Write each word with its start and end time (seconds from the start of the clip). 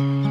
Hallo 0.00 0.29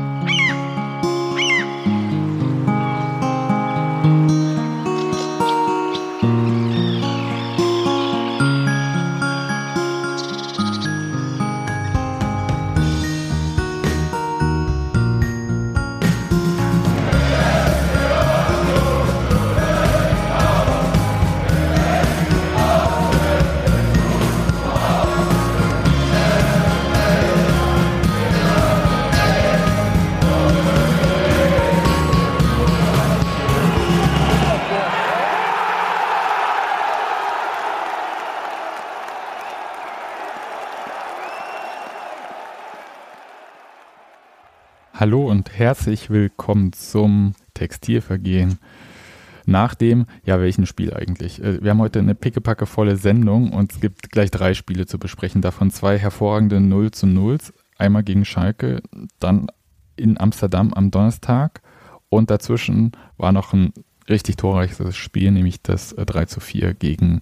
herzlich 45.70 46.10
willkommen 46.10 46.74
zum 46.74 47.34
Textilvergehen. 47.54 48.58
Nach 49.46 49.76
dem, 49.76 50.08
ja, 50.26 50.40
welchen 50.40 50.66
Spiel 50.66 50.96
eigentlich? 50.96 51.44
Äh, 51.44 51.64
wir 51.64 51.70
haben 51.70 51.80
heute 51.80 52.00
eine 52.00 52.16
pickepacke 52.16 52.66
volle 52.66 52.96
Sendung 52.96 53.52
und 53.54 53.74
es 53.74 53.80
gibt 53.80 54.10
gleich 54.10 54.32
drei 54.32 54.56
Spiele 54.56 54.88
zu 54.88 54.98
besprechen. 54.98 55.44
Davon 55.44 55.70
zwei 55.70 56.00
hervorragende 56.00 56.60
0 56.60 56.90
zu 56.90 57.06
0. 57.06 57.38
Einmal 57.78 58.02
gegen 58.02 58.26
Schalke, 58.26 58.82
dann 59.20 59.52
in 59.96 60.20
Amsterdam 60.20 60.74
am 60.74 60.90
Donnerstag 60.90 61.62
und 62.10 62.32
dazwischen 62.32 62.94
war 63.18 63.32
noch 63.32 63.54
ein 63.54 63.72
richtig 64.10 64.38
torreiches 64.38 64.98
Spiel, 64.98 65.30
nämlich 65.30 65.62
das 65.62 65.94
3 65.96 66.20
äh, 66.20 66.26
zu 66.26 66.40
4 66.40 66.74
gegen, 66.74 67.22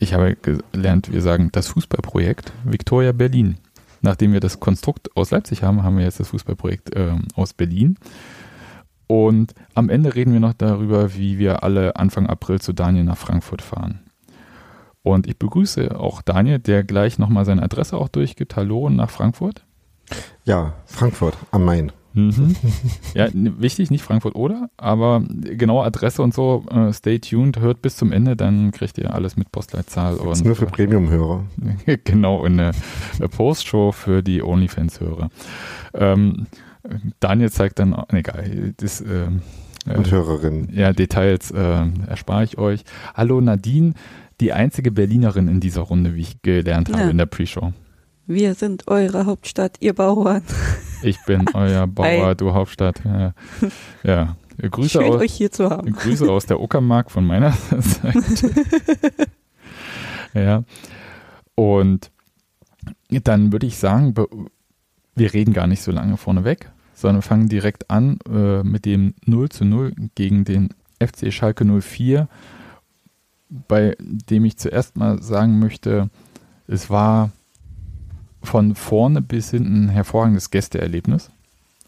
ich 0.00 0.12
habe 0.12 0.34
gelernt, 0.34 1.12
wir 1.12 1.22
sagen 1.22 1.50
das 1.52 1.68
Fußballprojekt 1.68 2.52
Victoria 2.64 3.12
Berlin 3.12 3.58
nachdem 4.00 4.32
wir 4.32 4.40
das 4.40 4.60
Konstrukt 4.60 5.16
aus 5.16 5.30
Leipzig 5.30 5.62
haben, 5.62 5.82
haben 5.82 5.96
wir 5.96 6.04
jetzt 6.04 6.20
das 6.20 6.28
Fußballprojekt 6.28 6.94
äh, 6.94 7.16
aus 7.34 7.52
Berlin. 7.52 7.98
Und 9.06 9.54
am 9.74 9.88
Ende 9.88 10.14
reden 10.14 10.32
wir 10.32 10.40
noch 10.40 10.52
darüber, 10.52 11.14
wie 11.14 11.38
wir 11.38 11.62
alle 11.62 11.96
Anfang 11.96 12.26
April 12.26 12.60
zu 12.60 12.72
Daniel 12.72 13.04
nach 13.04 13.16
Frankfurt 13.16 13.62
fahren. 13.62 14.00
Und 15.02 15.26
ich 15.26 15.38
begrüße 15.38 15.98
auch 15.98 16.20
Daniel, 16.20 16.58
der 16.58 16.84
gleich 16.84 17.18
nochmal 17.18 17.46
seine 17.46 17.62
Adresse 17.62 17.96
auch 17.96 18.08
durchgibt. 18.08 18.56
Hallo 18.56 18.90
nach 18.90 19.08
Frankfurt. 19.08 19.64
Ja, 20.44 20.74
Frankfurt 20.84 21.38
am 21.50 21.64
Main. 21.64 21.92
Mhm. 22.14 22.56
Ja, 23.14 23.28
wichtig, 23.32 23.90
nicht 23.90 24.02
Frankfurt 24.02 24.34
oder, 24.34 24.70
aber 24.76 25.22
genaue 25.28 25.84
Adresse 25.84 26.22
und 26.22 26.34
so, 26.34 26.64
äh, 26.70 26.92
stay 26.92 27.18
tuned, 27.18 27.58
hört 27.58 27.82
bis 27.82 27.96
zum 27.96 28.12
Ende, 28.12 28.36
dann 28.36 28.70
kriegt 28.70 28.98
ihr 28.98 29.12
alles 29.12 29.36
mit 29.36 29.50
Postleitzahl. 29.50 30.16
Das 30.16 30.38
ist 30.38 30.44
nur 30.44 30.56
für 30.56 30.66
Premium-Hörer. 30.66 31.44
genau, 32.04 32.44
eine, 32.44 32.72
eine 33.18 33.28
Postshow 33.28 33.92
für 33.92 34.22
die 34.22 34.42
OnlyFans-Hörer. 34.42 35.30
Ähm, 35.94 36.46
Daniel 37.20 37.50
zeigt 37.50 37.78
dann, 37.78 37.96
egal, 38.10 38.74
das, 38.76 39.00
äh, 39.00 39.26
und 39.86 40.10
Hörerinnen. 40.10 40.68
Ja, 40.72 40.92
Details 40.92 41.50
äh, 41.50 41.86
erspare 42.06 42.44
ich 42.44 42.58
euch. 42.58 42.84
Hallo 43.14 43.40
Nadine, 43.40 43.94
die 44.40 44.52
einzige 44.52 44.90
Berlinerin 44.90 45.48
in 45.48 45.60
dieser 45.60 45.82
Runde, 45.82 46.14
wie 46.14 46.20
ich 46.20 46.42
gelernt 46.42 46.90
habe 46.90 47.04
ja. 47.04 47.10
in 47.10 47.18
der 47.18 47.26
Pre-Show. 47.26 47.72
Wir 48.30 48.54
sind 48.54 48.88
eure 48.88 49.24
Hauptstadt, 49.24 49.78
ihr 49.80 49.94
Bauern. 49.94 50.42
Ich 51.02 51.16
bin 51.24 51.46
euer 51.54 51.86
Bauer, 51.86 52.34
du 52.34 52.52
Hauptstadt. 52.52 53.00
Ja. 53.02 53.32
ja. 54.02 54.36
Grüße 54.60 55.00
Schön, 55.00 55.12
aus, 55.12 55.20
euch 55.22 55.32
hier 55.32 55.50
zu 55.50 55.70
haben. 55.70 55.90
Grüße 55.90 56.30
aus 56.30 56.44
der 56.44 56.60
Uckermark 56.60 57.10
von 57.10 57.26
meiner 57.26 57.52
Seite. 57.70 58.50
ja. 60.34 60.62
Und 61.54 62.10
dann 63.08 63.50
würde 63.50 63.66
ich 63.66 63.78
sagen, 63.78 64.14
wir 65.14 65.32
reden 65.32 65.54
gar 65.54 65.66
nicht 65.66 65.80
so 65.80 65.90
lange 65.90 66.18
vorneweg, 66.18 66.70
sondern 66.92 67.22
fangen 67.22 67.48
direkt 67.48 67.90
an 67.90 68.18
äh, 68.30 68.62
mit 68.62 68.84
dem 68.84 69.14
0 69.24 69.48
zu 69.48 69.64
0 69.64 69.94
gegen 70.16 70.44
den 70.44 70.68
FC 71.02 71.32
Schalke 71.32 71.64
04, 71.64 72.28
bei 73.48 73.96
dem 73.98 74.44
ich 74.44 74.58
zuerst 74.58 74.98
mal 74.98 75.22
sagen 75.22 75.58
möchte, 75.58 76.10
es 76.66 76.90
war 76.90 77.30
von 78.42 78.74
vorne 78.74 79.20
bis 79.20 79.50
hinten 79.50 79.86
ein 79.86 79.88
hervorragendes 79.88 80.50
Gästeerlebnis. 80.50 81.30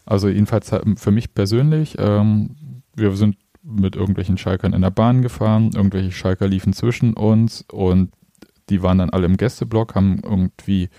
Also 0.05 0.27
jedenfalls 0.27 0.71
für 0.95 1.11
mich 1.11 1.33
persönlich, 1.33 1.95
ähm, 1.99 2.55
wir 2.95 3.15
sind 3.15 3.37
mit 3.63 3.95
irgendwelchen 3.95 4.37
Schalkern 4.37 4.73
in 4.73 4.81
der 4.81 4.89
Bahn 4.89 5.21
gefahren, 5.21 5.71
irgendwelche 5.73 6.11
Schalker 6.11 6.47
liefen 6.47 6.73
zwischen 6.73 7.13
uns 7.13 7.63
und 7.71 8.11
die 8.69 8.81
waren 8.81 8.97
dann 8.97 9.11
alle 9.11 9.27
im 9.27 9.37
Gästeblock, 9.37 9.95
haben 9.95 10.21
irgendwie 10.23 10.89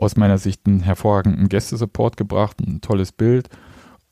aus 0.00 0.16
meiner 0.16 0.38
Sicht 0.38 0.66
einen 0.66 0.80
hervorragenden 0.80 1.48
Gästesupport 1.48 2.16
gebracht, 2.16 2.58
ein 2.60 2.80
tolles 2.80 3.12
Bild 3.12 3.48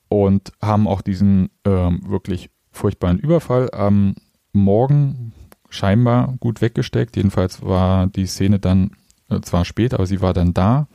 und 0.09 0.53
haben 0.62 0.87
auch 0.87 1.01
diesen 1.01 1.51
ähm, 1.65 2.01
wirklich 2.07 2.51
furchtbaren 2.71 3.19
Überfall 3.19 3.71
am 3.72 4.15
Morgen 4.53 5.33
scheinbar 5.69 6.34
gut 6.41 6.61
weggesteckt. 6.61 7.17
Jedenfalls 7.17 7.62
war 7.62 8.07
die 8.07 8.27
Szene 8.27 8.59
dann 8.59 8.89
äh, 8.89 9.00
zwar 9.43 9.65
spät, 9.65 9.95
aber 9.95 10.07
sie 10.07 10.21
war 10.21 10.33
dann 10.33 10.55
da. 10.55 10.87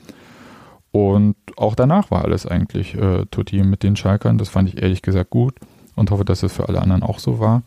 Und 0.91 1.35
auch 1.57 1.75
danach 1.75 2.09
war 2.09 2.23
alles 2.23 2.45
eigentlich 2.45 2.95
äh, 2.95 3.25
Tutti 3.29 3.63
mit 3.63 3.83
den 3.83 3.95
Schalkern. 3.95 4.37
Das 4.37 4.49
fand 4.49 4.69
ich 4.69 4.81
ehrlich 4.81 5.01
gesagt 5.01 5.29
gut 5.29 5.55
und 5.95 6.11
hoffe, 6.11 6.23
dass 6.23 6.43
es 6.43 6.53
für 6.53 6.69
alle 6.69 6.81
anderen 6.81 7.03
auch 7.03 7.19
so 7.19 7.39
war. 7.39 7.63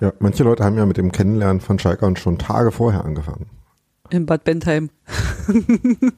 Ja, 0.00 0.12
manche 0.18 0.44
Leute 0.44 0.62
haben 0.62 0.76
ja 0.76 0.84
mit 0.84 0.98
dem 0.98 1.10
Kennenlernen 1.10 1.60
von 1.60 1.78
Schalkern 1.78 2.16
schon 2.16 2.38
Tage 2.38 2.70
vorher 2.70 3.04
angefangen. 3.04 3.46
In 4.10 4.26
Bad 4.26 4.44
Bentheim. 4.44 4.90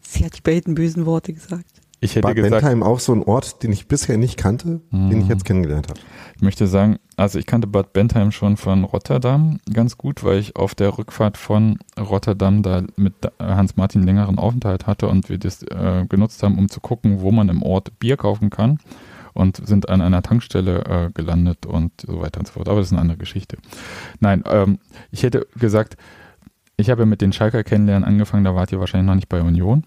Sie 0.00 0.24
hat 0.24 0.36
die 0.36 0.42
beiden 0.42 0.74
bösen 0.74 1.06
Worte 1.06 1.32
gesagt. 1.32 1.79
Ich 2.02 2.16
hätte 2.16 2.28
Bad 2.28 2.36
gesagt, 2.36 2.52
Bentheim 2.52 2.82
auch 2.82 2.98
so 2.98 3.12
ein 3.12 3.22
Ort, 3.22 3.62
den 3.62 3.72
ich 3.72 3.86
bisher 3.86 4.16
nicht 4.16 4.38
kannte, 4.38 4.80
mhm. 4.90 5.10
den 5.10 5.18
ich 5.18 5.24
mhm. 5.24 5.30
jetzt 5.30 5.44
kennengelernt 5.44 5.88
habe. 5.88 6.00
Ich 6.36 6.42
möchte 6.42 6.66
sagen, 6.66 6.98
also 7.16 7.38
ich 7.38 7.44
kannte 7.44 7.66
Bad 7.66 7.92
Bentheim 7.92 8.32
schon 8.32 8.56
von 8.56 8.84
Rotterdam 8.84 9.60
ganz 9.70 9.98
gut, 9.98 10.24
weil 10.24 10.38
ich 10.38 10.56
auf 10.56 10.74
der 10.74 10.96
Rückfahrt 10.96 11.36
von 11.36 11.78
Rotterdam 11.98 12.62
da 12.62 12.82
mit 12.96 13.14
Hans-Martin 13.38 14.02
längeren 14.02 14.38
Aufenthalt 14.38 14.86
hatte 14.86 15.08
und 15.08 15.28
wir 15.28 15.36
das 15.36 15.62
äh, 15.62 16.06
genutzt 16.08 16.42
haben, 16.42 16.58
um 16.58 16.70
zu 16.70 16.80
gucken, 16.80 17.20
wo 17.20 17.30
man 17.30 17.50
im 17.50 17.62
Ort 17.62 17.98
Bier 17.98 18.16
kaufen 18.16 18.48
kann 18.48 18.78
und 19.34 19.66
sind 19.66 19.90
an 19.90 20.00
einer 20.00 20.22
Tankstelle 20.22 20.84
äh, 20.86 21.10
gelandet 21.12 21.66
und 21.66 21.92
so 22.00 22.20
weiter 22.20 22.40
und 22.40 22.46
so 22.46 22.54
fort. 22.54 22.68
Aber 22.68 22.78
das 22.78 22.86
ist 22.86 22.92
eine 22.92 23.02
andere 23.02 23.18
Geschichte. 23.18 23.58
Nein, 24.20 24.42
ähm, 24.46 24.78
ich 25.10 25.22
hätte 25.22 25.46
gesagt, 25.58 25.98
ich 26.78 26.88
habe 26.88 27.04
mit 27.04 27.20
den 27.20 27.34
Schalker 27.34 27.62
kennenlernen 27.62 28.08
angefangen, 28.08 28.44
da 28.44 28.54
wart 28.54 28.72
ihr 28.72 28.80
wahrscheinlich 28.80 29.06
noch 29.06 29.14
nicht 29.14 29.28
bei 29.28 29.42
Union, 29.42 29.84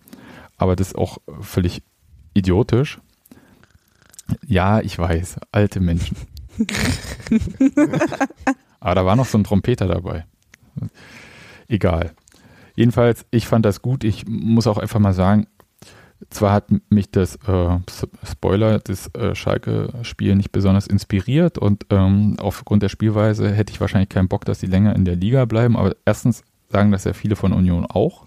aber 0.58 0.76
das 0.76 0.90
ist 0.90 0.96
auch 0.96 1.18
völlig 1.42 1.82
idiotisch. 2.34 3.00
Ja, 4.46 4.80
ich 4.80 4.98
weiß, 4.98 5.38
alte 5.52 5.80
Menschen. 5.80 6.18
Aber 8.80 8.96
da 8.96 9.06
war 9.06 9.16
noch 9.16 9.26
so 9.26 9.38
ein 9.38 9.44
Trompeter 9.44 9.88
dabei. 9.88 10.26
Egal. 11.68 12.12
Jedenfalls, 12.76 13.26
ich 13.32 13.48
fand 13.48 13.66
das 13.66 13.82
gut. 13.82 14.04
Ich 14.04 14.26
muss 14.28 14.68
auch 14.68 14.78
einfach 14.78 15.00
mal 15.00 15.14
sagen, 15.14 15.48
zwar 16.30 16.54
hat 16.54 16.70
mich 16.90 17.12
das 17.12 17.36
äh, 17.48 17.80
Spoiler, 18.30 18.80
das 18.80 19.14
äh, 19.14 19.36
Schalke-Spiel 19.36 20.36
nicht 20.36 20.52
besonders 20.52 20.88
inspiriert 20.88 21.58
und 21.58 21.86
ähm, 21.90 22.38
aufgrund 22.40 22.84
der 22.84 22.90
Spielweise 22.90 23.52
hätte 23.52 23.74
ich 23.74 23.82
wahrscheinlich 23.82 24.10
keinen 24.10 24.28
Bock, 24.28 24.46
dass 24.46 24.60
die 24.60 24.68
länger 24.68 24.96
in 24.96 25.06
der 25.06 25.16
Liga 25.16 25.46
bleiben. 25.46 25.76
Aber 25.76 25.96
erstens 26.06 26.44
sagen 26.70 26.92
das 26.92 27.04
ja 27.04 27.14
viele 27.14 27.36
von 27.36 27.54
Union 27.54 27.86
auch 27.86 28.26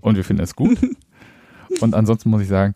und 0.00 0.16
wir 0.16 0.24
finden 0.24 0.42
es 0.42 0.56
gut. 0.56 0.78
und 1.80 1.94
ansonsten 1.94 2.30
muss 2.30 2.42
ich 2.42 2.48
sagen, 2.48 2.74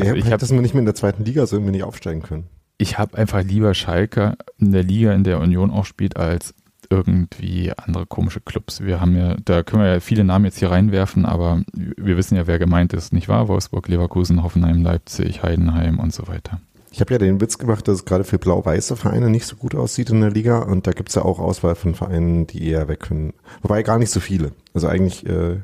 also 0.00 0.14
ich 0.14 0.26
habe 0.26 0.38
das 0.38 0.50
mir 0.50 0.62
nicht 0.62 0.74
mehr 0.74 0.80
in 0.80 0.86
der 0.86 0.94
zweiten 0.94 1.24
Liga 1.24 1.46
so 1.46 1.56
irgendwie 1.56 1.72
nicht 1.72 1.84
aufsteigen 1.84 2.22
können 2.22 2.48
ich 2.78 2.96
habe 2.96 3.18
einfach 3.18 3.42
lieber 3.42 3.74
Schalke 3.74 4.36
in 4.58 4.72
der 4.72 4.84
Liga, 4.84 5.12
in 5.12 5.24
der 5.24 5.40
Union 5.40 5.70
auch 5.70 5.84
spielt, 5.84 6.16
als 6.16 6.54
irgendwie 6.90 7.72
andere 7.76 8.06
komische 8.06 8.40
Clubs. 8.40 8.80
Wir 8.80 9.00
haben 9.00 9.14
ja, 9.16 9.36
da 9.44 9.62
können 9.62 9.82
wir 9.82 9.92
ja 9.92 10.00
viele 10.00 10.24
Namen 10.24 10.46
jetzt 10.46 10.58
hier 10.58 10.70
reinwerfen, 10.70 11.26
aber 11.26 11.62
wir 11.74 12.16
wissen 12.16 12.36
ja, 12.36 12.46
wer 12.46 12.58
gemeint 12.58 12.94
ist, 12.94 13.12
nicht 13.12 13.28
wahr? 13.28 13.48
Wolfsburg, 13.48 13.88
Leverkusen, 13.88 14.42
Hoffenheim, 14.42 14.82
Leipzig, 14.82 15.42
Heidenheim 15.42 15.98
und 15.98 16.14
so 16.14 16.28
weiter. 16.28 16.60
Ich 16.90 17.00
habe 17.00 17.12
ja 17.12 17.18
den 17.18 17.40
Witz 17.42 17.58
gemacht, 17.58 17.86
dass 17.86 17.96
es 17.96 18.04
gerade 18.06 18.24
für 18.24 18.38
blau-weiße 18.38 18.96
Vereine 18.96 19.28
nicht 19.28 19.44
so 19.44 19.56
gut 19.56 19.74
aussieht 19.74 20.08
in 20.08 20.22
der 20.22 20.30
Liga 20.30 20.60
und 20.60 20.86
da 20.86 20.92
gibt 20.92 21.10
es 21.10 21.16
ja 21.16 21.22
auch 21.22 21.38
Auswahl 21.38 21.74
von 21.74 21.94
Vereinen, 21.94 22.46
die 22.46 22.66
eher 22.66 22.88
weg 22.88 23.00
können. 23.00 23.34
Wobei 23.60 23.82
gar 23.82 23.98
nicht 23.98 24.10
so 24.10 24.20
viele. 24.20 24.52
Also 24.72 24.88
eigentlich 24.88 25.26
äh, 25.26 25.58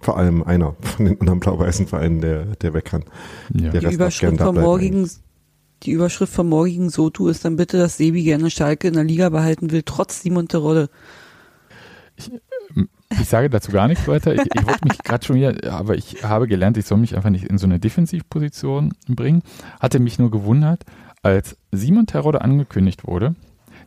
vor 0.00 0.16
allem 0.16 0.42
einer 0.42 0.74
von 0.80 1.04
den 1.06 1.20
anderen 1.20 1.40
blau-weißen 1.40 1.86
Vereinen, 1.86 2.20
der, 2.20 2.44
der 2.56 2.74
weg 2.74 2.86
kann. 2.86 3.04
Ja. 3.52 3.70
Der 3.70 3.80
die 3.80 3.94
Überschrift 3.94 4.38
vom 4.38 4.56
morgigen 4.56 5.08
die 5.82 5.92
Überschrift 5.92 6.34
vom 6.34 6.50
morgigen 6.50 6.90
Sotu 6.90 7.28
ist 7.28 7.44
dann 7.46 7.56
bitte, 7.56 7.78
dass 7.78 7.96
Sebi 7.96 8.22
gerne 8.22 8.50
Schalke 8.50 8.88
in 8.88 8.94
der 8.94 9.04
Liga 9.04 9.30
behalten 9.30 9.70
will, 9.70 9.82
trotz 9.82 10.20
Simon 10.20 10.46
Terodde. 10.46 10.90
Ich, 12.16 12.30
Ich 13.18 13.28
sage 13.28 13.50
dazu 13.50 13.72
gar 13.72 13.88
nichts 13.88 14.06
weiter. 14.06 14.34
Ich, 14.34 14.42
ich 14.54 14.66
wollte 14.66 14.86
mich 14.86 14.98
gerade 14.98 15.24
schon 15.24 15.36
wieder, 15.36 15.72
aber 15.72 15.96
ich 15.96 16.22
habe 16.22 16.46
gelernt, 16.46 16.76
ich 16.76 16.86
soll 16.86 16.98
mich 16.98 17.16
einfach 17.16 17.30
nicht 17.30 17.44
in 17.44 17.58
so 17.58 17.66
eine 17.66 17.80
Defensivposition 17.80 18.92
bringen. 19.08 19.42
Hatte 19.80 19.98
mich 19.98 20.18
nur 20.18 20.30
gewundert, 20.30 20.84
als 21.22 21.56
Simon 21.72 22.06
Terodde 22.06 22.42
angekündigt 22.42 23.06
wurde, 23.06 23.34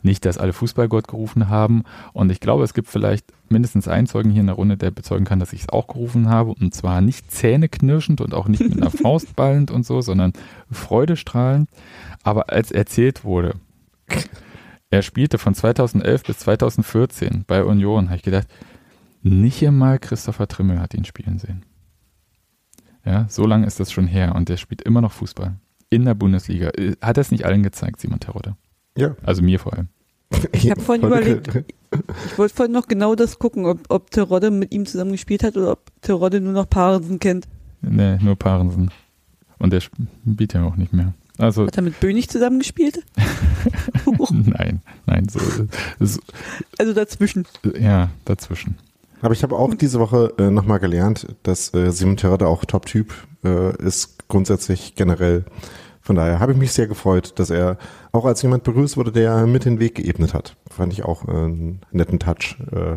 nicht, 0.04 0.24
dass 0.24 0.38
alle 0.38 0.52
Fußballgott 0.52 1.08
gerufen 1.08 1.48
haben. 1.48 1.84
Und 2.12 2.30
ich 2.30 2.40
glaube, 2.40 2.64
es 2.64 2.74
gibt 2.74 2.88
vielleicht 2.88 3.26
mindestens 3.48 3.88
einen 3.88 4.06
Zeugen 4.06 4.30
hier 4.30 4.40
in 4.40 4.46
der 4.46 4.56
Runde, 4.56 4.76
der 4.76 4.90
bezeugen 4.90 5.24
kann, 5.24 5.40
dass 5.40 5.52
ich 5.52 5.62
es 5.62 5.68
auch 5.68 5.86
gerufen 5.86 6.28
habe. 6.28 6.52
Und 6.52 6.74
zwar 6.74 7.00
nicht 7.00 7.30
zähneknirschend 7.30 8.20
und 8.20 8.34
auch 8.34 8.48
nicht 8.48 8.62
mit 8.62 8.76
einer 8.76 8.90
Faust 9.02 9.34
ballend 9.36 9.70
und 9.70 9.86
so, 9.86 10.00
sondern 10.00 10.32
freudestrahlend. 10.70 11.68
Aber 12.22 12.50
als 12.50 12.70
erzählt 12.70 13.24
wurde, 13.24 13.54
er 14.90 15.02
spielte 15.02 15.38
von 15.38 15.54
2011 15.54 16.22
bis 16.22 16.38
2014 16.38 17.44
bei 17.46 17.64
Union, 17.64 18.06
habe 18.06 18.16
ich 18.16 18.22
gedacht, 18.22 18.46
nicht 19.22 19.66
einmal 19.66 19.98
Christopher 19.98 20.46
Trimmel 20.46 20.80
hat 20.80 20.94
ihn 20.94 21.04
spielen 21.04 21.38
sehen. 21.38 21.64
Ja, 23.04 23.26
so 23.28 23.46
lange 23.46 23.66
ist 23.66 23.80
das 23.80 23.92
schon 23.92 24.06
her 24.06 24.34
und 24.34 24.48
der 24.48 24.56
spielt 24.56 24.82
immer 24.82 25.00
noch 25.00 25.12
Fußball. 25.12 25.56
In 25.90 26.04
der 26.04 26.14
Bundesliga. 26.14 26.70
Hat 27.00 27.16
er 27.16 27.20
es 27.20 27.30
nicht 27.30 27.44
allen 27.44 27.62
gezeigt, 27.62 28.00
Simon 28.00 28.20
Terodde? 28.20 28.56
Ja. 28.96 29.16
Also 29.22 29.42
mir 29.42 29.58
vor 29.58 29.74
allem. 29.74 29.88
Ich 30.52 30.70
habe 30.70 30.80
vorhin 30.80 31.06
überlegt, 31.06 31.64
ich 32.26 32.38
wollte 32.38 32.54
vorhin 32.54 32.72
noch 32.72 32.88
genau 32.88 33.14
das 33.14 33.38
gucken, 33.38 33.66
ob, 33.66 33.80
ob 33.88 34.10
Terodde 34.10 34.50
mit 34.50 34.72
ihm 34.72 34.86
zusammen 34.86 35.12
gespielt 35.12 35.42
hat 35.42 35.56
oder 35.56 35.72
ob 35.72 35.80
Terodde 36.02 36.40
nur 36.40 36.52
noch 36.52 36.68
Parensen 36.68 37.18
kennt. 37.18 37.46
Nee, 37.82 38.16
nur 38.18 38.36
Parensen. 38.36 38.90
Und 39.58 39.72
der 39.72 39.80
spielt 39.80 40.52
ja 40.52 40.64
auch 40.64 40.76
nicht 40.76 40.92
mehr. 40.92 41.14
Also, 41.38 41.66
Hat 41.66 41.76
er 41.76 41.82
mit 41.82 41.98
Bönig 42.00 42.28
zusammengespielt? 42.28 43.00
nein, 44.30 44.82
nein, 45.06 45.26
so, 45.28 45.40
so, 45.98 46.20
Also 46.78 46.92
dazwischen. 46.92 47.46
ja, 47.78 48.10
dazwischen. 48.24 48.76
Aber 49.20 49.32
ich 49.32 49.42
habe 49.42 49.56
auch 49.56 49.74
diese 49.74 49.98
Woche 50.00 50.34
äh, 50.38 50.50
nochmal 50.50 50.78
gelernt, 50.80 51.26
dass 51.42 51.72
äh, 51.74 51.90
Simon 51.90 52.16
Terodde 52.16 52.46
auch 52.46 52.64
Top-Typ 52.64 53.14
äh, 53.42 53.74
ist, 53.82 54.28
grundsätzlich 54.28 54.94
generell. 54.94 55.44
Von 56.02 56.16
daher 56.16 56.40
habe 56.40 56.52
ich 56.52 56.58
mich 56.58 56.72
sehr 56.72 56.86
gefreut, 56.86 57.32
dass 57.36 57.50
er 57.50 57.78
auch 58.14 58.24
als 58.24 58.42
jemand 58.42 58.62
begrüßt 58.62 58.96
wurde, 58.96 59.12
der 59.12 59.46
mit 59.46 59.64
den 59.64 59.80
Weg 59.80 59.96
geebnet 59.96 60.34
hat. 60.34 60.56
Fand 60.70 60.92
ich 60.92 61.04
auch 61.04 61.26
äh, 61.26 61.32
einen 61.32 61.80
netten 61.90 62.20
Touch 62.20 62.56
äh, 62.70 62.96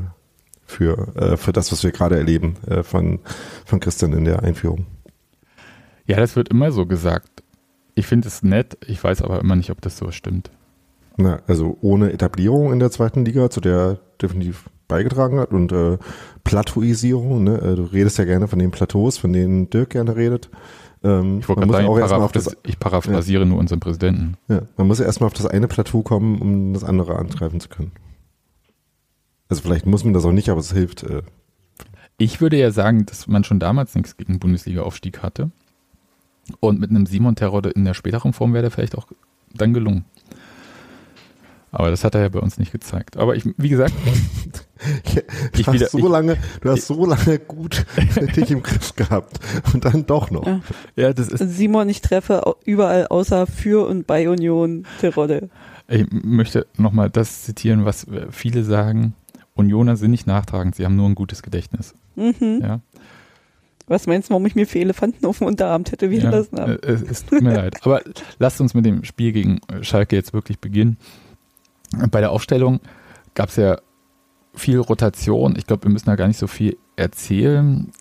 für, 0.66 1.16
äh, 1.16 1.38
für 1.38 1.54
das, 1.54 1.72
was 1.72 1.84
wir 1.84 1.92
gerade 1.92 2.18
erleben 2.18 2.56
äh, 2.68 2.84
von, 2.84 3.20
von 3.66 3.80
Christian 3.80 4.14
in 4.14 4.26
der 4.26 4.44
Einführung. 4.44 4.86
Ja, 6.06 6.18
das 6.18 6.36
wird 6.36 6.50
immer 6.50 6.72
so 6.72 6.86
gesagt. 6.86 7.44
Ich 7.96 8.06
finde 8.06 8.28
es 8.28 8.44
nett, 8.44 8.78
ich 8.86 9.04
weiß 9.04 9.24
aber 9.24 9.40
immer 9.40 9.56
nicht, 9.56 9.72
ob 9.72 9.82
das 9.82 9.98
so 9.98 10.12
stimmt. 10.12 10.52
Na, 11.18 11.40
also 11.48 11.78
ohne 11.82 12.14
Etablierung 12.14 12.72
in 12.72 12.80
der 12.80 12.92
zweiten 12.92 13.26
Liga, 13.26 13.50
zu 13.50 13.60
der 13.60 13.76
er 13.76 14.00
definitiv 14.22 14.70
beigetragen 14.88 15.40
hat 15.40 15.52
und 15.52 15.72
äh, 15.72 15.98
Plateauisierung, 16.44 17.44
ne? 17.44 17.58
Äh, 17.58 17.76
Du 17.76 17.84
redest 17.86 18.20
ja 18.20 18.26
gerne 18.26 18.48
von 18.48 18.60
den 18.60 18.70
Plateaus, 18.70 19.18
von 19.18 19.34
denen 19.34 19.70
Dirk 19.72 19.90
gerne 19.90 20.16
redet. 20.16 20.50
Ähm, 21.04 21.40
Ich 21.40 21.48
wollte 21.48 21.62
gerade 21.62 21.74
sagen, 21.74 21.88
auch 21.88 22.00
erstmal 22.00 22.22
auf 22.22 22.32
paraphrasi- 22.32 22.44
das, 22.46 22.58
ich 22.64 22.80
paraphrasiere 22.80 23.46
nur 23.46 23.60
unseren 23.60 23.80
Präsidenten. 23.80 24.38
ja, 24.48 24.62
man 24.78 24.88
muss 24.88 25.00
ja 25.00 25.06
erstmal 25.06 25.28
auf 25.28 25.34
das 25.34 25.46
eine 25.46 25.68
Plateau 25.68 26.02
kommen, 26.02 26.42
um 26.42 26.74
das 26.74 26.84
andere 26.84 27.18
angreifen 27.18 27.60
zu 27.60 27.70
können. 27.70 27.92
Also 29.50 29.62
vielleicht 29.62 29.86
muss 29.86 30.04
man 30.04 30.14
das 30.14 30.26
auch 30.26 30.32
nicht, 30.32 30.50
aber 30.50 30.60
es 30.60 30.72
hilft. 30.74 31.04
Äh, 31.04 31.22
Ich 32.18 32.42
würde 32.42 32.58
ja 32.58 32.72
sagen, 32.72 33.06
dass 33.06 33.28
man 33.28 33.44
schon 33.44 33.60
damals 33.60 33.94
nichts 33.96 34.18
gegen 34.18 34.40
Bundesliga-Aufstieg 34.40 35.22
hatte. 35.22 35.52
Und 36.60 36.80
mit 36.80 36.90
einem 36.90 37.06
Simon 37.06 37.36
Terodde 37.36 37.70
in 37.70 37.86
der 37.86 37.94
späteren 37.94 38.34
Form 38.34 38.54
wäre 38.54 38.64
der 38.64 38.72
vielleicht 38.72 38.98
auch 38.98 39.08
dann 39.54 39.74
gelungen. 39.74 40.06
Aber 41.80 41.92
das 41.92 42.04
hat 42.04 42.16
er 42.16 42.22
ja 42.22 42.30
bei 42.30 42.40
uns 42.40 42.58
nicht 42.58 42.72
gezeigt. 42.72 43.18
Aber 43.18 43.36
ich, 43.36 43.44
wie 43.56 43.70
gesagt, 43.70 43.94
du, 45.14 45.22
Ich 45.60 45.68
hast 45.68 45.74
wieder- 45.76 45.88
so 45.90 46.00
ich- 46.00 46.04
lange, 46.06 46.36
du 46.62 46.72
hast 46.72 46.88
so 46.88 47.06
lange 47.06 47.38
gut 47.38 47.86
dich 48.36 48.50
im 48.50 48.64
Griff 48.64 48.96
gehabt 48.96 49.40
und 49.74 49.86
dann 49.86 50.06
doch 50.08 50.32
noch. 50.32 50.48
Ja. 50.48 50.60
ja, 50.96 51.14
das 51.14 51.28
ist, 51.28 51.40
Simon, 51.56 51.88
ich 51.88 52.02
treffe 52.02 52.56
überall 52.66 53.06
außer 53.06 53.46
für 53.46 53.88
und 53.88 54.08
bei 54.08 54.28
Union 54.28 54.86
Terodde. 55.00 55.50
ich 55.88 56.08
möchte 56.12 56.66
nochmal 56.78 57.12
das 57.12 57.44
zitieren, 57.44 57.86
was 57.86 58.08
viele 58.32 58.64
sagen. 58.64 59.14
Unioner 59.54 59.98
sind 59.98 60.10
nicht 60.10 60.26
nachtragend, 60.26 60.74
sie 60.76 60.84
haben 60.86 60.96
nur 60.96 61.08
ein 61.08 61.14
gutes 61.16 61.44
Gedächtnis. 61.44 61.94
Mhm. 62.16 62.60
Ja, 62.64 62.80
Was 63.86 64.08
meinst 64.08 64.30
du, 64.30 64.32
warum 64.32 64.48
ich 64.48 64.56
mir 64.56 64.66
vier 64.66 64.82
Elefanten 64.82 65.28
auf 65.28 65.38
dem 65.38 65.46
Unterarm 65.48 65.84
tätowieren 65.84 66.32
ja, 66.32 66.38
lassen 66.40 66.60
habe? 66.60 66.82
äh, 66.82 66.92
es, 66.94 67.02
es 67.04 67.26
tut 67.26 67.42
mir 67.44 67.54
leid. 67.54 67.76
Aber 67.84 68.02
lasst 68.40 68.60
uns 68.62 68.74
mit 68.74 68.84
dem 68.86 69.04
Spiel 69.04 69.32
gegen 69.32 69.60
Schalke 69.82 70.16
jetzt 70.16 70.34
wirklich 70.34 70.58
beginnen. 70.60 70.98
Bei 72.12 72.20
der 72.20 72.32
Aufstellung 72.32 72.80
gab 73.34 73.50
es 73.50 73.56
ja 73.56 73.78
viel 74.54 74.80
Rotation. 74.80 75.56
Ich 75.58 75.68
glaube, 75.68 75.84
wir 75.84 75.92
müssen 75.92 76.08
da 76.08 76.16
gar 76.16 76.28
nicht 76.28 76.40
so 76.40 76.48
viel 76.48 76.78
erzählen. 76.96 77.92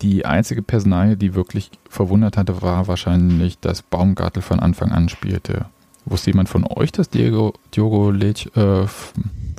Die 0.00 0.26
einzige 0.26 0.62
Personalie, 0.62 1.16
die 1.16 1.34
wirklich 1.34 1.70
verwundert 1.88 2.36
hatte, 2.36 2.62
war 2.62 2.88
wahrscheinlich, 2.88 3.58
dass 3.58 3.82
Baumgartel 3.82 4.42
von 4.42 4.60
Anfang 4.60 4.90
an 4.90 5.08
spielte. 5.08 5.66
Wusste 6.04 6.30
jemand 6.30 6.48
von 6.48 6.66
euch, 6.66 6.90
dass 6.90 7.08
Diego, 7.08 7.54
Diogo 7.74 8.10
Lech 8.10 8.50
äh, 8.56 8.86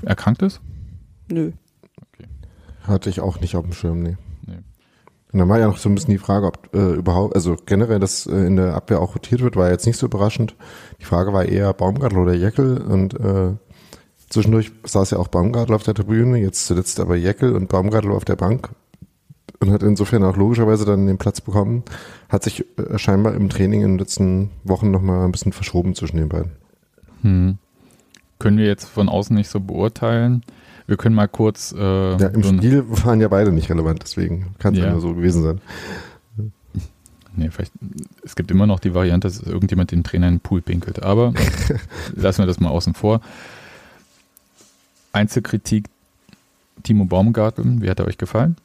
erkrankt 0.03 0.41
ist? 0.41 0.59
Nö. 1.29 1.51
Hatte 2.85 3.09
ich 3.09 3.21
auch 3.21 3.39
nicht 3.39 3.55
auf 3.55 3.63
dem 3.63 3.73
Schirm, 3.73 4.03
nee. 4.03 4.17
Und 5.33 5.39
dann 5.39 5.49
war 5.49 5.59
ja 5.59 5.67
noch 5.67 5.77
so 5.77 5.89
ein 5.89 5.95
bisschen 5.95 6.11
die 6.11 6.19
Frage, 6.19 6.45
ob 6.45 6.73
äh, 6.75 6.93
überhaupt, 6.93 7.35
also 7.35 7.55
generell, 7.65 7.99
dass 7.99 8.27
äh, 8.27 8.35
in 8.45 8.55
der 8.55 8.75
Abwehr 8.75 9.01
auch 9.01 9.15
rotiert 9.15 9.41
wird, 9.41 9.55
war 9.55 9.71
jetzt 9.71 9.87
nicht 9.87 9.97
so 9.97 10.05
überraschend. 10.05 10.55
Die 11.01 11.05
Frage 11.05 11.33
war 11.33 11.45
eher 11.45 11.73
Baumgartel 11.73 12.19
oder 12.19 12.33
Jeckel 12.33 12.79
und 12.79 13.19
äh, 13.19 13.53
zwischendurch 14.29 14.71
saß 14.83 15.09
ja 15.11 15.17
auch 15.17 15.27
Baumgartel 15.27 15.73
auf 15.73 15.83
der 15.83 15.95
Tribüne, 15.95 16.37
jetzt 16.37 16.67
zuletzt 16.67 16.99
aber 16.99 17.15
Jeckel 17.15 17.55
und 17.55 17.67
Baumgartel 17.67 18.11
auf 18.11 18.25
der 18.25 18.35
Bank 18.35 18.69
und 19.59 19.71
hat 19.71 19.81
insofern 19.81 20.23
auch 20.23 20.37
logischerweise 20.37 20.85
dann 20.85 21.07
den 21.07 21.17
Platz 21.17 21.41
bekommen. 21.41 21.83
Hat 22.29 22.43
sich 22.43 22.65
äh, 22.77 22.99
scheinbar 22.99 23.33
im 23.33 23.49
Training 23.49 23.81
in 23.81 23.93
den 23.93 23.99
letzten 23.99 24.51
Wochen 24.63 24.91
nochmal 24.91 25.25
ein 25.25 25.31
bisschen 25.31 25.51
verschoben 25.51 25.95
zwischen 25.95 26.17
den 26.17 26.29
beiden. 26.29 26.51
Hm. 27.21 27.57
Können 28.37 28.57
wir 28.57 28.65
jetzt 28.65 28.85
von 28.85 29.09
außen 29.09 29.35
nicht 29.35 29.49
so 29.49 29.59
beurteilen. 29.59 30.43
Wir 30.87 30.97
können 30.97 31.15
mal 31.15 31.27
kurz. 31.27 31.73
Äh, 31.77 31.77
Ja, 32.17 32.27
im 32.27 32.43
so 32.43 32.53
Spiel 32.53 32.83
waren 32.87 33.21
ja 33.21 33.27
beide 33.27 33.51
nicht 33.51 33.69
relevant, 33.69 34.01
deswegen 34.03 34.55
kann 34.59 34.73
es 34.73 34.79
ja. 34.79 34.91
Nur 34.91 35.01
so 35.01 35.13
gewesen 35.13 35.43
sein. 35.43 35.61
Nee, 37.35 37.49
vielleicht, 37.49 37.71
es 38.23 38.35
gibt 38.35 38.51
immer 38.51 38.67
noch 38.67 38.79
die 38.79 38.93
Variante, 38.93 39.27
dass 39.27 39.41
irgendjemand 39.41 39.91
den 39.91 40.03
Trainer 40.03 40.27
in 40.27 40.35
den 40.35 40.39
Pool 40.39 40.61
pinkelt. 40.61 41.01
Aber 41.01 41.33
lassen 42.15 42.39
wir 42.39 42.45
das 42.45 42.59
mal 42.59 42.69
außen 42.69 42.93
vor. 42.93 43.21
Einzelkritik 45.13 45.85
Timo 46.83 47.05
Baumgartel, 47.05 47.81
wie 47.81 47.89
hat 47.89 47.99
er 47.99 48.05
euch 48.07 48.17
gefallen? 48.17 48.55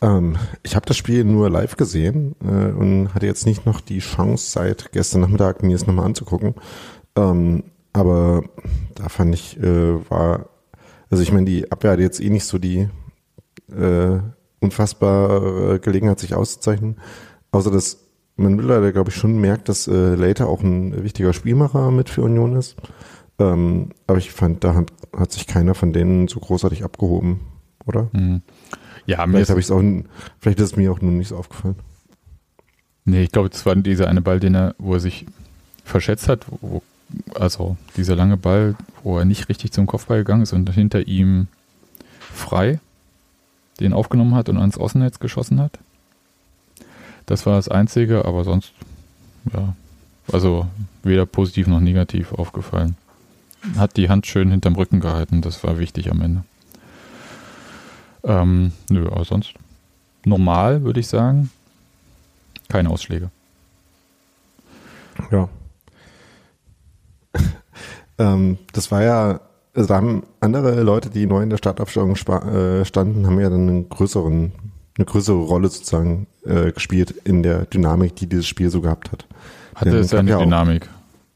Ähm, 0.00 0.36
ich 0.62 0.76
habe 0.76 0.86
das 0.86 0.96
Spiel 0.96 1.24
nur 1.24 1.50
live 1.50 1.76
gesehen 1.76 2.34
äh, 2.42 2.72
und 2.72 3.14
hatte 3.14 3.26
jetzt 3.26 3.46
nicht 3.46 3.66
noch 3.66 3.80
die 3.80 3.98
Chance 3.98 4.50
seit 4.50 4.92
gestern 4.92 5.22
Nachmittag 5.22 5.62
mir 5.62 5.74
es 5.76 5.86
nochmal 5.86 6.06
anzugucken. 6.06 6.54
Ähm, 7.16 7.64
aber 7.92 8.42
da 8.94 9.08
fand 9.08 9.34
ich, 9.34 9.58
äh, 9.60 10.10
war, 10.10 10.48
also 11.10 11.22
ich 11.22 11.32
meine, 11.32 11.46
die 11.46 11.70
Abwehr 11.70 11.92
hat 11.92 12.00
jetzt 12.00 12.20
eh 12.20 12.30
nicht 12.30 12.44
so 12.44 12.58
die 12.58 12.88
äh, 13.70 14.18
unfassbare 14.60 15.80
Gelegenheit, 15.80 16.18
sich 16.18 16.34
auszuzeichnen. 16.34 16.96
Außer 17.50 17.70
dass 17.70 18.04
man 18.36 18.54
mittlerweile, 18.54 18.92
glaube 18.92 19.10
ich, 19.10 19.16
schon 19.16 19.38
merkt, 19.38 19.68
dass 19.68 19.88
äh, 19.88 20.14
Later 20.14 20.48
auch 20.48 20.62
ein 20.62 21.02
wichtiger 21.02 21.32
Spielmacher 21.32 21.90
mit 21.90 22.08
für 22.08 22.22
Union 22.22 22.56
ist. 22.56 22.76
Ähm, 23.38 23.90
aber 24.06 24.18
ich 24.18 24.32
fand, 24.32 24.64
da 24.64 24.74
hat, 24.74 24.92
hat 25.16 25.32
sich 25.32 25.46
keiner 25.46 25.74
von 25.74 25.92
denen 25.92 26.28
so 26.28 26.40
großartig 26.40 26.84
abgehoben, 26.84 27.40
oder? 27.86 28.08
Hm. 28.12 28.42
Ja, 29.06 29.24
Vielleicht 29.24 29.44
ist, 29.44 29.50
habe 29.50 29.60
ich 29.60 29.66
es 29.66 29.70
auch, 29.70 29.82
vielleicht 30.38 30.58
ist 30.60 30.72
es 30.72 30.76
mir 30.76 30.92
auch 30.92 31.00
nur 31.00 31.12
nicht 31.12 31.28
so 31.28 31.36
aufgefallen. 31.36 31.76
nee, 33.04 33.22
ich 33.22 33.32
glaube, 33.32 33.48
das 33.48 33.64
war 33.64 33.74
dieser 33.76 34.08
eine 34.08 34.20
Ball, 34.20 34.40
den 34.40 34.54
er, 34.54 34.74
wo 34.78 34.94
er 34.94 35.00
sich 35.00 35.26
verschätzt 35.84 36.28
hat, 36.28 36.46
wo, 36.60 36.82
also 37.34 37.76
dieser 37.96 38.16
lange 38.16 38.36
Ball, 38.36 38.76
wo 39.02 39.18
er 39.18 39.24
nicht 39.24 39.48
richtig 39.48 39.72
zum 39.72 39.86
Kopfball 39.86 40.18
gegangen 40.18 40.42
ist 40.42 40.52
und 40.52 40.68
hinter 40.70 41.06
ihm 41.06 41.48
frei 42.32 42.80
den 43.80 43.92
aufgenommen 43.92 44.34
hat 44.34 44.48
und 44.48 44.58
ans 44.58 44.78
Außennetz 44.78 45.18
geschossen 45.18 45.60
hat. 45.60 45.78
Das 47.26 47.46
war 47.46 47.56
das 47.56 47.68
Einzige, 47.68 48.24
aber 48.24 48.44
sonst, 48.44 48.72
ja, 49.52 49.74
also 50.32 50.66
weder 51.02 51.26
positiv 51.26 51.66
noch 51.66 51.80
negativ 51.80 52.32
aufgefallen. 52.32 52.96
Hat 53.76 53.96
die 53.96 54.08
Hand 54.08 54.26
schön 54.26 54.50
hinterm 54.50 54.76
Rücken 54.76 55.00
gehalten, 55.00 55.42
das 55.42 55.62
war 55.64 55.78
wichtig 55.78 56.10
am 56.10 56.22
Ende. 56.22 56.44
Ähm, 58.24 58.72
nö, 58.88 59.06
aber 59.06 59.24
sonst 59.24 59.54
normal, 60.24 60.82
würde 60.82 61.00
ich 61.00 61.06
sagen. 61.06 61.50
Keine 62.68 62.90
Ausschläge. 62.90 63.30
Ja. 65.30 65.48
Ähm, 68.18 68.58
das 68.72 68.90
war 68.90 69.02
ja, 69.02 69.40
also 69.74 69.88
da 69.88 69.96
haben 69.96 70.22
andere 70.40 70.82
Leute, 70.82 71.10
die 71.10 71.26
neu 71.26 71.42
in 71.42 71.50
der 71.50 71.56
Startaufstellung 71.58 72.14
äh, 72.16 72.84
standen, 72.84 73.26
haben 73.26 73.40
ja 73.40 73.50
dann 73.50 73.68
einen 73.68 73.88
größeren, 73.88 74.52
eine 74.96 75.04
größere 75.04 75.36
Rolle 75.38 75.68
sozusagen 75.68 76.26
äh, 76.44 76.72
gespielt 76.72 77.14
in 77.24 77.42
der 77.42 77.66
Dynamik, 77.66 78.16
die 78.16 78.26
dieses 78.26 78.46
Spiel 78.46 78.70
so 78.70 78.80
gehabt 78.80 79.12
hat. 79.12 79.26
Hatte 79.74 79.90
Denn 79.90 80.00
es 80.00 80.10
ja 80.10 80.18
eine 80.18 80.36
auch- 80.36 80.42
Dynamik. 80.42 80.88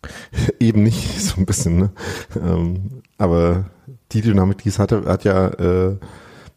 Eben 0.59 0.83
nicht, 0.83 1.21
so 1.23 1.41
ein 1.41 1.47
bisschen, 1.47 1.77
ne? 1.79 1.91
Ähm, 2.37 3.03
aber 3.19 3.67
die 4.11 4.21
Dynamik, 4.23 4.59
die 4.59 4.69
es 4.69 4.79
hatte, 4.79 5.05
hat 5.07 5.25
ja 5.25 5.49
äh, 5.49 5.97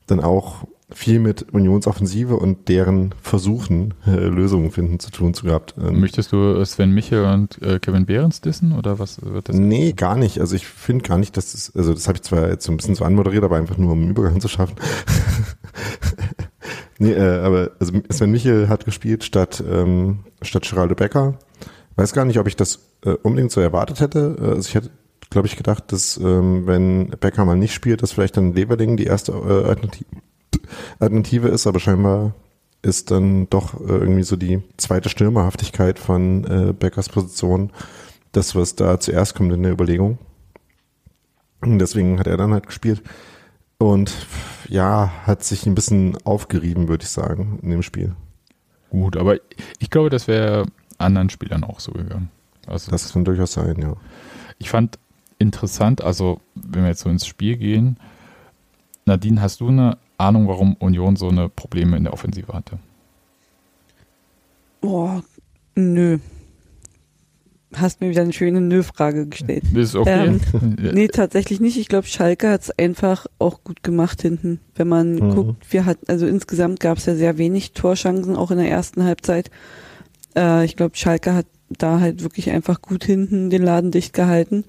dann 0.07 0.19
auch 0.19 0.65
viel 0.91 1.19
mit 1.19 1.53
Unionsoffensive 1.53 2.35
und 2.35 2.69
deren 2.69 3.15
Versuchen, 3.21 3.95
äh, 4.05 4.11
Lösungen 4.11 4.71
finden 4.71 4.99
zu 4.99 5.09
tun 5.09 5.33
zu 5.33 5.45
gehabt. 5.45 5.73
Ähm, 5.79 5.99
Möchtest 5.99 6.31
du 6.31 6.63
Sven 6.63 6.91
Michel 6.91 7.25
und 7.25 7.59
äh, 7.61 7.79
Kevin 7.79 8.05
Behrens 8.05 8.41
dissen 8.41 8.71
oder 8.71 8.99
was 8.99 9.23
wird 9.23 9.49
das? 9.49 9.55
Nee, 9.55 9.93
gar 9.93 10.15
nicht. 10.15 10.39
Also 10.39 10.55
ich 10.55 10.67
finde 10.67 11.07
gar 11.07 11.17
nicht, 11.17 11.37
dass 11.37 11.53
das, 11.53 11.75
also 11.75 11.93
das 11.93 12.07
habe 12.07 12.17
ich 12.17 12.21
zwar 12.21 12.49
jetzt 12.49 12.65
so 12.65 12.71
ein 12.71 12.77
bisschen 12.77 12.95
so 12.95 13.03
anmoderiert, 13.03 13.43
aber 13.43 13.57
einfach 13.57 13.77
nur 13.77 13.93
um 13.93 14.01
einen 14.01 14.11
Übergang 14.11 14.39
zu 14.39 14.47
schaffen. 14.47 14.75
nee, 16.99 17.13
äh, 17.13 17.39
aber 17.39 17.71
also 17.79 17.93
Sven 18.09 18.31
Michel 18.31 18.69
hat 18.69 18.85
gespielt 18.85 19.23
statt, 19.23 19.63
ähm, 19.67 20.19
statt 20.43 20.69
Geraldo 20.69 20.93
Becker. 20.93 21.39
Weiß 21.95 22.13
gar 22.13 22.25
nicht, 22.25 22.37
ob 22.37 22.47
ich 22.47 22.57
das 22.57 22.79
äh, 23.03 23.11
unbedingt 23.23 23.51
so 23.51 23.59
erwartet 23.59 24.01
hätte. 24.01 24.35
Äh, 24.39 24.45
also 24.49 24.69
ich 24.69 24.75
hätte 24.75 24.91
glaube 25.31 25.47
ich, 25.47 25.57
gedacht, 25.57 25.91
dass 25.91 26.17
ähm, 26.17 26.67
wenn 26.67 27.09
Becker 27.09 27.45
mal 27.45 27.57
nicht 27.57 27.73
spielt, 27.73 28.03
dass 28.03 28.11
vielleicht 28.11 28.37
dann 28.37 28.53
Leverling 28.53 28.95
die 28.95 29.05
erste 29.05 29.31
äh, 29.31 29.67
Alternative, 29.67 30.05
Alternative 30.99 31.47
ist, 31.47 31.67
aber 31.67 31.79
scheinbar 31.79 32.33
ist 32.81 33.11
dann 33.11 33.49
doch 33.49 33.73
äh, 33.81 33.93
irgendwie 33.93 34.23
so 34.23 34.35
die 34.35 34.61
zweite 34.77 35.09
Stürmerhaftigkeit 35.09 35.97
von 35.97 36.43
äh, 36.45 36.73
Beckers 36.73 37.09
Position 37.09 37.71
das, 38.31 38.55
was 38.55 38.75
da 38.75 38.99
zuerst 38.99 39.35
kommt 39.35 39.53
in 39.53 39.63
der 39.63 39.71
Überlegung. 39.71 40.17
Und 41.61 41.79
deswegen 41.79 42.19
hat 42.19 42.27
er 42.27 42.37
dann 42.37 42.53
halt 42.53 42.67
gespielt. 42.67 43.01
Und 43.77 44.13
ja, 44.69 45.11
hat 45.25 45.43
sich 45.43 45.65
ein 45.65 45.75
bisschen 45.75 46.17
aufgerieben, 46.25 46.87
würde 46.87 47.03
ich 47.03 47.09
sagen, 47.09 47.59
in 47.61 47.69
dem 47.71 47.81
Spiel. 47.81 48.15
Gut, 48.89 49.17
aber 49.17 49.37
ich 49.79 49.89
glaube, 49.89 50.09
das 50.09 50.27
wäre 50.27 50.65
anderen 50.97 51.29
Spielern 51.29 51.63
auch 51.63 51.79
so 51.79 51.91
gegangen. 51.91 52.29
Also 52.67 52.91
das 52.91 53.11
kann 53.11 53.25
durchaus 53.25 53.53
sein, 53.53 53.81
ja. 53.81 53.95
Ich 54.57 54.69
fand 54.69 54.97
interessant, 55.39 56.01
also 56.01 56.39
wenn 56.55 56.83
wir 56.83 56.89
jetzt 56.89 57.01
so 57.01 57.09
ins 57.09 57.27
Spiel 57.27 57.57
gehen, 57.57 57.97
Nadine, 59.05 59.41
hast 59.41 59.59
du 59.59 59.67
eine 59.67 59.97
Ahnung, 60.17 60.47
warum 60.47 60.75
Union 60.75 61.15
so 61.15 61.29
eine 61.29 61.49
Probleme 61.49 61.97
in 61.97 62.03
der 62.03 62.13
Offensive 62.13 62.53
hatte? 62.53 62.79
Boah, 64.81 65.23
nö. 65.75 66.19
Hast 67.73 67.99
mir 67.99 68.09
wieder 68.09 68.21
eine 68.21 68.31
schöne 68.31 68.61
Nö-Frage 68.61 69.27
gestellt. 69.27 69.63
Ist 69.73 69.95
okay. 69.95 70.27
Ähm, 70.27 70.75
nee, 70.93 71.07
tatsächlich 71.07 71.59
nicht. 71.59 71.77
Ich 71.77 71.89
glaube, 71.89 72.07
Schalke 72.07 72.49
hat 72.49 72.61
es 72.61 72.79
einfach 72.79 73.25
auch 73.39 73.63
gut 73.63 73.83
gemacht 73.83 74.21
hinten. 74.21 74.61
Wenn 74.75 74.87
man 74.87 75.15
mhm. 75.15 75.29
guckt, 75.31 75.73
wir 75.73 75.85
hatten, 75.85 76.05
also 76.07 76.25
insgesamt 76.25 76.79
gab 76.79 76.97
es 76.97 77.05
ja 77.05 77.15
sehr 77.15 77.37
wenig 77.37 77.73
Torschancen, 77.73 78.35
auch 78.35 78.51
in 78.51 78.57
der 78.57 78.69
ersten 78.69 79.03
Halbzeit. 79.03 79.51
Äh, 80.37 80.63
ich 80.63 80.77
glaube, 80.77 80.95
Schalke 80.95 81.33
hat 81.33 81.47
da 81.69 81.99
halt 81.99 82.23
wirklich 82.23 82.51
einfach 82.51 82.81
gut 82.81 83.03
hinten 83.03 83.49
den 83.49 83.63
Laden 83.63 83.91
dicht 83.91 84.13
gehalten. 84.13 84.63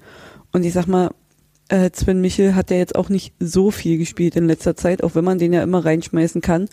Und 0.51 0.65
ich 0.65 0.73
sag 0.73 0.87
mal, 0.87 1.11
äh, 1.69 1.89
Sven 1.93 2.21
Michel 2.21 2.55
hat 2.55 2.71
ja 2.71 2.77
jetzt 2.77 2.95
auch 2.95 3.09
nicht 3.09 3.33
so 3.39 3.71
viel 3.71 3.97
gespielt 3.97 4.35
in 4.35 4.47
letzter 4.47 4.75
Zeit, 4.75 5.03
auch 5.03 5.15
wenn 5.15 5.25
man 5.25 5.39
den 5.39 5.53
ja 5.53 5.63
immer 5.63 5.83
reinschmeißen 5.83 6.41
kann. 6.41 6.69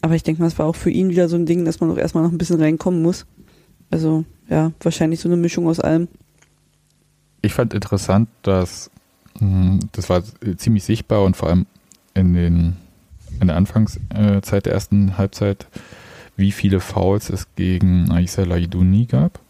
Aber 0.00 0.14
ich 0.14 0.22
denke 0.22 0.42
mal, 0.42 0.48
es 0.48 0.58
war 0.58 0.66
auch 0.66 0.76
für 0.76 0.90
ihn 0.90 1.10
wieder 1.10 1.28
so 1.28 1.36
ein 1.36 1.46
Ding, 1.46 1.64
dass 1.64 1.80
man 1.80 1.90
auch 1.90 1.98
erstmal 1.98 2.22
noch 2.22 2.32
ein 2.32 2.38
bisschen 2.38 2.60
reinkommen 2.60 3.02
muss. 3.02 3.26
Also 3.90 4.24
ja, 4.48 4.72
wahrscheinlich 4.80 5.20
so 5.20 5.28
eine 5.28 5.36
Mischung 5.36 5.66
aus 5.66 5.80
allem. 5.80 6.08
Ich 7.42 7.54
fand 7.54 7.74
interessant, 7.74 8.28
dass 8.42 8.90
hm, 9.38 9.80
das 9.92 10.08
war 10.08 10.22
ziemlich 10.56 10.84
sichtbar 10.84 11.24
und 11.24 11.36
vor 11.36 11.48
allem 11.48 11.66
in, 12.14 12.34
den, 12.34 12.76
in 13.40 13.46
der 13.46 13.56
Anfangszeit 13.56 14.66
der 14.66 14.72
ersten 14.72 15.16
Halbzeit, 15.16 15.66
wie 16.36 16.52
viele 16.52 16.80
Fouls 16.80 17.30
es 17.30 17.46
gegen 17.56 18.10
Aisa 18.10 18.42
Laiduni 18.42 19.06
gab. 19.06 19.40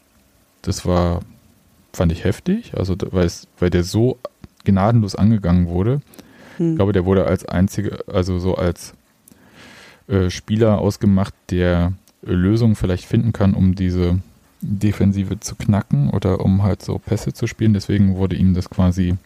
Das 0.63 0.87
war, 0.87 1.21
fand 1.93 2.13
ich 2.13 2.25
heftig, 2.25 2.75
also 2.77 2.97
weil, 3.11 3.31
weil 3.59 3.71
der 3.71 3.85
so 3.85 4.19
gnadenlos 4.69 5.15
angegangen 5.15 5.69
wurde. 5.69 6.01
Hm. 6.59 6.71
Ich 6.71 6.77
glaube, 6.77 6.93
der 6.93 7.05
wurde 7.05 7.27
als 7.27 7.45
einzige, 7.45 7.99
also 8.07 8.39
so 8.39 8.55
als 8.55 8.95
äh, 10.09 10.31
Spieler 10.31 10.79
ausgemacht, 10.79 11.35
der 11.51 11.93
äh, 12.27 12.33
Lösungen 12.33 12.77
vielleicht 12.77 13.05
finden 13.05 13.33
kann, 13.33 13.55
um 13.55 13.75
diese 13.75 14.19
Defensive 14.61 15.39
zu 15.41 15.55
knacken 15.55 16.11
oder 16.11 16.41
um 16.41 16.63
halt 16.63 16.83
so 16.83 16.99
Pässe 16.99 17.33
zu 17.33 17.47
spielen. 17.47 17.75
Deswegen 17.75 18.17
wurde 18.17 18.37
ihm 18.37 18.55
das 18.55 18.71
quasi 18.71 19.17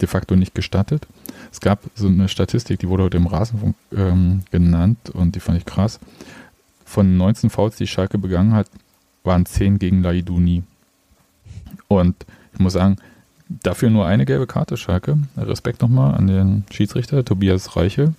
de 0.00 0.08
facto 0.08 0.36
nicht 0.36 0.54
gestattet. 0.54 1.06
Es 1.52 1.60
gab 1.60 1.80
so 1.94 2.08
eine 2.08 2.28
Statistik, 2.28 2.78
die 2.80 2.88
wurde 2.88 3.04
heute 3.04 3.16
im 3.16 3.26
Rasenfunk 3.26 3.76
ähm, 3.96 4.42
genannt 4.50 5.10
und 5.10 5.34
die 5.34 5.40
fand 5.40 5.58
ich 5.58 5.64
krass. 5.64 6.00
Von 6.84 7.16
19 7.16 7.50
Fouls, 7.50 7.76
die 7.76 7.86
Schalke 7.86 8.18
begangen 8.18 8.52
hat, 8.52 8.68
waren 9.24 9.46
10 9.46 9.78
gegen 9.78 10.02
Laiduni. 10.02 10.62
Und 11.88 12.14
ich 12.52 12.60
muss 12.60 12.74
sagen, 12.74 12.96
Dafür 13.48 13.90
nur 13.90 14.06
eine 14.06 14.26
gelbe 14.26 14.46
Karte, 14.46 14.76
Schalke. 14.76 15.18
Respekt 15.36 15.82
nochmal 15.82 16.14
an 16.14 16.26
den 16.26 16.64
Schiedsrichter, 16.70 17.24
Tobias 17.24 17.76
Reiche. 17.76 18.14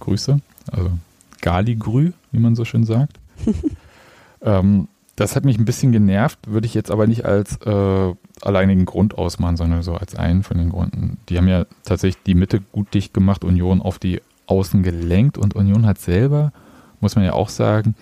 Grüße. 0.00 0.40
Also 0.70 0.90
Galigrü, 1.40 2.12
wie 2.32 2.38
man 2.38 2.54
so 2.54 2.64
schön 2.64 2.84
sagt. 2.84 3.18
ähm, 4.42 4.88
das 5.16 5.34
hat 5.34 5.44
mich 5.44 5.58
ein 5.58 5.64
bisschen 5.64 5.92
genervt, 5.92 6.38
würde 6.46 6.66
ich 6.66 6.74
jetzt 6.74 6.90
aber 6.90 7.06
nicht 7.06 7.24
als 7.24 7.56
äh, 7.64 8.14
alleinigen 8.42 8.84
Grund 8.84 9.16
ausmachen, 9.16 9.56
sondern 9.56 9.82
so 9.82 9.94
als 9.94 10.14
einen 10.14 10.42
von 10.42 10.58
den 10.58 10.68
Gründen. 10.68 11.16
Die 11.30 11.38
haben 11.38 11.48
ja 11.48 11.64
tatsächlich 11.84 12.22
die 12.24 12.34
Mitte 12.34 12.60
gut 12.72 12.92
dicht 12.92 13.14
gemacht, 13.14 13.42
Union 13.42 13.80
auf 13.80 13.98
die 13.98 14.20
Außen 14.46 14.82
gelenkt 14.82 15.38
und 15.38 15.56
Union 15.56 15.86
hat 15.86 15.98
selber, 15.98 16.52
muss 17.00 17.16
man 17.16 17.24
ja 17.24 17.32
auch 17.32 17.48
sagen, 17.48 17.94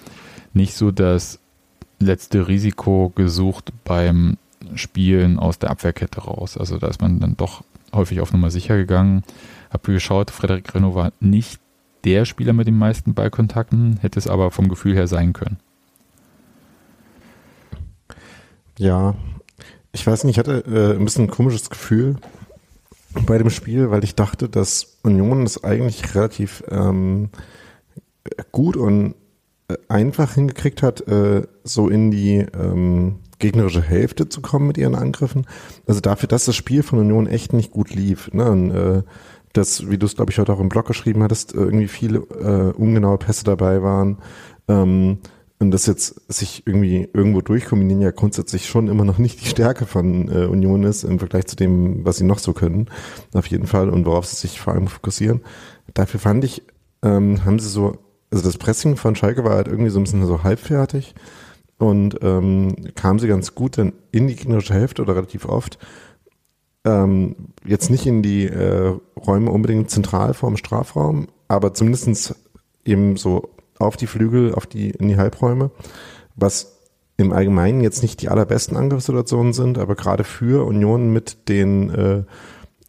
nicht 0.53 0.75
so 0.75 0.91
das 0.91 1.39
letzte 2.01 2.49
Risiko 2.49 3.13
gesucht 3.15 3.73
beim 3.85 4.37
Spielen 4.75 5.39
aus 5.39 5.59
der 5.59 5.71
Abwehrkette 5.71 6.21
raus. 6.21 6.57
Also 6.57 6.79
da 6.79 6.89
ist 6.89 7.01
man 7.01 7.21
dann 7.21 7.37
doch 7.37 7.65
häufig 7.93 8.21
auf 8.21 8.33
Nummer 8.33 8.51
sicher 8.51 8.77
gegangen. 8.77 9.23
Habe 9.71 9.93
geschaut, 9.93 10.31
Frederik 10.31 10.75
Renault 10.75 10.95
war 10.95 11.13
nicht 11.21 11.61
der 12.05 12.25
Spieler 12.25 12.53
mit 12.53 12.67
den 12.67 12.79
meisten 12.79 13.15
Ballkontakten, 13.15 13.99
hätte 14.01 14.19
es 14.19 14.29
aber 14.29 14.51
vom 14.51 14.69
Gefühl 14.69 14.95
her 14.95 15.07
sein 15.07 15.33
können. 15.33 15.59
Ja, 18.79 19.15
ich 19.93 20.07
weiß 20.07 20.25
nicht, 20.25 20.35
ich 20.35 20.39
hatte 20.39 20.65
äh, 20.67 20.99
ein 20.99 21.05
bisschen 21.05 21.25
ein 21.25 21.31
komisches 21.31 21.71
Gefühl 21.71 22.17
bei 23.27 23.39
dem 23.39 23.51
Spiel, 23.51 23.91
weil 23.91 24.05
ich 24.05 24.17
dachte, 24.17 24.49
dass 24.49 24.99
Union 25.03 25.45
es 25.45 25.63
eigentlich 25.63 26.15
relativ 26.15 26.65
ähm, 26.69 27.31
gut 28.51 28.77
und 28.77 29.15
äh, 29.69 29.77
einfach 29.89 30.35
hingekriegt 30.35 30.83
hat, 30.83 31.07
äh, 31.07 31.47
so 31.63 31.89
in 31.89 32.11
die 32.11 32.39
ähm, 32.39 33.21
gegnerische 33.45 33.83
Hälfte 33.83 34.29
zu 34.31 34.41
kommen 34.41 34.67
mit 34.67 34.79
ihren 34.79 34.95
Angriffen. 34.95 35.47
Also 35.87 36.01
dafür, 36.01 36.29
dass 36.29 36.47
das 36.47 36.57
Spiel 36.57 36.83
von 36.83 36.99
Union 36.99 37.27
echt 37.27 37.53
nicht 37.53 37.71
gut 37.71 37.95
lief. 37.95 38.33
Ne? 38.33 38.51
Und, 38.51 38.71
äh, 38.71 39.03
das, 39.53 39.89
wie 39.89 39.99
du 39.99 40.07
es, 40.07 40.17
glaube 40.17 40.33
ich, 40.33 40.39
heute 40.39 40.53
auch 40.53 40.61
im 40.61 40.71
Blog 40.71 40.87
geschrieben 40.87 41.23
hattest, 41.23 41.53
irgendwie 41.53 41.87
viele 41.87 42.19
äh, 42.19 42.73
ungenaue 42.73 43.19
Pässe 43.19 43.45
dabei 43.45 43.83
waren. 43.83 44.19
Ähm, 44.67 45.19
und 45.61 45.71
das 45.71 45.87
jetzt 45.87 46.21
sich 46.33 46.67
irgendwie 46.67 47.09
irgendwo 47.13 47.41
durchkombinieren 47.43 48.03
ja 48.03 48.11
grundsätzlich 48.11 48.67
schon 48.67 48.89
immer 48.89 49.05
noch 49.05 49.19
nicht 49.19 49.41
die 49.43 49.47
Stärke 49.47 49.87
von 49.87 50.29
äh, 50.29 50.47
Union 50.47 50.83
ist 50.83 51.05
im 51.05 51.19
Vergleich 51.19 51.47
zu 51.47 51.55
dem, 51.55 52.05
was 52.05 52.17
sie 52.17 52.25
noch 52.25 52.39
so 52.39 52.55
können, 52.55 52.89
auf 53.35 53.47
jeden 53.47 53.67
Fall, 53.67 53.91
und 53.91 54.07
worauf 54.07 54.27
sie 54.27 54.37
sich 54.37 54.61
vor 54.61 54.73
allem 54.73 54.89
fokussieren. 54.89 55.43
Dafür 55.93 56.19
fand 56.19 56.45
ich, 56.45 56.63
ähm, 57.03 57.45
haben 57.45 57.61
sie 57.61 57.69
so, 57.69 57.99
also 58.33 58.43
das 58.43 58.59
Pressing 58.59 58.97
von 58.97 59.15
Schalke 59.15 59.45
war 59.45 59.55
halt 59.55 59.69
irgendwie 59.69 59.91
so 59.91 60.01
ein 60.01 60.05
bisschen 60.05 60.27
so 60.27 60.43
halbfertig 60.43 61.15
und 61.79 62.19
ähm, 62.23 62.77
kam 62.95 63.19
sie 63.19 63.29
ganz 63.29 63.55
gut 63.55 63.79
dann 63.79 63.93
in 64.13 64.27
die 64.29 64.37
gegnerische 64.37 64.75
Hälfte 64.75 65.03
oder 65.03 65.17
relativ 65.17 65.47
oft. 65.47 65.79
Ähm, 66.85 67.37
jetzt 67.65 67.91
nicht 67.91 68.07
in 68.07 68.23
die 68.23 68.47
äh, 68.47 68.95
Räume 69.17 69.51
unbedingt 69.51 69.91
zentral 69.91 70.35
vorm 70.35 70.57
Strafraum, 70.57 71.29
aber 71.49 71.75
zumindestens 71.75 72.35
eben 72.85 73.17
so 73.17 73.51
auf 73.79 73.97
die 73.97 74.07
Flügel, 74.07 74.55
auf 74.55 74.67
die, 74.67 74.91
in 74.91 75.09
die 75.09 75.17
Halbräume, 75.17 75.71
was 76.37 76.81
im 77.17 77.33
Allgemeinen 77.33 77.81
jetzt 77.81 78.03
nicht 78.03 78.23
die 78.23 78.29
allerbesten 78.29 78.77
Angriffssituationen 78.77 79.53
sind, 79.53 79.79
aber 79.79 79.95
gerade 79.95 80.25
für 80.25 80.67
Union 80.67 81.13
mit 81.13 81.49
den 81.49 81.91
äh, 81.91 82.25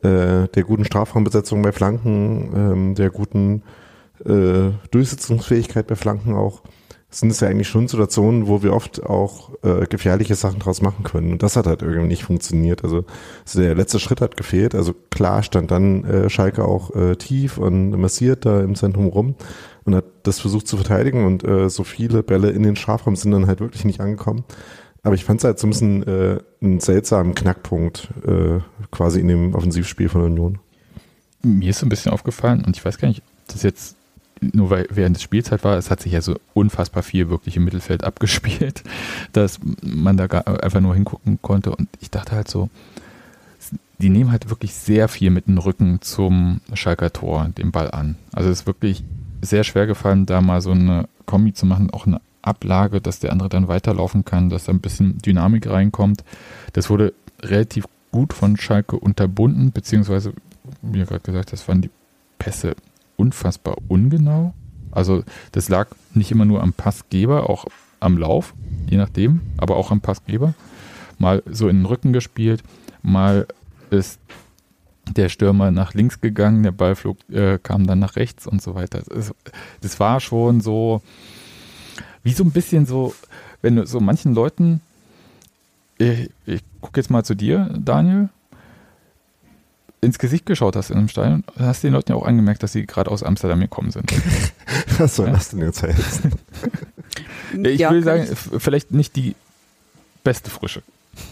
äh, 0.05 0.47
der 0.47 0.63
guten 0.63 0.85
Strafraumbesetzung 0.85 1.61
bei 1.61 1.71
Flanken, 1.71 2.51
ähm, 2.55 2.95
der 2.95 3.09
guten 3.09 3.63
äh, 4.25 4.71
Durchsetzungsfähigkeit 4.91 5.87
bei 5.87 5.95
Flanken 5.95 6.33
auch, 6.33 6.61
sind 7.15 7.29
es 7.29 7.39
ja 7.39 7.47
eigentlich 7.47 7.69
schon 7.69 7.87
Situationen, 7.87 8.47
wo 8.47 8.61
wir 8.61 8.73
oft 8.73 9.03
auch 9.03 9.51
äh, 9.63 9.85
gefährliche 9.87 10.35
Sachen 10.35 10.59
draus 10.59 10.81
machen 10.81 11.03
können. 11.03 11.31
Und 11.31 11.43
das 11.43 11.55
hat 11.55 11.65
halt 11.65 11.81
irgendwie 11.81 12.09
nicht 12.09 12.23
funktioniert. 12.23 12.83
Also, 12.83 13.05
also 13.45 13.61
der 13.61 13.73
letzte 13.73 13.99
Schritt 13.99 14.19
hat 14.19 14.35
gefehlt. 14.35 14.75
Also 14.75 14.93
klar 15.11 15.41
stand 15.41 15.71
dann 15.71 16.03
äh, 16.03 16.29
Schalke 16.29 16.65
auch 16.65 16.93
äh, 16.93 17.15
tief 17.15 17.57
und 17.57 17.91
massiert 17.91 18.45
da 18.45 18.59
im 18.59 18.75
Zentrum 18.75 19.07
rum 19.07 19.35
und 19.85 19.95
hat 19.95 20.03
das 20.23 20.41
versucht 20.41 20.67
zu 20.67 20.75
verteidigen 20.75 21.25
und 21.25 21.45
äh, 21.45 21.69
so 21.69 21.85
viele 21.85 22.21
Bälle 22.21 22.49
in 22.49 22.63
den 22.63 22.75
Strafraum 22.75 23.15
sind 23.15 23.31
dann 23.31 23.47
halt 23.47 23.61
wirklich 23.61 23.85
nicht 23.85 24.01
angekommen. 24.01 24.43
Aber 25.01 25.15
ich 25.15 25.23
fand 25.23 25.39
es 25.39 25.45
halt 25.45 25.57
so 25.57 25.67
ein 25.67 25.69
bisschen 25.69 26.03
äh, 26.07 26.39
einen 26.61 26.81
seltsamen 26.81 27.33
Knackpunkt 27.33 28.09
äh, 28.27 28.59
quasi 28.91 29.21
in 29.21 29.29
dem 29.29 29.55
Offensivspiel 29.55 30.09
von 30.09 30.21
Union. 30.21 30.59
Mir 31.43 31.69
ist 31.69 31.79
so 31.79 31.85
ein 31.85 31.89
bisschen 31.89 32.11
aufgefallen 32.11 32.65
und 32.65 32.75
ich 32.75 32.83
weiß 32.83 32.97
gar 32.97 33.07
nicht, 33.07 33.21
ob 33.21 33.53
das 33.53 33.63
jetzt 33.63 33.95
nur 34.41 34.69
weil 34.69 34.87
während 34.89 35.15
des 35.15 35.23
Spielzeit 35.23 35.63
war, 35.63 35.77
es 35.77 35.89
hat 35.89 36.01
sich 36.01 36.11
ja 36.11 36.21
so 36.21 36.35
unfassbar 36.53 37.03
viel 37.03 37.29
wirklich 37.29 37.57
im 37.57 37.65
Mittelfeld 37.65 38.03
abgespielt, 38.03 38.83
dass 39.33 39.59
man 39.81 40.17
da 40.17 40.25
einfach 40.25 40.81
nur 40.81 40.95
hingucken 40.95 41.39
konnte. 41.41 41.75
Und 41.75 41.89
ich 42.01 42.11
dachte 42.11 42.35
halt 42.35 42.49
so, 42.49 42.69
die 43.97 44.09
nehmen 44.09 44.31
halt 44.31 44.49
wirklich 44.49 44.73
sehr 44.73 45.07
viel 45.07 45.29
mit 45.29 45.47
dem 45.47 45.57
Rücken 45.57 46.01
zum 46.01 46.59
Schalker 46.73 47.13
Tor, 47.13 47.49
den 47.57 47.71
Ball 47.71 47.91
an. 47.91 48.15
Also 48.33 48.49
es 48.49 48.61
ist 48.61 48.67
wirklich 48.67 49.03
sehr 49.41 49.63
schwer 49.63 49.87
gefallen, 49.87 50.25
da 50.25 50.41
mal 50.41 50.61
so 50.61 50.71
eine 50.71 51.07
Kombi 51.25 51.53
zu 51.53 51.65
machen, 51.65 51.91
auch 51.91 52.05
eine 52.05 52.19
Ablage, 52.41 53.01
dass 53.01 53.19
der 53.19 53.31
andere 53.31 53.49
dann 53.49 53.67
weiterlaufen 53.67 54.25
kann, 54.25 54.49
dass 54.49 54.65
da 54.65 54.71
ein 54.71 54.81
bisschen 54.81 55.17
Dynamik 55.19 55.67
reinkommt. 55.67 56.23
Das 56.73 56.89
wurde 56.89 57.13
relativ 57.41 57.85
gut 58.11 58.33
von 58.33 58.57
Schalke 58.57 58.97
unterbunden, 58.97 59.71
beziehungsweise, 59.71 60.33
wie 60.81 60.99
gerade 60.99 61.19
gesagt, 61.19 61.53
das 61.53 61.67
waren 61.67 61.81
die 61.81 61.89
Pässe 62.37 62.75
unfassbar 63.17 63.77
ungenau. 63.87 64.53
Also 64.91 65.23
das 65.51 65.69
lag 65.69 65.89
nicht 66.13 66.31
immer 66.31 66.45
nur 66.45 66.61
am 66.61 66.73
Passgeber, 66.73 67.49
auch 67.49 67.65
am 67.99 68.17
Lauf, 68.17 68.53
je 68.89 68.97
nachdem, 68.97 69.41
aber 69.57 69.75
auch 69.75 69.91
am 69.91 70.01
Passgeber. 70.01 70.53
Mal 71.17 71.43
so 71.49 71.67
in 71.67 71.77
den 71.77 71.85
Rücken 71.85 72.13
gespielt, 72.13 72.63
mal 73.01 73.47
ist 73.89 74.19
der 75.07 75.29
Stürmer 75.29 75.71
nach 75.71 75.93
links 75.93 76.21
gegangen, 76.21 76.63
der 76.63 76.71
Ball 76.71 76.95
flog, 76.95 77.17
äh, 77.29 77.59
kam 77.61 77.85
dann 77.85 77.99
nach 77.99 78.15
rechts 78.15 78.47
und 78.47 78.61
so 78.61 78.75
weiter. 78.75 79.03
Das, 79.07 79.33
das 79.81 79.99
war 79.99 80.19
schon 80.19 80.61
so, 80.61 81.01
wie 82.23 82.33
so 82.33 82.43
ein 82.43 82.51
bisschen 82.51 82.85
so, 82.85 83.13
wenn 83.61 83.75
du 83.75 83.85
so 83.85 83.99
manchen 83.99 84.33
Leuten, 84.33 84.81
ich, 85.97 86.29
ich 86.45 86.61
gucke 86.81 86.99
jetzt 86.99 87.09
mal 87.09 87.23
zu 87.23 87.35
dir, 87.35 87.69
Daniel, 87.77 88.29
ins 90.01 90.19
Gesicht 90.19 90.45
geschaut 90.45 90.75
hast 90.75 90.91
in 90.91 90.97
einem 90.97 91.07
Stadion, 91.07 91.43
hast 91.57 91.83
du 91.83 91.87
den 91.87 91.93
Leuten 91.93 92.11
ja 92.11 92.17
auch 92.17 92.25
angemerkt, 92.25 92.63
dass 92.63 92.73
sie 92.73 92.85
gerade 92.85 93.11
aus 93.11 93.23
Amsterdam 93.23 93.59
gekommen 93.59 93.91
sind. 93.91 94.11
Was 94.97 95.15
soll 95.15 95.27
ja. 95.27 95.33
das 95.33 95.49
denn 95.49 95.61
jetzt 95.61 95.81
heißen? 95.83 96.31
ich 97.63 97.79
ja, 97.79 97.91
will 97.91 98.03
sagen, 98.03 98.27
vielleicht 98.59 98.91
nicht 98.91 99.15
die 99.15 99.35
beste 100.23 100.49
Frische. 100.49 100.83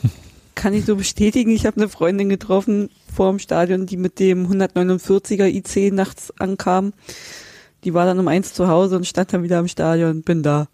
Kann 0.55 0.73
ich 0.73 0.85
so 0.85 0.95
bestätigen. 0.95 1.51
Ich 1.51 1.65
habe 1.65 1.77
eine 1.77 1.89
Freundin 1.89 2.29
getroffen 2.29 2.89
vor 3.13 3.29
dem 3.29 3.39
Stadion, 3.39 3.85
die 3.85 3.97
mit 3.97 4.19
dem 4.19 4.47
149er 4.47 5.45
IC 5.45 5.93
nachts 5.93 6.31
ankam. 6.39 6.93
Die 7.83 7.93
war 7.93 8.05
dann 8.05 8.17
um 8.17 8.27
eins 8.29 8.53
zu 8.53 8.69
Hause 8.69 8.95
und 8.95 9.05
stand 9.05 9.33
dann 9.33 9.43
wieder 9.43 9.57
am 9.57 9.67
Stadion. 9.67 10.21
Bin 10.21 10.41
da. 10.41 10.67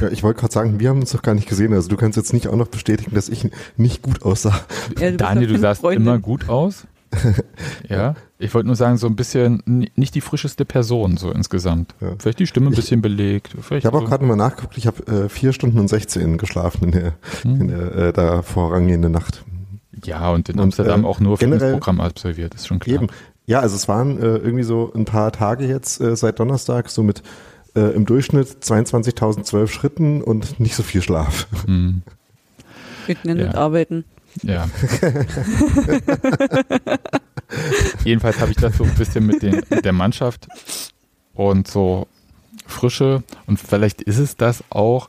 Ja, 0.00 0.08
ich 0.08 0.22
wollte 0.22 0.40
gerade 0.40 0.54
sagen, 0.54 0.80
wir 0.80 0.88
haben 0.88 1.00
uns 1.00 1.10
doch 1.10 1.20
gar 1.20 1.34
nicht 1.34 1.48
gesehen. 1.48 1.74
Also 1.74 1.88
du 1.88 1.96
kannst 1.96 2.16
jetzt 2.16 2.32
nicht 2.32 2.48
auch 2.48 2.56
noch 2.56 2.68
bestätigen, 2.68 3.14
dass 3.14 3.28
ich 3.28 3.46
nicht 3.76 4.00
gut 4.00 4.22
aussah. 4.22 4.64
Ja, 4.98 5.10
du 5.10 5.18
Daniel, 5.18 5.48
du 5.48 5.58
sahst 5.58 5.82
Freundin. 5.82 6.02
immer 6.02 6.18
gut 6.18 6.48
aus. 6.48 6.86
ja, 7.88 8.14
ich 8.38 8.52
wollte 8.54 8.66
nur 8.66 8.76
sagen, 8.76 8.96
so 8.96 9.06
ein 9.06 9.16
bisschen 9.16 9.62
nicht 9.94 10.14
die 10.14 10.20
frischeste 10.20 10.64
Person 10.64 11.16
so 11.16 11.30
insgesamt. 11.30 11.94
Ja. 12.00 12.14
Vielleicht 12.18 12.38
die 12.38 12.46
Stimme 12.46 12.68
ein 12.68 12.74
bisschen 12.74 12.98
ich, 12.98 13.02
belegt. 13.02 13.54
Vielleicht 13.60 13.84
ich 13.84 13.86
habe 13.86 13.98
so. 13.98 14.04
auch 14.04 14.08
gerade 14.08 14.24
mal 14.24 14.36
nachgeguckt, 14.36 14.76
ich 14.76 14.86
habe 14.86 15.06
äh, 15.06 15.28
vier 15.28 15.52
Stunden 15.52 15.78
und 15.78 15.88
16 15.88 16.38
geschlafen 16.38 16.84
in 16.84 16.92
der, 16.92 17.12
hm. 17.42 17.60
in 17.60 17.68
der 17.68 17.94
äh, 17.94 18.12
da 18.12 18.42
vorangehenden 18.42 19.12
Nacht. 19.12 19.44
Ja, 20.04 20.30
und 20.30 20.48
in 20.48 20.60
Amsterdam 20.60 21.00
und, 21.00 21.04
äh, 21.04 21.08
auch 21.08 21.20
nur 21.20 21.38
Fitnessprogramm 21.38 22.00
absolviert, 22.00 22.54
ist 22.54 22.66
schon 22.66 22.78
klar. 22.78 22.96
Eben. 22.96 23.06
Ja, 23.46 23.60
also 23.60 23.76
es 23.76 23.88
waren 23.88 24.18
äh, 24.20 24.36
irgendwie 24.36 24.64
so 24.64 24.92
ein 24.94 25.04
paar 25.04 25.32
Tage 25.32 25.66
jetzt 25.66 26.00
äh, 26.00 26.16
seit 26.16 26.40
Donnerstag, 26.40 26.90
so 26.90 27.02
mit 27.02 27.22
äh, 27.76 27.94
im 27.94 28.04
Durchschnitt 28.04 28.48
22.000 28.62 29.68
Schritten 29.68 30.22
und 30.22 30.58
nicht 30.58 30.74
so 30.74 30.82
viel 30.82 31.02
Schlaf. 31.02 31.46
Hm. 31.64 32.02
Können 33.22 33.38
ja. 33.38 33.54
arbeiten. 33.54 34.04
Ja. 34.42 34.68
Jedenfalls 38.04 38.40
habe 38.40 38.50
ich 38.50 38.56
das 38.56 38.76
so 38.76 38.84
ein 38.84 38.94
bisschen 38.94 39.26
mit, 39.26 39.42
den, 39.42 39.62
mit 39.68 39.84
der 39.84 39.92
Mannschaft 39.92 40.48
und 41.34 41.68
so 41.68 42.06
Frische 42.66 43.22
und 43.46 43.60
vielleicht 43.60 44.02
ist 44.02 44.18
es 44.18 44.36
das 44.36 44.64
auch. 44.70 45.08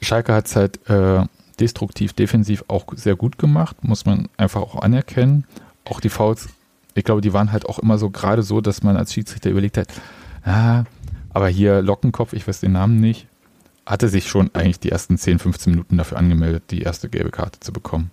Schalke 0.00 0.32
hat 0.32 0.46
es 0.46 0.56
halt 0.56 0.88
äh, 0.88 1.24
destruktiv, 1.60 2.12
defensiv 2.12 2.64
auch 2.68 2.86
sehr 2.94 3.16
gut 3.16 3.38
gemacht, 3.38 3.84
muss 3.84 4.04
man 4.04 4.28
einfach 4.36 4.62
auch 4.62 4.82
anerkennen. 4.82 5.44
Auch 5.84 6.00
die 6.00 6.08
Fouls, 6.08 6.48
ich 6.94 7.04
glaube, 7.04 7.20
die 7.20 7.32
waren 7.32 7.52
halt 7.52 7.66
auch 7.66 7.78
immer 7.78 7.98
so 7.98 8.10
gerade 8.10 8.42
so, 8.42 8.60
dass 8.60 8.82
man 8.82 8.96
als 8.96 9.12
Schiedsrichter 9.12 9.50
überlegt 9.50 9.76
hat, 9.76 9.88
ah, 10.44 10.84
aber 11.32 11.48
hier 11.48 11.82
Lockenkopf, 11.82 12.32
ich 12.32 12.46
weiß 12.46 12.60
den 12.60 12.72
Namen 12.72 13.00
nicht, 13.00 13.26
hatte 13.86 14.08
sich 14.08 14.28
schon 14.28 14.50
eigentlich 14.54 14.80
die 14.80 14.90
ersten 14.90 15.18
10, 15.18 15.38
15 15.38 15.72
Minuten 15.72 15.96
dafür 15.96 16.18
angemeldet, 16.18 16.64
die 16.70 16.82
erste 16.82 17.08
gelbe 17.08 17.30
Karte 17.30 17.60
zu 17.60 17.72
bekommen. 17.72 18.10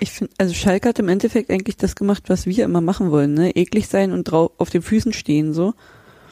Ich 0.00 0.10
finde, 0.12 0.32
also 0.38 0.54
Schalke 0.54 0.88
hat 0.88 0.98
im 0.98 1.08
Endeffekt 1.08 1.50
eigentlich 1.50 1.76
das 1.76 1.94
gemacht, 1.94 2.24
was 2.28 2.46
wir 2.46 2.64
immer 2.64 2.80
machen 2.80 3.10
wollen, 3.10 3.34
ne? 3.34 3.56
Eklig 3.56 3.88
sein 3.88 4.12
und 4.12 4.24
drauf 4.24 4.52
auf 4.58 4.70
den 4.70 4.82
Füßen 4.82 5.12
stehen, 5.12 5.52
so. 5.54 5.74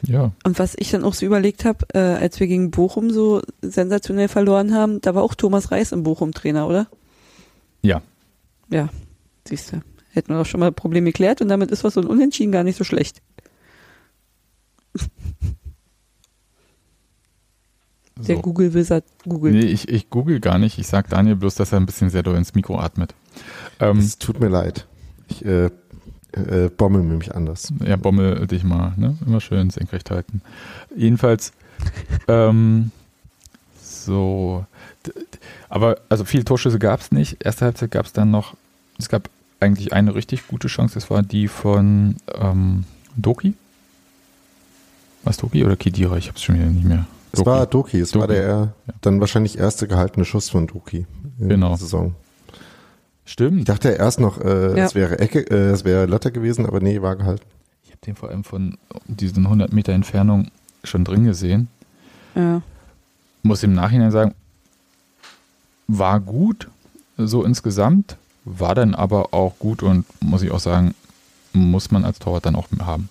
Ja. 0.03 0.31
Und 0.43 0.59
was 0.59 0.75
ich 0.77 0.91
dann 0.91 1.03
auch 1.03 1.13
so 1.13 1.25
überlegt 1.25 1.65
habe, 1.65 1.85
äh, 1.93 1.99
als 1.99 2.39
wir 2.39 2.47
gegen 2.47 2.71
Bochum 2.71 3.09
so 3.09 3.41
sensationell 3.61 4.27
verloren 4.27 4.73
haben, 4.73 5.01
da 5.01 5.15
war 5.15 5.23
auch 5.23 5.33
Thomas 5.33 5.71
Reis 5.71 5.91
im 5.91 6.03
Bochum-Trainer, 6.03 6.67
oder? 6.67 6.87
Ja. 7.81 8.01
Ja, 8.69 8.89
siehst 9.47 9.73
du. 9.73 9.81
Hätten 10.11 10.29
wir 10.29 10.37
doch 10.37 10.45
schon 10.45 10.59
mal 10.59 10.67
ein 10.67 10.75
Problem 10.75 11.05
geklärt 11.05 11.41
und 11.41 11.47
damit 11.49 11.71
ist 11.71 11.83
was 11.83 11.95
so 11.95 12.01
ein 12.01 12.07
Unentschieden 12.07 12.51
gar 12.51 12.63
nicht 12.63 12.77
so 12.77 12.83
schlecht. 12.83 13.21
Der 18.17 18.37
so. 18.37 18.41
Google-Wizard 18.41 19.03
googelt. 19.27 19.55
Nee, 19.55 19.65
ich, 19.65 19.89
ich 19.89 20.09
google 20.09 20.39
gar 20.39 20.57
nicht. 20.57 20.79
Ich 20.79 20.87
sag 20.87 21.09
Daniel 21.09 21.35
bloß, 21.35 21.55
dass 21.55 21.71
er 21.73 21.79
ein 21.79 21.85
bisschen 21.85 22.09
sehr 22.09 22.23
doll 22.23 22.37
ins 22.37 22.55
Mikro 22.55 22.79
atmet. 22.79 23.13
Ähm, 23.79 23.97
es 23.97 24.17
tut 24.17 24.39
mir 24.39 24.47
leid. 24.47 24.87
Ich 25.27 25.43
äh, 25.43 25.69
äh, 26.31 26.69
bommel 26.69 27.03
mich 27.03 27.35
anders. 27.35 27.73
Ja, 27.85 27.95
bommel 27.95 28.47
dich 28.47 28.63
mal. 28.63 28.93
Ne? 28.95 29.17
Immer 29.25 29.41
schön 29.41 29.69
senkrecht 29.69 30.11
halten. 30.11 30.41
Jedenfalls, 30.95 31.51
ähm, 32.27 32.91
so. 33.81 34.65
Aber 35.69 35.97
also 36.09 36.25
viele 36.25 36.45
Torschüsse 36.45 36.79
gab 36.79 37.01
es 37.01 37.11
nicht. 37.11 37.43
Erste 37.43 37.65
Halbzeit 37.65 37.91
gab 37.91 38.05
es 38.05 38.13
dann 38.13 38.31
noch, 38.31 38.55
es 38.97 39.09
gab 39.09 39.29
eigentlich 39.59 39.93
eine 39.93 40.15
richtig 40.15 40.47
gute 40.47 40.67
Chance. 40.67 40.95
Das 40.95 41.09
war 41.09 41.21
die 41.21 41.47
von 41.47 42.15
ähm, 42.33 42.85
Doki. 43.15 43.53
Was 45.23 45.37
Doki 45.37 45.65
oder 45.65 45.75
Kidira? 45.75 46.17
Ich 46.17 46.27
habe 46.27 46.37
es 46.37 46.43
schon 46.43 46.55
wieder 46.55 46.67
nicht 46.67 46.85
mehr. 46.85 47.05
Es 47.35 47.43
Doki. 47.43 47.49
war 47.49 47.65
Doki, 47.65 47.99
es 47.99 48.11
Doki. 48.11 48.21
war 48.21 48.27
der 48.27 48.47
ja. 48.47 48.73
dann 49.01 49.19
wahrscheinlich 49.19 49.57
erste 49.57 49.87
gehaltene 49.87 50.25
Schuss 50.25 50.49
von 50.49 50.67
Doki 50.67 51.05
in 51.37 51.49
genau. 51.49 51.69
der 51.69 51.77
Saison. 51.77 52.15
Stimmt. 53.25 53.59
Ich 53.59 53.65
dachte 53.65 53.89
erst 53.89 54.21
noch, 54.21 54.39
äh, 54.39 54.77
ja. 54.77 54.85
es 54.85 54.95
wäre 54.95 55.19
Ecke, 55.19 55.39
äh, 55.49 55.71
es 55.71 55.83
wäre 55.83 56.05
Latte 56.05 56.31
gewesen, 56.31 56.65
aber 56.65 56.79
nee, 56.79 57.01
war 57.01 57.17
gehalten. 57.17 57.45
Ich 57.83 57.91
habe 57.91 57.99
den 58.05 58.15
vor 58.15 58.29
allem 58.29 58.43
von 58.45 58.77
diesen 59.07 59.45
100 59.45 59.73
Meter 59.73 59.91
Entfernung 59.91 60.49
schon 60.83 61.03
drin 61.03 61.25
gesehen. 61.25 61.67
Ja. 62.35 62.61
Muss 63.43 63.63
im 63.63 63.73
Nachhinein 63.73 64.11
sagen, 64.11 64.33
war 65.87 66.21
gut, 66.21 66.69
so 67.17 67.43
insgesamt, 67.43 68.15
war 68.45 68.75
dann 68.75 68.95
aber 68.95 69.33
auch 69.33 69.59
gut 69.59 69.83
und 69.83 70.05
muss 70.21 70.41
ich 70.41 70.51
auch 70.51 70.59
sagen, 70.59 70.95
muss 71.51 71.91
man 71.91 72.05
als 72.05 72.19
Torwart 72.19 72.45
dann 72.45 72.55
auch 72.55 72.67
haben. 72.79 73.09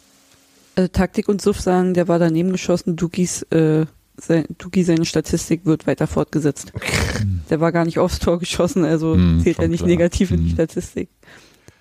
Also 0.76 0.88
Taktik 0.88 1.28
und 1.28 1.42
Suff 1.42 1.60
sagen, 1.60 1.94
der 1.94 2.08
war 2.08 2.18
daneben 2.18 2.52
geschossen, 2.52 2.96
Dukis 2.96 3.42
äh, 3.50 3.86
sein, 4.16 4.44
Duki, 4.58 4.84
seine 4.84 5.04
Statistik 5.04 5.66
wird 5.66 5.86
weiter 5.86 6.06
fortgesetzt. 6.06 6.72
Der 7.50 7.60
war 7.60 7.72
gar 7.72 7.84
nicht 7.84 7.98
aufs 7.98 8.18
Tor 8.18 8.38
geschossen, 8.38 8.84
also 8.84 9.14
hm, 9.14 9.40
zählt 9.42 9.58
er 9.58 9.68
nicht 9.68 9.80
klar. 9.80 9.88
negativ 9.88 10.30
in 10.30 10.40
die 10.40 10.48
hm. 10.48 10.54
Statistik. 10.54 11.08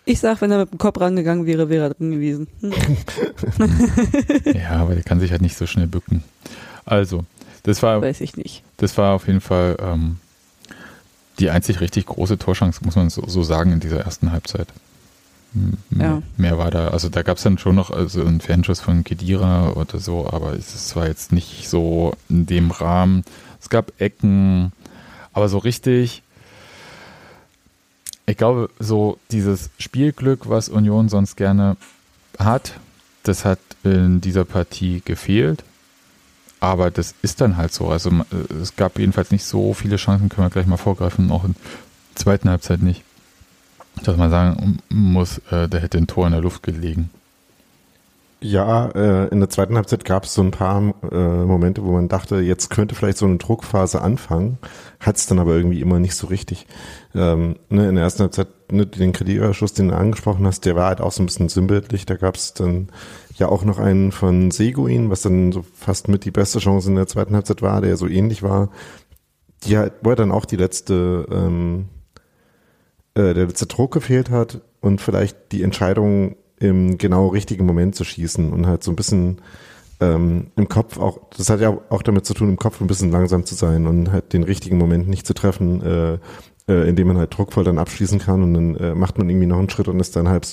Ich 0.05 0.19
sag, 0.19 0.41
wenn 0.41 0.51
er 0.51 0.59
mit 0.59 0.71
dem 0.71 0.79
Kopf 0.79 0.99
rangegangen 0.99 1.45
wäre, 1.45 1.69
wäre 1.69 1.85
er 1.85 1.93
drin 1.93 2.11
gewesen. 2.11 2.47
Hm. 2.59 2.73
ja, 4.53 4.71
aber 4.71 4.95
der 4.95 5.03
kann 5.03 5.19
sich 5.19 5.31
halt 5.31 5.41
nicht 5.41 5.55
so 5.55 5.65
schnell 5.65 5.87
bücken. 5.87 6.23
Also, 6.85 7.23
das 7.63 7.81
war. 7.81 8.01
Weiß 8.01 8.19
ich 8.19 8.35
nicht. 8.35 8.63
Das 8.77 8.97
war 8.97 9.13
auf 9.13 9.27
jeden 9.27 9.39
Fall 9.39 9.77
ähm, 9.79 10.17
die 11.39 11.49
einzig 11.49 11.79
richtig 11.79 12.05
große 12.07 12.37
Torschance, 12.37 12.81
muss 12.83 12.95
man 12.95 13.09
so, 13.09 13.25
so 13.27 13.43
sagen, 13.43 13.71
in 13.71 13.79
dieser 13.79 14.01
ersten 14.01 14.31
Halbzeit. 14.31 14.67
Mehr, 15.53 16.07
ja. 16.07 16.21
mehr 16.37 16.57
war 16.57 16.71
da, 16.71 16.87
also 16.87 17.09
da 17.09 17.21
gab 17.21 17.37
es 17.37 17.43
dann 17.43 17.57
schon 17.57 17.75
noch 17.75 17.91
also 17.91 18.21
einen 18.21 18.41
Fernschuss 18.41 18.79
von 18.79 19.03
Kedira 19.03 19.71
oder 19.73 19.99
so, 19.99 20.27
aber 20.27 20.53
es 20.53 20.95
war 20.95 21.07
jetzt 21.07 21.31
nicht 21.31 21.69
so 21.69 22.13
in 22.29 22.45
dem 22.45 22.71
Rahmen. 22.71 23.23
Es 23.61 23.69
gab 23.69 23.91
Ecken, 23.99 24.71
aber 25.31 25.49
so 25.49 25.59
richtig, 25.59 26.23
ich 28.25 28.37
glaube, 28.37 28.69
so 28.79 29.19
dieses 29.31 29.69
Spielglück, 29.77 30.49
was 30.49 30.69
Union 30.69 31.09
sonst 31.09 31.35
gerne 31.35 31.77
hat, 32.39 32.73
das 33.23 33.45
hat 33.45 33.59
in 33.83 34.21
dieser 34.21 34.45
Partie 34.45 35.01
gefehlt. 35.05 35.63
Aber 36.59 36.91
das 36.91 37.13
ist 37.21 37.41
dann 37.41 37.57
halt 37.57 37.73
so. 37.73 37.89
Also 37.89 38.09
es 38.61 38.77
gab 38.77 38.97
jedenfalls 38.97 39.31
nicht 39.31 39.43
so 39.43 39.73
viele 39.73 39.97
Chancen, 39.97 40.29
können 40.29 40.47
wir 40.47 40.49
gleich 40.49 40.65
mal 40.65 40.77
vorgreifen, 40.77 41.29
auch 41.29 41.43
in 41.43 41.55
der 41.55 42.15
zweiten 42.15 42.49
Halbzeit 42.49 42.81
nicht 42.81 43.03
dass 44.03 44.17
man 44.17 44.31
sagen 44.31 44.79
muss, 44.89 45.39
äh, 45.51 45.67
der 45.67 45.81
hätte 45.81 45.97
ein 45.97 46.07
Tor 46.07 46.25
in 46.25 46.33
der 46.33 46.41
Luft 46.41 46.63
gelegen. 46.63 47.09
Ja, 48.43 48.87
äh, 48.89 49.29
in 49.29 49.39
der 49.39 49.49
zweiten 49.49 49.77
Halbzeit 49.77 50.03
gab 50.03 50.25
es 50.25 50.33
so 50.33 50.41
ein 50.41 50.51
paar 50.51 50.93
äh, 51.09 51.45
Momente, 51.45 51.81
wo 51.85 51.93
man 51.93 52.09
dachte, 52.09 52.41
jetzt 52.41 52.69
könnte 52.69 52.93
vielleicht 52.93 53.17
so 53.17 53.25
eine 53.25 53.37
Druckphase 53.37 54.01
anfangen, 54.01 54.57
hat 54.99 55.15
es 55.15 55.27
dann 55.27 55.39
aber 55.39 55.55
irgendwie 55.55 55.79
immer 55.79 55.97
nicht 55.97 56.15
so 56.15 56.27
richtig. 56.27 56.67
Ähm, 57.15 57.55
ne, 57.69 57.87
in 57.87 57.95
der 57.95 58.03
ersten 58.03 58.23
Halbzeit, 58.23 58.49
ne, 58.69 58.85
den 58.85 59.13
Kreditüberschuss, 59.13 59.71
den 59.71 59.87
du 59.87 59.95
angesprochen 59.95 60.45
hast, 60.45 60.65
der 60.65 60.75
war 60.75 60.87
halt 60.87 60.99
auch 60.99 61.13
so 61.13 61.23
ein 61.23 61.27
bisschen 61.27 61.47
sinnbildlich. 61.47 62.05
Da 62.05 62.17
gab 62.17 62.35
es 62.35 62.53
dann 62.53 62.89
ja 63.37 63.47
auch 63.47 63.63
noch 63.63 63.79
einen 63.79 64.11
von 64.11 64.51
Seguin, 64.51 65.09
was 65.09 65.21
dann 65.21 65.53
so 65.53 65.63
fast 65.73 66.09
mit 66.09 66.25
die 66.25 66.31
beste 66.31 66.59
Chance 66.59 66.89
in 66.89 66.95
der 66.95 67.07
zweiten 67.07 67.35
Halbzeit 67.35 67.61
war, 67.61 67.79
der 67.79 67.95
so 67.95 68.09
ähnlich 68.09 68.43
war. 68.43 68.71
Die 69.63 69.77
halt, 69.77 69.93
wo 70.01 70.09
er 70.09 70.17
dann 70.17 70.33
auch 70.33 70.43
die 70.43 70.57
letzte 70.57 71.25
ähm, 71.31 71.85
äh, 73.15 73.33
der 73.33 73.45
letzte 73.45 73.67
Druck 73.67 73.93
gefehlt 73.93 74.29
hat. 74.29 74.61
und 74.81 74.99
vielleicht 75.01 75.51
die 75.51 75.63
Entscheidung 75.63 76.35
im 76.59 76.97
genau 76.97 77.27
richtigen 77.27 77.65
Moment 77.65 77.95
zu 77.95 78.03
schießen 78.03 78.51
und 78.51 78.67
halt 78.67 78.83
so 78.83 78.91
ein 78.91 78.95
bisschen 78.95 79.41
ähm, 79.99 80.47
im 80.55 80.67
Kopf 80.67 80.97
auch, 80.97 81.19
das 81.37 81.49
hat 81.49 81.61
ja 81.61 81.77
auch 81.89 82.01
damit 82.01 82.25
zu 82.25 82.33
tun, 82.33 82.49
im 82.49 82.57
Kopf 82.57 82.81
ein 82.81 82.87
bisschen 82.87 83.11
langsam 83.11 83.45
zu 83.45 83.55
sein 83.55 83.87
und 83.87 84.11
halt 84.11 84.33
den 84.33 84.43
richtigen 84.43 84.77
Moment 84.77 85.07
nicht 85.07 85.25
zu 85.25 85.33
treffen, 85.33 85.81
äh, 85.81 86.13
äh, 86.67 86.87
indem 86.89 87.07
man 87.07 87.17
halt 87.17 87.37
druckvoll 87.37 87.63
dann 87.63 87.77
abschließen 87.77 88.19
kann 88.19 88.43
und 88.43 88.53
dann 88.53 88.75
äh, 88.75 88.95
macht 88.95 89.17
man 89.17 89.29
irgendwie 89.29 89.47
noch 89.47 89.59
einen 89.59 89.69
Schritt 89.69 89.87
und 89.87 89.99
ist 89.99 90.15
dann 90.15 90.29
halb 90.29 90.45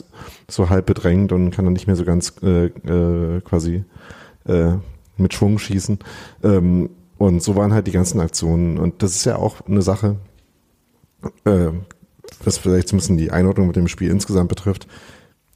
so 0.49 0.69
halb 0.71 0.87
bedrängt 0.87 1.33
und 1.33 1.51
kann 1.51 1.65
dann 1.65 1.75
nicht 1.75 1.87
mehr 1.87 1.97
so 1.97 2.05
ganz 2.05 2.35
äh, 2.43 2.67
äh, 2.67 3.41
quasi 3.43 3.85
äh, 4.47 4.73
mit 5.17 5.35
Schwung 5.35 5.59
schießen. 5.59 5.99
Ähm, 6.43 6.91
und 7.19 7.43
so 7.43 7.55
waren 7.55 7.73
halt 7.73 7.87
die 7.87 7.93
ganzen 7.93 8.21
Aktionen. 8.21 8.79
Und 8.79 9.03
das 9.03 9.15
ist 9.15 9.27
ja 9.27 9.37
auch 9.37 9.61
eine 9.67 9.83
Sache, 9.83 10.17
äh, 11.45 11.71
was 12.45 12.59
vielleicht 12.59 12.89
so 12.89 12.97
ein 12.97 12.99
bisschen 12.99 13.17
die 13.17 13.31
Einordnung 13.31 13.67
mit 13.67 13.77
dem 13.77 13.89
Spiel 13.89 14.11
insgesamt 14.11 14.49
betrifft. 14.49 14.87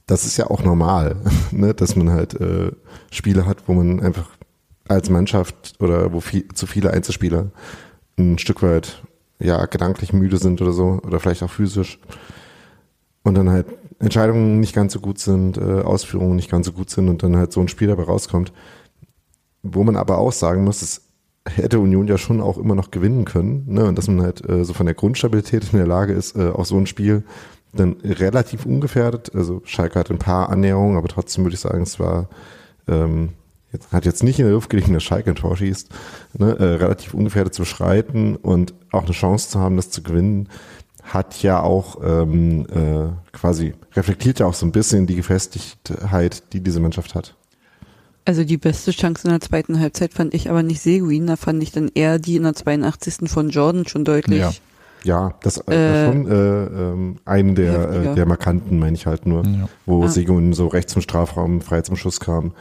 Das 0.07 0.25
ist 0.25 0.37
ja 0.37 0.47
auch 0.49 0.63
normal, 0.63 1.17
ne? 1.51 1.73
dass 1.73 1.95
man 1.95 2.11
halt 2.11 2.39
äh, 2.39 2.71
Spiele 3.11 3.45
hat, 3.45 3.67
wo 3.67 3.73
man 3.73 4.01
einfach 4.01 4.29
als 4.87 5.09
Mannschaft 5.09 5.75
oder 5.79 6.13
wo 6.13 6.19
viel, 6.19 6.47
zu 6.49 6.67
viele 6.67 6.91
Einzelspieler 6.91 7.51
ein 8.17 8.37
Stück 8.37 8.61
weit 8.61 9.01
ja 9.39 9.65
gedanklich 9.65 10.13
müde 10.13 10.37
sind 10.37 10.61
oder 10.61 10.71
so 10.71 11.01
oder 11.03 11.19
vielleicht 11.19 11.43
auch 11.43 11.49
physisch 11.49 11.99
und 13.23 13.35
dann 13.35 13.49
halt 13.49 13.67
Entscheidungen 13.99 14.59
nicht 14.59 14.75
ganz 14.75 14.93
so 14.93 14.99
gut 14.99 15.19
sind, 15.19 15.57
äh, 15.57 15.81
Ausführungen 15.81 16.35
nicht 16.35 16.51
ganz 16.51 16.67
so 16.67 16.71
gut 16.71 16.89
sind 16.89 17.09
und 17.09 17.23
dann 17.23 17.35
halt 17.35 17.51
so 17.51 17.59
ein 17.59 17.67
Spiel 17.67 17.87
dabei 17.87 18.03
rauskommt, 18.03 18.53
wo 19.63 19.83
man 19.83 19.95
aber 19.95 20.19
auch 20.19 20.31
sagen 20.31 20.63
muss, 20.63 20.81
es 20.81 21.04
hätte 21.45 21.79
Union 21.79 22.07
ja 22.07 22.17
schon 22.17 22.41
auch 22.41 22.57
immer 22.57 22.75
noch 22.75 22.91
gewinnen 22.91 23.25
können, 23.25 23.65
ne? 23.67 23.85
Und 23.85 23.97
dass 23.97 24.07
man 24.07 24.21
halt 24.21 24.47
äh, 24.49 24.65
so 24.65 24.73
von 24.73 24.85
der 24.85 24.95
Grundstabilität 24.95 25.71
in 25.71 25.77
der 25.77 25.87
Lage 25.87 26.13
ist, 26.13 26.35
äh, 26.35 26.49
auch 26.49 26.65
so 26.65 26.77
ein 26.77 26.87
Spiel 26.87 27.23
dann 27.73 27.97
relativ 28.03 28.65
ungefährdet. 28.65 29.35
Also 29.35 29.61
Schalke 29.65 29.99
hat 29.99 30.09
ein 30.09 30.17
paar 30.17 30.49
Annäherungen, 30.49 30.97
aber 30.97 31.07
trotzdem 31.07 31.43
würde 31.43 31.55
ich 31.55 31.59
sagen, 31.59 31.83
es 31.83 31.99
war 31.99 32.29
ähm, 32.87 33.29
jetzt, 33.71 33.91
hat 33.91 34.05
jetzt 34.05 34.23
nicht 34.23 34.39
in 34.39 34.45
der 34.45 34.53
Luft 34.53 34.69
gelegen, 34.69 34.93
dass 34.93 35.03
Schalke 35.03 35.31
ein 35.31 35.35
Tor 35.35 35.55
schießt, 35.57 35.89
ne? 36.37 36.57
äh, 36.57 36.63
relativ 36.63 37.13
ungefährdet 37.13 37.53
zu 37.53 37.65
schreiten 37.65 38.35
und 38.35 38.73
auch 38.91 39.03
eine 39.03 39.11
Chance 39.11 39.49
zu 39.49 39.59
haben, 39.59 39.75
das 39.75 39.89
zu 39.89 40.01
gewinnen, 40.01 40.49
hat 41.03 41.43
ja 41.43 41.61
auch 41.61 41.97
ähm, 42.03 42.65
äh, 42.73 43.09
quasi 43.31 43.73
reflektiert 43.93 44.39
ja 44.39 44.47
auch 44.47 44.55
so 44.55 44.65
ein 44.65 44.71
bisschen 44.71 45.05
die 45.05 45.15
Gefestigtheit, 45.15 46.53
die 46.53 46.61
diese 46.61 46.79
Mannschaft 46.79 47.13
hat. 47.13 47.35
Also 48.25 48.43
die 48.43 48.57
beste 48.57 48.91
Chance 48.91 49.27
in 49.27 49.29
der 49.29 49.39
zweiten 49.39 49.79
Halbzeit 49.79 50.13
fand 50.13 50.33
ich 50.33 50.49
aber 50.49 50.63
nicht 50.63 50.81
Seguin, 50.81 51.27
da 51.27 51.35
fand 51.35 51.61
ich 51.61 51.71
dann 51.71 51.91
eher 51.93 52.17
die 52.17 52.35
in 52.35 52.43
der 52.43 52.55
82. 52.55 53.29
von 53.29 53.49
Jordan 53.49 53.87
schon 53.87 54.03
deutlich. 54.03 54.39
Ja, 54.39 54.51
ja 55.03 55.35
das 55.43 55.57
äh, 55.67 55.75
äh, 55.75 56.05
schon 56.07 56.27
äh, 56.27 56.63
äh, 56.63 57.15
eine 57.25 57.53
der, 57.53 57.89
äh, 57.89 58.15
der 58.15 58.25
markanten, 58.25 58.79
meine 58.79 58.95
ich 58.95 59.05
halt 59.05 59.27
nur, 59.27 59.45
ja. 59.45 59.69
wo 59.85 60.03
ah. 60.03 60.07
Seguin 60.07 60.53
so 60.53 60.67
rechts 60.67 60.93
zum 60.93 61.03
Strafraum 61.03 61.61
frei 61.61 61.81
zum 61.81 61.95
Schuss 61.95 62.19
kam. 62.19 62.53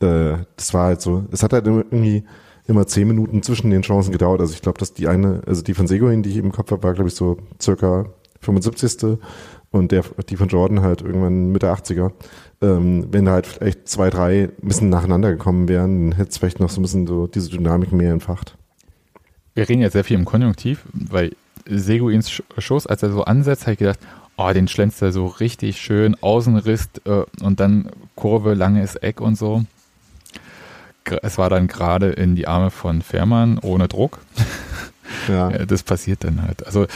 Äh, 0.00 0.38
das 0.56 0.74
war 0.74 0.86
halt 0.86 1.00
so, 1.00 1.24
es 1.30 1.44
hat 1.44 1.52
halt 1.52 1.66
irgendwie 1.68 2.24
immer 2.66 2.88
zehn 2.88 3.06
Minuten 3.06 3.44
zwischen 3.44 3.70
den 3.70 3.82
Chancen 3.82 4.10
gedauert. 4.10 4.40
Also 4.40 4.54
ich 4.54 4.62
glaube, 4.62 4.78
dass 4.78 4.92
die 4.92 5.06
eine, 5.06 5.42
also 5.46 5.62
die 5.62 5.74
von 5.74 5.86
Seguin, 5.86 6.24
die 6.24 6.30
ich 6.30 6.36
im 6.36 6.50
Kopf 6.50 6.72
habe, 6.72 6.82
war 6.82 6.94
glaube 6.94 7.08
ich 7.08 7.14
so 7.14 7.38
circa 7.62 8.06
75. 8.40 9.18
Und 9.70 9.92
der, 9.92 10.04
die 10.28 10.36
von 10.36 10.48
Jordan 10.48 10.80
halt 10.82 11.02
irgendwann 11.02 11.52
Mitte 11.52 11.70
80er. 11.70 12.12
Ähm, 12.62 13.08
wenn 13.10 13.26
da 13.26 13.32
halt 13.32 13.46
vielleicht 13.46 13.88
zwei, 13.88 14.08
drei 14.08 14.44
ein 14.44 14.68
bisschen 14.68 14.88
nacheinander 14.88 15.30
gekommen 15.30 15.68
wären, 15.68 16.10
dann 16.10 16.18
hätte 16.18 16.30
es 16.30 16.38
vielleicht 16.38 16.60
noch 16.60 16.70
so 16.70 16.80
ein 16.80 16.82
bisschen 16.82 17.06
so 17.06 17.26
diese 17.26 17.50
Dynamik 17.50 17.92
mehr 17.92 18.12
entfacht. 18.12 18.56
Wir 19.54 19.68
reden 19.68 19.82
ja 19.82 19.90
sehr 19.90 20.04
viel 20.04 20.18
im 20.18 20.24
Konjunktiv, 20.24 20.84
weil 20.92 21.34
Seguins 21.68 22.42
Schuss, 22.58 22.86
als 22.86 23.02
er 23.02 23.10
so 23.10 23.24
ansetzt, 23.24 23.62
habe 23.62 23.72
ich 23.72 23.78
gedacht, 23.78 23.98
oh, 24.36 24.50
den 24.52 24.68
schlänzt 24.68 25.02
er 25.02 25.12
so 25.12 25.26
richtig 25.26 25.80
schön, 25.80 26.16
Außenriss 26.20 26.88
äh, 27.04 27.22
und 27.42 27.60
dann 27.60 27.90
Kurve, 28.14 28.54
langes 28.54 28.96
Eck 28.96 29.20
und 29.20 29.36
so 29.36 29.64
es 31.22 31.38
war 31.38 31.50
dann 31.50 31.66
gerade 31.66 32.10
in 32.10 32.36
die 32.36 32.46
Arme 32.46 32.70
von 32.70 33.02
Fährmann 33.02 33.58
ohne 33.58 33.88
Druck. 33.88 34.18
Ja. 35.28 35.50
das 35.66 35.82
passiert 35.82 36.24
dann 36.24 36.42
halt. 36.42 36.66
Also 36.66 36.86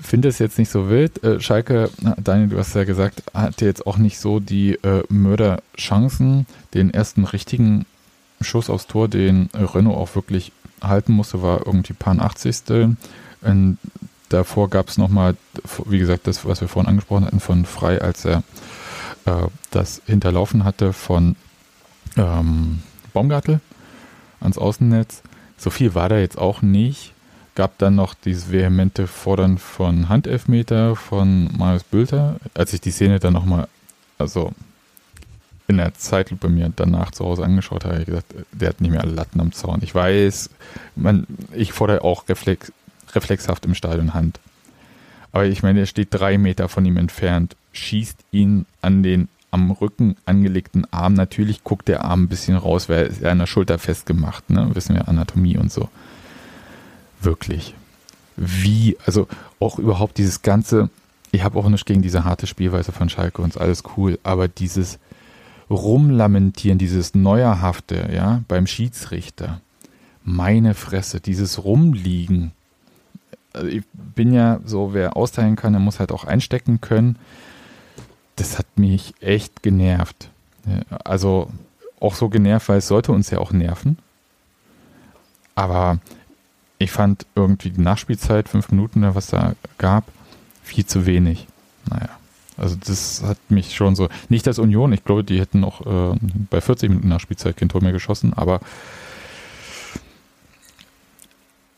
finde 0.00 0.28
es 0.28 0.38
jetzt 0.38 0.58
nicht 0.58 0.70
so 0.70 0.90
wild. 0.90 1.22
Äh, 1.22 1.40
Schalke, 1.40 1.90
Daniel, 2.18 2.48
du 2.48 2.58
hast 2.58 2.74
ja 2.74 2.84
gesagt, 2.84 3.22
hatte 3.32 3.64
jetzt 3.64 3.86
auch 3.86 3.96
nicht 3.96 4.18
so 4.18 4.40
die 4.40 4.74
äh, 4.82 5.04
Mörderchancen. 5.08 6.46
Den 6.74 6.92
ersten 6.92 7.24
richtigen 7.24 7.86
Schuss 8.40 8.70
aufs 8.70 8.86
Tor, 8.86 9.08
den 9.08 9.48
Renault 9.54 9.96
auch 9.96 10.14
wirklich 10.14 10.52
halten 10.82 11.12
musste, 11.12 11.42
war 11.42 11.66
irgendwie 11.66 11.92
paar 11.94 12.18
80. 12.18 12.96
Und 13.42 13.78
davor 14.28 14.68
gab 14.68 14.88
es 14.88 14.98
nochmal, 14.98 15.36
wie 15.86 15.98
gesagt, 15.98 16.26
das, 16.26 16.44
was 16.44 16.60
wir 16.60 16.68
vorhin 16.68 16.88
angesprochen 16.88 17.26
hatten, 17.26 17.40
von 17.40 17.64
Frei, 17.64 18.00
als 18.00 18.24
er 18.24 18.42
äh, 19.24 19.46
das 19.70 20.02
hinterlaufen 20.06 20.64
hatte 20.64 20.92
von 20.92 21.36
ähm, 22.16 22.82
Baumgartel 23.12 23.60
ans 24.40 24.58
Außennetz. 24.58 25.22
So 25.56 25.70
viel 25.70 25.94
war 25.94 26.08
da 26.08 26.18
jetzt 26.18 26.38
auch 26.38 26.62
nicht. 26.62 27.13
Gab 27.54 27.78
dann 27.78 27.94
noch 27.94 28.14
dieses 28.14 28.50
vehemente 28.50 29.06
Fordern 29.06 29.58
von 29.58 30.08
Handelfmeter 30.08 30.96
von 30.96 31.56
Marius 31.56 31.84
Bülter. 31.84 32.36
Als 32.54 32.72
ich 32.72 32.80
die 32.80 32.90
Szene 32.90 33.20
dann 33.20 33.32
nochmal, 33.32 33.68
also 34.18 34.52
in 35.68 35.76
der 35.78 35.94
Zeitlupe 35.94 36.48
mir 36.48 36.72
danach 36.74 37.12
zu 37.12 37.24
Hause 37.24 37.44
angeschaut 37.44 37.84
habe, 37.84 37.94
habe 37.94 38.02
ich 38.02 38.08
gesagt, 38.08 38.34
der 38.52 38.68
hat 38.70 38.80
nicht 38.80 38.90
mehr 38.90 39.02
alle 39.02 39.12
Latten 39.14 39.40
am 39.40 39.52
Zaun. 39.52 39.80
Ich 39.82 39.94
weiß, 39.94 40.50
man, 40.96 41.26
ich 41.52 41.72
fordere 41.72 42.02
auch 42.02 42.28
reflex, 42.28 42.72
reflexhaft 43.14 43.64
im 43.64 43.74
Stadion 43.74 44.14
Hand. 44.14 44.40
Aber 45.32 45.46
ich 45.46 45.62
meine, 45.62 45.80
er 45.80 45.86
steht 45.86 46.08
drei 46.10 46.38
Meter 46.38 46.68
von 46.68 46.84
ihm 46.84 46.96
entfernt, 46.96 47.56
schießt 47.72 48.18
ihn 48.30 48.66
an 48.82 49.02
den 49.02 49.28
am 49.50 49.70
Rücken 49.70 50.16
angelegten 50.26 50.84
Arm. 50.92 51.14
Natürlich 51.14 51.62
guckt 51.62 51.86
der 51.86 52.04
Arm 52.04 52.24
ein 52.24 52.28
bisschen 52.28 52.56
raus, 52.56 52.88
weil 52.88 52.98
er 52.98 53.06
ist 53.06 53.24
an 53.24 53.38
der 53.38 53.46
Schulter 53.46 53.78
festgemacht, 53.78 54.50
ne? 54.50 54.68
Wissen 54.74 54.96
wir, 54.96 55.06
Anatomie 55.08 55.56
und 55.56 55.70
so. 55.70 55.88
Wirklich. 57.24 57.74
Wie, 58.36 58.96
also 59.06 59.28
auch 59.60 59.78
überhaupt 59.78 60.18
dieses 60.18 60.42
ganze, 60.42 60.90
ich 61.30 61.44
habe 61.44 61.58
auch 61.58 61.68
nicht 61.68 61.86
gegen 61.86 62.02
diese 62.02 62.24
harte 62.24 62.46
Spielweise 62.46 62.92
von 62.92 63.08
Schalke 63.08 63.42
und 63.42 63.58
alles 63.58 63.82
cool, 63.96 64.18
aber 64.22 64.48
dieses 64.48 64.98
Rumlamentieren, 65.70 66.78
dieses 66.78 67.14
Neuerhafte, 67.14 68.10
ja, 68.12 68.42
beim 68.48 68.66
Schiedsrichter, 68.66 69.60
meine 70.22 70.74
Fresse, 70.74 71.20
dieses 71.20 71.64
Rumliegen. 71.64 72.52
Also 73.52 73.68
ich 73.68 73.84
bin 73.92 74.32
ja 74.32 74.60
so, 74.64 74.92
wer 74.92 75.16
austeilen 75.16 75.56
kann, 75.56 75.72
der 75.72 75.80
muss 75.80 76.00
halt 76.00 76.12
auch 76.12 76.24
einstecken 76.24 76.80
können 76.80 77.18
das 78.36 78.58
hat 78.58 78.66
mich 78.76 79.14
echt 79.20 79.62
genervt. 79.62 80.30
Also 81.04 81.50
auch 82.00 82.14
so 82.14 82.28
genervt, 82.28 82.68
weil 82.68 82.78
es 82.78 82.88
sollte 82.88 83.12
uns 83.12 83.30
ja 83.30 83.38
auch 83.38 83.52
nerven. 83.52 83.98
Aber 85.54 85.98
ich 86.78 86.90
fand 86.90 87.26
irgendwie 87.34 87.70
die 87.70 87.80
Nachspielzeit, 87.80 88.48
fünf 88.48 88.70
Minuten 88.70 89.00
oder 89.00 89.14
was 89.14 89.28
da 89.28 89.54
gab, 89.78 90.04
viel 90.62 90.86
zu 90.86 91.06
wenig. 91.06 91.46
Naja, 91.88 92.08
also 92.56 92.76
das 92.76 93.22
hat 93.22 93.38
mich 93.48 93.74
schon 93.74 93.94
so, 93.94 94.08
nicht 94.28 94.46
das 94.46 94.58
Union, 94.58 94.92
ich 94.92 95.04
glaube, 95.04 95.24
die 95.24 95.40
hätten 95.40 95.60
noch 95.60 95.86
äh, 95.86 96.18
bei 96.50 96.60
40 96.60 96.88
Minuten 96.88 97.08
Nachspielzeit 97.08 97.56
kein 97.56 97.68
Tor 97.68 97.82
mehr 97.82 97.92
geschossen, 97.92 98.32
aber 98.34 98.60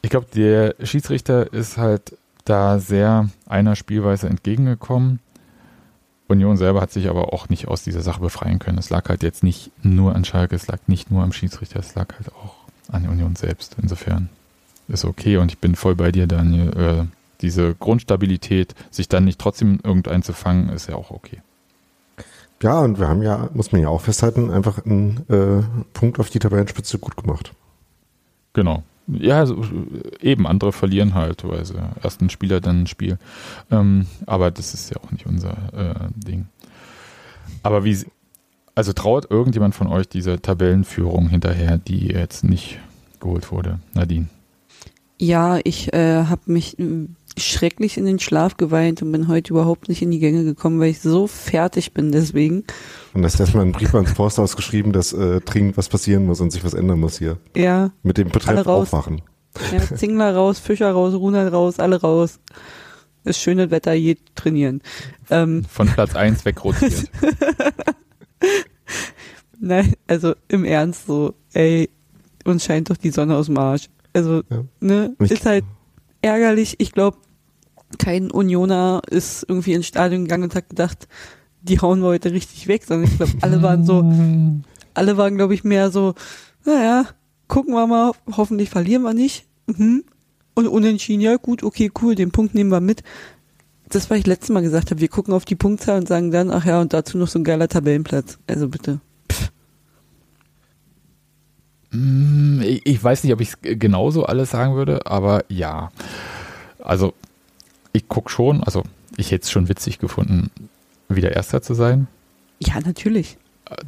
ich 0.03 0.11
glaube, 0.11 0.27
der 0.35 0.75
Schiedsrichter 0.85 1.53
ist 1.53 1.79
halt 1.79 2.17
da 2.45 2.79
sehr 2.79 3.29
einer 3.47 3.75
Spielweise 3.75 4.29
entgegengekommen 4.29 5.19
Union 6.29 6.57
selber 6.57 6.81
hat 6.81 6.91
sich 6.91 7.09
aber 7.09 7.33
auch 7.33 7.49
nicht 7.49 7.69
aus 7.69 7.85
dieser 7.85 8.03
Sache 8.03 8.21
befreien 8.21 8.59
können. 8.59 8.79
Es 8.79 8.91
lag 8.91 9.09
halt 9.09 9.23
jetzt 9.23 9.45
nicht 9.45 9.71
nur 9.85 10.15
an 10.15 10.25
Schalke, 10.25 10.57
es 10.57 10.67
lag 10.67 10.79
nicht 10.87 11.11
nur 11.11 11.23
am 11.23 11.33
Schiedsrichter, 11.33 11.79
es 11.79 11.95
lag 11.95 12.15
halt 12.15 12.33
auch 12.35 12.55
an 12.89 13.03
der 13.03 13.13
Union 13.13 13.37
selbst. 13.37 13.77
Insofern 13.81 14.29
ist 14.89 15.05
okay 15.05 15.37
und 15.39 15.51
ich 15.51 15.59
bin 15.59 15.75
voll 15.75 15.95
bei 15.95 16.13
dir, 16.13 16.27
Daniel. 16.27 16.77
Äh, 16.77 17.05
diese 17.43 17.75
Grundstabilität, 17.75 18.75
sich 18.91 19.09
dann 19.09 19.25
nicht 19.25 19.39
trotzdem 19.39 19.79
irgendeinen 19.83 20.23
zu 20.23 20.33
fangen, 20.33 20.71
ist 20.71 20.89
ja 20.89 20.95
auch 20.95 21.11
okay. 21.11 21.43
Ja, 22.63 22.81
und 22.81 22.99
wir 22.99 23.09
haben 23.09 23.23
ja, 23.23 23.51
muss 23.53 23.73
man 23.73 23.83
ja 23.83 23.89
auch 23.89 24.01
festhalten, 24.01 24.51
einfach 24.51 24.85
einen 24.85 25.27
äh, 25.29 25.63
Punkt 25.93 26.19
auf 26.19 26.31
die 26.31 26.39
Tabellenspitze 26.39 26.99
gut 26.99 27.17
gemacht. 27.17 27.53
Genau. 28.55 28.83
Ja, 29.09 29.39
also, 29.41 29.63
eben, 30.21 30.47
andere 30.47 30.73
verlieren 30.73 31.15
halt, 31.15 31.47
weil 31.47 31.65
sie 31.65 31.75
erst 32.03 32.23
ein 32.23 32.31
Spieler, 32.31 32.61
dann 32.61 32.83
ein 32.83 32.87
Spiel. 32.87 33.19
Ähm, 33.71 34.07
aber 34.25 34.51
das 34.51 34.75
ist 34.75 34.91
ja 34.91 34.97
auch 34.97 35.11
nicht 35.13 35.27
unser 35.27 35.53
äh, 35.75 36.09
Ding. 36.17 36.47
Aber 37.63 37.85
wie, 37.85 38.05
also 38.75 38.93
traut 38.93 39.31
irgendjemand 39.31 39.75
von 39.75 39.87
euch 39.87 40.09
dieser 40.09 40.41
Tabellenführung 40.41 41.29
hinterher, 41.29 41.79
die 41.79 42.07
jetzt 42.09 42.43
nicht 42.43 42.81
geholt 43.21 43.53
wurde? 43.53 43.79
Nadine. 43.95 44.27
Ja, 45.19 45.59
ich 45.65 45.93
äh, 45.93 46.25
habe 46.25 46.43
mich 46.47 46.77
schrecklich 47.39 47.97
in 47.97 48.07
den 48.07 48.19
Schlaf 48.19 48.57
geweint 48.57 49.03
und 49.03 49.13
bin 49.13 49.29
heute 49.29 49.53
überhaupt 49.53 49.89
nicht 49.89 50.03
in 50.03 50.11
die 50.11 50.19
Gänge 50.19 50.45
gekommen, 50.45 50.81
weil 50.81 50.91
ich 50.91 51.01
so 51.01 51.27
fertig 51.27 51.93
bin 51.93 52.13
deswegen. 52.13 52.65
Und 53.15 53.23
das 53.23 53.39
erstmal 53.39 53.65
einen 53.65 53.73
Brief 53.73 53.95
ans 53.95 54.13
Forsthaus 54.13 54.57
geschrieben, 54.57 54.93
dass 54.93 55.13
äh, 55.13 55.41
dringend 55.41 55.77
was 55.77 55.89
passieren 55.89 56.27
muss 56.27 56.41
und 56.41 56.51
sich 56.51 56.65
was 56.65 56.75
ändern 56.75 57.01
muss 57.01 57.19
hier. 57.19 57.39
Ja. 57.55 57.91
Mit 58.03 58.19
dem 58.19 58.29
Betreff 58.29 58.67
aufwachen. 58.67 59.23
Ja, 59.73 59.81
Zingler 59.97 60.35
raus, 60.35 60.59
Fischer 60.59 60.91
raus, 60.93 61.15
Runert 61.15 61.53
raus, 61.53 61.79
alle 61.79 62.01
raus. 62.01 62.41
ist 63.25 63.41
schönes 63.41 63.71
Wetter, 63.71 63.93
je 63.93 64.17
trainieren. 64.35 64.83
Ähm, 65.31 65.65
Von 65.69 65.89
Platz 65.89 66.15
1 66.15 66.45
wegrotiert. 66.45 67.11
Nein, 69.59 69.95
also 70.07 70.35
im 70.49 70.65
Ernst 70.65 71.07
so, 71.07 71.35
ey, 71.53 71.89
uns 72.45 72.65
scheint 72.65 72.91
doch 72.91 72.97
die 72.97 73.11
Sonne 73.11 73.37
aus 73.37 73.47
dem 73.47 73.59
Arsch. 73.59 73.89
Also, 74.17 74.43
Ja. 74.51 74.65
ne, 74.81 75.15
Ich- 75.21 75.31
ist 75.31 75.47
halt 75.47 75.65
ärgerlich. 76.23 76.77
Ich 76.79 76.93
glaube, 76.93 77.19
kein 77.99 78.31
Unioner 78.31 79.03
ist 79.11 79.45
irgendwie 79.49 79.75
ins 79.75 79.87
Stadion 79.87 80.25
gegangen 80.25 80.45
und 80.45 80.55
hat 80.55 80.69
gedacht, 80.69 81.07
die 81.63 81.79
hauen 81.81 82.01
wir 82.01 82.09
heute 82.09 82.33
richtig 82.33 82.67
weg, 82.69 82.85
sondern 82.85 83.09
ich 83.11 83.17
glaube, 83.17 83.33
alle 83.43 83.63
waren 83.63 83.85
so, 83.85 84.03
alle 84.95 85.17
waren, 85.17 85.37
glaube 85.37 85.55
ich, 85.55 85.63
mehr 85.65 85.91
so, 85.91 86.15
naja, 86.65 87.07
gucken 87.49 87.75
wir 87.75 87.87
mal, 87.87 88.13
hoffentlich 88.37 88.71
verlieren 88.71 89.03
wir 89.03 89.15
nicht. 89.15 89.47
Mhm. 89.67 90.05
Und 90.55 90.67
unentschieden, 90.69 91.21
ja 91.21 91.37
gut, 91.37 91.63
okay, 91.63 91.91
cool, 92.03 92.15
den 92.15 92.31
Punkt 92.31 92.55
nehmen 92.55 92.71
wir 92.71 92.81
mit. 92.81 93.03
Das, 93.89 94.11
was 94.11 94.19
ich 94.19 94.27
letztes 94.27 94.49
Mal 94.51 94.63
gesagt 94.63 94.91
habe, 94.91 95.01
wir 95.01 95.09
gucken 95.09 95.33
auf 95.35 95.45
die 95.45 95.55
Punktzahl 95.55 95.99
und 95.99 96.09
sagen 96.09 96.31
dann, 96.33 96.51
ach 96.51 96.65
ja, 96.65 96.81
und 96.81 96.93
dazu 96.93 97.19
noch 97.19 97.29
so 97.29 97.39
ein 97.39 97.45
geiler 97.45 97.69
Tabellenplatz. 97.69 98.39
Also 98.49 98.69
bitte. 98.69 99.01
Mm, 101.97 102.61
Ich 102.63 102.87
ich 102.87 103.03
weiß 103.03 103.25
nicht, 103.25 103.33
ob 103.33 103.41
ich 103.41 103.49
es 103.51 103.59
genauso 103.63 104.25
alles 104.27 104.51
sagen 104.51 104.75
würde, 104.75 105.07
aber 105.07 105.45
ja. 105.49 105.91
Also, 106.83 107.15
ich 107.93 108.09
gucke 108.09 108.31
schon, 108.31 108.63
also 108.63 108.83
ich 109.17 109.31
hätte 109.31 109.45
es 109.45 109.51
schon 109.51 109.69
witzig 109.69 109.99
gefunden, 109.99 110.51
wieder 111.09 111.33
Erster 111.35 111.63
zu 111.63 111.75
sein. 111.75 112.07
Ja, 112.61 112.81
natürlich. 112.81 113.39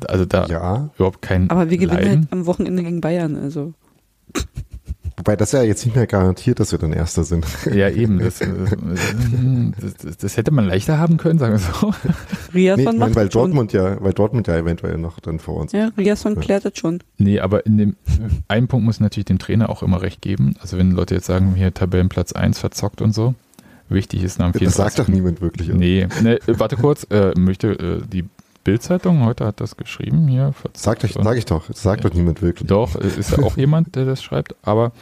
Also 0.09 0.25
da 0.25 0.47
Ja, 0.47 0.91
überhaupt 0.97 1.23
kein 1.23 1.49
Aber 1.51 1.71
wir 1.71 1.79
gewinnen 1.79 1.97
Leiden. 2.03 2.21
halt 2.23 2.33
am 2.33 2.47
Wochenende 2.47 2.83
gegen 2.83 3.01
Bayern, 3.01 3.37
also. 3.37 3.75
Wobei 5.19 5.37
das 5.37 5.53
ja 5.53 5.63
jetzt 5.63 5.85
nicht 5.85 5.95
mehr 5.95 6.07
garantiert, 6.07 6.61
dass 6.61 6.73
wir 6.73 6.79
dann 6.79 6.93
Erster 6.93 7.25
sind. 7.25 7.45
Ja, 7.73 7.91
eben. 7.91 8.19
Das, 8.19 8.41
äh, 8.41 8.49
das, 9.81 9.95
das, 9.97 10.17
das 10.17 10.37
hätte 10.37 10.51
man 10.51 10.67
leichter 10.67 10.99
haben 10.99 11.17
können, 11.19 11.39
sagen 11.39 11.55
wir 11.55 11.59
so. 11.59 11.93
Riasson 12.55 12.97
Nee, 12.99 13.07
ich 13.09 13.17
weil 13.17 13.31
schon. 13.31 13.43
Dortmund 13.43 13.73
ja, 13.73 14.03
weil 14.03 14.13
Dortmund 14.13 14.47
ja 14.47 14.57
eventuell 14.57 14.97
noch 14.99 15.21
dann 15.21 15.39
vor 15.39 15.57
uns. 15.57 15.73
Ja, 15.73 15.91
Riasson 15.97 16.35
Ja. 16.35 16.41
klärt 16.41 16.65
das 16.65 16.79
schon. 16.79 17.03
Nee, 17.19 17.41
aber 17.41 17.67
in 17.67 17.79
dem 17.79 17.97
einen 18.49 18.69
Punkt 18.69 18.87
muss 18.87 19.01
natürlich 19.01 19.27
dem 19.27 19.39
Trainer 19.39 19.69
auch 19.69 19.83
immer 19.83 20.01
recht 20.03 20.23
geben. 20.23 20.55
Also 20.61 20.79
wenn 20.79 20.93
Leute 20.93 21.15
jetzt 21.15 21.27
sagen, 21.27 21.55
hier 21.55 21.75
Tabellenplatz 21.75 22.33
1 22.33 22.59
verzockt 22.59 23.03
und 23.03 23.15
so. 23.15 23.35
Wichtig 23.91 24.23
ist 24.23 24.39
nach 24.39 24.53
dem 24.53 24.65
Das 24.65 24.75
sagt 24.75 24.95
34. 24.95 25.07
doch 25.07 25.09
niemand 25.09 25.41
wirklich. 25.41 25.71
oder? 25.71 25.79
Nee, 25.79 26.07
nee 26.23 26.39
warte 26.47 26.77
kurz, 26.77 27.07
äh, 27.11 27.33
möchte 27.39 27.69
äh, 27.69 28.03
die 28.07 28.25
Bildzeitung 28.69 29.25
heute 29.25 29.47
hat 29.47 29.63
das 29.63 29.79
geschrieben 29.79 30.29
hier. 30.29 30.53
Sag, 30.75 30.99
doch, 30.99 31.09
sag 31.09 31.39
ich 31.39 31.47
doch, 31.47 31.65
sagt 31.73 32.05
doch 32.05 32.13
niemand 32.13 32.43
wirklich. 32.43 32.69
Doch, 32.69 32.97
äh, 32.97 33.07
ist 33.19 33.31
ja 33.31 33.43
auch 33.43 33.57
jemand, 33.57 33.97
der 33.97 34.05
das 34.05 34.23
schreibt, 34.23 34.57
aber 34.61 34.93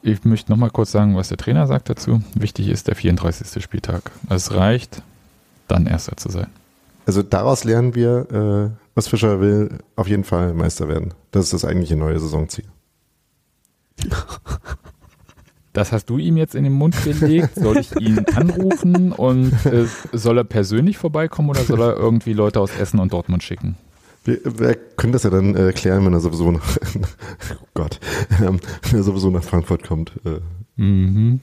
ich 0.00 0.24
möchte 0.24 0.50
nochmal 0.50 0.70
kurz 0.70 0.90
sagen, 0.90 1.14
was 1.14 1.28
der 1.28 1.36
Trainer 1.36 1.66
sagt 1.66 1.90
dazu. 1.90 2.22
Wichtig 2.34 2.68
ist 2.68 2.88
der 2.88 2.96
34. 2.96 3.62
Spieltag. 3.62 4.10
Es 4.30 4.54
reicht, 4.54 5.02
dann 5.68 5.86
Erster 5.86 6.16
zu 6.16 6.30
sein. 6.30 6.46
Also 7.04 7.22
daraus 7.22 7.64
lernen 7.64 7.94
wir, 7.94 8.70
äh, 8.70 8.70
was 8.94 9.08
Fischer 9.08 9.42
will, 9.42 9.80
auf 9.96 10.08
jeden 10.08 10.24
Fall 10.24 10.54
Meister 10.54 10.88
werden. 10.88 11.12
Das 11.32 11.44
ist 11.44 11.52
das 11.52 11.66
eigentliche 11.66 11.96
neue 11.96 12.18
Saisonziel. 12.18 12.64
Das 15.72 15.92
hast 15.92 16.06
du 16.10 16.18
ihm 16.18 16.36
jetzt 16.36 16.54
in 16.54 16.64
den 16.64 16.72
Mund 16.72 16.96
gelegt. 17.04 17.54
Soll 17.54 17.78
ich 17.78 17.94
ihn 17.96 18.18
anrufen 18.34 19.12
und 19.12 19.52
äh, 19.66 19.86
soll 20.12 20.38
er 20.38 20.44
persönlich 20.44 20.98
vorbeikommen 20.98 21.50
oder 21.50 21.62
soll 21.62 21.80
er 21.80 21.96
irgendwie 21.96 22.32
Leute 22.32 22.60
aus 22.60 22.70
Essen 22.76 22.98
und 22.98 23.12
Dortmund 23.12 23.42
schicken? 23.42 23.76
Wir, 24.24 24.38
wir 24.44 24.74
können 24.74 25.12
das 25.12 25.22
ja 25.22 25.30
dann 25.30 25.54
äh, 25.56 25.72
klären, 25.72 26.04
wenn 26.04 26.12
er 26.12 26.20
sowieso 26.20 26.50
nach, 26.50 26.76
oh 27.62 27.66
Gott, 27.74 28.00
ähm, 28.42 28.60
wenn 28.90 29.00
er 29.00 29.02
sowieso 29.02 29.30
nach 29.30 29.44
Frankfurt 29.44 29.82
kommt. 29.84 30.12
Äh, 30.24 30.40
Mhm. 30.80 31.40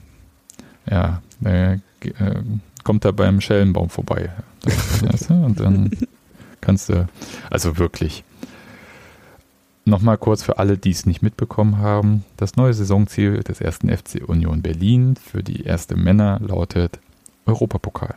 Ja, 0.90 1.22
äh, 1.44 1.74
äh, 1.74 1.78
kommt 2.82 3.04
er 3.04 3.12
beim 3.12 3.40
Schellenbaum 3.40 3.88
vorbei. 3.88 4.30
Das, 5.02 5.28
du? 5.28 5.34
Und 5.34 5.60
dann 5.60 5.90
kannst 6.60 6.88
du, 6.88 7.08
also 7.50 7.78
wirklich. 7.78 8.24
Nochmal 9.88 10.18
kurz 10.18 10.42
für 10.42 10.58
alle, 10.58 10.76
die 10.76 10.90
es 10.90 11.06
nicht 11.06 11.22
mitbekommen 11.22 11.78
haben. 11.78 12.22
Das 12.36 12.56
neue 12.56 12.74
Saisonziel 12.74 13.42
des 13.42 13.62
ersten 13.62 13.88
FC 13.88 14.20
Union 14.26 14.60
Berlin 14.60 15.16
für 15.16 15.42
die 15.42 15.62
erste 15.62 15.96
Männer 15.96 16.38
lautet 16.40 16.98
Europapokal. 17.46 18.16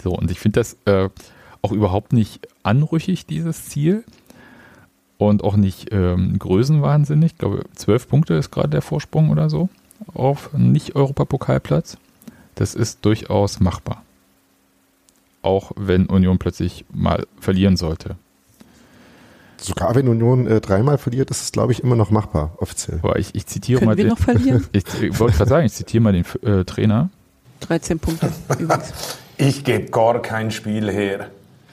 So, 0.00 0.12
und 0.12 0.30
ich 0.30 0.38
finde 0.38 0.60
das 0.60 0.76
äh, 0.84 1.08
auch 1.60 1.72
überhaupt 1.72 2.12
nicht 2.12 2.46
anrüchig, 2.62 3.26
dieses 3.26 3.68
Ziel. 3.68 4.04
Und 5.18 5.42
auch 5.42 5.56
nicht 5.56 5.92
ähm, 5.92 6.38
größenwahnsinnig. 6.38 7.32
Ich 7.32 7.38
glaube, 7.38 7.64
zwölf 7.74 8.06
Punkte 8.06 8.34
ist 8.34 8.52
gerade 8.52 8.70
der 8.70 8.82
Vorsprung 8.82 9.30
oder 9.30 9.50
so 9.50 9.70
auf 10.14 10.52
Nicht-Europapokalplatz. 10.52 11.96
Das 12.54 12.76
ist 12.76 13.04
durchaus 13.04 13.58
machbar. 13.58 14.04
Auch 15.42 15.72
wenn 15.74 16.06
Union 16.06 16.38
plötzlich 16.38 16.84
mal 16.92 17.26
verlieren 17.40 17.76
sollte. 17.76 18.14
Sogar 19.62 19.94
wenn 19.94 20.08
Union 20.08 20.46
äh, 20.46 20.60
dreimal 20.60 20.98
verliert, 20.98 21.30
ist 21.30 21.42
es, 21.42 21.52
glaube 21.52 21.72
ich, 21.72 21.82
immer 21.82 21.96
noch 21.96 22.10
machbar, 22.10 22.52
offiziell. 22.58 22.98
Aber 23.02 23.18
ich, 23.18 23.34
ich 23.34 23.46
zitiere 23.46 23.80
Können 23.80 23.90
mal 23.90 23.96
wir 23.96 24.04
den, 24.04 24.10
noch 24.10 24.18
verlieren? 24.18 24.66
ich, 24.72 24.84
ich 25.00 25.18
wollte 25.20 25.36
gerade 25.36 25.50
sagen, 25.50 25.66
ich 25.66 25.72
zitiere 25.72 26.02
mal 26.02 26.12
den 26.12 26.24
äh, 26.42 26.64
Trainer. 26.64 27.10
13 27.60 27.98
Punkte 27.98 28.30
übrigens. 28.58 28.92
Ich 29.38 29.64
gebe 29.64 29.90
gar 29.90 30.20
kein 30.22 30.50
Spiel 30.50 30.90
her. 30.90 31.30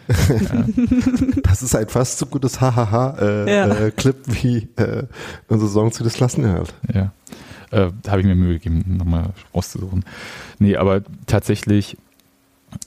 Das 1.43 1.61
ist 1.61 1.75
ein 1.75 1.87
fast 1.87 2.17
so 2.17 2.25
gutes 2.25 2.61
Hahaha-Clip 2.61 4.27
äh, 4.27 4.31
Ja. 4.31 4.33
äh, 4.33 4.43
wie 4.43 4.67
äh, 4.81 5.03
unser 5.49 5.67
Song 5.67 5.91
zu 5.91 6.03
des 6.03 6.13
Klassenerhalt. 6.13 6.73
Ja. 6.91 7.11
Äh, 7.71 7.91
da 8.01 8.11
habe 8.11 8.21
ich 8.21 8.27
mir 8.27 8.33
Mühe 8.35 8.53
gegeben, 8.53 8.97
nochmal 8.97 9.33
rauszusuchen. 9.53 10.03
Nee, 10.57 10.77
aber 10.77 11.01
tatsächlich, 11.27 11.97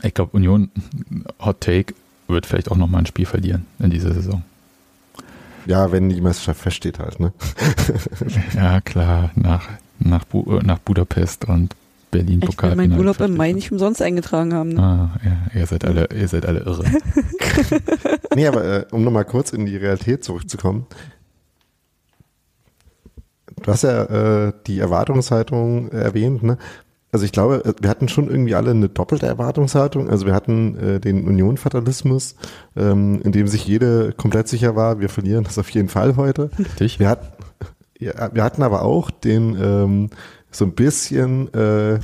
ich 0.02 0.14
glaube, 0.14 0.36
Union 0.36 0.70
Hot 1.38 1.60
Take 1.60 1.94
wird 2.28 2.46
vielleicht 2.46 2.70
auch 2.70 2.76
nochmal 2.76 3.02
ein 3.02 3.06
Spiel 3.06 3.26
verlieren 3.26 3.66
in 3.78 3.90
dieser 3.90 4.12
Saison. 4.14 4.42
Ja, 5.66 5.92
wenn 5.92 6.08
die 6.08 6.20
Meisterschaft 6.20 6.60
feststeht 6.60 6.98
halt, 6.98 7.20
ne? 7.20 7.32
Ja, 8.54 8.80
klar, 8.80 9.30
nach, 9.34 9.68
nach, 9.98 10.24
Bu 10.24 10.58
äh, 10.58 10.62
nach 10.64 10.78
Budapest 10.78 11.44
und 11.46 11.74
Berlin 12.10 12.38
Ich 12.38 12.42
will 12.42 12.48
Pokal. 12.48 12.76
meinen 12.76 12.98
Urlaub 12.98 13.20
im 13.20 13.36
Mai 13.36 13.52
nicht 13.52 13.72
umsonst 13.72 14.02
eingetragen 14.02 14.52
haben. 14.52 14.70
Ne? 14.70 14.82
Ah, 14.82 15.10
ja, 15.24 15.60
ihr 15.60 15.66
seid 15.66 15.84
alle, 15.84 16.08
ihr 16.14 16.28
seid 16.28 16.44
alle 16.46 16.60
irre. 16.60 16.84
Nee, 18.34 18.46
aber 18.46 18.64
äh, 18.64 18.86
um 18.90 19.04
nochmal 19.04 19.26
kurz 19.26 19.52
in 19.52 19.66
die 19.66 19.76
Realität 19.76 20.24
zurückzukommen. 20.24 20.86
Du 23.62 23.70
hast 23.70 23.82
ja 23.82 24.04
äh, 24.48 24.52
die 24.66 24.78
Erwartungshaltung 24.78 25.90
erwähnt, 25.90 26.42
ne? 26.42 26.56
Also 27.12 27.26
ich 27.26 27.32
glaube, 27.32 27.62
äh, 27.64 27.74
wir 27.80 27.90
hatten 27.90 28.08
schon 28.08 28.28
irgendwie 28.28 28.54
alle 28.54 28.70
eine 28.70 28.88
doppelte 28.88 29.26
Erwartungshaltung. 29.26 30.08
Also 30.08 30.26
wir 30.26 30.32
hatten 30.34 30.76
äh, 30.78 30.98
den 31.00 31.26
Union-Fatalismus, 31.28 32.36
ähm, 32.74 33.20
in 33.22 33.32
dem 33.32 33.46
sich 33.46 33.66
jede 33.66 34.12
komplett 34.12 34.48
sicher 34.48 34.74
war, 34.76 34.98
wir 34.98 35.10
verlieren 35.10 35.44
das 35.44 35.58
auf 35.58 35.68
jeden 35.70 35.88
Fall 35.88 36.16
heute. 36.16 36.50
Richtig? 36.58 36.98
Wir, 36.98 37.10
hat, 37.10 37.36
ja, 37.98 38.34
wir 38.34 38.42
hatten 38.42 38.62
aber 38.62 38.82
auch 38.82 39.10
den 39.10 39.56
ähm, 39.62 40.10
so 40.50 40.64
ein 40.64 40.72
bisschen 40.72 41.52
äh, 41.54 42.00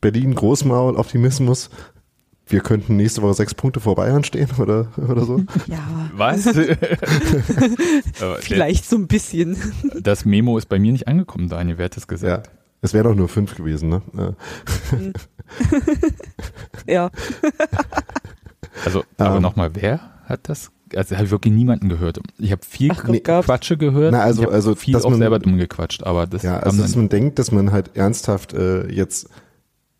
Berlin-Großmaul-Optimismus. 0.00 1.70
Wir 2.50 2.60
könnten 2.60 2.96
nächste 2.96 3.20
Woche 3.22 3.34
sechs 3.34 3.54
Punkte 3.54 3.78
vor 3.78 3.94
Bayern 3.94 4.24
stehen 4.24 4.48
oder, 4.58 4.88
oder 4.96 5.24
so. 5.24 5.42
Ja, 5.66 5.78
Was? 6.14 6.44
Vielleicht 8.40 8.88
so 8.88 8.96
ein 8.96 9.06
bisschen. 9.06 9.56
Das 10.00 10.24
Memo 10.24 10.56
ist 10.56 10.68
bei 10.68 10.78
mir 10.78 10.92
nicht 10.92 11.08
angekommen, 11.08 11.48
Daniel. 11.48 11.78
Wer 11.78 11.84
hat 11.86 11.96
das 11.96 12.04
Ja, 12.04 12.08
gesagt? 12.08 12.50
Es 12.80 12.94
wären 12.94 13.04
doch 13.04 13.14
nur 13.14 13.28
fünf 13.28 13.54
gewesen, 13.56 13.88
ne? 13.88 14.02
Ja, 16.86 17.10
Also, 18.84 19.04
aber 19.16 19.36
Ähm. 19.36 19.42
nochmal, 19.42 19.70
wer 19.74 20.00
hat 20.24 20.48
das? 20.48 20.70
Also, 20.94 21.16
habe 21.16 21.24
ich 21.26 21.30
wirklich 21.30 21.52
niemanden 21.52 21.88
gehört. 21.88 22.20
Ich 22.38 22.52
habe 22.52 22.62
viel 22.64 22.92
Ach, 22.92 23.04
gab's. 23.24 23.46
Quatsche 23.46 23.76
gehört. 23.76 24.12
Na, 24.12 24.20
also- 24.20 24.42
ich 24.42 24.48
also, 24.50 24.74
viel 24.74 24.94
dass 24.94 25.04
auch 25.04 25.10
man- 25.10 25.18
selber 25.18 25.38
dumm 25.38 25.58
gequatscht, 25.58 26.04
aber 26.04 26.26
das 26.26 26.42
Ja, 26.42 26.58
also 26.60 26.80
dass 26.82 26.96
man 26.96 27.08
denkt, 27.08 27.38
dass 27.38 27.50
man 27.52 27.72
halt 27.72 27.96
ernsthaft 27.96 28.54
äh, 28.54 28.86
jetzt 28.90 29.28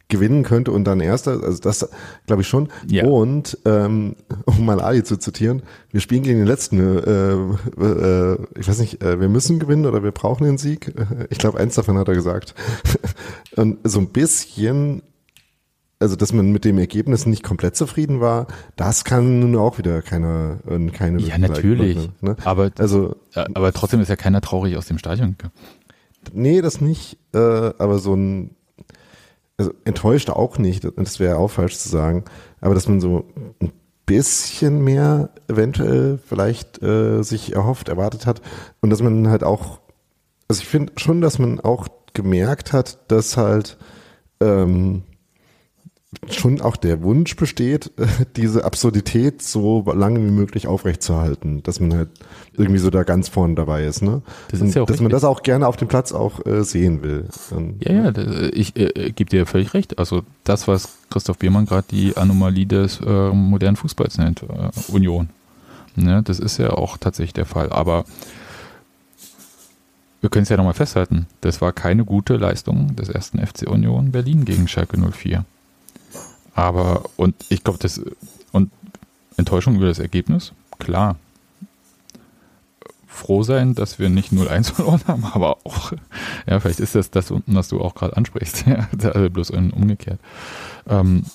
gewinnen 0.09 0.43
könnte 0.43 0.73
und 0.73 0.85
dann 0.85 1.01
Erster, 1.01 1.43
also 1.43 1.61
das 1.61 1.89
glaube 2.27 2.43
ich 2.43 2.49
schon. 2.49 2.69
Ja. 2.89 3.05
Und 3.05 3.59
ähm, 3.65 4.17
um 4.47 4.65
mal 4.65 4.81
Ali 4.81 5.05
zu 5.05 5.17
zitieren, 5.19 5.63
wir 5.91 6.01
spielen 6.01 6.23
gegen 6.23 6.39
den 6.39 6.47
letzten, 6.47 6.81
äh, 6.81 7.33
äh, 7.83 8.39
ich 8.59 8.69
weiß 8.69 8.79
nicht, 8.81 9.03
äh, 9.03 9.21
wir 9.21 9.29
müssen 9.29 9.59
gewinnen 9.59 9.87
oder 9.87 10.03
wir 10.03 10.13
brauchen 10.13 10.45
den 10.45 10.59
Sieg. 10.59 10.89
Äh, 10.89 11.27
Ich 11.31 11.39
glaube, 11.39 11.59
eins 11.59 11.75
davon 11.75 11.99
hat 11.99 12.09
er 12.09 12.15
gesagt. 12.15 12.55
und 13.57 13.79
so 13.85 14.01
ein 14.01 14.09
bisschen, 14.09 15.03
also 16.01 16.17
dass 16.17 16.33
man 16.33 16.53
mit 16.53 16.65
dem 16.65 16.79
Ergebnis 16.79 17.27
nicht 17.27 17.43
komplett 17.43 17.77
zufrieden 17.77 18.21
war, 18.21 18.47
das 18.77 19.05
kann 19.05 19.41
nun 19.41 19.57
auch 19.57 19.79
wieder 19.79 20.01
keiner, 20.01 20.59
äh, 20.69 20.87
keine 20.91 21.21
ja, 21.21 21.37
natürlich. 21.39 22.09
Ne? 22.23 22.37
Aber, 22.45 22.71
Also 22.79 23.17
aber 23.35 23.73
trotzdem 23.73 24.01
ist 24.01 24.09
ja 24.09 24.17
keiner 24.17 24.41
traurig 24.41 24.77
aus 24.77 24.87
dem 24.87 24.99
Stadion. 24.99 25.37
Nee, 26.33 26.63
das 26.63 26.81
nicht, 26.81 27.19
äh, 27.35 27.39
aber 27.39 27.99
so 27.99 28.15
ein, 28.15 28.57
also 29.59 29.73
enttäuscht 29.85 30.31
auch 30.31 30.59
nicht, 30.59 30.87
das 30.97 31.21
wäre 31.21 31.37
auch 31.37 31.49
falsch 31.49 31.77
zu 31.77 31.89
sagen, 31.89 32.25
aber 32.61 32.75
dass 32.75 32.89
man 32.89 33.01
so 33.01 33.25
ein 33.61 33.73
bisschen 34.07 34.83
mehr 34.83 35.31
eventuell 35.49 36.19
vielleicht 36.25 36.83
äh, 36.83 37.23
sich 37.23 37.55
erhofft, 37.55 37.89
erwartet 37.89 38.25
hat. 38.25 38.41
Und 38.81 38.91
dass 38.91 39.03
man 39.03 39.29
halt 39.29 39.45
auch, 39.45 39.81
also 40.49 40.63
ich 40.63 40.69
finde 40.69 40.95
schon, 40.97 41.21
dass 41.21 41.39
man 41.39 41.61
auch 41.61 41.89
gemerkt 42.15 42.73
hat, 42.73 42.99
dass 43.09 43.37
halt 43.37 43.77
ähm, 44.41 45.03
schon 46.31 46.61
auch 46.63 46.77
der 46.77 47.03
Wunsch 47.03 47.37
besteht, 47.37 47.91
diese 48.37 48.65
Absurdität 48.65 49.43
so 49.43 49.85
lange 49.95 50.19
wie 50.25 50.31
möglich 50.31 50.67
aufrechtzuerhalten, 50.67 51.63
dass 51.65 51.81
man 51.81 51.95
halt 51.95 52.09
irgendwie 52.55 52.79
so 52.79 52.89
da 52.89 53.03
ganz 53.03 53.29
vorne 53.29 53.55
dabei 53.55 53.85
ist, 53.85 54.01
ne? 54.03 54.23
Das 54.51 54.61
ist 54.63 54.75
ja 54.75 54.83
auch 54.83 54.87
dass 54.87 55.01
man 55.01 55.11
das 55.11 55.25
auch 55.25 55.43
gerne 55.43 55.67
auf 55.69 55.77
dem 55.77 55.89
Platz 55.89 56.13
auch 56.13 56.45
äh, 56.47 56.65
sehen 56.65 57.03
will. 57.03 57.27
Und, 57.51 57.85
Ja, 57.85 57.93
ja, 57.93 58.11
da- 58.11 58.49
ich 58.53 58.75
äh, 58.77 59.11
gebe 59.11 59.29
dir 59.29 59.45
völlig 59.47 59.75
recht. 59.75 59.99
Also 59.99 60.23
das, 60.45 60.67
was 60.67 60.89
Christoph 61.11 61.39
Biermann 61.39 61.67
gerade 61.67 61.87
die 61.91 62.17
Anomalie 62.17 62.65
des 62.67 63.01
äh, 63.01 63.31
modernen 63.31 63.77
Fußballs 63.77 64.17
nennt, 64.17 64.43
äh, 64.45 64.71
Union. 64.91 65.29
Ne, 65.95 66.23
das 66.23 66.39
ist 66.39 66.59
ja 66.59 66.71
auch 66.71 66.97
tatsächlich 66.97 67.35
der 67.35 67.45
Fall. 67.47 67.71
Aber 67.71 68.05
wir 70.21 70.31
können 70.31 70.45
es 70.45 70.49
ja 70.49 70.57
nochmal 70.57 70.75
festhalten, 70.75 71.27
das 71.43 71.61
war 71.61 71.73
keine 71.73 72.05
gute 72.05 72.37
Leistung 72.37 72.97
des 72.97 73.09
ersten 73.09 73.39
FC 73.45 73.69
Union 73.69 74.11
Berlin 74.11 74.45
gegen 74.45 74.69
Schalke 74.69 74.97
04. 74.99 75.45
Aber, 76.59 77.05
und 77.17 77.37
ich 77.51 77.63
glaube, 77.63 77.79
das, 77.79 78.01
und 78.51 78.73
Enttäuschung 79.37 79.77
über 79.77 79.87
das 79.87 80.01
Ergebnis, 80.01 80.53
klar. 80.81 81.15
Froh 83.07 83.45
sein, 83.45 83.77
dass 83.77 84.01
wir 84.01 84.09
nicht 84.09 84.33
0-1 84.33 84.73
verloren 84.75 85.01
haben, 85.07 85.25
aber 85.25 85.59
auch, 85.63 85.93
ja, 86.49 86.59
vielleicht 86.59 86.81
ist 86.81 86.97
das 86.97 87.13
das, 87.13 87.33
was 87.47 87.69
du 87.69 87.81
auch 87.81 87.95
gerade 87.95 88.17
ansprichst, 88.17 88.67
ja, 88.67 88.89
also 88.91 89.31
bloß 89.31 89.51
umgekehrt. 89.51 90.19
Ähm, 90.89 91.27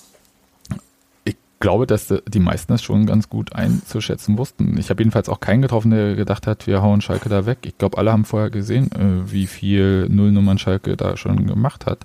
ich 1.24 1.36
glaube, 1.58 1.86
dass 1.86 2.12
die 2.28 2.38
meisten 2.38 2.74
das 2.74 2.82
schon 2.82 3.06
ganz 3.06 3.30
gut 3.30 3.54
einzuschätzen 3.54 4.36
wussten. 4.36 4.76
Ich 4.76 4.90
habe 4.90 5.00
jedenfalls 5.02 5.30
auch 5.30 5.40
keinen 5.40 5.62
getroffen, 5.62 5.90
der 5.90 6.16
gedacht 6.16 6.46
hat, 6.46 6.66
wir 6.66 6.82
hauen 6.82 7.00
Schalke 7.00 7.30
da 7.30 7.46
weg. 7.46 7.60
Ich 7.62 7.78
glaube, 7.78 7.96
alle 7.96 8.12
haben 8.12 8.26
vorher 8.26 8.50
gesehen, 8.50 8.92
äh, 8.92 9.32
wie 9.32 9.46
viel 9.46 10.06
Nullnummern 10.10 10.58
Schalke 10.58 10.98
da 10.98 11.16
schon 11.16 11.46
gemacht 11.46 11.86
hat 11.86 12.04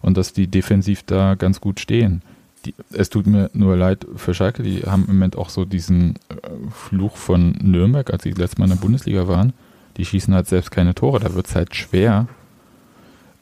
und 0.00 0.16
dass 0.16 0.32
die 0.32 0.46
defensiv 0.46 1.02
da 1.02 1.34
ganz 1.34 1.60
gut 1.60 1.80
stehen. 1.80 2.22
Die, 2.64 2.74
es 2.92 3.10
tut 3.10 3.26
mir 3.26 3.50
nur 3.54 3.76
leid 3.76 4.06
für 4.16 4.34
Schalke, 4.34 4.62
die 4.62 4.82
haben 4.82 5.06
im 5.08 5.14
Moment 5.14 5.36
auch 5.36 5.48
so 5.48 5.64
diesen 5.64 6.16
äh, 6.28 6.48
Fluch 6.70 7.16
von 7.16 7.52
Nürnberg, 7.60 8.12
als 8.12 8.22
sie 8.22 8.30
letztes 8.30 8.58
Mal 8.58 8.66
in 8.66 8.72
der 8.72 8.76
Bundesliga 8.76 9.26
waren. 9.26 9.52
Die 9.96 10.04
schießen 10.04 10.32
halt 10.34 10.46
selbst 10.46 10.70
keine 10.70 10.94
Tore. 10.94 11.20
Da 11.20 11.34
wird 11.34 11.48
es 11.48 11.54
halt 11.54 11.74
schwer, 11.74 12.28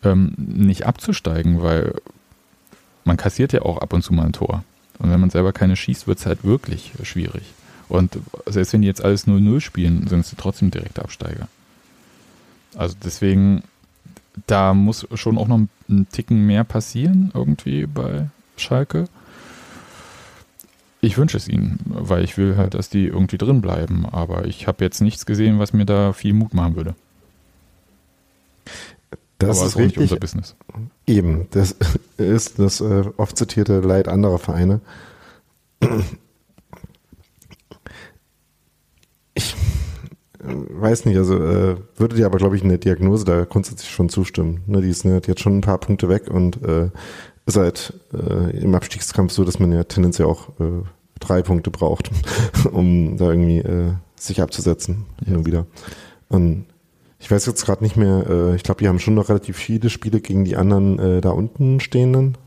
ähm, 0.03 0.33
nicht 0.37 0.87
abzusteigen, 0.87 1.63
weil 1.63 1.95
man 3.05 3.17
kassiert 3.17 3.53
ja 3.53 3.63
auch 3.63 3.79
ab 3.79 3.93
und 3.93 4.03
zu 4.03 4.15
mal 4.15 4.27
ein 4.27 4.33
Tor. 4.33 4.65
Und 4.99 5.11
wenn 5.11 5.21
man 5.21 5.31
selber 5.31 5.53
keine 5.53 5.77
schießt, 5.77 6.07
wird 6.07 6.19
es 6.19 6.27
halt 6.27 6.45
wirklich 6.45 6.93
schwierig. 7.03 7.43
Und 7.89 8.19
selbst 8.47 8.73
wenn 8.73 8.83
die 8.83 8.89
jetzt 8.89 9.03
alles 9.03 9.27
0-0 9.27 9.61
spielen, 9.61 10.07
sind 10.07 10.25
sie 10.25 10.37
trotzdem 10.37 10.71
direkte 10.71 11.03
Absteiger. 11.03 11.49
Also 12.77 12.95
deswegen, 13.03 13.63
da 14.47 14.75
muss 14.75 15.09
schon 15.15 15.39
auch 15.39 15.49
noch 15.49 15.61
ein 15.89 16.07
Ticken 16.13 16.47
mehr 16.47 16.65
passieren 16.65 17.33
irgendwie 17.35 17.87
bei 17.87 18.29
Schalke. 18.61 19.07
Ich 21.03 21.17
wünsche 21.17 21.37
es 21.37 21.49
ihnen, 21.49 21.81
weil 21.87 22.25
ich 22.25 22.37
will 22.37 22.57
halt, 22.57 22.75
dass 22.75 22.91
die 22.91 23.07
irgendwie 23.07 23.39
drin 23.39 23.63
bleiben. 23.63 24.07
Aber 24.07 24.45
ich 24.45 24.67
habe 24.67 24.85
jetzt 24.85 25.01
nichts 25.01 25.25
gesehen, 25.25 25.59
was 25.59 25.73
mir 25.73 25.87
da 25.87 26.13
viel 26.13 26.35
Mut 26.35 26.53
machen 26.53 26.77
würde. 26.77 26.95
das 29.39 29.59
Aber 29.59 29.67
ist 29.67 29.77
auch 29.77 29.81
nicht 29.81 29.97
richtig. 29.97 30.03
unser 30.03 30.17
Business. 30.17 30.57
Eben, 31.07 31.49
das 31.53 31.75
ist 32.19 32.59
das 32.59 32.81
äh, 32.81 33.05
oft 33.17 33.37
zitierte 33.37 33.81
Leid 33.81 34.09
anderer 34.09 34.39
Vereine. 34.39 34.81
Ich 39.35 39.55
äh, 40.39 40.45
weiß 40.45 41.07
nicht, 41.07 41.17
also 41.17 41.37
äh, 41.37 41.77
würde 41.97 42.17
dir 42.17 42.27
aber, 42.27 42.37
glaube 42.39 42.57
ich, 42.57 42.63
eine 42.63 42.79
Diagnose 42.79 43.25
da 43.25 43.45
grundsätzlich 43.45 43.91
schon 43.91 44.11
zustimmen. 44.11 44.61
Ne, 44.67 44.83
die 44.83 44.91
ist 44.91 45.05
ne, 45.05 45.23
die 45.23 45.31
hat 45.31 45.41
schon 45.41 45.59
ein 45.59 45.63
paar 45.63 45.79
Punkte 45.79 46.09
weg 46.11 46.29
und 46.31 46.63
äh, 46.63 46.91
ist 47.51 47.57
halt 47.57 47.95
äh, 48.13 48.59
im 48.59 48.75
Abstiegskampf 48.75 49.33
so, 49.33 49.45
dass 49.45 49.59
man 49.59 49.73
ja 49.73 49.85
tendenziell 49.85 50.29
auch 50.29 50.49
äh, 50.61 50.83
drei 51.19 51.43
Punkte 51.43 51.71
braucht, 51.71 52.11
um 52.73 53.17
da 53.17 53.31
irgendwie 53.31 53.59
äh, 53.59 53.93
sich 54.17 54.41
abzusetzen, 54.41 55.07
hin 55.25 55.37
und 55.37 55.47
wieder. 55.47 55.67
Und 56.29 56.67
ich 57.19 57.31
weiß 57.31 57.47
jetzt 57.47 57.65
gerade 57.65 57.83
nicht 57.83 57.97
mehr, 57.97 58.27
äh, 58.29 58.55
ich 58.57 58.63
glaube, 58.63 58.81
die 58.81 58.89
haben 58.89 58.99
schon 58.99 59.15
noch 59.15 59.29
relativ 59.29 59.57
viele 59.57 59.91
Spiele 59.91 60.21
gegen 60.21 60.45
die 60.45 60.57
anderen 60.57 60.99
äh, 60.99 61.21
da 61.21 61.31
unten 61.31 61.81
stehenden, 61.81 62.39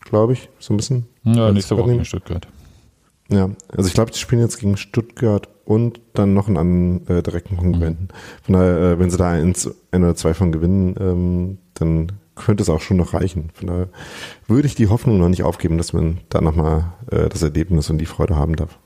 glaube 0.00 0.34
ich, 0.34 0.48
so 0.58 0.74
ein 0.74 0.76
bisschen. 0.76 1.06
Ja, 1.24 1.52
nächste 1.52 1.76
Woche 1.76 1.92
in 1.92 2.04
Stuttgart. 2.04 2.46
Ja, 3.30 3.50
also 3.68 3.86
ich 3.86 3.94
glaube, 3.94 4.10
die 4.10 4.18
spielen 4.18 4.42
jetzt 4.42 4.58
gegen 4.58 4.76
Stuttgart 4.76 5.48
und 5.64 6.00
dann 6.14 6.34
noch 6.34 6.48
einen 6.48 6.56
anderen 6.56 7.06
äh, 7.06 7.22
direkten 7.22 7.56
Konkurrenten. 7.56 8.08
Von 8.42 8.54
daher, 8.54 8.78
äh, 8.78 8.98
wenn 8.98 9.10
sie 9.10 9.16
da 9.16 9.30
eins, 9.30 9.70
ein 9.92 10.02
oder 10.02 10.16
zwei 10.16 10.34
von 10.34 10.50
gewinnen, 10.50 10.96
ähm, 10.98 11.58
dann 11.74 12.12
könnte 12.44 12.62
es 12.62 12.68
auch 12.68 12.80
schon 12.80 12.96
noch 12.96 13.14
reichen. 13.14 13.50
Von 13.54 13.68
daher 13.68 13.88
würde 14.48 14.66
ich 14.66 14.74
die 14.74 14.88
Hoffnung 14.88 15.18
noch 15.18 15.28
nicht 15.28 15.42
aufgeben, 15.42 15.78
dass 15.78 15.92
man 15.92 16.18
da 16.28 16.40
nochmal 16.40 16.92
äh, 17.10 17.28
das 17.28 17.42
Erlebnis 17.42 17.90
und 17.90 17.98
die 17.98 18.06
Freude 18.06 18.36
haben 18.36 18.56
darf. 18.56 18.78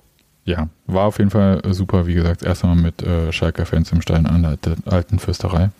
Ja, 0.44 0.68
war 0.86 1.06
auf 1.06 1.18
jeden 1.18 1.30
Fall 1.30 1.62
super. 1.72 2.06
Wie 2.06 2.14
gesagt, 2.14 2.42
erst 2.42 2.64
einmal 2.64 2.82
mit 2.82 3.02
äh, 3.02 3.32
Schalker-Fans 3.32 3.92
im 3.92 4.02
Stein 4.02 4.26
an 4.26 4.42
der 4.42 4.50
alten- 4.52 4.82
alten 4.86 5.18
Fürsterei. 5.18 5.70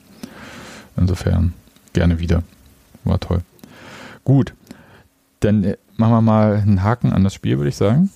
Insofern 0.97 1.53
gerne 1.93 2.19
wieder. 2.19 2.43
War 3.05 3.21
toll. 3.21 3.41
Gut, 4.25 4.55
dann 5.41 5.65
äh, 5.65 5.77
machen 5.97 6.13
wir 6.13 6.23
mal 6.23 6.57
einen 6.57 6.83
Haken 6.83 7.13
an 7.13 7.25
das 7.25 7.35
Spiel, 7.35 7.59
würde 7.59 7.69
ich 7.69 7.77
sagen. 7.77 8.11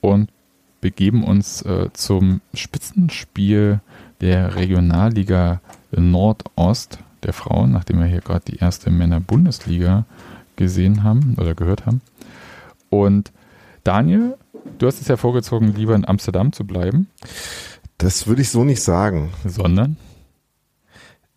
Und 0.00 0.30
begeben 0.80 1.24
uns 1.24 1.62
äh, 1.62 1.88
zum 1.94 2.42
Spitzenspiel 2.54 3.80
der 4.20 4.54
Regionalliga 4.54 5.60
Nordost 5.90 7.00
der 7.22 7.32
Frauen, 7.32 7.72
nachdem 7.72 7.98
wir 7.98 8.06
hier 8.06 8.20
gerade 8.20 8.44
die 8.46 8.56
erste 8.58 8.90
Männer-Bundesliga 8.90 10.04
gesehen 10.56 11.02
haben 11.04 11.36
oder 11.38 11.54
gehört 11.54 11.86
haben. 11.86 12.00
Und 12.90 13.32
Daniel, 13.84 14.36
du 14.78 14.86
hast 14.86 15.00
es 15.00 15.08
ja 15.08 15.16
vorgezogen, 15.16 15.74
lieber 15.74 15.94
in 15.94 16.06
Amsterdam 16.06 16.52
zu 16.52 16.64
bleiben, 16.66 17.08
Das 17.98 18.26
würde 18.26 18.42
ich 18.42 18.50
so 18.50 18.64
nicht 18.64 18.82
sagen. 18.82 19.30
sondern 19.44 19.96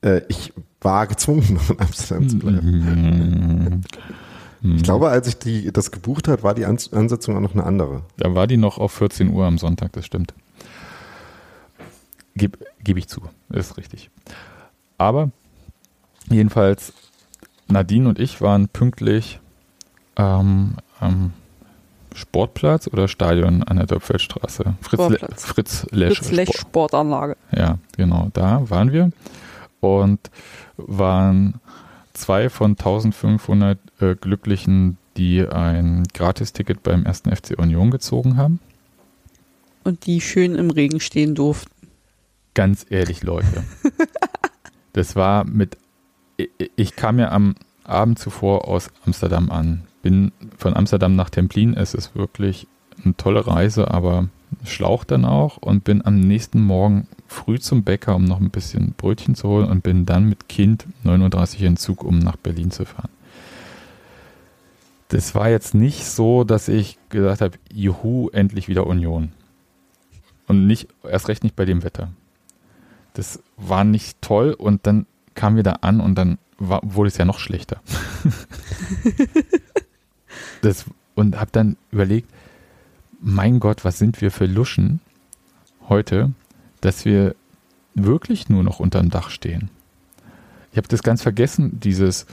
Äh, 0.01 0.21
ich 0.29 0.53
war 0.81 1.07
gezwungen, 1.07 1.53
noch 1.53 1.69
in 1.69 1.79
Amsterdam 1.79 2.29
zu 2.29 2.39
bleiben. 2.39 3.83
Mm, 4.61 4.75
Ich 4.75 4.83
glaube, 4.83 5.09
als 5.09 5.27
ich 5.27 5.37
die, 5.39 5.71
das 5.71 5.91
gebucht 5.91 6.27
hat, 6.27 6.43
war 6.43 6.53
die 6.53 6.65
Ans 6.65 6.91
Ansetzung 6.93 7.35
auch 7.37 7.41
noch 7.41 7.53
eine 7.53 7.63
andere. 7.65 8.03
da 8.17 8.33
war 8.35 8.47
die 8.47 8.57
noch 8.57 8.77
auf 8.77 8.91
14 8.93 9.29
Uhr 9.31 9.45
am 9.45 9.57
Sonntag, 9.57 9.93
das 9.93 10.05
stimmt. 10.05 10.33
Gebe 12.35 12.57
geb 12.83 12.97
ich 12.97 13.07
zu, 13.07 13.21
ist 13.49 13.77
richtig. 13.77 14.09
Aber 14.97 15.31
jedenfalls, 16.29 16.93
Nadine 17.67 18.09
und 18.09 18.19
ich 18.19 18.41
waren 18.41 18.67
pünktlich 18.67 19.39
ähm, 20.17 20.75
am 20.99 21.33
Sportplatz 22.15 22.87
oder 22.87 23.07
Stadion 23.07 23.63
an 23.63 23.77
der 23.77 23.85
Dörpfeldstraße. 23.85 24.73
Fritz, 24.81 25.09
Le. 25.09 25.19
Fritz 25.35 25.87
Lesch. 25.91 26.17
Fritz 26.19 26.31
Lech 26.31 26.49
Sport- 26.49 26.61
Sportanlage. 26.61 27.37
Ja, 27.55 27.77
genau, 27.95 28.29
da 28.33 28.69
waren 28.69 28.91
wir 28.91 29.11
und 29.79 30.19
waren 30.77 31.55
zwei 32.13 32.49
von 32.49 32.71
1500 32.71 33.77
äh, 34.01 34.15
Glücklichen, 34.15 34.97
die 35.17 35.47
ein 35.47 36.03
Gratisticket 36.13 36.83
beim 36.83 37.05
ersten 37.05 37.33
FC 37.33 37.57
Union 37.57 37.91
gezogen 37.91 38.37
haben. 38.37 38.59
Und 39.83 40.05
die 40.05 40.19
schön 40.19 40.55
im 40.55 40.71
Regen 40.71 40.99
stehen 40.99 41.35
durften. 41.35 41.71
Ganz 42.53 42.85
ehrlich, 42.89 43.23
Leute. 43.23 43.63
das 44.93 45.15
war 45.15 45.45
mit. 45.45 45.77
Ich, 46.75 46.95
kam 46.95 47.19
ja 47.19 47.32
am 47.32 47.56
Abend 47.84 48.19
zuvor 48.19 48.67
aus 48.67 48.91
Amsterdam 49.06 49.49
an. 49.52 49.84
Bin 50.02 50.32
von 50.58 50.75
Amsterdam 50.75 51.15
nach 51.15 51.30
Templin. 51.30 51.75
Es 51.75 51.93
ist 51.93 52.15
wirklich 52.15 52.67
eine 53.04 53.15
tolle 53.17 53.45
Reise, 53.45 53.91
aber 53.91 54.30
Schlauch 54.63 55.04
dann 55.04 55.25
auch. 55.25 55.58
Und 55.58 55.84
bin 55.84 56.06
am 56.06 56.19
nächsten 56.19 56.62
Morgen 56.62 57.08
früh 57.28 57.60
zum 57.60 57.84
Bäcker, 57.84 58.15
um 58.15 58.25
noch 58.25 58.39
ein 58.39 58.52
bisschen 58.52 58.93
Brötchen 58.95 59.36
zu 59.36 59.49
holen. 59.49 59.69
Und 59.69 59.84
bin 59.84 60.06
dann 60.06 60.30
mit 60.30 60.47
Kind 60.47 60.86
9.30 61.04 61.62
Uhr 61.62 61.67
in 61.67 61.78
Zug, 61.78 62.04
um 62.04 62.19
nach 62.19 62.38
Berlin 62.38 62.71
zu 62.71 62.86
fahren. 62.86 63.10
Das 65.10 65.34
war 65.34 65.49
jetzt 65.49 65.73
nicht 65.73 66.06
so, 66.06 66.44
dass 66.44 66.67
ich 66.67 66.98
gesagt 67.10 67.42
habe, 67.42 67.58
juhu, 67.73 68.29
endlich 68.29 68.67
wieder 68.67 68.85
Union. 68.85 69.31
Und 70.48 70.67
nicht, 70.67 70.87
erst 71.04 71.27
recht 71.27 71.44
nicht 71.44 71.56
bei 71.56 71.65
dem 71.65 71.83
Wetter. 71.83 72.10
Das 73.13 73.42
war 73.58 73.83
nicht 73.83 74.21
toll 74.21 74.54
und 74.54 74.85
dann 74.87 75.06
kamen 75.36 75.56
wir 75.56 75.63
da 75.63 75.73
an 75.82 76.02
und 76.02 76.15
dann 76.15 76.38
war, 76.58 76.82
wurde 76.84 77.10
es 77.10 77.17
ja 77.17 77.25
noch 77.25 77.40
schlechter. 77.40 77.82
das, 80.62 80.86
und 81.15 81.40
habe 81.40 81.52
dann 81.52 81.77
überlegt, 81.92 82.30
mein 83.21 83.60
Gott, 83.60 83.86
was 83.86 83.98
sind 83.98 84.21
wir 84.21 84.32
für 84.32 84.46
Luschen 84.46 85.00
heute, 85.88 86.32
dass 86.82 87.06
wir 87.06 87.36
wirklich 87.96 88.50
nur 88.50 88.63
noch 88.63 88.80
unterm 88.80 89.10
Dach 89.10 89.30
stehen. 89.30 89.69
Ich 90.71 90.77
habe 90.77 90.88
das 90.88 91.04
ganz 91.04 91.21
vergessen, 91.21 91.80
dieses 91.80 92.25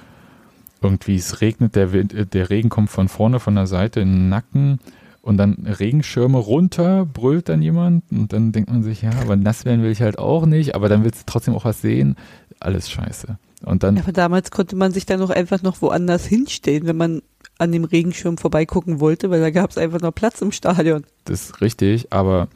irgendwie, 0.83 1.17
es 1.17 1.41
regnet, 1.41 1.75
der, 1.75 1.93
Wind, 1.93 2.13
äh, 2.13 2.27
der 2.27 2.51
Regen 2.51 2.69
kommt 2.69 2.91
von 2.91 3.09
vorne, 3.09 3.41
von 3.41 3.55
der 3.55 3.67
Seite 3.67 4.01
in 4.01 4.13
den 4.13 4.29
Nacken 4.29 4.79
und 5.27 5.39
dann 5.39 5.67
Regenschirme 5.67 6.39
runter, 6.39 7.05
brüllt 7.05 7.49
dann 7.49 7.61
jemand 7.61 8.05
und 8.13 8.33
dann 8.33 8.53
denkt 8.53 8.71
man 8.71 8.85
sich, 8.85 9.03
ja, 9.03 9.11
aber 9.21 9.35
nass 9.35 9.65
werden 9.65 9.83
will 9.83 9.91
ich 9.91 10.01
halt 10.01 10.21
auch 10.21 10.47
nicht, 10.47 10.77
aber 10.77 10.89
dann 10.89 11.03
willst 11.03 11.23
du 11.23 11.25
trotzdem 11.27 11.57
auch 11.57 11.65
was 11.65 11.81
sehen. 11.81 12.15
Alles 12.61 12.89
scheiße. 12.89 13.37
Und 13.65 13.83
dann, 13.83 13.97
Ja, 13.97 14.03
aber 14.05 14.13
damals 14.13 14.53
konnte 14.53 14.77
man 14.77 14.93
sich 14.93 15.05
dann 15.05 15.19
noch 15.19 15.31
einfach 15.31 15.63
noch 15.63 15.83
woanders 15.83 16.27
hinstellen, 16.27 16.87
wenn 16.87 16.97
man 16.97 17.23
an 17.59 17.73
dem 17.73 17.83
Regenschirm 17.83 18.39
vorbeigucken 18.39 19.01
wollte, 19.01 19.29
weil 19.29 19.41
da 19.41 19.51
gab 19.51 19.71
es 19.71 19.79
einfach 19.79 20.01
noch 20.01 20.13
Platz 20.13 20.41
im 20.43 20.53
Stadion. 20.53 21.03
Das 21.25 21.47
ist 21.47 21.61
richtig, 21.61 22.13
aber 22.13 22.47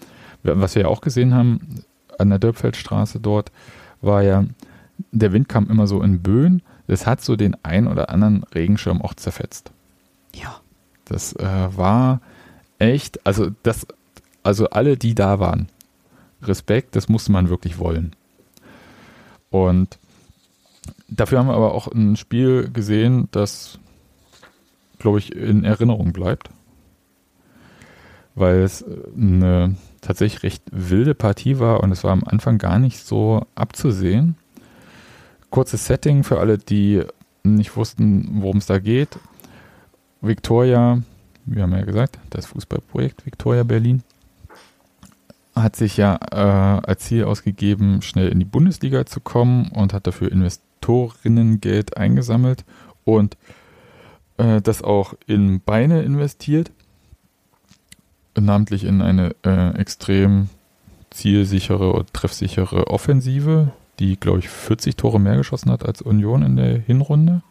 was 0.44 0.76
wir 0.76 0.82
ja 0.82 0.88
auch 0.88 1.00
gesehen 1.00 1.34
haben 1.34 1.82
an 2.18 2.30
der 2.30 2.38
Dörpfeldstraße 2.38 3.18
dort, 3.18 3.50
war 4.00 4.22
ja, 4.22 4.44
der 5.10 5.32
Wind 5.32 5.48
kam 5.48 5.68
immer 5.68 5.88
so 5.88 6.02
in 6.02 6.22
Böen. 6.22 6.62
Das 6.86 7.04
hat 7.04 7.20
so 7.20 7.34
den 7.34 7.56
ein 7.64 7.88
oder 7.88 8.10
anderen 8.10 8.44
Regenschirm 8.54 9.02
auch 9.02 9.14
zerfetzt. 9.14 9.72
Ja. 10.36 10.60
Das 11.04 11.32
äh, 11.34 11.68
war 11.76 12.20
echt, 12.80 13.24
also 13.26 13.50
das, 13.62 13.86
also 14.42 14.70
alle, 14.70 14.96
die 14.96 15.14
da 15.14 15.38
waren, 15.38 15.68
Respekt, 16.42 16.96
das 16.96 17.08
musste 17.08 17.30
man 17.32 17.48
wirklich 17.48 17.78
wollen. 17.78 18.16
Und 19.50 19.98
dafür 21.08 21.38
haben 21.38 21.48
wir 21.48 21.54
aber 21.54 21.74
auch 21.74 21.88
ein 21.88 22.16
Spiel 22.16 22.70
gesehen, 22.72 23.28
das, 23.30 23.78
glaube 24.98 25.18
ich, 25.18 25.34
in 25.34 25.64
Erinnerung 25.64 26.12
bleibt. 26.12 26.50
Weil 28.34 28.60
es 28.60 28.84
eine 29.14 29.76
tatsächlich 30.00 30.42
recht 30.42 30.62
wilde 30.70 31.14
Partie 31.14 31.58
war 31.58 31.82
und 31.82 31.92
es 31.92 32.04
war 32.04 32.12
am 32.12 32.24
Anfang 32.24 32.58
gar 32.58 32.78
nicht 32.78 33.04
so 33.04 33.44
abzusehen. 33.54 34.36
Kurzes 35.50 35.86
Setting 35.86 36.24
für 36.24 36.38
alle, 36.38 36.56
die 36.56 37.02
nicht 37.42 37.76
wussten, 37.76 38.42
worum 38.42 38.58
es 38.58 38.66
da 38.66 38.78
geht. 38.78 39.18
Victoria, 40.20 41.02
wir 41.50 41.64
haben 41.64 41.72
ja 41.72 41.84
gesagt, 41.84 42.18
das 42.30 42.46
Fußballprojekt 42.46 43.26
Victoria 43.26 43.64
Berlin, 43.64 44.02
hat 45.54 45.76
sich 45.76 45.96
ja 45.96 46.18
äh, 46.30 46.86
als 46.86 47.04
Ziel 47.04 47.24
ausgegeben, 47.24 48.02
schnell 48.02 48.28
in 48.28 48.38
die 48.38 48.44
Bundesliga 48.44 49.04
zu 49.04 49.20
kommen 49.20 49.68
und 49.72 49.92
hat 49.92 50.06
dafür 50.06 50.30
Investorinnengeld 50.30 51.96
eingesammelt 51.96 52.64
und 53.04 53.36
äh, 54.38 54.62
das 54.62 54.82
auch 54.82 55.14
in 55.26 55.60
Beine 55.60 56.02
investiert, 56.02 56.70
namentlich 58.38 58.84
in 58.84 59.02
eine 59.02 59.34
äh, 59.44 59.76
extrem 59.76 60.48
zielsichere 61.10 61.92
und 61.92 62.14
treffsichere 62.14 62.86
Offensive, 62.86 63.72
die, 63.98 64.18
glaube 64.18 64.38
ich, 64.38 64.48
40 64.48 64.96
Tore 64.96 65.18
mehr 65.18 65.36
geschossen 65.36 65.72
hat 65.72 65.84
als 65.84 66.00
Union 66.00 66.42
in 66.42 66.56
der 66.56 66.78
Hinrunde. 66.78 67.42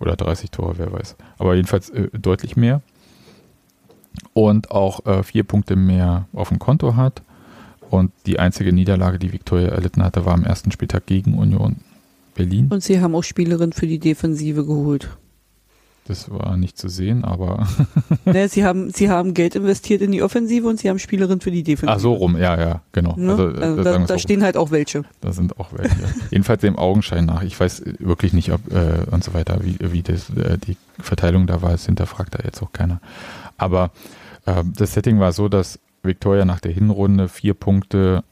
Oder 0.00 0.16
30 0.16 0.50
Tore, 0.50 0.74
wer 0.78 0.92
weiß. 0.92 1.16
Aber 1.38 1.54
jedenfalls 1.54 1.90
äh, 1.90 2.08
deutlich 2.12 2.56
mehr. 2.56 2.82
Und 4.32 4.70
auch 4.70 5.06
äh, 5.06 5.22
vier 5.22 5.44
Punkte 5.44 5.76
mehr 5.76 6.26
auf 6.32 6.48
dem 6.48 6.58
Konto 6.58 6.96
hat. 6.96 7.22
Und 7.90 8.12
die 8.26 8.38
einzige 8.38 8.72
Niederlage, 8.72 9.18
die 9.18 9.32
Viktoria 9.32 9.68
erlitten 9.68 10.02
hatte, 10.02 10.26
war 10.26 10.34
am 10.34 10.44
ersten 10.44 10.70
Spieltag 10.72 11.06
gegen 11.06 11.38
Union 11.38 11.76
Berlin. 12.34 12.68
Und 12.70 12.82
sie 12.82 13.00
haben 13.00 13.14
auch 13.14 13.24
Spielerin 13.24 13.72
für 13.72 13.86
die 13.86 13.98
Defensive 13.98 14.64
geholt. 14.64 15.16
Das 16.08 16.30
war 16.30 16.56
nicht 16.56 16.78
zu 16.78 16.88
sehen, 16.88 17.22
aber. 17.22 17.68
ne, 18.24 18.48
sie, 18.48 18.64
haben, 18.64 18.90
sie 18.90 19.10
haben 19.10 19.34
Geld 19.34 19.54
investiert 19.54 20.00
in 20.00 20.10
die 20.10 20.22
Offensive 20.22 20.66
und 20.66 20.80
sie 20.80 20.88
haben 20.88 20.98
Spielerin 20.98 21.42
für 21.42 21.50
die 21.50 21.62
Defensive. 21.62 21.92
Ach 21.92 22.00
so 22.00 22.14
rum, 22.14 22.38
ja, 22.38 22.58
ja, 22.58 22.80
genau. 22.92 23.14
Ne? 23.18 23.32
Also, 23.32 23.44
also 23.44 23.82
da, 23.82 23.98
da 23.98 24.18
stehen 24.18 24.42
halt 24.42 24.56
auch 24.56 24.70
welche. 24.70 25.04
Da 25.20 25.32
sind 25.32 25.60
auch 25.60 25.68
welche. 25.74 25.96
Jedenfalls 26.30 26.62
dem 26.62 26.78
Augenschein 26.78 27.26
nach. 27.26 27.42
Ich 27.42 27.60
weiß 27.60 27.82
wirklich 27.98 28.32
nicht, 28.32 28.52
ob 28.52 28.72
äh, 28.72 29.04
und 29.10 29.22
so 29.22 29.34
weiter, 29.34 29.58
wie, 29.62 29.76
wie 29.80 30.00
das, 30.00 30.30
äh, 30.30 30.56
die 30.56 30.78
Verteilung 30.98 31.46
da 31.46 31.60
war. 31.60 31.72
Das 31.72 31.84
hinterfragt 31.84 32.34
da 32.34 32.38
jetzt 32.42 32.62
auch 32.62 32.72
keiner. 32.72 33.02
Aber 33.58 33.90
äh, 34.46 34.64
das 34.78 34.94
Setting 34.94 35.20
war 35.20 35.32
so, 35.32 35.50
dass 35.50 35.78
Victoria 36.02 36.46
nach 36.46 36.60
der 36.60 36.72
Hinrunde 36.72 37.28
vier 37.28 37.52
Punkte 37.52 38.24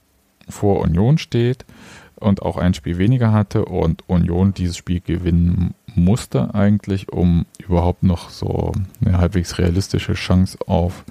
vor 0.48 0.80
Union 0.80 1.18
steht 1.18 1.66
und 2.14 2.40
auch 2.40 2.56
ein 2.56 2.72
Spiel 2.72 2.96
weniger 2.96 3.32
hatte 3.32 3.66
und 3.66 4.08
Union 4.08 4.54
dieses 4.54 4.78
Spiel 4.78 5.00
gewinnen 5.00 5.74
musste 5.96 6.54
eigentlich, 6.54 7.12
um 7.12 7.46
überhaupt 7.58 8.02
noch 8.02 8.30
so 8.30 8.72
eine 9.04 9.18
halbwegs 9.18 9.58
realistische 9.58 10.14
Chance 10.14 10.58
auf 10.66 11.04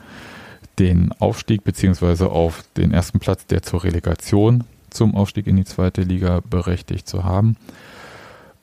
den 0.79 1.11
Aufstieg 1.13 1.63
beziehungsweise 1.63 2.29
auf 2.29 2.63
den 2.77 2.91
ersten 2.91 3.19
Platz, 3.19 3.45
der 3.45 3.61
zur 3.61 3.83
Relegation 3.83 4.63
zum 4.89 5.15
Aufstieg 5.15 5.47
in 5.47 5.55
die 5.55 5.65
zweite 5.65 6.01
Liga 6.01 6.41
berechtigt 6.49 7.07
zu 7.07 7.23
haben. 7.23 7.57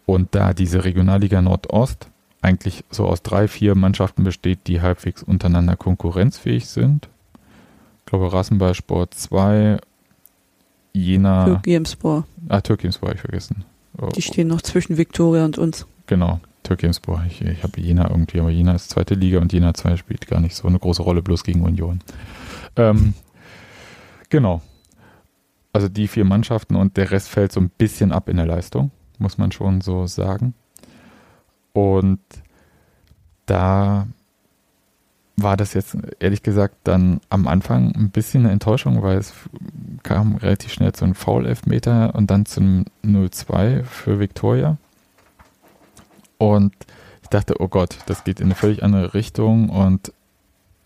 Und 0.07 0.35
da 0.35 0.53
diese 0.53 0.85
Regionalliga 0.85 1.41
Nordost 1.43 2.09
eigentlich 2.41 2.85
so 2.91 3.07
aus 3.07 3.23
drei, 3.23 3.47
vier 3.49 3.75
Mannschaften 3.75 4.25
besteht, 4.25 4.67
die 4.67 4.81
halbwegs 4.81 5.23
untereinander 5.23 5.77
konkurrenzfähig 5.77 6.67
sind. 6.67 7.09
Ich 8.01 8.07
glaube, 8.07 8.33
Rassenballsport 8.33 9.15
2, 9.15 9.79
Jena. 10.93 11.45
Türkimspor. 11.45 12.27
Ah, 12.49 12.61
Türkimspor 12.61 13.11
habe 13.11 13.17
ich 13.17 13.23
vergessen. 13.23 13.65
Die 14.17 14.23
stehen 14.23 14.49
noch 14.49 14.63
zwischen 14.63 14.97
Viktoria 14.97 15.45
und 15.45 15.59
uns. 15.59 15.87
Genau, 16.13 16.41
Türkimspor. 16.63 17.25
Ich, 17.27 17.41
ich 17.41 17.63
habe 17.63 17.81
Jena 17.81 18.11
irgendwie, 18.11 18.39
aber 18.39 18.51
Jena 18.51 18.75
ist 18.75 18.91
zweite 18.91 19.15
Liga 19.15 19.39
und 19.41 19.51
Jena 19.51 19.73
2 19.73 19.97
spielt 19.97 20.27
gar 20.27 20.41
nicht 20.41 20.55
so 20.55 20.69
eine 20.69 20.79
große 20.79 21.01
Rolle, 21.01 21.23
bloß 21.23 21.43
gegen 21.43 21.63
Union. 21.63 22.01
Ähm, 22.77 23.15
genau. 24.29 24.61
Also 25.73 25.89
die 25.89 26.09
vier 26.09 26.27
Mannschaften 26.27 26.77
und 26.77 26.99
der 26.99 27.13
Rest 27.13 27.31
fällt 27.31 27.51
so 27.51 27.61
ein 27.61 27.71
bisschen 27.71 28.13
ab 28.13 28.29
in 28.29 28.37
der 28.37 28.45
Leistung, 28.45 28.91
muss 29.17 29.39
man 29.39 29.53
schon 29.53 29.81
so 29.81 30.07
sagen. 30.07 30.53
Und 31.73 32.21
da 33.47 34.07
war 35.37 35.57
das 35.57 35.73
jetzt 35.73 35.97
ehrlich 36.21 36.43
gesagt 36.43 36.77
dann 36.85 37.23
am 37.31 37.49
Anfang 37.49 37.91
ein 37.97 38.11
bisschen 38.11 38.43
eine 38.45 38.53
Enttäuschung, 38.53 39.03
weil 39.03 39.17
es 39.17 39.33
kam 40.03 40.37
relativ 40.37 40.75
schnell 40.75 40.93
zu 40.93 41.07
einem 41.07 41.15
Foul-Elfmeter 41.15 42.15
und 42.15 42.31
dann 42.31 42.45
zum 42.45 42.85
0-2 43.03 43.85
für 43.85 44.21
Viktoria. 44.21 44.77
Und 46.43 46.75
ich 47.23 47.29
dachte, 47.29 47.61
oh 47.61 47.69
Gott, 47.69 47.99
das 48.07 48.25
geht 48.25 48.41
in 48.41 48.47
eine 48.47 48.57
völlig 48.57 48.83
andere 48.83 49.15
Richtung 49.15 49.69
und 49.69 50.13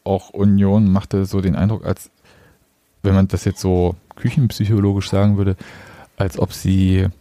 auch 0.05 0.29
Union 0.29 0.93
machte 0.93 1.25
so 1.25 1.41
den 1.41 1.57
Eindruck, 1.57 1.87
als 1.87 2.11
wenn 3.03 3.15
man 3.15 3.27
das 3.29 3.47
jetzt 3.47 3.61
so 3.61 3.97
küchenpsychologisch 4.17 5.09
sagen 5.09 5.39
würde, 5.39 5.57
als 6.19 6.39
ob 6.39 6.53
sie 6.53 7.05
ein 7.05 7.13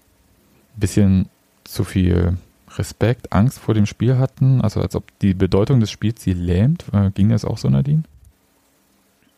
bisschen 0.76 1.30
zu 1.64 1.86
viel 1.86 2.38
Respekt, 2.78 3.32
Angst 3.32 3.58
vor 3.58 3.74
dem 3.74 3.86
Spiel 3.86 4.18
hatten, 4.18 4.60
also 4.60 4.82
als 4.82 4.98
ob 4.98 5.18
die 5.20 5.34
Bedeutung 5.34 5.80
des 5.80 5.90
Spiels 5.90 6.22
sie 6.22 6.34
lähmt. 6.34 6.84
Äh, 6.92 7.12
ging 7.12 7.30
das 7.30 7.46
auch 7.46 7.58
so, 7.58 7.70
Nadine? 7.70 8.04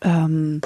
Ähm, 0.02 0.62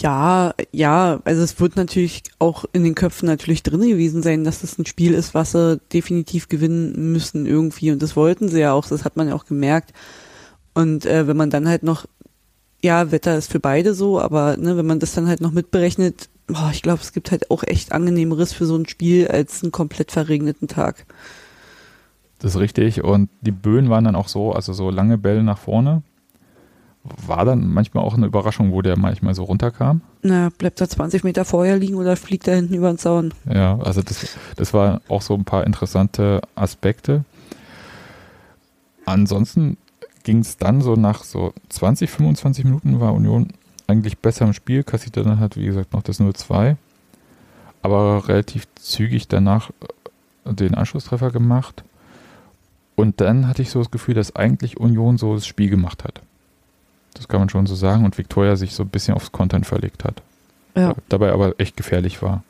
ja, 0.00 0.54
ja, 0.72 1.20
also 1.24 1.42
es 1.42 1.60
wird 1.60 1.76
natürlich 1.76 2.22
auch 2.38 2.64
in 2.72 2.84
den 2.84 2.94
Köpfen 2.94 3.26
natürlich 3.26 3.62
drin 3.62 3.80
gewesen 3.80 4.22
sein, 4.22 4.44
dass 4.44 4.60
das 4.60 4.78
ein 4.78 4.86
Spiel 4.86 5.12
ist, 5.12 5.34
was 5.34 5.52
sie 5.52 5.80
definitiv 5.92 6.48
gewinnen 6.48 7.12
müssen 7.12 7.46
irgendwie 7.46 7.90
und 7.90 8.00
das 8.00 8.16
wollten 8.16 8.48
sie 8.48 8.60
ja 8.60 8.72
auch, 8.72 8.86
das 8.86 9.04
hat 9.04 9.16
man 9.16 9.28
ja 9.28 9.34
auch 9.34 9.44
gemerkt. 9.44 9.92
Und 10.74 11.04
äh, 11.04 11.26
wenn 11.26 11.36
man 11.36 11.50
dann 11.50 11.68
halt 11.68 11.82
noch, 11.82 12.06
ja, 12.80 13.10
Wetter 13.10 13.36
ist 13.36 13.52
für 13.52 13.60
beide 13.60 13.94
so, 13.94 14.20
aber 14.20 14.56
ne, 14.56 14.76
wenn 14.76 14.86
man 14.86 14.98
das 14.98 15.12
dann 15.12 15.28
halt 15.28 15.40
noch 15.42 15.52
mitberechnet, 15.52 16.30
boah, 16.46 16.70
ich 16.72 16.82
glaube, 16.82 17.02
es 17.02 17.12
gibt 17.12 17.30
halt 17.30 17.50
auch 17.50 17.62
echt 17.62 17.92
angenehmeres 17.92 18.52
für 18.52 18.64
so 18.64 18.76
ein 18.76 18.88
Spiel 18.88 19.28
als 19.28 19.62
einen 19.62 19.72
komplett 19.72 20.10
verregneten 20.10 20.68
Tag. 20.68 21.06
Das 22.38 22.54
ist 22.54 22.60
richtig. 22.60 23.04
Und 23.04 23.28
die 23.42 23.52
Böen 23.52 23.90
waren 23.90 24.04
dann 24.04 24.16
auch 24.16 24.28
so, 24.28 24.52
also 24.52 24.72
so 24.72 24.90
lange 24.90 25.18
Bälle 25.18 25.42
nach 25.42 25.58
vorne. 25.58 26.02
War 27.04 27.44
dann 27.44 27.72
manchmal 27.72 28.04
auch 28.04 28.14
eine 28.14 28.26
Überraschung, 28.26 28.72
wo 28.72 28.80
der 28.80 28.96
manchmal 28.96 29.34
so 29.34 29.42
runterkam. 29.42 30.02
Na, 30.22 30.50
bleibt 30.56 30.80
er 30.80 30.88
20 30.88 31.24
Meter 31.24 31.44
vorher 31.44 31.76
liegen 31.76 31.96
oder 31.96 32.16
fliegt 32.16 32.46
er 32.46 32.54
hinten 32.54 32.74
über 32.74 32.92
den 32.92 32.98
Zaun? 32.98 33.34
Ja, 33.52 33.78
also 33.80 34.02
das, 34.02 34.38
das 34.54 34.72
waren 34.72 35.00
auch 35.08 35.22
so 35.22 35.34
ein 35.34 35.44
paar 35.44 35.66
interessante 35.66 36.40
Aspekte. 36.54 37.24
Ansonsten 39.04 39.76
ging 40.22 40.38
es 40.38 40.56
dann 40.58 40.80
so 40.80 40.94
nach 40.94 41.24
so 41.24 41.52
20, 41.70 42.08
25 42.08 42.64
Minuten 42.64 43.00
war 43.00 43.14
Union 43.14 43.48
eigentlich 43.88 44.18
besser 44.18 44.44
im 44.44 44.52
Spiel, 44.52 44.84
kassierte 44.84 45.22
dann 45.22 45.40
halt, 45.40 45.56
wie 45.56 45.66
gesagt, 45.66 45.92
noch 45.92 46.02
das 46.02 46.20
0-2. 46.20 46.76
Aber 47.82 48.28
relativ 48.28 48.68
zügig 48.76 49.26
danach 49.26 49.70
den 50.44 50.74
Anschlusstreffer 50.74 51.30
gemacht. 51.30 51.82
Und 52.94 53.20
dann 53.20 53.48
hatte 53.48 53.62
ich 53.62 53.70
so 53.70 53.80
das 53.80 53.90
Gefühl, 53.90 54.14
dass 54.14 54.36
eigentlich 54.36 54.78
Union 54.78 55.18
so 55.18 55.34
das 55.34 55.46
Spiel 55.46 55.68
gemacht 55.68 56.04
hat. 56.04 56.20
Das 57.14 57.28
kann 57.28 57.40
man 57.40 57.48
schon 57.48 57.66
so 57.66 57.74
sagen. 57.74 58.04
Und 58.04 58.18
Victoria 58.18 58.56
sich 58.56 58.74
so 58.74 58.82
ein 58.82 58.88
bisschen 58.88 59.14
aufs 59.14 59.32
Content 59.32 59.66
verlegt 59.66 60.04
hat. 60.04 60.22
Ja. 60.76 60.94
Dabei 61.08 61.32
aber 61.32 61.58
echt 61.58 61.76
gefährlich 61.76 62.22
war. 62.22 62.42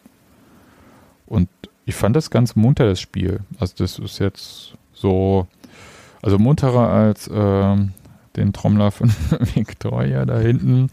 Und 1.27 1.49
ich 1.85 1.95
fand 1.95 2.15
das 2.15 2.31
ganz 2.31 2.57
munter, 2.57 2.87
das 2.87 3.01
Spiel. 3.01 3.41
Also 3.59 3.75
das 3.79 3.99
ist 3.99 4.19
jetzt 4.19 4.75
so, 4.93 5.47
also 6.23 6.39
munterer 6.39 6.89
als 6.89 7.29
ähm, 7.33 7.93
den 8.37 8.53
Trommler 8.53 8.91
von 8.91 9.11
Victoria 9.55 10.25
da 10.25 10.39
hinten, 10.39 10.89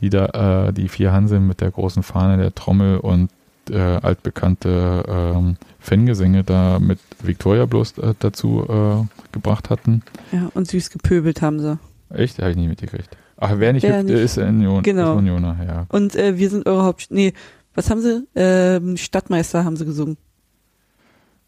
die 0.00 0.10
da, 0.10 0.68
äh, 0.68 0.72
die 0.72 0.88
vier 0.88 1.12
Hanseln 1.12 1.46
mit 1.46 1.60
der 1.60 1.70
großen 1.70 2.02
Fahne 2.02 2.36
der 2.36 2.54
Trommel 2.54 2.98
und 2.98 3.30
äh, 3.70 3.78
altbekannte 3.78 5.04
ähm, 5.08 5.56
Fangesänge 5.78 6.44
da 6.44 6.78
mit 6.78 6.98
Victoria 7.22 7.66
bloß 7.66 7.98
äh, 7.98 8.14
dazu 8.18 8.64
äh, 8.68 9.06
gebracht 9.32 9.70
hatten. 9.70 10.02
Ja, 10.32 10.50
und 10.54 10.68
süß 10.68 10.90
gepöbelt 10.90 11.42
haben 11.42 11.60
sie. 11.60 11.78
Echt? 12.10 12.38
Habe 12.38 12.50
ich 12.50 12.56
nicht 12.56 12.68
mitgekriegt. 12.68 13.08
Ach, 13.36 13.52
wer 13.56 13.72
nicht 13.72 13.82
wer 13.82 13.98
hüpft, 13.98 14.08
nicht. 14.08 14.18
ist 14.18 14.38
Union, 14.38 14.82
genau. 14.82 15.12
ist 15.12 15.18
Unioner, 15.18 15.56
ja. 15.66 15.86
Und 15.90 16.16
äh, 16.16 16.36
wir 16.36 16.50
sind 16.50 16.66
eure 16.66 16.84
Haupt... 16.84 17.08
Nee, 17.10 17.32
was 17.74 17.90
haben 17.90 18.00
sie? 18.00 18.26
Ähm, 18.34 18.96
Stadtmeister 18.96 19.64
haben 19.64 19.76
sie 19.76 19.84
gesungen. 19.84 20.16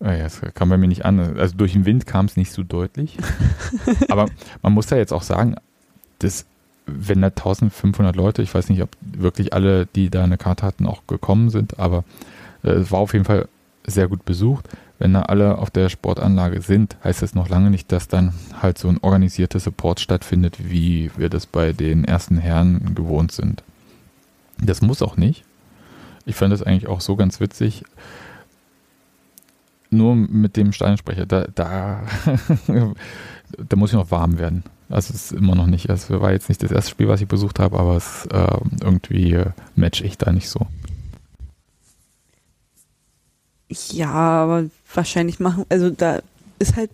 Ja, 0.01 0.17
das 0.17 0.41
kam 0.55 0.69
bei 0.69 0.79
mir 0.79 0.89
nicht 0.89 1.05
an. 1.05 1.19
Also 1.37 1.57
durch 1.57 1.73
den 1.73 1.85
Wind 1.85 2.07
kam 2.07 2.27
es 2.27 2.37
nicht 2.37 2.53
so 2.53 2.63
deutlich. 2.63 3.19
Aber 4.09 4.27
man 4.63 4.73
muss 4.73 4.87
da 4.87 4.97
jetzt 4.97 5.13
auch 5.13 5.23
sagen, 5.23 5.57
dass 6.21 6.47
wenn 6.87 7.21
da 7.21 7.29
1500 7.29 8.17
Leute, 8.17 8.43
ich 8.43 8.55
weiß 8.55 8.69
nicht, 8.69 8.83
ob 8.83 8.91
wirklich 9.01 9.53
alle, 9.53 9.87
die 9.87 10.11
da 10.11 10.25
eine 10.25 10.39
Karte 10.39 10.65
hatten, 10.65 10.87
auch 10.87 11.07
gekommen 11.07 11.51
sind, 11.51 11.79
aber 11.79 12.05
äh, 12.63 12.71
es 12.71 12.91
war 12.91 12.99
auf 13.01 13.13
jeden 13.13 13.25
Fall 13.25 13.49
sehr 13.87 14.09
gut 14.09 14.25
besucht. 14.25 14.69
Wenn 15.01 15.15
da 15.15 15.23
alle 15.23 15.57
auf 15.57 15.71
der 15.71 15.89
Sportanlage 15.89 16.61
sind, 16.61 16.99
heißt 17.03 17.23
das 17.23 17.35
noch 17.35 17.49
lange 17.49 17.71
nicht, 17.71 17.91
dass 17.91 18.07
dann 18.07 18.35
halt 18.61 18.77
so 18.77 18.87
ein 18.87 18.99
organisierter 19.01 19.59
Support 19.59 19.99
stattfindet, 19.99 20.71
wie 20.71 21.11
wir 21.17 21.31
das 21.31 21.47
bei 21.47 21.73
den 21.73 22.05
ersten 22.05 22.37
Herren 22.37 22.95
gewohnt 22.95 23.33
sind. 23.33 23.63
Das 24.59 24.83
muss 24.83 25.01
auch 25.01 25.17
nicht. 25.17 25.43
Ich 26.27 26.37
fand 26.37 26.53
das 26.53 26.63
eigentlich 26.63 26.87
auch 26.87 27.01
so 27.01 27.17
ganz 27.17 27.41
witzig. 27.41 27.83
Nur 29.89 30.15
mit 30.15 30.59
dem 30.59 30.71
Steinsprecher, 30.71 31.25
da, 31.25 31.47
da, 31.55 32.03
da 33.57 33.77
muss 33.77 33.91
ich 33.91 33.97
noch 33.97 34.11
warm 34.11 34.39
werden. 34.39 34.65
Also 34.91 35.15
es 35.15 35.33
ist 35.33 35.33
immer 35.33 35.55
noch 35.55 35.67
nicht. 35.67 35.89
Es 35.89 36.11
war 36.11 36.33
jetzt 36.33 36.51
nicht 36.51 36.63
das 36.63 36.73
erste 36.73 36.91
Spiel, 36.91 37.09
was 37.09 37.23
ich 37.23 37.27
besucht 37.27 37.59
habe, 37.59 37.79
aber 37.79 37.97
es 37.97 38.27
äh, 38.27 38.59
irgendwie 38.83 39.45
match 39.77 40.03
ich 40.03 40.19
da 40.19 40.31
nicht 40.31 40.51
so. 40.51 40.67
Ja, 43.71 44.13
aber 44.13 44.65
wahrscheinlich 44.95 45.41
machen, 45.41 45.65
also 45.69 45.91
da 45.91 46.21
ist 46.59 46.77
halt, 46.77 46.91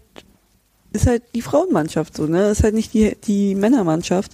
ist 0.93 1.07
halt 1.07 1.23
die 1.35 1.43
Frauenmannschaft 1.43 2.17
so, 2.17 2.27
ne? 2.27 2.49
Ist 2.49 2.63
halt 2.63 2.75
nicht 2.75 2.95
die, 2.95 3.17
die 3.25 3.55
Männermannschaft. 3.55 4.33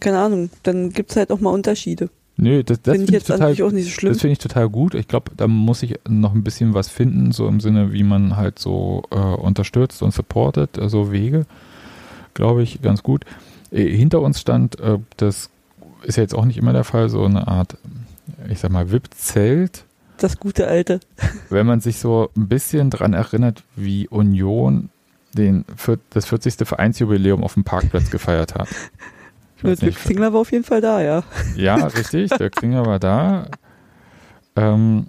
Keine 0.00 0.18
Ahnung, 0.18 0.50
dann 0.62 0.90
gibt's 0.90 1.16
halt 1.16 1.30
auch 1.30 1.40
mal 1.40 1.50
Unterschiede. 1.50 2.10
Nö, 2.36 2.64
das, 2.64 2.80
das 2.82 2.92
Finde 2.92 3.04
ich 3.04 3.10
find 3.10 3.10
jetzt 3.10 3.26
total, 3.26 3.62
auch 3.62 3.72
nicht 3.72 3.84
so 3.84 3.90
schlimm. 3.90 4.12
Das 4.12 4.20
finde 4.20 4.32
ich 4.32 4.38
total 4.38 4.68
gut. 4.68 4.94
Ich 4.94 5.06
glaube, 5.06 5.30
da 5.36 5.46
muss 5.46 5.82
ich 5.82 5.98
noch 6.08 6.34
ein 6.34 6.42
bisschen 6.42 6.74
was 6.74 6.88
finden, 6.88 7.32
so 7.32 7.46
im 7.46 7.60
Sinne, 7.60 7.92
wie 7.92 8.02
man 8.02 8.36
halt 8.36 8.58
so 8.58 9.02
äh, 9.10 9.16
unterstützt 9.16 10.02
und 10.02 10.12
supportet, 10.14 10.78
also 10.78 11.12
Wege, 11.12 11.46
glaube 12.34 12.62
ich, 12.62 12.80
ganz 12.82 13.02
gut. 13.02 13.24
Äh, 13.70 13.84
hinter 13.84 14.20
uns 14.22 14.40
stand, 14.40 14.80
äh, 14.80 14.98
das 15.18 15.50
ist 16.04 16.16
ja 16.16 16.22
jetzt 16.22 16.34
auch 16.34 16.44
nicht 16.44 16.56
immer 16.56 16.72
der 16.72 16.84
Fall, 16.84 17.08
so 17.10 17.24
eine 17.24 17.46
Art, 17.46 17.76
ich 18.48 18.58
sag 18.58 18.72
mal, 18.72 18.90
VIP-Zelt. 18.90 19.84
Das 20.18 20.38
gute 20.38 20.66
Alte. 20.66 21.00
Wenn 21.50 21.66
man 21.66 21.80
sich 21.80 21.98
so 21.98 22.30
ein 22.36 22.48
bisschen 22.48 22.90
dran 22.90 23.12
erinnert, 23.12 23.64
wie 23.76 24.08
Union 24.08 24.90
den, 25.34 25.64
das 26.10 26.26
40. 26.26 26.66
Vereinsjubiläum 26.68 27.42
auf 27.42 27.54
dem 27.54 27.64
Parkplatz 27.64 28.10
gefeiert 28.10 28.54
hat. 28.54 28.68
Dirk 29.62 29.82
nicht, 29.82 29.98
Zingler 29.98 30.32
war 30.32 30.40
auf 30.40 30.52
jeden 30.52 30.64
Fall 30.64 30.80
da, 30.80 31.00
ja. 31.00 31.22
ja, 31.56 31.76
richtig, 31.76 32.30
der 32.30 32.50
Klinger 32.50 32.84
war 32.84 32.98
da. 32.98 33.46
Ähm, 34.56 35.06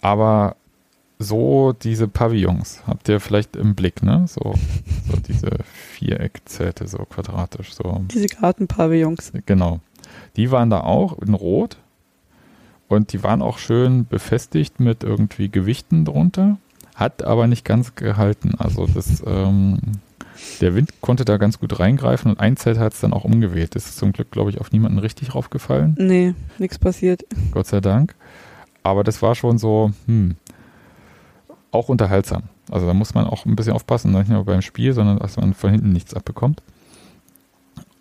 aber 0.00 0.56
so 1.18 1.72
diese 1.72 2.08
Pavillons 2.08 2.82
habt 2.86 3.08
ihr 3.08 3.20
vielleicht 3.20 3.56
im 3.56 3.74
Blick, 3.74 4.02
ne? 4.02 4.24
So, 4.26 4.54
so 5.08 5.16
diese 5.28 5.50
Viereckzelte, 5.92 6.88
so 6.88 6.98
quadratisch, 6.98 7.74
so. 7.74 8.04
Diese 8.12 8.26
Gartenpavillons. 8.26 9.32
Genau. 9.46 9.80
Die 10.36 10.50
waren 10.50 10.68
da 10.68 10.80
auch 10.80 11.18
in 11.18 11.34
Rot 11.34 11.76
und 12.96 13.12
die 13.12 13.22
waren 13.22 13.42
auch 13.42 13.58
schön 13.58 14.06
befestigt 14.06 14.80
mit 14.80 15.02
irgendwie 15.02 15.48
Gewichten 15.48 16.04
drunter, 16.04 16.58
hat 16.94 17.22
aber 17.22 17.46
nicht 17.46 17.64
ganz 17.64 17.94
gehalten. 17.94 18.54
Also 18.58 18.86
das, 18.86 19.22
ähm, 19.26 19.78
der 20.60 20.74
Wind 20.74 21.00
konnte 21.00 21.24
da 21.24 21.36
ganz 21.36 21.58
gut 21.58 21.78
reingreifen 21.78 22.30
und 22.30 22.40
ein 22.40 22.56
Zelt 22.56 22.78
hat 22.78 22.94
es 22.94 23.00
dann 23.00 23.12
auch 23.12 23.24
umgeweht. 23.24 23.74
Das 23.74 23.86
ist 23.86 23.98
zum 23.98 24.12
Glück, 24.12 24.30
glaube 24.30 24.50
ich, 24.50 24.60
auf 24.60 24.72
niemanden 24.72 24.98
richtig 24.98 25.34
raufgefallen. 25.34 25.96
Nee, 25.98 26.34
nichts 26.58 26.78
passiert. 26.78 27.24
Gott 27.52 27.66
sei 27.66 27.80
Dank. 27.80 28.14
Aber 28.82 29.04
das 29.04 29.22
war 29.22 29.34
schon 29.34 29.58
so, 29.58 29.92
hm, 30.06 30.36
auch 31.70 31.88
unterhaltsam. 31.88 32.44
Also 32.70 32.86
da 32.86 32.94
muss 32.94 33.14
man 33.14 33.26
auch 33.26 33.44
ein 33.46 33.56
bisschen 33.56 33.72
aufpassen, 33.72 34.12
nicht 34.12 34.28
nur 34.28 34.44
beim 34.44 34.62
Spiel, 34.62 34.92
sondern 34.92 35.18
dass 35.18 35.36
man 35.36 35.54
von 35.54 35.70
hinten 35.70 35.92
nichts 35.92 36.14
abbekommt. 36.14 36.62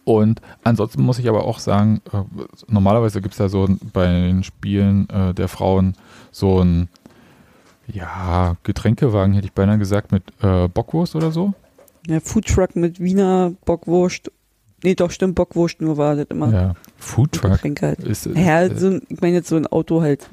Und 0.03 0.41
ansonsten 0.63 1.03
muss 1.03 1.19
ich 1.19 1.29
aber 1.29 1.45
auch 1.45 1.59
sagen, 1.59 2.01
äh, 2.11 2.17
normalerweise 2.67 3.21
gibt 3.21 3.33
es 3.33 3.39
ja 3.39 3.49
so 3.49 3.67
bei 3.93 4.05
den 4.07 4.43
Spielen 4.43 5.07
äh, 5.09 5.33
der 5.33 5.47
Frauen 5.47 5.95
so 6.31 6.63
ein, 6.63 6.89
ja, 7.87 8.55
Getränkewagen, 8.63 9.33
hätte 9.33 9.45
ich 9.45 9.53
beinahe 9.53 9.77
gesagt, 9.77 10.11
mit 10.11 10.23
äh, 10.41 10.67
Bockwurst 10.67 11.15
oder 11.15 11.31
so. 11.31 11.53
Ja, 12.07 12.19
Foodtruck 12.19 12.75
mit 12.75 12.99
Wiener 12.99 13.53
Bockwurst. 13.65 14.31
Nee, 14.83 14.95
doch, 14.95 15.11
stimmt, 15.11 15.35
Bockwurst 15.35 15.81
nur 15.81 15.97
war 15.97 16.15
das 16.15 16.25
immer. 16.29 16.51
Ja, 16.51 16.73
Foodtruck. 16.97 17.51
Getränke 17.51 17.87
halt. 17.87 17.99
Ist, 17.99 18.25
äh, 18.25 18.43
Ja, 18.43 18.75
so 18.75 18.87
ein, 18.87 19.01
ich 19.09 19.21
meine 19.21 19.35
jetzt 19.35 19.49
so 19.49 19.55
ein 19.55 19.67
Auto 19.67 20.01
halt. 20.01 20.27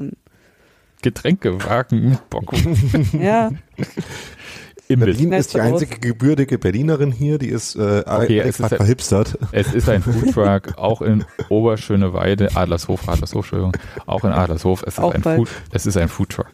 Getränkewagen 1.03 2.11
mit 2.11 2.31
Bockwurst. 2.31 2.65
Ja, 3.13 3.51
Imbiss. 4.89 5.17
Berlin 5.17 5.33
ist 5.33 5.55
die 5.55 5.61
einzige 5.61 5.99
gebürtige 5.99 6.59
Berlinerin 6.59 7.13
hier, 7.13 7.39
die 7.39 7.49
ist 7.49 7.77
äh, 7.77 8.03
Okay, 8.07 8.39
es 8.41 8.59
ist 8.59 8.75
verhipstert. 8.75 9.39
Es 9.53 9.75
ist 9.75 9.89
ein 9.89 10.03
Foodtruck, 10.03 10.79
auch 10.79 11.03
in 11.03 11.25
Oberschöneweide, 11.51 12.57
Adlershof, 12.57 13.09
Adlershof, 13.09 13.45
Entschuldigung, 13.45 13.77
auch 14.07 14.25
in 14.25 14.31
Adlershof. 14.31 14.83
Es 14.83 14.95
ist, 14.95 15.01
Auch 15.01 15.15
ein, 15.15 15.21
bald. 15.21 15.39
Food, 15.39 15.49
es 15.73 15.87
ist 15.87 15.97
ein 15.97 16.09
Foodtruck. 16.09 16.51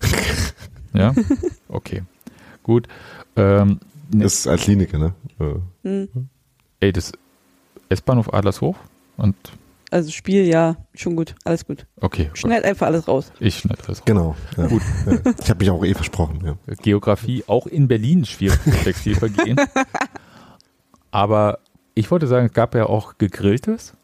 Ja? 0.92 1.12
Okay. 1.68 2.02
Gut. 2.62 2.88
Ähm, 3.36 3.80
ne, 4.12 4.22
Das 4.22 4.34
ist 4.34 4.46
als 4.46 4.62
Kliniker, 4.62 4.98
ne? 4.98 5.14
Äh, 5.40 5.88
hm. 5.88 6.08
ey, 6.80 6.92
das 6.92 7.12
S-Bahnhof 7.88 8.32
Adlershof 8.32 8.76
und 9.16 9.34
also 9.94 10.10
Spiel, 10.10 10.44
ja, 10.46 10.76
schon 10.94 11.14
gut, 11.16 11.34
alles 11.44 11.64
gut. 11.66 11.86
okay, 12.00 12.30
Schneid 12.34 12.64
einfach 12.64 12.86
alles 12.88 13.06
raus. 13.08 13.32
ich 13.40 13.58
schneide 13.58 13.78
das 13.86 13.88
raus. 13.88 14.02
Genau. 14.04 14.34
Ja. 14.56 14.66
Gut. 14.66 14.82
Ja. 15.06 15.32
Ich 15.42 15.48
habe 15.50 15.58
mich 15.60 15.70
auch 15.70 15.84
eh 15.84 15.94
versprochen, 15.94 16.40
ja. 16.44 16.56
Geografie 16.82 17.44
auch 17.46 17.66
in 17.66 17.86
Berlin 17.88 18.24
schwierig 18.24 18.58
Textilvergehen. 18.82 19.58
Aber 21.10 21.58
ich 21.94 22.10
wollte 22.10 22.26
sagen, 22.26 22.46
es 22.46 22.52
gab 22.52 22.74
ja 22.74 22.86
auch 22.86 23.18
gegrilltes 23.18 23.94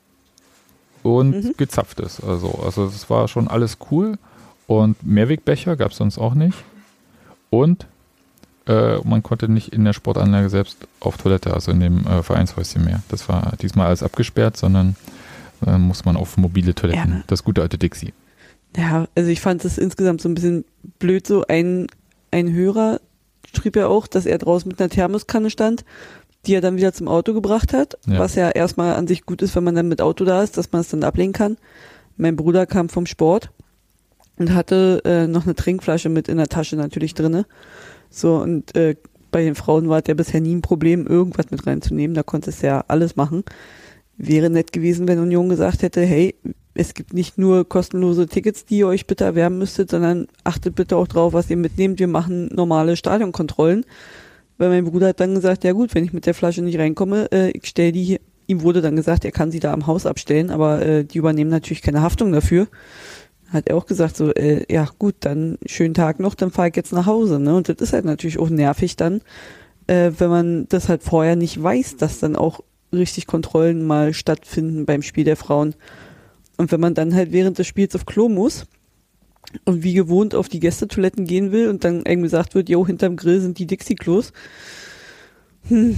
und 1.03 1.31
Mhm. 1.45 1.55
gezapftes. 1.57 2.21
Also, 2.23 2.61
also 2.65 2.85
es 2.87 3.11
war 3.11 3.27
schon 3.29 3.49
alles 3.49 3.79
cool. 3.91 4.17
Und 4.67 5.03
Mehrwegbecher 5.05 5.77
gab 5.77 5.91
es 5.91 5.97
sonst 5.97 6.19
auch 6.19 6.35
nicht. 6.35 6.57
Und 7.51 7.87
äh, 8.69 8.99
man 8.99 9.23
konnte 9.25 9.49
nicht 9.49 9.73
in 9.73 9.85
der 9.85 9.93
Sportanlage 9.93 10.49
selbst 10.51 10.77
auf 11.01 11.17
Toilette, 11.17 11.53
also 11.53 11.73
in 11.73 11.81
dem 11.81 12.07
äh, 12.07 12.23
Vereinshäuschen 12.23 12.85
mehr. 12.85 13.03
Das 13.09 13.29
war 13.29 13.55
diesmal 13.61 13.89
alles 13.89 14.05
abgesperrt, 14.05 14.57
sondern 14.57 14.95
äh, 15.67 15.79
muss 15.79 16.05
man 16.05 16.17
auf 16.17 16.37
mobile 16.37 16.75
Toiletten. 16.75 17.11
Ja? 17.13 17.23
Das 17.27 17.45
gute 17.45 17.63
alte 17.63 17.79
Dixie. 17.79 18.13
Ja, 18.77 19.07
also 19.17 19.31
ich 19.31 19.41
fand 19.41 19.65
es 19.65 19.79
insgesamt 19.79 20.21
so 20.21 20.29
ein 20.29 20.35
bisschen 20.35 20.65
blöd. 20.99 21.27
So 21.27 21.45
ein, 21.49 21.87
ein 22.31 22.53
Hörer 22.53 23.01
schrieb 23.55 23.77
ja 23.77 23.89
auch, 23.89 24.07
dass 24.07 24.27
er 24.27 24.39
draußen 24.39 24.69
mit 24.69 24.81
einer 24.81 24.91
Thermoskanne 24.91 25.51
stand, 25.51 25.85
die 26.47 26.55
er 26.55 26.61
dann 26.61 26.77
wieder 26.77 26.93
zum 26.93 27.09
Auto 27.09 27.35
gebracht 27.35 27.73
hat, 27.73 27.99
Ja. 28.07 28.19
was 28.19 28.35
ja 28.37 28.49
erstmal 28.51 28.95
an 28.95 29.07
sich 29.07 29.27
gut 29.27 29.43
ist, 29.43 29.57
wenn 29.57 29.65
man 29.65 29.75
dann 29.75 29.89
mit 29.89 30.01
Auto 30.01 30.25
da 30.25 30.43
ist, 30.43 30.57
dass 30.57 30.71
man 30.73 30.83
es 30.83 30.89
dann 30.89 31.03
ablegen 31.05 31.33
kann. 31.33 31.57
Mein 32.17 32.37
Bruder 32.37 32.65
kam 32.67 32.89
vom 32.89 33.07
Sport 33.07 33.51
und 34.37 34.55
hatte 34.55 35.03
äh, 35.05 35.27
noch 35.27 35.45
eine 35.45 35.55
Trinkflasche 35.55 36.09
mit 36.09 36.29
in 36.29 36.37
der 36.37 36.49
Tasche 36.49 36.77
natürlich 36.77 37.15
drinne. 37.15 37.45
So 38.09 38.37
und 38.37 38.75
äh, 38.77 38.97
bei 39.33 39.43
den 39.43 39.55
Frauen 39.55 39.89
war 39.89 39.99
es 40.01 40.05
ja 40.09 40.15
bisher 40.15 40.41
nie 40.41 40.55
ein 40.55 40.63
Problem, 40.63 41.07
irgendwas 41.07 41.51
mit 41.51 41.67
reinzunehmen. 41.67 42.15
Da 42.15 42.23
konnte 42.23 42.51
es 42.51 42.63
ja 42.63 42.85
alles 42.89 43.17
machen. 43.17 43.45
Wäre 44.23 44.51
nett 44.51 44.73
gewesen, 44.73 45.09
wenn 45.09 45.19
Union 45.19 45.49
gesagt 45.49 45.83
hätte, 45.83 46.03
hey, 46.03 46.35
es 46.75 46.93
gibt 46.93 47.15
nicht 47.15 47.39
nur 47.39 47.67
kostenlose 47.67 48.27
Tickets, 48.27 48.67
die 48.67 48.79
ihr 48.79 48.87
euch 48.87 49.07
bitte 49.07 49.25
erwerben 49.25 49.57
müsstet, 49.57 49.91
sondern 49.91 50.29
achtet 50.45 50.75
bitte 50.75 50.97
auch 50.97 51.09
drauf, 51.09 51.33
was 51.33 51.49
ihr 51.49 51.57
mitnehmt. 51.57 51.99
Wir 51.99 52.07
machen 52.07 52.51
normale 52.55 52.97
Stadionkontrollen. 52.97 53.87
Weil 54.59 54.69
mein 54.69 54.85
Bruder 54.85 55.09
hat 55.09 55.21
dann 55.21 55.35
gesagt, 55.35 55.65
ja 55.65 55.73
gut, 55.73 55.95
wenn 55.95 56.05
ich 56.05 56.13
mit 56.13 56.27
der 56.27 56.35
Flasche 56.35 56.61
nicht 56.61 56.79
reinkomme, 56.79 57.33
äh, 57.33 57.51
ich 57.53 57.67
stell 57.67 57.93
die 57.93 58.05
hier. 58.05 58.21
Ihm 58.47 58.63
wurde 58.63 58.83
dann 58.83 58.97
gesagt, 58.97 59.25
er 59.25 59.31
kann 59.31 59.51
sie 59.51 59.61
da 59.61 59.73
am 59.73 59.87
Haus 59.87 60.07
abstellen, 60.07 60.51
aber 60.51 60.85
äh, 60.85 61.05
die 61.05 61.19
übernehmen 61.19 61.51
natürlich 61.51 61.83
keine 61.83 62.03
Haftung 62.03 62.33
dafür. 62.33 62.67
Hat 63.49 63.69
er 63.69 63.77
auch 63.77 63.87
gesagt, 63.87 64.17
so, 64.17 64.35
äh, 64.35 64.65
ja 64.71 64.89
gut, 64.99 65.15
dann 65.21 65.57
schönen 65.65 65.95
Tag 65.95 66.21
noch, 66.21 66.35
dann 66.35 66.51
fahre 66.51 66.69
ich 66.69 66.77
jetzt 66.77 66.93
nach 66.93 67.07
Hause. 67.07 67.39
Ne? 67.39 67.55
Und 67.55 67.69
das 67.69 67.77
ist 67.77 67.93
halt 67.95 68.05
natürlich 68.05 68.39
auch 68.39 68.51
nervig 68.51 68.97
dann, 68.97 69.23
äh, 69.87 70.11
wenn 70.19 70.31
man 70.31 70.69
das 70.69 70.89
halt 70.89 71.05
vorher 71.05 71.37
nicht 71.37 71.63
weiß, 71.63 71.97
dass 71.97 72.19
dann 72.19 72.37
auch 72.37 72.61
richtig 72.93 73.27
Kontrollen 73.27 73.87
mal 73.87 74.13
stattfinden 74.15 74.87
beim 74.87 75.03
Spiel 75.03 75.25
der 75.25 75.37
Frauen. 75.37 75.75
Und 76.57 76.73
wenn 76.73 76.81
man 76.81 76.95
dann 76.95 77.15
halt 77.15 77.33
während 77.33 77.59
des 77.59 77.67
Spiels 77.67 77.95
auf 77.95 78.07
Klo 78.07 78.29
muss 78.29 78.67
und 79.65 79.83
wie 79.83 79.95
gewohnt 79.95 80.35
auf 80.35 80.49
die 80.49 80.61
Gästetoiletten 80.61 81.25
gehen 81.25 81.53
will 81.53 81.69
und 81.69 81.85
dann 81.85 82.05
irgendwie 82.07 82.23
gesagt 82.23 82.55
wird, 82.55 82.69
jo, 82.69 82.87
hinterm 82.87 83.17
Grill 83.17 83.41
sind 83.41 83.59
die 83.59 83.67
Dixie-Klos. 83.67 84.33
Hm. 85.69 85.97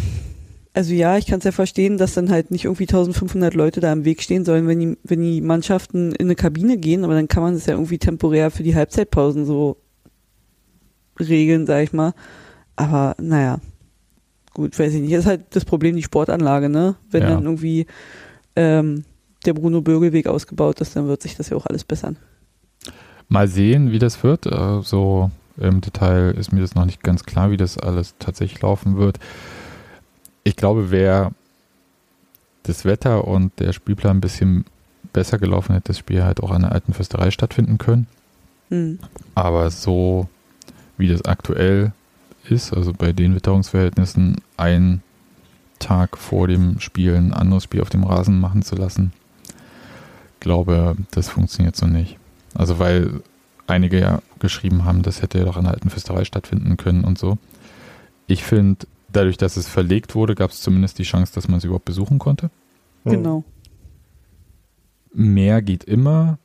Also 0.74 0.94
ja, 0.94 1.18
ich 1.18 1.26
kann 1.26 1.38
es 1.38 1.44
ja 1.44 1.52
verstehen, 1.52 1.98
dass 1.98 2.14
dann 2.14 2.30
halt 2.30 2.50
nicht 2.50 2.64
irgendwie 2.64 2.84
1500 2.84 3.52
Leute 3.52 3.80
da 3.80 3.92
im 3.92 4.06
Weg 4.06 4.22
stehen 4.22 4.44
sollen, 4.44 4.66
wenn 4.66 4.80
die, 4.80 4.96
wenn 5.02 5.20
die 5.20 5.42
Mannschaften 5.42 6.12
in 6.12 6.26
eine 6.26 6.34
Kabine 6.34 6.78
gehen, 6.78 7.04
aber 7.04 7.14
dann 7.14 7.28
kann 7.28 7.42
man 7.42 7.54
das 7.54 7.66
ja 7.66 7.74
irgendwie 7.74 7.98
temporär 7.98 8.50
für 8.50 8.62
die 8.62 8.74
Halbzeitpausen 8.74 9.44
so 9.44 9.76
regeln, 11.20 11.66
sag 11.66 11.82
ich 11.82 11.92
mal. 11.92 12.14
Aber 12.74 13.16
naja, 13.20 13.60
gut, 14.54 14.78
weiß 14.78 14.92
ich 14.94 15.00
nicht. 15.00 15.12
ist 15.12 15.26
halt 15.26 15.42
das 15.50 15.64
Problem 15.64 15.96
die 15.96 16.02
Sportanlage, 16.02 16.68
ne? 16.68 16.96
Wenn 17.10 17.22
Ja. 17.22 17.30
dann 17.30 17.44
irgendwie 17.44 17.86
ähm, 18.56 19.04
der 19.46 19.54
Bruno-Bögel-Weg 19.54 20.26
ausgebaut 20.26 20.80
ist, 20.80 20.94
dann 20.96 21.08
wird 21.08 21.22
sich 21.22 21.36
das 21.36 21.48
ja 21.50 21.56
auch 21.56 21.66
alles 21.66 21.84
bessern. 21.84 22.16
Mal 23.28 23.48
sehen, 23.48 23.92
wie 23.92 23.98
das 23.98 24.22
wird. 24.22 24.46
Äh, 24.46 24.82
so 24.82 25.30
Im 25.58 25.80
Detail 25.80 26.30
ist 26.38 26.52
mir 26.52 26.60
das 26.60 26.74
noch 26.74 26.84
nicht 26.86 27.02
ganz 27.02 27.24
klar, 27.24 27.50
wie 27.50 27.56
das 27.58 27.76
alles 27.78 28.14
tatsächlich 28.18 28.62
laufen 28.62 28.96
wird. 28.96 29.18
Ich 30.44 30.56
glaube, 30.56 30.90
wäre 30.90 31.32
das 32.64 32.84
Wetter 32.84 33.26
und 33.26 33.52
der 33.60 33.72
Spielplan 33.72 34.16
ein 34.18 34.20
bisschen 34.20 34.64
besser 35.12 35.38
gelaufen, 35.38 35.74
hätte 35.74 35.88
das 35.88 35.98
Spiel 35.98 36.22
halt 36.24 36.42
auch 36.42 36.50
an 36.50 36.62
der 36.62 36.72
alten 36.72 36.94
Fürsterei 36.94 37.30
stattfinden 37.30 37.76
können. 37.78 38.06
Hm. 38.70 38.98
Aber 39.34 39.70
so 39.70 40.28
wie 40.96 41.08
das 41.08 41.24
aktuell 41.24 41.92
ist, 42.48 42.72
also 42.72 42.92
bei 42.92 43.12
den 43.12 43.34
Witterungsverhältnissen, 43.34 44.36
ein 44.56 45.02
Tag 45.78 46.16
vor 46.16 46.48
dem 46.48 46.80
Spiel 46.80 47.14
ein 47.14 47.32
anderes 47.32 47.64
Spiel 47.64 47.82
auf 47.82 47.90
dem 47.90 48.04
Rasen 48.04 48.40
machen 48.40 48.62
zu 48.62 48.76
lassen, 48.76 49.12
glaube, 50.42 50.96
das 51.12 51.28
funktioniert 51.28 51.76
so 51.76 51.86
nicht. 51.86 52.18
Also 52.54 52.78
weil 52.78 53.22
einige 53.66 53.98
ja 54.00 54.20
geschrieben 54.40 54.84
haben, 54.84 55.02
das 55.02 55.22
hätte 55.22 55.38
ja 55.38 55.44
doch 55.44 55.56
an 55.56 55.64
der 55.64 55.74
alten 55.74 55.88
Fürsterei 55.88 56.24
stattfinden 56.24 56.76
können 56.76 57.04
und 57.04 57.18
so. 57.18 57.38
Ich 58.26 58.42
finde, 58.42 58.86
dadurch, 59.12 59.36
dass 59.36 59.56
es 59.56 59.68
verlegt 59.68 60.14
wurde, 60.14 60.34
gab 60.34 60.50
es 60.50 60.60
zumindest 60.60 60.98
die 60.98 61.04
Chance, 61.04 61.32
dass 61.34 61.48
man 61.48 61.58
es 61.58 61.64
überhaupt 61.64 61.84
besuchen 61.84 62.18
konnte. 62.18 62.50
Genau. 63.04 63.44
Mehr 65.14 65.62
geht 65.62 65.84
immer, 65.84 66.38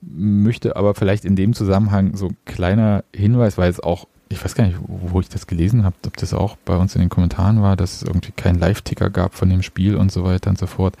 möchte 0.00 0.76
aber 0.76 0.94
vielleicht 0.94 1.24
in 1.24 1.36
dem 1.36 1.54
Zusammenhang 1.54 2.16
so 2.16 2.28
ein 2.28 2.36
kleiner 2.44 3.04
Hinweis, 3.14 3.56
weil 3.56 3.70
es 3.70 3.80
auch, 3.80 4.06
ich 4.28 4.42
weiß 4.42 4.54
gar 4.54 4.66
nicht, 4.66 4.78
wo 4.86 5.20
ich 5.20 5.28
das 5.28 5.46
gelesen 5.46 5.84
habe, 5.84 5.96
ob 6.06 6.16
das 6.16 6.34
auch 6.34 6.56
bei 6.64 6.76
uns 6.76 6.94
in 6.94 7.00
den 7.00 7.10
Kommentaren 7.10 7.62
war, 7.62 7.76
dass 7.76 7.96
es 7.96 8.02
irgendwie 8.02 8.32
keinen 8.32 8.58
Live-Ticker 8.58 9.10
gab 9.10 9.34
von 9.34 9.48
dem 9.48 9.62
Spiel 9.62 9.96
und 9.96 10.10
so 10.10 10.24
weiter 10.24 10.50
und 10.50 10.58
so 10.58 10.66
fort. 10.66 10.96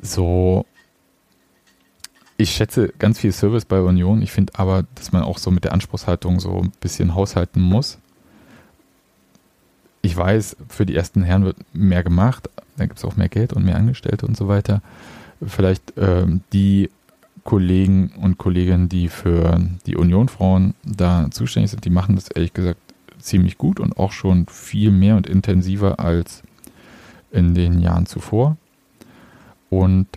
So, 0.00 0.64
ich 2.36 2.50
schätze 2.50 2.92
ganz 2.98 3.18
viel 3.18 3.32
Service 3.32 3.64
bei 3.64 3.80
Union. 3.80 4.22
Ich 4.22 4.32
finde 4.32 4.54
aber, 4.56 4.84
dass 4.94 5.12
man 5.12 5.22
auch 5.22 5.38
so 5.38 5.50
mit 5.50 5.64
der 5.64 5.72
Anspruchshaltung 5.72 6.40
so 6.40 6.60
ein 6.60 6.72
bisschen 6.80 7.14
haushalten 7.14 7.60
muss. 7.60 7.98
Ich 10.02 10.16
weiß, 10.16 10.56
für 10.68 10.86
die 10.86 10.94
ersten 10.94 11.24
Herren 11.24 11.44
wird 11.44 11.56
mehr 11.72 12.04
gemacht, 12.04 12.48
da 12.76 12.86
gibt 12.86 12.98
es 12.98 13.04
auch 13.04 13.16
mehr 13.16 13.28
Geld 13.28 13.52
und 13.52 13.64
mehr 13.64 13.76
Angestellte 13.76 14.26
und 14.26 14.36
so 14.36 14.46
weiter. 14.46 14.82
Vielleicht 15.44 15.92
ähm, 15.96 16.42
die 16.52 16.90
Kollegen 17.48 18.12
und 18.20 18.36
Kolleginnen, 18.36 18.90
die 18.90 19.08
für 19.08 19.58
die 19.86 19.96
Union-Frauen 19.96 20.74
da 20.84 21.30
zuständig 21.30 21.70
sind, 21.70 21.82
die 21.82 21.88
machen 21.88 22.14
das 22.14 22.28
ehrlich 22.28 22.52
gesagt 22.52 22.78
ziemlich 23.20 23.56
gut 23.56 23.80
und 23.80 23.96
auch 23.96 24.12
schon 24.12 24.44
viel 24.48 24.90
mehr 24.90 25.16
und 25.16 25.26
intensiver 25.26 25.98
als 25.98 26.42
in 27.30 27.54
den 27.54 27.80
Jahren 27.80 28.04
zuvor. 28.04 28.58
Und 29.70 30.08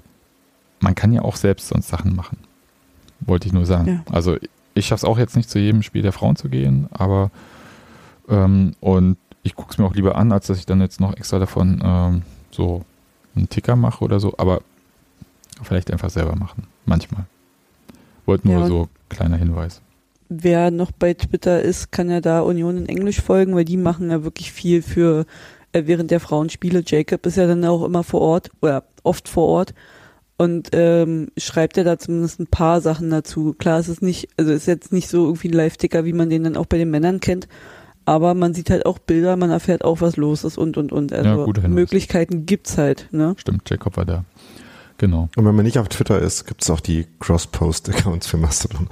man 0.82 0.94
kann 0.94 1.14
ja 1.14 1.22
auch 1.22 1.38
selbst 1.38 1.70
sonst 1.70 1.88
Sachen 1.88 2.18
machen. 2.18 2.38
Wollte 3.22 3.48
ich 3.48 3.54
nur 3.54 3.66
sagen. 3.66 3.88
Ja. 3.88 4.14
Also 4.14 4.36
ich 4.74 4.88
schaffe 4.88 5.06
es 5.06 5.10
auch 5.10 5.18
jetzt 5.18 5.38
nicht 5.38 5.50
zu 5.50 5.58
jedem 5.58 5.84
Spiel 5.84 6.02
der 6.02 6.12
Frauen 6.12 6.36
zu 6.36 6.50
gehen, 6.50 6.90
aber 6.92 7.32
ähm, 8.28 8.74
und 8.82 9.16
ich 9.44 9.56
gucke 9.56 9.72
es 9.72 9.78
mir 9.78 9.86
auch 9.86 9.96
lieber 9.96 10.18
an, 10.18 10.34
als 10.34 10.48
dass 10.48 10.58
ich 10.58 10.66
dann 10.66 10.82
jetzt 10.82 11.00
noch 11.00 11.16
extra 11.16 11.40
davon 11.40 11.82
ähm, 11.82 12.24
so 12.52 12.84
einen 13.38 13.48
Ticker 13.48 13.78
mache 13.78 14.04
oder 14.04 14.20
so, 14.20 14.34
aber 14.38 14.64
vielleicht 15.64 15.92
einfach 15.92 16.10
selber 16.10 16.36
machen. 16.36 16.68
Manchmal. 16.86 17.26
Wollte 18.26 18.48
nur 18.48 18.62
Ja. 18.62 18.68
so 18.68 18.90
kleiner 19.10 19.38
Hinweis. 19.38 19.82
Wer 20.30 20.72
noch 20.72 20.92
bei 20.92 21.14
Twitter 21.14 21.62
ist, 21.62 21.92
kann 21.92 22.10
ja 22.10 22.22
da 22.22 22.42
Union 22.42 22.78
in 22.78 22.86
Englisch 22.88 23.20
folgen, 23.22 23.56
weil 23.56 23.66
die 23.66 23.78
machen 23.78 24.10
ja 24.10 24.24
wirklich 24.24 24.52
viel 24.54 24.82
für 24.82 25.26
äh, 25.74 25.84
während 25.86 26.10
der 26.12 26.20
Frauenspiele. 26.22 26.84
Jacob 26.86 27.26
ist 27.26 27.38
ja 27.38 27.48
dann 27.48 27.66
auch 27.66 27.84
immer 27.84 28.04
vor 28.04 28.22
Ort 28.22 28.50
oder 28.62 28.84
oft 29.04 29.28
vor 29.28 29.48
Ort 29.48 29.74
und 30.38 30.70
ähm, 30.72 31.28
schreibt 31.38 31.76
ja 31.78 31.84
da 31.84 31.98
zumindest 32.00 32.40
ein 32.40 32.48
paar 32.48 32.80
Sachen 32.82 33.10
dazu. 33.10 33.54
Klar, 33.58 33.80
es 33.80 33.90
ist 33.90 34.02
nicht, 34.02 34.30
also 34.38 34.52
ist 34.54 34.68
jetzt 34.68 34.94
nicht 34.94 35.10
so 35.10 35.26
irgendwie 35.26 35.50
ein 35.50 35.54
Live-Ticker, 35.54 36.06
wie 36.06 36.14
man 36.14 36.30
den 36.30 36.46
dann 36.46 36.56
auch 36.58 36.66
bei 36.66 36.78
den 36.78 36.90
Männern 36.92 37.20
kennt, 37.20 37.48
aber 38.06 38.34
man 38.34 38.54
sieht 38.54 38.70
halt 38.70 38.86
auch 38.86 39.00
Bilder, 39.00 39.36
man 39.36 39.50
erfährt 39.52 39.84
auch, 39.84 40.00
was 40.02 40.16
los 40.18 40.44
ist 40.46 40.58
und 40.58 40.78
und 40.78 40.92
und. 40.94 41.12
Also 41.14 41.46
Hinweis. 41.46 41.70
Möglichkeiten 41.70 42.46
gibt's 42.46 42.78
halt, 42.78 43.10
ne? 43.12 43.36
Stimmt, 43.38 43.70
Jacob 43.70 43.98
war 43.98 44.06
da. 44.06 44.24
Genau. 45.02 45.30
Und 45.36 45.46
wenn 45.46 45.56
man 45.56 45.66
nicht 45.66 45.80
auf 45.80 45.90
Twitter 45.90 46.20
ist, 46.20 46.46
gibt 46.46 46.62
es 46.62 46.70
auch 46.70 46.80
die 46.80 47.08
Cross-Post-Accounts 47.20 48.28
für 48.28 48.38
Mastodon. 48.38 48.88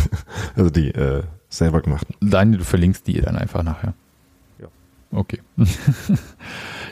also 0.54 0.70
die 0.70 0.90
äh, 0.90 1.24
selber 1.48 1.80
gemachten. 1.80 2.14
Daniel, 2.20 2.58
du 2.58 2.64
verlinkst 2.64 3.08
die 3.08 3.20
dann 3.20 3.34
einfach 3.34 3.64
nachher. 3.64 3.92
Ja. 4.60 4.68
Okay. 5.10 5.40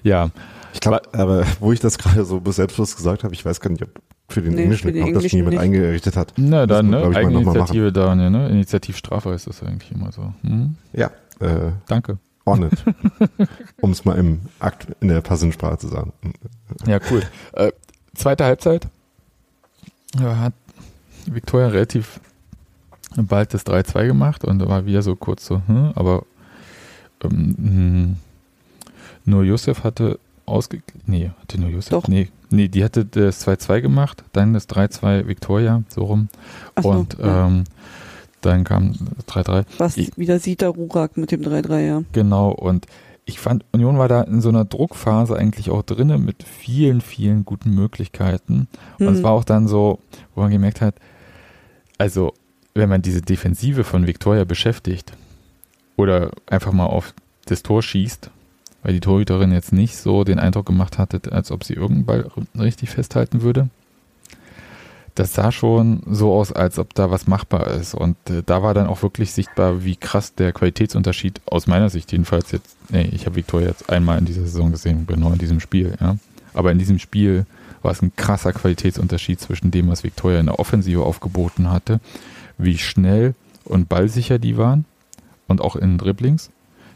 ja, 0.02 0.30
Ich 0.74 0.80
glaube, 0.80 1.00
aber 1.12 1.46
wo 1.60 1.72
ich 1.72 1.78
das 1.78 1.96
gerade 1.96 2.24
so 2.24 2.42
selbstlos 2.50 2.96
gesagt 2.96 3.22
habe, 3.22 3.34
ich 3.34 3.44
weiß 3.44 3.60
gar 3.60 3.70
nicht, 3.70 3.84
ob 3.84 3.90
für 4.28 4.42
den 4.42 4.54
Nee, 4.54 4.64
Englischen, 4.64 4.88
ob 5.00 5.14
das 5.14 5.30
schon 5.30 5.36
jemand 5.36 5.52
nicht. 5.54 5.62
eingerichtet 5.62 6.16
hat. 6.16 6.32
na 6.36 6.66
dann, 6.66 6.90
man, 6.90 7.08
ne? 7.12 7.16
Eigeninitiative, 7.16 7.92
Daniel, 7.92 8.30
ne? 8.30 8.48
Initiativstrafe 8.48 9.30
ist 9.30 9.46
das 9.46 9.62
eigentlich 9.62 9.92
immer 9.92 10.10
so. 10.10 10.34
Hm? 10.42 10.74
Ja, 10.92 11.12
äh, 11.38 11.70
Danke. 11.86 12.18
on 12.44 12.64
it. 12.64 12.72
um 13.80 13.92
es 13.92 14.04
mal 14.04 14.18
im 14.18 14.40
Akt, 14.58 14.88
in 15.00 15.06
der 15.06 15.20
passenden 15.20 15.52
Sprache 15.52 15.78
zu 15.78 15.86
sagen. 15.86 16.12
Ja, 16.84 16.98
cool. 17.12 17.22
Äh, 17.52 17.70
zweite 18.16 18.44
Halbzeit 18.44 18.88
hat 20.18 20.54
Viktoria 21.26 21.68
relativ 21.68 22.20
bald 23.16 23.54
das 23.54 23.66
3-2 23.66 24.06
gemacht 24.06 24.44
und 24.44 24.58
da 24.58 24.68
war 24.68 24.86
wieder 24.86 25.02
so 25.02 25.16
kurz 25.16 25.46
so, 25.46 25.62
hm, 25.66 25.92
aber 25.94 26.24
ähm, 27.24 27.56
hm, 27.58 28.16
nur 29.24 29.42
Josef 29.44 29.84
hatte 29.84 30.18
ausge... 30.44 30.82
Nee, 31.06 31.30
hatte 31.40 31.60
nur 31.60 31.70
Josef? 31.70 31.90
Doch. 31.90 32.08
Nee, 32.08 32.28
nee, 32.50 32.68
die 32.68 32.84
hatte 32.84 33.04
das 33.04 33.46
2-2 33.46 33.80
gemacht, 33.80 34.22
dann 34.32 34.52
das 34.54 34.68
3-2 34.68 35.26
Viktoria, 35.26 35.82
so 35.88 36.04
rum. 36.04 36.28
Ach 36.74 36.82
so, 36.82 36.90
und 36.90 37.18
ja. 37.18 37.46
ähm, 37.46 37.64
dann 38.42 38.64
kam 38.64 38.92
3-3. 39.28 39.64
Was 39.78 39.96
ich- 39.96 40.16
wieder 40.16 40.38
sieht 40.38 40.60
der 40.60 40.68
Rurak 40.70 41.16
mit 41.16 41.32
dem 41.32 41.42
3-3, 41.42 41.78
ja. 41.80 42.02
Genau, 42.12 42.50
und 42.50 42.86
ich 43.28 43.40
fand, 43.40 43.64
Union 43.72 43.98
war 43.98 44.08
da 44.08 44.22
in 44.22 44.40
so 44.40 44.48
einer 44.48 44.64
Druckphase 44.64 45.36
eigentlich 45.36 45.68
auch 45.70 45.82
drinne 45.82 46.16
mit 46.16 46.42
vielen, 46.44 47.00
vielen 47.00 47.44
guten 47.44 47.70
Möglichkeiten. 47.74 48.68
Und 48.98 49.08
es 49.08 49.18
Mhm. 49.18 49.22
war 49.24 49.32
auch 49.32 49.44
dann 49.44 49.66
so, 49.68 49.98
wo 50.34 50.42
man 50.42 50.50
gemerkt 50.52 50.80
hat, 50.80 50.94
also 51.98 52.32
wenn 52.74 52.88
man 52.88 53.02
diese 53.02 53.22
Defensive 53.22 53.84
von 53.84 54.06
Victoria 54.06 54.44
beschäftigt 54.44 55.12
oder 55.96 56.30
einfach 56.46 56.72
mal 56.72 56.86
auf 56.86 57.14
das 57.46 57.62
Tor 57.62 57.82
schießt, 57.82 58.30
weil 58.82 58.92
die 58.92 59.00
Torhüterin 59.00 59.50
jetzt 59.52 59.72
nicht 59.72 59.96
so 59.96 60.22
den 60.22 60.38
Eindruck 60.38 60.66
gemacht 60.66 60.98
hatte, 60.98 61.32
als 61.32 61.50
ob 61.50 61.64
sie 61.64 61.74
irgendeinen 61.74 62.04
Ball 62.06 62.30
richtig 62.58 62.90
festhalten 62.90 63.42
würde. 63.42 63.68
Das 65.16 65.34
sah 65.34 65.50
schon 65.50 66.02
so 66.08 66.32
aus, 66.32 66.52
als 66.52 66.78
ob 66.78 66.94
da 66.94 67.10
was 67.10 67.26
machbar 67.26 67.68
ist. 67.68 67.94
Und 67.94 68.16
äh, 68.30 68.42
da 68.46 68.62
war 68.62 68.74
dann 68.74 68.86
auch 68.86 69.02
wirklich 69.02 69.32
sichtbar, 69.32 69.82
wie 69.82 69.96
krass 69.96 70.34
der 70.34 70.52
Qualitätsunterschied 70.52 71.40
aus 71.46 71.66
meiner 71.66 71.88
Sicht 71.88 72.12
jedenfalls 72.12 72.52
jetzt, 72.52 72.76
nee, 72.90 73.10
ich 73.12 73.26
habe 73.26 73.36
Victoria 73.36 73.68
jetzt 73.68 73.90
einmal 73.90 74.18
in 74.18 74.26
dieser 74.26 74.42
Saison 74.42 74.70
gesehen, 74.70 75.06
genau 75.06 75.32
in 75.32 75.38
diesem 75.38 75.58
Spiel, 75.58 75.96
ja. 76.00 76.16
Aber 76.54 76.70
in 76.70 76.78
diesem 76.78 76.98
Spiel 76.98 77.44
war 77.82 77.92
es 77.92 78.02
ein 78.02 78.12
krasser 78.16 78.52
Qualitätsunterschied 78.52 79.40
zwischen 79.40 79.70
dem, 79.70 79.88
was 79.88 80.04
Victoria 80.04 80.40
in 80.40 80.46
der 80.46 80.58
Offensive 80.58 81.02
aufgeboten 81.02 81.70
hatte, 81.70 82.00
wie 82.58 82.78
schnell 82.78 83.34
und 83.64 83.88
ballsicher 83.88 84.38
die 84.38 84.56
waren 84.56 84.84
und 85.48 85.60
auch 85.60 85.76
in 85.76 85.98
Dribblings. 85.98 86.50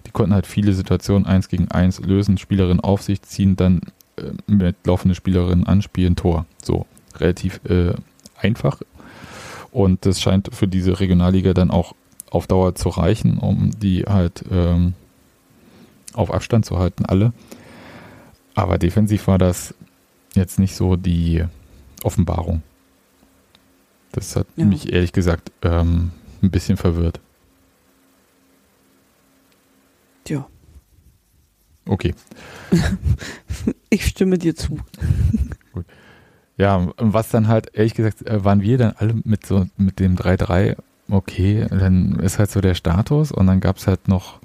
Die 0.06 0.10
konnten 0.10 0.34
halt 0.34 0.46
viele 0.46 0.72
Situationen 0.72 1.26
eins 1.26 1.48
gegen 1.48 1.68
eins 1.68 2.00
lösen, 2.00 2.38
Spielerin 2.38 2.80
auf 2.80 3.02
sich 3.02 3.22
ziehen, 3.22 3.56
dann 3.56 3.80
äh, 4.16 4.30
mit 4.46 4.76
laufende 4.84 5.14
Spielerin 5.14 5.66
anspielen, 5.66 6.16
Tor. 6.16 6.46
So, 6.62 6.86
relativ 7.18 7.60
äh, 7.64 7.94
einfach. 8.40 8.80
Und 9.70 10.04
das 10.06 10.20
scheint 10.20 10.50
für 10.54 10.66
diese 10.66 10.98
Regionalliga 11.00 11.54
dann 11.54 11.70
auch 11.70 11.94
auf 12.30 12.46
Dauer 12.46 12.74
zu 12.74 12.88
reichen, 12.88 13.38
um 13.38 13.70
die 13.78 14.02
halt 14.04 14.44
ähm, 14.50 14.94
auf 16.14 16.32
Abstand 16.32 16.64
zu 16.66 16.78
halten, 16.78 17.04
alle. 17.06 17.32
Aber 18.54 18.78
defensiv 18.78 19.26
war 19.26 19.38
das 19.38 19.74
jetzt 20.34 20.58
nicht 20.58 20.74
so 20.74 20.96
die 20.96 21.44
Offenbarung. 22.02 22.62
Das 24.12 24.34
hat 24.36 24.46
Ja. 24.56 24.64
mich 24.64 24.92
ehrlich 24.92 25.12
gesagt 25.12 25.52
ähm, 25.62 26.10
ein 26.42 26.50
bisschen 26.50 26.76
verwirrt. 26.76 27.20
Tja, 30.24 30.46
Okay. 31.86 32.14
ich 33.90 34.06
stimme 34.06 34.38
dir 34.38 34.54
zu. 34.54 34.78
Ja, 36.60 36.76
und 36.76 37.12
was 37.14 37.30
dann 37.30 37.48
halt, 37.48 37.70
ehrlich 37.74 37.94
gesagt, 37.94 38.26
äh, 38.26 38.44
waren 38.44 38.60
wir 38.60 38.76
dann 38.76 38.92
alle 38.98 39.14
mit 39.24 39.46
so 39.46 39.66
mit 39.78 39.98
dem 39.98 40.16
3-3, 40.16 40.76
okay, 41.10 41.66
dann 41.70 42.18
ist 42.20 42.38
halt 42.38 42.50
so 42.50 42.60
der 42.60 42.74
Status 42.74 43.32
und 43.32 43.46
dann 43.46 43.60
gab 43.60 43.78
es 43.78 43.86
halt 43.86 44.08
noch 44.08 44.40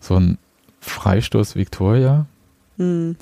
so 0.00 0.16
einen 0.16 0.38
Freistoß 0.80 1.56
Victoria, 1.56 2.26
Hm. 2.78 3.16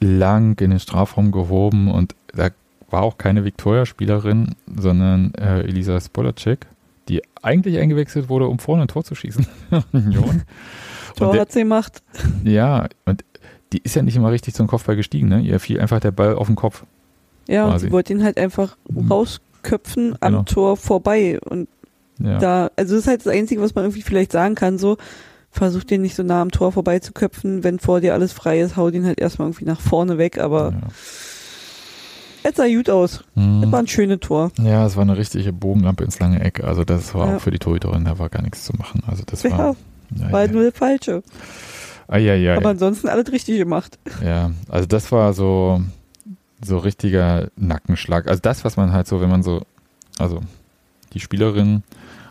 lang 0.00 0.58
in 0.60 0.70
den 0.70 0.78
Strafraum 0.78 1.32
gehoben 1.32 1.90
und 1.90 2.14
da 2.34 2.50
war 2.90 3.02
auch 3.02 3.18
keine 3.18 3.44
Victoria-Spielerin, 3.44 4.54
sondern 4.76 5.34
äh, 5.34 5.60
Elisa 5.62 6.00
Spolacek, 6.00 6.66
die 7.08 7.22
eigentlich 7.42 7.78
eingewechselt 7.78 8.28
wurde, 8.28 8.46
um 8.46 8.58
vorne 8.58 8.82
ein 8.82 8.88
Tor 8.88 9.04
zu 9.04 9.14
schießen. 9.14 9.46
Tor 9.70 11.28
Und 11.28 11.34
der, 11.34 11.40
hat 11.40 11.52
sie 11.52 11.60
gemacht. 11.60 12.02
ja, 12.44 12.86
und 13.04 13.24
die 13.72 13.78
ist 13.78 13.96
ja 13.96 14.02
nicht 14.02 14.16
immer 14.16 14.30
richtig 14.30 14.54
zum 14.54 14.66
Kopfball 14.68 14.96
gestiegen, 14.96 15.28
ne? 15.28 15.40
Ihr 15.40 15.58
fiel 15.58 15.80
einfach 15.80 15.98
der 16.00 16.12
Ball 16.12 16.34
auf 16.36 16.46
den 16.46 16.56
Kopf. 16.56 16.84
Ja, 17.48 17.64
und 17.64 17.70
quasi. 17.72 17.86
sie 17.86 17.92
wollte 17.92 18.12
ihn 18.12 18.24
halt 18.24 18.38
einfach 18.38 18.76
Mhm. 18.88 19.10
rausköpfen 19.10 20.16
am 20.20 20.32
Genau. 20.32 20.42
Tor 20.44 20.76
vorbei. 20.76 21.38
Und 21.44 21.68
Ja. 22.18 22.38
Da, 22.38 22.70
also 22.76 22.94
das 22.94 23.02
ist 23.04 23.08
halt 23.08 23.26
das 23.26 23.32
Einzige, 23.32 23.60
was 23.60 23.74
man 23.74 23.84
irgendwie 23.84 24.02
vielleicht 24.02 24.30
sagen 24.32 24.54
kann, 24.54 24.78
so, 24.78 24.96
versuch 25.50 25.82
den 25.84 26.02
nicht 26.02 26.14
so 26.14 26.22
nah 26.22 26.42
am 26.42 26.50
Tor 26.52 26.70
vorbeizuköpfen, 26.72 27.64
wenn 27.64 27.78
vor 27.80 28.00
dir 28.00 28.12
alles 28.14 28.32
frei 28.32 28.60
ist, 28.60 28.76
hau 28.76 28.90
den 28.90 29.04
halt 29.04 29.20
erstmal 29.20 29.48
irgendwie 29.48 29.64
nach 29.64 29.80
vorne 29.80 30.16
weg, 30.18 30.38
aber 30.38 30.70
ja. 30.72 30.88
es 32.44 32.56
sah 32.56 32.66
gut 32.68 32.90
aus. 32.90 33.24
Hm. 33.34 33.62
Das 33.62 33.72
war 33.72 33.78
ein 33.80 33.86
schönes 33.88 34.20
Tor. 34.20 34.50
Ja, 34.60 34.84
es 34.86 34.96
war 34.96 35.02
eine 35.02 35.16
richtige 35.16 35.52
Bogenlampe 35.52 36.04
ins 36.04 36.18
lange 36.18 36.40
Eck. 36.42 36.62
Also 36.62 36.84
das 36.84 37.14
war 37.14 37.28
Ja. 37.30 37.36
auch 37.36 37.40
für 37.40 37.50
die 37.50 37.58
Torhüterin, 37.58 38.04
da 38.04 38.18
war 38.18 38.28
gar 38.28 38.42
nichts 38.42 38.64
zu 38.64 38.72
machen. 38.76 39.02
Also 39.06 39.22
das 39.26 39.42
Ja, 39.42 39.50
war. 39.58 39.76
Ja, 40.16 40.30
war 40.32 40.40
halt 40.40 40.50
ja. 40.50 40.56
nur 40.56 40.70
das 40.70 40.78
Falsche. 40.78 41.22
Ah, 42.06 42.18
ja, 42.18 42.34
ja, 42.34 42.56
Aber 42.56 42.68
ansonsten 42.70 43.08
alles 43.08 43.32
richtig 43.32 43.58
gemacht. 43.58 43.98
ja, 44.24 44.50
also 44.68 44.86
das 44.86 45.10
war 45.10 45.32
so, 45.32 45.80
so 46.62 46.78
richtiger 46.78 47.48
Nackenschlag. 47.56 48.28
Also 48.28 48.40
das, 48.40 48.64
was 48.64 48.76
man 48.76 48.92
halt 48.92 49.06
so, 49.06 49.20
wenn 49.20 49.30
man 49.30 49.42
so, 49.42 49.62
also 50.18 50.40
die 51.12 51.20
Spielerin 51.20 51.82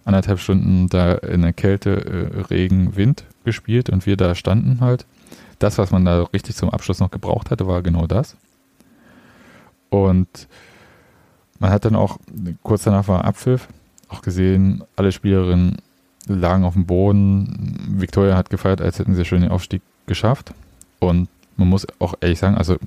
anderthalb 0.05 0.39
Stunden 0.39 0.89
da 0.89 1.13
in 1.13 1.41
der 1.41 1.53
Kälte, 1.53 2.31
äh, 2.35 2.41
Regen, 2.41 2.95
Wind 2.95 3.25
gespielt 3.43 3.89
und 3.89 4.05
wir 4.05 4.17
da 4.17 4.35
standen 4.35 4.81
halt. 4.81 5.05
Das, 5.59 5.77
was 5.77 5.91
man 5.91 6.05
da 6.05 6.23
richtig 6.23 6.55
zum 6.55 6.69
Abschluss 6.69 6.99
noch 6.99 7.11
gebraucht 7.11 7.51
hatte, 7.51 7.67
war 7.67 7.81
genau 7.81 8.07
das. 8.07 8.35
Und 9.89 10.47
man 11.59 11.71
hat 11.71 11.85
dann 11.85 11.95
auch, 11.95 12.17
kurz 12.63 12.83
danach 12.83 13.07
war 13.07 13.23
Abpfiff, 13.23 13.67
auch 14.09 14.21
gesehen, 14.21 14.83
alle 14.95 15.11
Spielerinnen 15.11 15.77
lagen 16.27 16.63
auf 16.63 16.73
dem 16.73 16.85
Boden. 16.85 17.95
Victoria 17.97 18.35
hat 18.35 18.49
gefeiert, 18.49 18.81
als 18.81 18.99
hätten 18.99 19.15
sie 19.15 19.25
schon 19.25 19.41
den 19.41 19.51
Aufstieg 19.51 19.81
geschafft. 20.05 20.53
Und 20.99 21.29
man 21.55 21.69
muss 21.69 21.85
auch 21.99 22.15
ehrlich 22.21 22.39
sagen, 22.39 22.55
also 22.55 22.77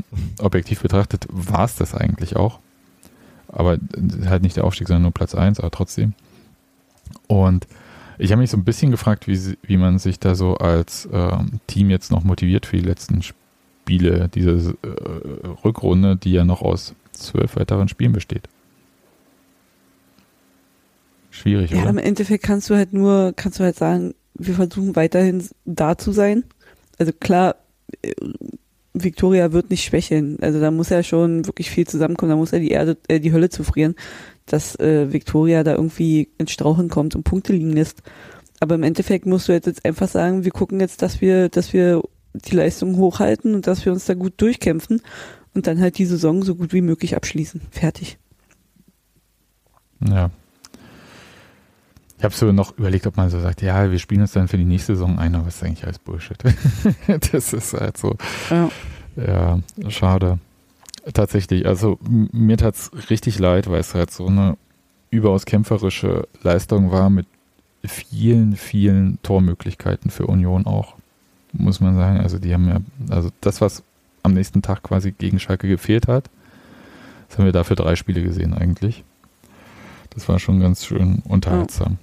objektiv 0.40 0.82
betrachtet 0.82 1.26
war 1.30 1.64
es 1.64 1.76
das 1.76 1.94
eigentlich 1.94 2.36
auch. 2.36 2.58
Aber 3.48 3.78
halt 4.26 4.42
nicht 4.42 4.56
der 4.56 4.64
Aufstieg, 4.64 4.88
sondern 4.88 5.02
nur 5.02 5.12
Platz 5.12 5.34
1, 5.34 5.60
aber 5.60 5.70
trotzdem. 5.70 6.14
Und 7.28 7.66
ich 8.18 8.32
habe 8.32 8.40
mich 8.40 8.50
so 8.50 8.56
ein 8.56 8.64
bisschen 8.64 8.90
gefragt, 8.90 9.28
wie, 9.28 9.56
wie 9.62 9.76
man 9.76 9.98
sich 9.98 10.18
da 10.18 10.34
so 10.34 10.56
als 10.56 11.08
ähm, 11.12 11.60
Team 11.66 11.90
jetzt 11.90 12.10
noch 12.10 12.24
motiviert 12.24 12.66
für 12.66 12.76
die 12.76 12.84
letzten 12.84 13.22
Spiele, 13.22 14.28
diese 14.34 14.76
äh, 14.82 15.46
Rückrunde, 15.64 16.16
die 16.16 16.32
ja 16.32 16.44
noch 16.44 16.62
aus 16.62 16.94
zwölf 17.12 17.56
weiteren 17.56 17.88
Spielen 17.88 18.12
besteht. 18.12 18.48
Schwierig, 21.30 21.70
Ja, 21.70 21.82
oder? 21.82 21.90
im 21.90 21.98
Endeffekt 21.98 22.44
kannst 22.44 22.70
du 22.70 22.74
halt 22.74 22.92
nur, 22.92 23.32
kannst 23.36 23.60
du 23.60 23.64
halt 23.64 23.76
sagen, 23.76 24.14
wir 24.34 24.54
versuchen 24.54 24.96
weiterhin 24.96 25.46
da 25.64 25.98
zu 25.98 26.12
sein. 26.12 26.44
Also 26.98 27.12
klar, 27.12 27.56
Victoria 28.94 29.52
wird 29.52 29.70
nicht 29.70 29.84
schwächeln. 29.84 30.38
Also 30.40 30.60
da 30.60 30.70
muss 30.70 30.88
ja 30.88 31.02
schon 31.02 31.46
wirklich 31.46 31.70
viel 31.70 31.86
zusammenkommen. 31.86 32.30
Da 32.30 32.36
muss 32.36 32.50
ja 32.50 32.58
die 32.58 32.70
Erde, 32.70 32.96
äh, 33.08 33.20
die 33.20 33.32
Hölle 33.32 33.50
zufrieren, 33.50 33.94
dass 34.46 34.78
äh, 34.80 35.12
Victoria 35.12 35.64
da 35.64 35.72
irgendwie 35.72 36.30
ins 36.38 36.52
Strauchen 36.52 36.88
kommt 36.88 37.14
und 37.14 37.24
Punkte 37.24 37.52
liegen 37.52 37.72
lässt. 37.72 38.02
Aber 38.60 38.74
im 38.74 38.82
Endeffekt 38.82 39.26
musst 39.26 39.48
du 39.48 39.52
jetzt, 39.52 39.66
jetzt 39.66 39.84
einfach 39.84 40.08
sagen, 40.08 40.44
wir 40.44 40.50
gucken 40.50 40.80
jetzt, 40.80 41.02
dass 41.02 41.20
wir, 41.20 41.48
dass 41.48 41.72
wir 41.72 42.02
die 42.32 42.54
Leistung 42.54 42.96
hochhalten 42.96 43.54
und 43.54 43.66
dass 43.66 43.84
wir 43.84 43.92
uns 43.92 44.06
da 44.06 44.14
gut 44.14 44.34
durchkämpfen 44.38 45.02
und 45.54 45.66
dann 45.66 45.80
halt 45.80 45.98
die 45.98 46.06
Saison 46.06 46.42
so 46.42 46.54
gut 46.54 46.72
wie 46.72 46.82
möglich 46.82 47.16
abschließen. 47.16 47.60
Fertig. 47.70 48.18
Ja. 50.08 50.30
Ich 52.18 52.24
habe 52.24 52.34
so 52.34 52.50
noch 52.50 52.76
überlegt, 52.78 53.06
ob 53.06 53.16
man 53.16 53.28
so 53.28 53.40
sagt, 53.40 53.60
ja, 53.62 53.90
wir 53.90 53.98
spielen 53.98 54.22
uns 54.22 54.32
dann 54.32 54.48
für 54.48 54.56
die 54.56 54.64
nächste 54.64 54.94
Saison 54.94 55.18
ein, 55.18 55.34
aber 55.34 55.44
das 55.44 55.56
ist 55.56 55.64
eigentlich 55.64 55.84
alles 55.84 55.98
Bullshit. 55.98 56.38
das 57.32 57.52
ist 57.52 57.74
halt 57.74 57.98
so, 57.98 58.16
Ja. 58.50 58.70
ja, 59.16 59.90
schade. 59.90 60.38
Tatsächlich, 61.12 61.66
also 61.66 61.98
mir 62.00 62.56
tat's 62.56 62.90
richtig 63.10 63.38
leid, 63.38 63.68
weil 63.70 63.80
es 63.80 63.94
halt 63.94 64.10
so 64.10 64.26
eine 64.26 64.56
überaus 65.10 65.44
kämpferische 65.44 66.26
Leistung 66.42 66.90
war 66.90 67.10
mit 67.10 67.26
vielen, 67.84 68.56
vielen 68.56 69.18
Tormöglichkeiten 69.22 70.10
für 70.10 70.26
Union 70.26 70.66
auch, 70.66 70.94
muss 71.52 71.80
man 71.80 71.96
sagen. 71.96 72.18
Also 72.20 72.38
die 72.38 72.52
haben 72.52 72.68
ja, 72.68 72.80
also 73.14 73.30
das, 73.40 73.60
was 73.60 73.82
am 74.22 74.32
nächsten 74.32 74.62
Tag 74.62 74.82
quasi 74.82 75.12
gegen 75.12 75.38
Schalke 75.38 75.68
gefehlt 75.68 76.08
hat, 76.08 76.28
das 77.28 77.38
haben 77.38 77.44
wir 77.44 77.52
dafür 77.52 77.76
drei 77.76 77.94
Spiele 77.94 78.22
gesehen 78.22 78.54
eigentlich. 78.54 79.04
Das 80.10 80.28
war 80.28 80.38
schon 80.38 80.60
ganz 80.60 80.84
schön 80.84 81.22
unterhaltsam. 81.28 81.98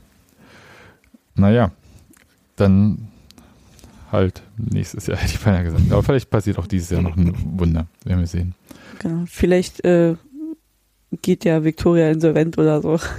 Naja, 1.36 1.72
dann 2.56 3.08
halt 4.12 4.44
nächstes 4.58 5.08
Jahr, 5.08 5.18
hätte 5.22 5.34
ich 5.34 5.40
beinahe 5.40 5.64
gesagt. 5.64 5.92
Aber 5.92 6.04
vielleicht 6.04 6.30
passiert 6.30 6.58
auch 6.60 6.68
dieses 6.68 6.90
Jahr 6.90 7.02
noch 7.02 7.18
ein 7.18 7.34
Wunder, 7.60 7.88
werden 8.06 8.20
wir 8.20 8.28
sehen. 8.28 8.56
Genau. 9.00 9.24
Vielleicht 9.28 9.84
äh, 9.84 10.16
geht 11.22 11.46
ja 11.46 11.64
Victoria 11.64 12.12
insolvent 12.12 12.58
oder 12.58 12.82
so. 12.82 13.00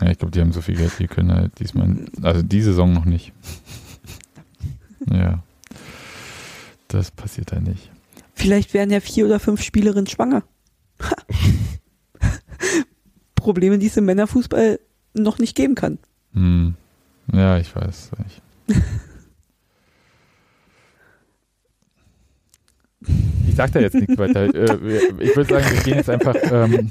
Ja, 0.00 0.10
ich 0.10 0.18
glaube, 0.18 0.32
die 0.32 0.40
haben 0.40 0.52
so 0.52 0.60
viel 0.62 0.74
Geld, 0.74 0.90
die 0.98 1.06
können 1.06 1.30
halt 1.30 1.60
diesmal, 1.60 1.94
also 2.22 2.42
die 2.42 2.62
Saison 2.62 2.92
noch 2.92 3.04
nicht. 3.04 3.32
Ja, 5.10 5.42
das 6.86 7.10
passiert 7.10 7.50
ja 7.50 7.60
nicht. 7.60 7.90
Vielleicht 8.34 8.72
werden 8.72 8.90
ja 8.90 9.00
vier 9.00 9.26
oder 9.26 9.40
fünf 9.40 9.62
Spielerinnen 9.62 10.06
schwanger. 10.06 10.44
Probleme, 13.34 13.78
die 13.78 13.86
es 13.86 13.96
im 13.96 14.04
Männerfußball 14.04 14.78
noch 15.14 15.38
nicht 15.38 15.56
geben 15.56 15.74
kann. 15.74 15.98
Hm. 16.34 16.76
Ja, 17.32 17.58
ich 17.58 17.74
weiß 17.74 18.10
nicht. 18.18 18.42
Ich 23.48 23.56
sag 23.56 23.72
da 23.72 23.80
jetzt 23.80 23.94
nichts 23.94 24.16
weiter. 24.16 24.44
Äh, 24.54 25.04
Ich 25.18 25.36
würde 25.36 25.54
sagen, 25.60 25.66
wir 25.74 25.82
gehen 25.82 25.96
jetzt 25.96 26.08
einfach 26.08 26.34
ähm, 26.50 26.90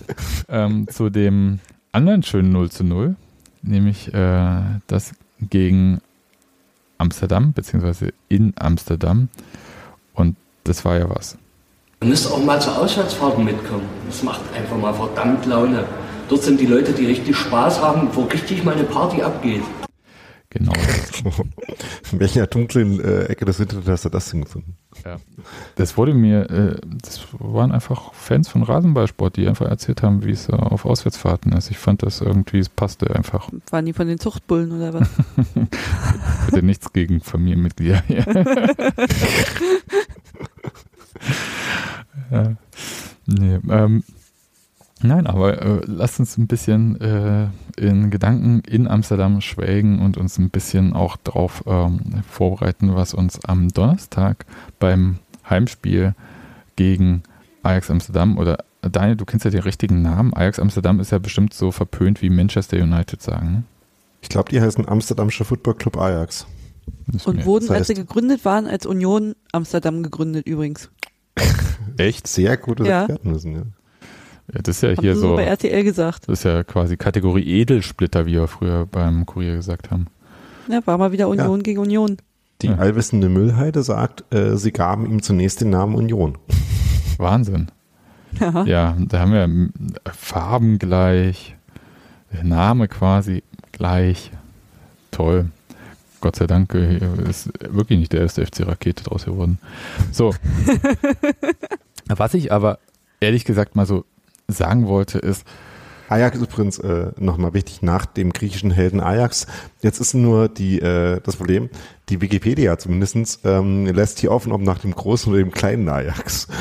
ähm, 0.50 0.88
zu 0.90 1.10
dem 1.10 1.60
anderen 1.92 2.22
schönen 2.22 2.52
0 2.52 2.70
zu 2.70 2.84
0, 2.84 3.16
nämlich 3.64 4.14
äh, 4.14 4.62
das 4.88 5.14
gegen 5.50 6.02
Amsterdam, 6.98 7.54
beziehungsweise 7.54 8.14
in 8.30 8.54
Amsterdam. 8.60 9.30
Und 10.14 10.36
das 10.64 10.86
war 10.86 11.00
ja 11.00 11.10
was. 11.10 11.38
Ihr 12.02 12.10
müsst 12.10 12.32
auch 12.32 12.44
mal 12.44 12.62
zu 12.62 12.70
Auswärtsfahrten 12.72 13.44
mitkommen. 13.44 13.88
Das 14.08 14.22
macht 14.22 14.42
einfach 14.56 14.78
mal 14.78 14.94
verdammt 14.94 15.46
Laune. 15.46 15.86
Dort 16.30 16.44
sind 16.44 16.60
die 16.60 16.68
Leute, 16.68 16.94
die 16.94 17.06
richtig 17.06 17.36
Spaß 17.38 17.82
haben, 17.82 18.10
wo 18.14 18.24
richtig 18.24 18.64
mal 18.64 18.76
eine 18.76 18.84
Party 18.84 19.22
abgeht. 19.22 19.64
Genau. 20.52 20.74
In 22.12 22.20
welcher 22.20 22.46
dunklen 22.46 23.00
äh, 23.00 23.24
Ecke 23.28 23.46
des 23.46 23.62
Internets 23.62 23.88
hast 23.88 24.06
du 24.06 24.10
das 24.10 24.30
denn 24.30 24.42
gefunden? 24.44 24.76
Ja. 25.06 25.16
Das 25.76 25.96
wurde 25.96 26.14
mir, 26.14 26.50
äh, 26.50 26.76
das 27.02 27.26
waren 27.40 27.72
einfach 27.72 28.14
Fans 28.14 28.50
von 28.50 28.62
Rasenballsport, 28.62 29.38
die 29.38 29.48
einfach 29.48 29.68
erzählt 29.68 30.04
haben, 30.04 30.26
wie 30.26 30.32
es 30.32 30.50
äh, 30.50 30.52
auf 30.52 30.86
Auswärtsfahrten 30.86 31.54
ist. 31.54 31.72
Ich 31.72 31.78
fand 31.78 32.04
das 32.04 32.20
irgendwie, 32.20 32.60
es 32.60 32.68
passte 32.68 33.16
einfach. 33.16 33.50
Waren 33.70 33.86
die 33.86 33.94
von 33.94 34.08
den 34.08 34.20
Zuchtbullen 34.20 34.74
oder 34.74 34.94
was? 34.94 35.08
Bitte 36.48 36.66
nichts 36.66 36.92
gegen 36.92 37.22
Familienmitglieder 37.22 38.04
hier. 38.08 38.26
ja. 42.30 42.56
Nee, 43.26 43.60
ähm, 43.70 44.04
nein, 45.04 45.28
aber 45.28 45.62
äh, 45.62 45.82
lasst 45.86 46.20
uns 46.20 46.38
ein 46.38 46.48
bisschen 46.48 47.00
äh, 47.02 47.48
in 47.78 48.10
Gedanken 48.12 48.62
in 48.68 48.88
Amsterdam 48.88 49.42
schwelgen 49.42 50.00
und 50.00 50.18
uns 50.18 50.38
ein 50.38 50.50
bisschen 50.50 50.94
auch 50.94 51.18
darauf 51.18 51.64
ähm, 51.68 52.00
vorbereiten, 52.30 52.96
was 52.96 53.14
uns 53.14 53.44
am 53.46 53.70
Donnerstag 53.70 54.46
beim 54.80 55.18
Heimspiel 55.50 56.14
gegen 56.76 57.24
Ajax 57.64 57.90
Amsterdam 57.92 58.38
oder 58.38 58.64
Daniel, 58.82 59.16
du 59.16 59.26
kennst 59.26 59.46
ja 59.46 59.52
den 59.52 59.62
richtigen 59.62 60.02
Namen. 60.02 60.34
Ajax 60.34 60.58
Amsterdam 60.60 61.00
ist 61.00 61.12
ja 61.12 61.20
bestimmt 61.20 61.54
so 61.54 61.72
verpönt 61.72 62.22
wie 62.24 62.30
Manchester 62.32 62.78
United 62.78 63.22
sagen. 63.22 63.52
Ne? 63.52 63.64
Ich 64.22 64.30
glaube, 64.30 64.50
die 64.50 64.60
heißen 64.60 64.88
Amsterdamscher 64.88 65.46
Football 65.46 65.76
Club 65.76 65.98
Ajax. 65.98 66.48
Und 67.26 67.46
wurden, 67.46 67.68
das 67.68 67.78
als 67.78 67.88
sie 67.88 67.94
heißt- 67.94 67.98
gegründet 67.98 68.44
waren, 68.46 68.66
als 68.66 68.86
Union 68.88 69.36
Amsterdam 69.52 70.02
gegründet 70.02 70.48
übrigens. 70.48 70.90
Echt? 71.98 72.26
Sehr 72.28 72.58
gutes 72.58 72.88
Ja. 72.88 73.02
Expertenwissen, 73.04 73.56
ja. 73.56 73.62
Ja, 74.54 74.62
das 74.62 74.78
ist 74.78 74.82
ja 74.84 74.90
Haben 74.90 75.02
hier 75.02 75.16
so 75.16 75.30
so, 75.30 75.36
bei 75.36 75.44
RTL 75.46 75.84
gesagt. 75.84 76.28
das 76.28 76.40
ist 76.40 76.44
ja 76.44 76.64
quasi 76.64 76.98
Kategorie 76.98 77.44
Edelsplitter, 77.62 78.26
wie 78.26 78.34
wir 78.34 78.48
früher 78.48 78.86
beim 78.86 79.26
Kurier 79.26 79.56
gesagt 79.56 79.92
haben. 79.92 80.08
Ja, 80.68 80.86
war 80.86 80.98
mal 80.98 81.12
wieder 81.12 81.28
Union 81.30 81.64
gegen 81.64 81.80
Union. 81.80 82.18
Die 82.62 82.68
Ja. 82.68 82.76
allwissende 82.76 83.30
Müllheide 83.30 83.82
sagt, 83.82 84.24
äh, 84.34 84.58
sie 84.58 84.72
gaben 84.72 85.06
ihm 85.10 85.22
zunächst 85.22 85.62
den 85.62 85.70
Namen 85.72 85.96
Union. 85.96 86.38
Wahnsinn. 87.18 87.68
Ja. 88.40 88.64
Ja, 88.66 88.98
da 89.00 89.20
haben 89.20 89.34
wir 89.34 89.48
mm, 89.48 89.74
Farben 90.14 90.80
gleich, 90.80 91.56
Name 92.44 92.88
quasi 92.88 93.44
gleich. 93.72 94.32
Toll. 95.12 95.50
Gott 96.22 96.36
sei 96.36 96.46
Dank 96.48 96.74
äh, 96.76 97.00
ist 97.30 97.50
wirklich 97.68 98.00
nicht 98.00 98.14
der 98.14 98.22
erste 98.22 98.46
FC 98.46 98.66
Rakete 98.68 99.04
draus 99.04 99.26
geworden. 99.26 99.58
So. 100.12 100.34
Was 102.08 102.34
ich 102.34 102.52
aber 102.52 102.80
ehrlich 103.20 103.44
gesagt 103.46 103.76
mal 103.76 103.86
so 103.86 104.06
sagen 104.52 104.88
wollte, 104.88 105.20
ist, 105.20 105.46
Ajax 106.12 106.36
ist 106.36 106.44
übrigens 106.44 106.78
äh, 106.80 107.14
nochmal 107.18 107.54
wichtig 107.54 107.82
nach 107.82 108.06
dem 108.06 108.34
griechischen 108.34 108.70
Helden 108.70 109.00
Ajax. 109.00 109.48
Jetzt 109.82 110.02
ist 110.02 110.14
nur 110.14 110.50
die 110.50 110.82
äh, 110.82 111.22
das 111.24 111.38
Problem, 111.38 111.70
die 112.10 112.20
Wikipedia 112.20 112.78
zumindestens 112.78 113.40
ähm, 113.46 113.86
lässt 113.86 114.20
hier 114.20 114.32
offen, 114.32 114.52
ob 114.52 114.62
nach 114.62 114.80
dem 114.80 114.94
großen 114.94 115.32
oder 115.32 115.42
dem 115.42 115.52
kleinen 115.52 115.88
Ajax. 115.88 116.48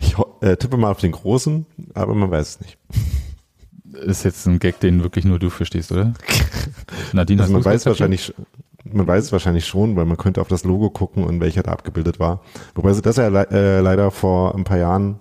Ich 0.00 0.16
äh, 0.42 0.56
tippe 0.56 0.76
mal 0.76 0.90
auf 0.90 1.00
den 1.00 1.12
großen, 1.12 1.64
aber 1.94 2.14
man 2.14 2.30
weiß 2.30 2.48
es 2.48 2.60
nicht. 2.60 2.78
ist 4.04 4.24
jetzt 4.24 4.46
ein 4.46 4.58
Gag, 4.58 4.80
den 4.80 5.02
wirklich 5.02 5.24
nur 5.24 5.38
du 5.38 5.48
verstehst, 5.48 5.90
oder? 5.90 6.12
Nadine, 7.14 7.40
Also 7.40 7.54
man 7.54 7.64
weiß 7.64 7.86
wahrscheinlich, 7.86 8.34
man 8.84 9.06
weiß 9.06 9.24
es 9.24 9.32
wahrscheinlich 9.32 9.64
schon, 9.64 9.96
weil 9.96 10.04
man 10.04 10.18
könnte 10.18 10.42
auf 10.42 10.48
das 10.48 10.64
Logo 10.64 10.90
gucken 10.90 11.24
und 11.24 11.40
welcher 11.40 11.62
da 11.62 11.72
abgebildet 11.72 12.20
war. 12.20 12.42
Wobei 12.74 12.92
sie 12.92 13.00
das 13.00 13.16
ja 13.16 13.28
le 13.28 13.48
äh, 13.50 13.80
leider 13.80 14.10
vor 14.10 14.54
ein 14.54 14.64
paar 14.64 14.78
Jahren 14.78 15.20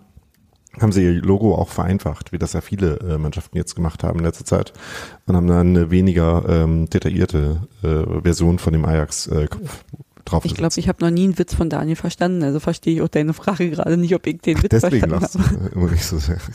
haben 0.81 0.91
sie 0.91 1.03
ihr 1.03 1.21
Logo 1.21 1.55
auch 1.55 1.69
vereinfacht, 1.69 2.31
wie 2.31 2.39
das 2.39 2.53
ja 2.53 2.61
viele 2.61 2.97
äh, 2.99 3.17
Mannschaften 3.17 3.57
jetzt 3.57 3.75
gemacht 3.75 4.03
haben 4.03 4.19
in 4.19 4.25
letzter 4.25 4.45
Zeit 4.45 4.73
und 5.25 5.35
haben 5.35 5.47
dann 5.47 5.67
eine 5.67 5.91
weniger 5.91 6.43
ähm, 6.47 6.89
detaillierte 6.89 7.67
äh, 7.83 8.21
Version 8.21 8.59
von 8.59 8.73
dem 8.73 8.85
Ajax 8.85 9.27
äh, 9.27 9.47
drauf 10.25 10.45
Ich 10.45 10.55
glaube, 10.55 10.73
ich 10.77 10.87
habe 10.87 11.03
noch 11.03 11.11
nie 11.11 11.25
einen 11.25 11.37
Witz 11.37 11.53
von 11.53 11.69
Daniel 11.69 11.95
verstanden, 11.95 12.43
also 12.43 12.59
verstehe 12.59 12.95
ich 12.95 13.01
auch 13.01 13.07
deine 13.07 13.33
Frage 13.33 13.69
gerade 13.69 13.97
nicht, 13.97 14.15
ob 14.15 14.25
ich 14.25 14.41
den 14.41 14.61
Witz 14.63 14.69
Deswegen 14.69 15.09
verstanden 15.09 15.21
lachst 15.21 15.35
du 15.35 15.39
habe. 15.39 15.69
äh, 15.69 15.73
immer 15.73 15.91
nicht 15.91 16.05
so 16.05 16.17
sehr. 16.17 16.37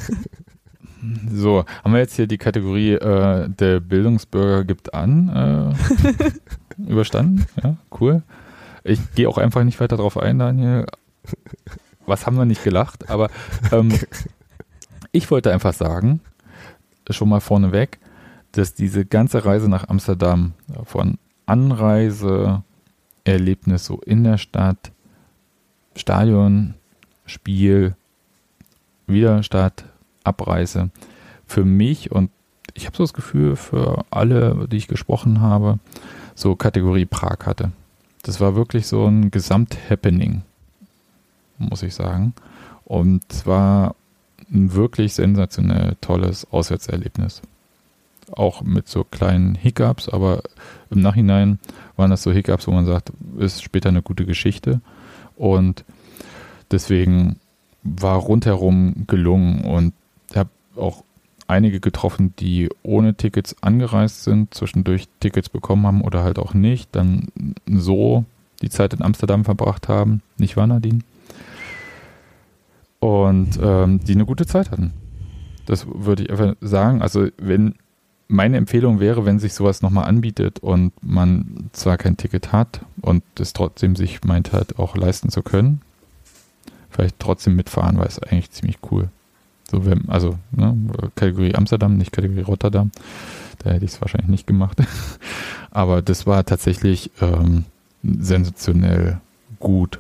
So, 1.33 1.64
haben 1.85 1.93
wir 1.93 2.01
jetzt 2.01 2.16
hier 2.16 2.27
die 2.27 2.39
Kategorie 2.39 2.95
äh, 2.95 3.49
der 3.49 3.79
Bildungsbürger 3.79 4.64
gibt 4.64 4.95
an 4.95 5.77
äh, 6.77 6.83
überstanden? 6.91 7.47
Ja, 7.62 7.77
cool. 8.01 8.23
Ich 8.83 8.99
gehe 9.14 9.29
auch 9.29 9.39
einfach 9.39 9.62
nicht 9.62 9.79
weiter 9.79 9.97
drauf 9.97 10.16
ein, 10.16 10.41
Daniel. 10.41 10.87
Was 12.09 12.26
haben 12.26 12.36
wir 12.36 12.44
nicht 12.44 12.64
gelacht? 12.64 13.11
Aber 13.11 13.30
ähm, 13.72 13.92
ich 15.12 15.30
wollte 15.30 15.52
einfach 15.52 15.74
sagen, 15.74 16.20
schon 17.11 17.28
mal 17.28 17.40
vorneweg, 17.40 17.98
dass 18.52 18.74
diese 18.74 19.04
ganze 19.04 19.44
Reise 19.44 19.68
nach 19.68 19.88
Amsterdam 19.88 20.54
von 20.84 21.18
Anreise, 21.46 22.62
Erlebnis 23.24 23.84
so 23.84 24.00
in 24.00 24.24
der 24.24 24.38
Stadt, 24.38 24.92
Stadion, 25.94 26.74
Spiel, 27.26 27.94
wieder 29.06 29.42
Stadt, 29.42 29.84
Abreise 30.24 30.90
für 31.46 31.64
mich 31.64 32.11
und 32.11 32.30
ich 32.74 32.86
habe 32.86 32.96
so 32.96 33.02
das 33.02 33.14
Gefühl 33.14 33.56
für 33.56 34.04
alle, 34.11 34.68
die 34.68 34.76
ich 34.76 34.88
gesprochen 34.88 35.40
habe, 35.40 35.78
so 36.34 36.54
Kategorie 36.54 37.06
Prag 37.06 37.38
hatte. 37.46 37.72
Das 38.22 38.40
war 38.40 38.54
wirklich 38.54 38.86
so 38.86 39.06
ein 39.06 39.30
Gesamt-Happening, 39.30 40.42
muss 41.59 41.82
ich 41.82 41.94
sagen. 41.94 42.34
Und 42.84 43.22
es 43.30 43.46
war 43.46 43.94
ein 44.50 44.72
wirklich 44.72 45.14
sensationell 45.14 45.96
tolles 46.00 46.46
Auswärtserlebnis. 46.50 47.42
Auch 48.32 48.62
mit 48.62 48.88
so 48.88 49.04
kleinen 49.04 49.54
Hiccups, 49.54 50.09
aber 50.09 50.42
im 50.90 51.00
Nachhinein 51.00 51.59
waren 51.96 52.11
das 52.11 52.22
so 52.22 52.32
Hiccups, 52.32 52.66
wo 52.66 52.72
man 52.72 52.86
sagt, 52.86 53.12
ist 53.38 53.62
später 53.62 53.88
eine 53.88 54.02
gute 54.02 54.26
Geschichte. 54.26 54.80
Und 55.36 55.84
deswegen 56.70 57.38
war 57.82 58.16
rundherum 58.16 59.06
gelungen 59.06 59.64
und 59.64 59.94
habe 60.34 60.50
auch 60.76 61.02
einige 61.46 61.80
getroffen, 61.80 62.34
die 62.38 62.68
ohne 62.82 63.14
Tickets 63.14 63.56
angereist 63.62 64.24
sind, 64.24 64.52
zwischendurch 64.52 65.09
Tickets 65.20 65.48
bekommen 65.48 65.86
haben 65.86 66.02
oder 66.02 66.22
halt 66.22 66.38
auch 66.38 66.54
nicht, 66.54 66.94
dann 66.94 67.28
so 67.66 68.24
die 68.61 68.68
Zeit 68.68 68.92
in 68.92 69.02
Amsterdam 69.02 69.44
verbracht 69.44 69.88
haben, 69.88 70.22
nicht 70.36 70.56
wahr, 70.56 70.66
Nadine? 70.66 71.00
Und 73.01 73.59
ähm, 73.62 74.01
die 74.01 74.12
eine 74.12 74.26
gute 74.26 74.46
Zeit 74.46 74.70
hatten. 74.70 74.92
Das 75.66 75.86
würde 75.86 76.24
ich 76.24 76.30
einfach 76.30 76.57
sagen. 76.61 77.03
Also, 77.03 77.28
wenn 77.38 77.74
meine 78.28 78.57
Empfehlung 78.57 79.01
wäre, 79.01 79.24
wenn 79.24 79.38
sich 79.38 79.55
sowas 79.55 79.82
nochmal 79.82 80.07
anbietet 80.07 80.59
und 80.61 80.92
man 81.03 81.70
zwar 81.72 81.96
kein 81.96 82.16
Ticket 82.16 82.53
hat 82.53 82.80
und 83.01 83.22
es 83.38 83.55
trotzdem 83.55 83.96
sich 83.96 84.22
meint 84.24 84.53
halt 84.53 84.78
auch 84.78 84.96
leisten 84.96 85.30
zu 85.30 85.42
können, 85.42 85.80
vielleicht 86.90 87.18
trotzdem 87.18 87.57
mitfahren, 87.57 87.99
weil 87.99 88.07
es 88.07 88.18
eigentlich 88.18 88.51
ziemlich 88.51 88.78
cool. 88.90 89.09
So, 89.70 89.84
wenn, 89.84 90.09
also 90.09 90.38
ne, 90.53 90.76
Kategorie 91.14 91.55
Amsterdam, 91.55 91.96
nicht 91.96 92.12
Kategorie 92.12 92.42
Rotterdam. 92.42 92.90
Da 93.59 93.70
hätte 93.70 93.84
ich 93.84 93.92
es 93.92 94.01
wahrscheinlich 94.01 94.30
nicht 94.30 94.46
gemacht. 94.46 94.78
Aber 95.70 96.01
das 96.01 96.26
war 96.26 96.44
tatsächlich 96.44 97.11
ähm, 97.20 97.64
sensationell 98.03 99.20
gut. 99.59 99.99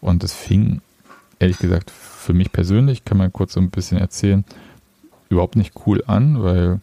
Und 0.00 0.22
es 0.22 0.34
fing, 0.34 0.82
ehrlich 1.38 1.58
gesagt, 1.58 1.90
für 1.90 2.32
mich 2.32 2.52
persönlich, 2.52 3.04
kann 3.04 3.18
man 3.18 3.32
kurz 3.32 3.54
so 3.54 3.60
ein 3.60 3.70
bisschen 3.70 3.98
erzählen, 3.98 4.44
überhaupt 5.28 5.56
nicht 5.56 5.74
cool 5.86 6.02
an, 6.06 6.42
weil 6.42 6.80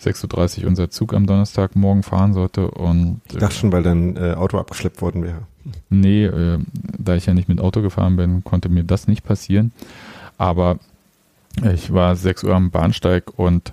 6.30 0.00 0.62
Uhr 0.62 0.68
unser 0.68 0.90
Zug 0.90 1.14
am 1.14 1.26
Donnerstagmorgen 1.26 2.02
fahren 2.02 2.32
sollte 2.32 2.70
und 2.70 3.20
Ich 3.30 3.38
dachte 3.38 3.54
schon, 3.54 3.72
weil 3.72 3.82
dein 3.82 4.16
äh, 4.16 4.34
Auto 4.34 4.58
abgeschleppt 4.58 5.00
worden 5.00 5.22
wäre. 5.22 5.42
Nee, 5.90 6.24
äh, 6.24 6.58
da 6.98 7.14
ich 7.14 7.26
ja 7.26 7.34
nicht 7.34 7.48
mit 7.48 7.60
Auto 7.60 7.82
gefahren 7.82 8.16
bin, 8.16 8.42
konnte 8.42 8.68
mir 8.68 8.82
das 8.82 9.06
nicht 9.06 9.22
passieren. 9.22 9.72
Aber 10.38 10.78
ich 11.72 11.92
war 11.92 12.16
6 12.16 12.44
Uhr 12.44 12.54
am 12.54 12.70
Bahnsteig 12.70 13.38
und 13.38 13.72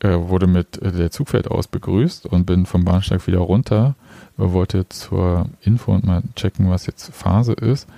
äh, 0.00 0.08
wurde 0.10 0.46
mit 0.46 0.80
äh, 0.82 0.92
der 0.92 1.10
Zugfeld 1.10 1.48
aus 1.48 1.68
begrüßt 1.68 2.26
und 2.26 2.44
bin 2.44 2.66
vom 2.66 2.84
Bahnsteig 2.84 3.26
wieder 3.26 3.38
runter, 3.38 3.94
wollte 4.36 4.86
zur 4.90 5.48
Info 5.62 5.94
und 5.94 6.04
mal 6.04 6.22
checken, 6.34 6.68
was 6.68 6.86
jetzt 6.86 7.14
Phase 7.14 7.54
ist. 7.54 7.88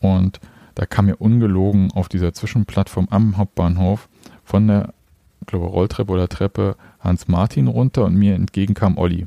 Und 0.00 0.38
da 0.80 0.86
kam 0.86 1.04
mir 1.04 1.16
ungelogen 1.16 1.92
auf 1.92 2.08
dieser 2.08 2.32
Zwischenplattform 2.32 3.08
am 3.10 3.36
Hauptbahnhof 3.36 4.08
von 4.44 4.66
der, 4.66 4.94
ich 5.42 5.48
glaube, 5.48 5.66
Rolltreppe 5.66 6.10
oder 6.10 6.26
Treppe 6.26 6.74
Hans 7.00 7.28
Martin 7.28 7.66
runter 7.66 8.06
und 8.06 8.14
mir 8.14 8.34
entgegen 8.34 8.72
kam 8.72 8.96
Olli. 8.96 9.26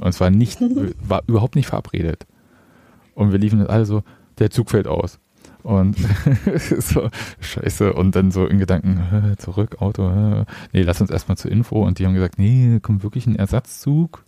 Und 0.00 0.08
es 0.08 0.20
war 0.20 0.28
nicht, 0.28 0.58
war 1.00 1.22
überhaupt 1.26 1.56
nicht 1.56 1.68
verabredet. 1.68 2.26
Und 3.14 3.32
wir 3.32 3.38
liefen 3.38 3.66
alle 3.66 3.86
so, 3.86 4.02
der 4.38 4.50
Zug 4.50 4.68
fällt 4.68 4.86
aus. 4.86 5.18
Und 5.62 5.96
so, 6.58 7.08
scheiße. 7.40 7.94
Und 7.94 8.14
dann 8.14 8.30
so 8.30 8.44
in 8.44 8.58
Gedanken, 8.58 9.34
zurück, 9.38 9.80
Auto, 9.80 10.44
nee, 10.74 10.82
lass 10.82 11.00
uns 11.00 11.08
erstmal 11.08 11.38
zur 11.38 11.50
Info. 11.50 11.82
Und 11.86 12.00
die 12.00 12.04
haben 12.04 12.12
gesagt, 12.12 12.38
nee, 12.38 12.80
kommt 12.82 13.02
wirklich 13.02 13.26
ein 13.26 13.36
Ersatzzug. 13.36 14.26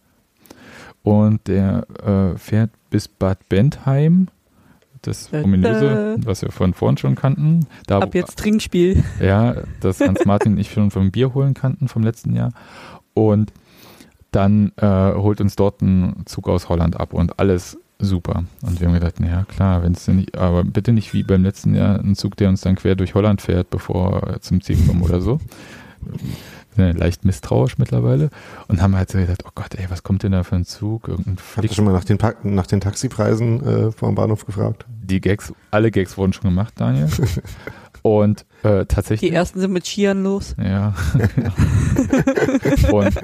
Und 1.02 1.46
der 1.46 1.86
äh, 2.02 2.38
fährt 2.38 2.70
bis 2.88 3.06
Bad 3.06 3.50
Bentheim. 3.50 4.28
Das 5.04 5.30
Da, 5.30 5.42
ominöse, 5.42 6.16
was 6.24 6.42
wir 6.42 6.50
von 6.50 6.74
vorn 6.74 6.96
schon 6.96 7.14
kannten. 7.14 7.66
Da, 7.86 7.98
Ab 7.98 8.14
jetzt 8.14 8.38
Trinkspiel. 8.38 9.02
ja, 9.20 9.56
das 9.80 10.00
Hans 10.00 10.24
Martin 10.24 10.52
und 10.52 10.58
ich 10.58 10.72
schon 10.72 10.90
vom 10.90 11.10
Bier 11.10 11.34
holen 11.34 11.54
kannten 11.54 11.88
vom 11.88 12.02
letzten 12.02 12.34
Jahr. 12.34 12.52
Und 13.12 13.52
dann 14.30 14.72
äh, 14.76 14.86
holt 14.86 15.40
uns 15.40 15.56
dort 15.56 15.80
ein 15.82 16.24
Zug 16.26 16.48
aus 16.48 16.68
Holland 16.68 16.98
ab 16.98 17.12
und 17.12 17.38
alles 17.38 17.78
super. 17.98 18.44
Und 18.62 18.80
wir 18.80 18.88
haben 18.88 18.94
gedacht, 18.94 19.20
naja, 19.20 19.44
klar, 19.48 19.82
wenn 19.82 19.92
es 19.92 20.04
denn 20.04 20.16
nicht, 20.16 20.36
aber 20.36 20.64
bitte 20.64 20.92
nicht 20.92 21.14
wie 21.14 21.22
beim 21.22 21.42
letzten 21.42 21.74
Jahr 21.74 22.00
ein 22.00 22.16
Zug, 22.16 22.36
der 22.36 22.48
uns 22.48 22.60
dann 22.62 22.74
quer 22.74 22.96
durch 22.96 23.14
Holland 23.14 23.40
fährt, 23.40 23.70
bevor 23.70 24.22
wir 24.22 24.40
zum 24.40 24.60
Ziel 24.60 24.78
kommen 24.86 25.02
oder 25.02 25.20
so. 25.20 25.38
Sind 26.76 26.86
ja 26.86 26.92
leicht 26.92 27.24
misstrauisch 27.24 27.78
mittlerweile 27.78 28.30
und 28.68 28.82
haben 28.82 28.96
halt 28.96 29.10
so 29.10 29.18
gedacht, 29.18 29.42
oh 29.46 29.50
Gott, 29.54 29.74
ey, 29.76 29.86
was 29.90 30.02
kommt 30.02 30.22
denn 30.24 30.32
da 30.32 30.42
für 30.42 30.56
ein 30.56 30.64
Zug? 30.64 31.08
Irgendein 31.08 31.36
Habt 31.56 31.68
ihr 31.68 31.72
schon 31.74 31.84
mal 31.84 31.92
nach 31.92 32.04
den, 32.04 32.18
Pa- 32.18 32.34
nach 32.42 32.66
den 32.66 32.80
Taxipreisen 32.80 33.64
äh, 33.88 33.92
vor 33.92 34.08
dem 34.08 34.14
Bahnhof 34.16 34.44
gefragt? 34.44 34.84
Die 34.88 35.20
Gags, 35.20 35.52
alle 35.70 35.90
Gags 35.90 36.16
wurden 36.16 36.32
schon 36.32 36.44
gemacht, 36.50 36.74
Daniel. 36.76 37.08
Und 38.02 38.44
äh, 38.64 38.84
tatsächlich. 38.84 39.30
Die 39.30 39.34
ersten 39.36 39.60
sind 39.60 39.72
mit 39.72 39.86
Skiern 39.86 40.22
los. 40.24 40.54
Ja. 40.62 40.94
und, 42.92 43.14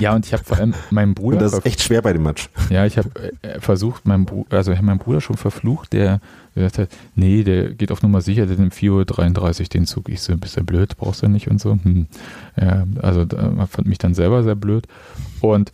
ja, 0.00 0.14
und 0.14 0.24
ich 0.24 0.32
habe 0.32 0.44
vor 0.44 0.56
allem 0.56 0.72
meinen 0.90 1.14
Bruder. 1.14 1.36
Und 1.36 1.42
das 1.42 1.52
ist 1.52 1.66
echt 1.66 1.82
schwer 1.82 2.00
bei 2.00 2.14
dem 2.14 2.22
Match. 2.22 2.48
ja, 2.70 2.86
ich 2.86 2.96
habe 2.96 3.10
äh, 3.42 3.60
versucht, 3.60 4.04
Bruder, 4.04 4.56
also 4.56 4.72
ich 4.72 4.78
habe 4.78 4.86
meinen 4.86 4.98
Bruder 4.98 5.20
schon 5.20 5.36
verflucht, 5.36 5.92
der 5.92 6.20
gesagt 6.56 6.78
hat, 6.78 6.88
nee, 7.14 7.44
der 7.44 7.72
geht 7.74 7.92
auf 7.92 8.02
Nummer 8.02 8.20
sicher, 8.20 8.46
der 8.46 8.56
nimmt 8.56 8.74
4.33 8.74 9.60
Uhr 9.60 9.66
den 9.68 9.86
Zug. 9.86 10.08
Ich 10.08 10.20
so, 10.20 10.36
bist 10.36 10.56
du 10.56 10.64
blöd, 10.64 10.96
brauchst 10.96 11.22
du 11.22 11.28
nicht 11.28 11.48
und 11.48 11.60
so. 11.60 11.78
Hm. 11.82 12.06
Ja, 12.60 12.84
also 13.02 13.24
da 13.24 13.66
fand 13.66 13.86
mich 13.86 13.98
dann 13.98 14.14
selber 14.14 14.42
sehr 14.42 14.54
blöd. 14.56 14.86
Und 15.40 15.72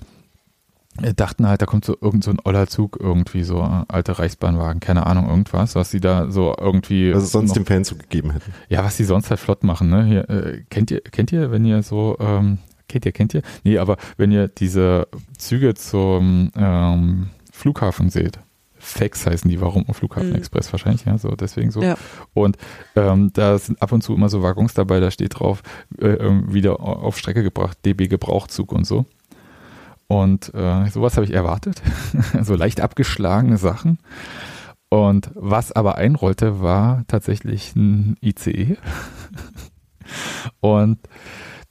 wir 1.00 1.14
dachten 1.14 1.46
halt, 1.48 1.62
da 1.62 1.66
kommt 1.66 1.86
so 1.86 1.96
irgend 2.02 2.22
so 2.22 2.30
ein 2.30 2.38
oller 2.44 2.66
Zug 2.66 2.98
irgendwie, 3.00 3.44
so 3.44 3.60
äh, 3.60 3.84
alte 3.88 4.18
Reichsbahnwagen, 4.18 4.78
keine 4.80 5.06
Ahnung, 5.06 5.26
irgendwas, 5.28 5.74
was 5.74 5.90
sie 5.90 6.00
da 6.00 6.30
so 6.30 6.54
irgendwie. 6.60 7.14
Was 7.14 7.22
es 7.22 7.32
sonst 7.32 7.48
noch- 7.50 7.54
dem 7.56 7.64
Fanzug 7.66 7.98
gegeben 8.00 8.30
hätten. 8.32 8.52
ja, 8.68 8.84
was 8.84 8.98
die 8.98 9.04
sonst 9.04 9.30
halt 9.30 9.40
flott 9.40 9.64
machen, 9.64 9.88
ne? 9.88 10.04
Hier, 10.04 10.28
äh, 10.28 10.62
kennt 10.68 10.90
ihr, 10.90 11.00
kennt 11.00 11.32
ihr, 11.32 11.50
wenn 11.50 11.64
ihr 11.64 11.82
so, 11.82 12.18
ähm, 12.20 12.58
kennt 12.88 13.06
ihr, 13.06 13.12
kennt 13.12 13.32
ihr? 13.32 13.40
Nee, 13.64 13.78
aber 13.78 13.96
wenn 14.18 14.30
ihr 14.32 14.48
diese 14.48 15.08
Züge 15.38 15.72
zum 15.72 16.50
ähm, 16.56 17.30
Flughafen 17.50 18.10
seht, 18.10 18.38
Fax 18.92 19.26
heißen 19.26 19.50
die, 19.50 19.60
warum 19.60 19.84
Flughafen 19.92 20.30
Mhm. 20.30 20.36
Express 20.36 20.72
wahrscheinlich, 20.72 21.04
ja, 21.04 21.18
so 21.18 21.30
deswegen 21.30 21.70
so. 21.70 21.82
Ja. 21.82 21.96
Und 22.34 22.56
ähm, 22.96 23.30
da 23.32 23.58
sind 23.58 23.80
ab 23.82 23.92
und 23.92 24.02
zu 24.02 24.14
immer 24.14 24.28
so 24.28 24.42
Waggons 24.42 24.74
dabei, 24.74 25.00
da 25.00 25.10
steht 25.10 25.38
drauf, 25.38 25.62
äh, 26.00 26.06
ähm, 26.08 26.52
wieder 26.52 26.80
au- 26.80 26.92
auf 27.02 27.18
Strecke 27.18 27.42
gebracht, 27.42 27.78
DB 27.84 28.08
Gebrauchzug 28.08 28.72
und 28.72 28.84
so. 28.86 29.06
Und 30.08 30.52
äh, 30.54 30.88
sowas 30.90 31.16
habe 31.16 31.24
ich 31.24 31.32
erwartet. 31.32 31.80
so 32.42 32.54
leicht 32.54 32.80
abgeschlagene 32.80 33.56
Sachen. 33.56 33.98
Und 34.90 35.30
was 35.34 35.72
aber 35.72 35.96
einrollte, 35.96 36.60
war 36.60 37.04
tatsächlich 37.08 37.74
ein 37.76 38.16
ICE. 38.20 38.76
und 40.60 40.98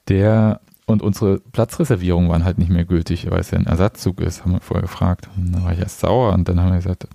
der 0.08 0.62
und 0.92 1.02
unsere 1.02 1.40
Platzreservierungen 1.40 2.30
waren 2.30 2.46
halt 2.46 2.58
nicht 2.58 2.70
mehr 2.70 2.86
gültig, 2.86 3.30
weil 3.30 3.40
es 3.40 3.52
ja 3.52 3.58
ein 3.58 3.66
Ersatzzug 3.66 4.22
ist, 4.22 4.44
haben 4.44 4.54
wir 4.54 4.62
vorher 4.62 4.84
gefragt. 4.84 5.30
Und 5.36 5.54
dann 5.54 5.64
war 5.64 5.74
ich 5.74 5.80
erst 5.80 6.00
sauer 6.00 6.34
und 6.34 6.48
dann 6.48 6.60
haben 6.60 6.72
wir 6.72 6.78
gesagt, 6.78 7.08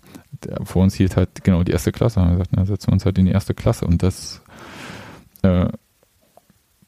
der, 0.45 0.65
vor 0.65 0.83
uns 0.83 0.95
hielt 0.95 1.17
halt 1.17 1.45
genau 1.45 1.63
die 1.63 1.73
erste 1.73 1.93
Klasse. 1.93 2.21
Haben 2.21 2.31
wir 2.31 2.39
gesagt, 2.39 2.53
na, 2.55 2.65
setzen 2.67 2.89
wir 2.89 2.93
uns 2.95 3.05
halt 3.05 3.19
in 3.19 3.27
die 3.27 3.33
erste 3.33 3.55
Klasse. 3.55 3.87
Und 3.87 4.03
das 4.03 4.43
äh, 5.43 5.69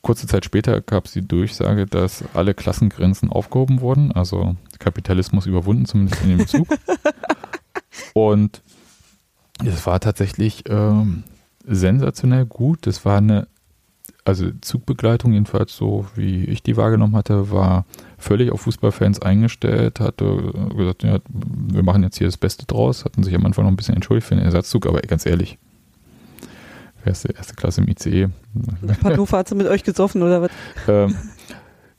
kurze 0.03 0.27
Zeit 0.27 0.45
später 0.45 0.81
gab 0.81 1.07
es 1.07 1.13
die 1.13 1.27
Durchsage, 1.27 1.87
dass 1.87 2.25
alle 2.35 2.55
Klassengrenzen 2.55 3.31
aufgehoben 3.31 3.81
wurden, 3.81 4.13
also 4.13 4.57
Kapitalismus 4.79 5.47
überwunden, 5.47 5.87
zumindest 5.87 6.23
in 6.23 6.39
dem 6.39 6.47
Zug. 6.47 6.69
Und 8.15 8.63
es 9.65 9.87
war 9.87 10.01
tatsächlich 10.01 10.65
ähm, 10.69 11.25
sensationell 11.67 12.47
gut. 12.47 12.87
Das 12.87 13.05
war 13.05 13.19
eine, 13.19 13.49
also 14.29 14.51
Zugbegleitung, 14.61 15.33
jedenfalls 15.33 15.75
so 15.75 16.07
wie 16.15 16.45
ich 16.45 16.63
die 16.63 16.77
wahrgenommen 16.77 17.17
hatte, 17.17 17.51
war 17.51 17.87
völlig 18.19 18.53
auf 18.53 18.61
Fußballfans 18.61 19.23
eingestellt, 19.23 20.01
hatte 20.01 20.53
gesagt, 20.77 21.03
ja, 21.03 21.19
wir 21.29 21.83
machen 21.83 22.03
jetzt 22.03 22.19
hier 22.19 22.27
das 22.27 22.37
Beste 22.37 22.67
draus, 22.67 23.07
hatten 23.07 23.23
sich 23.23 23.35
am 23.35 23.47
Anfang 23.47 23.65
noch 23.65 23.73
ein 23.73 23.77
bisschen 23.77 23.95
entschuldigt 23.95 24.29
für 24.29 24.35
den 24.35 24.45
Ersatzzug, 24.45 24.87
aber 24.87 25.01
ganz 25.01 25.25
ehrlich, 25.25 25.57
erste, 27.07 27.33
erste 27.33 27.55
Klasse 27.55 27.81
im 27.81 27.89
ICE. 27.89 28.29
Hannover 29.03 29.39
hat 29.39 29.49
sie 29.49 29.55
mit 29.55 29.67
euch 29.67 29.83
gesoffen 29.83 30.23
oder 30.23 30.43
was? 30.43 30.51
Ähm, 30.87 31.17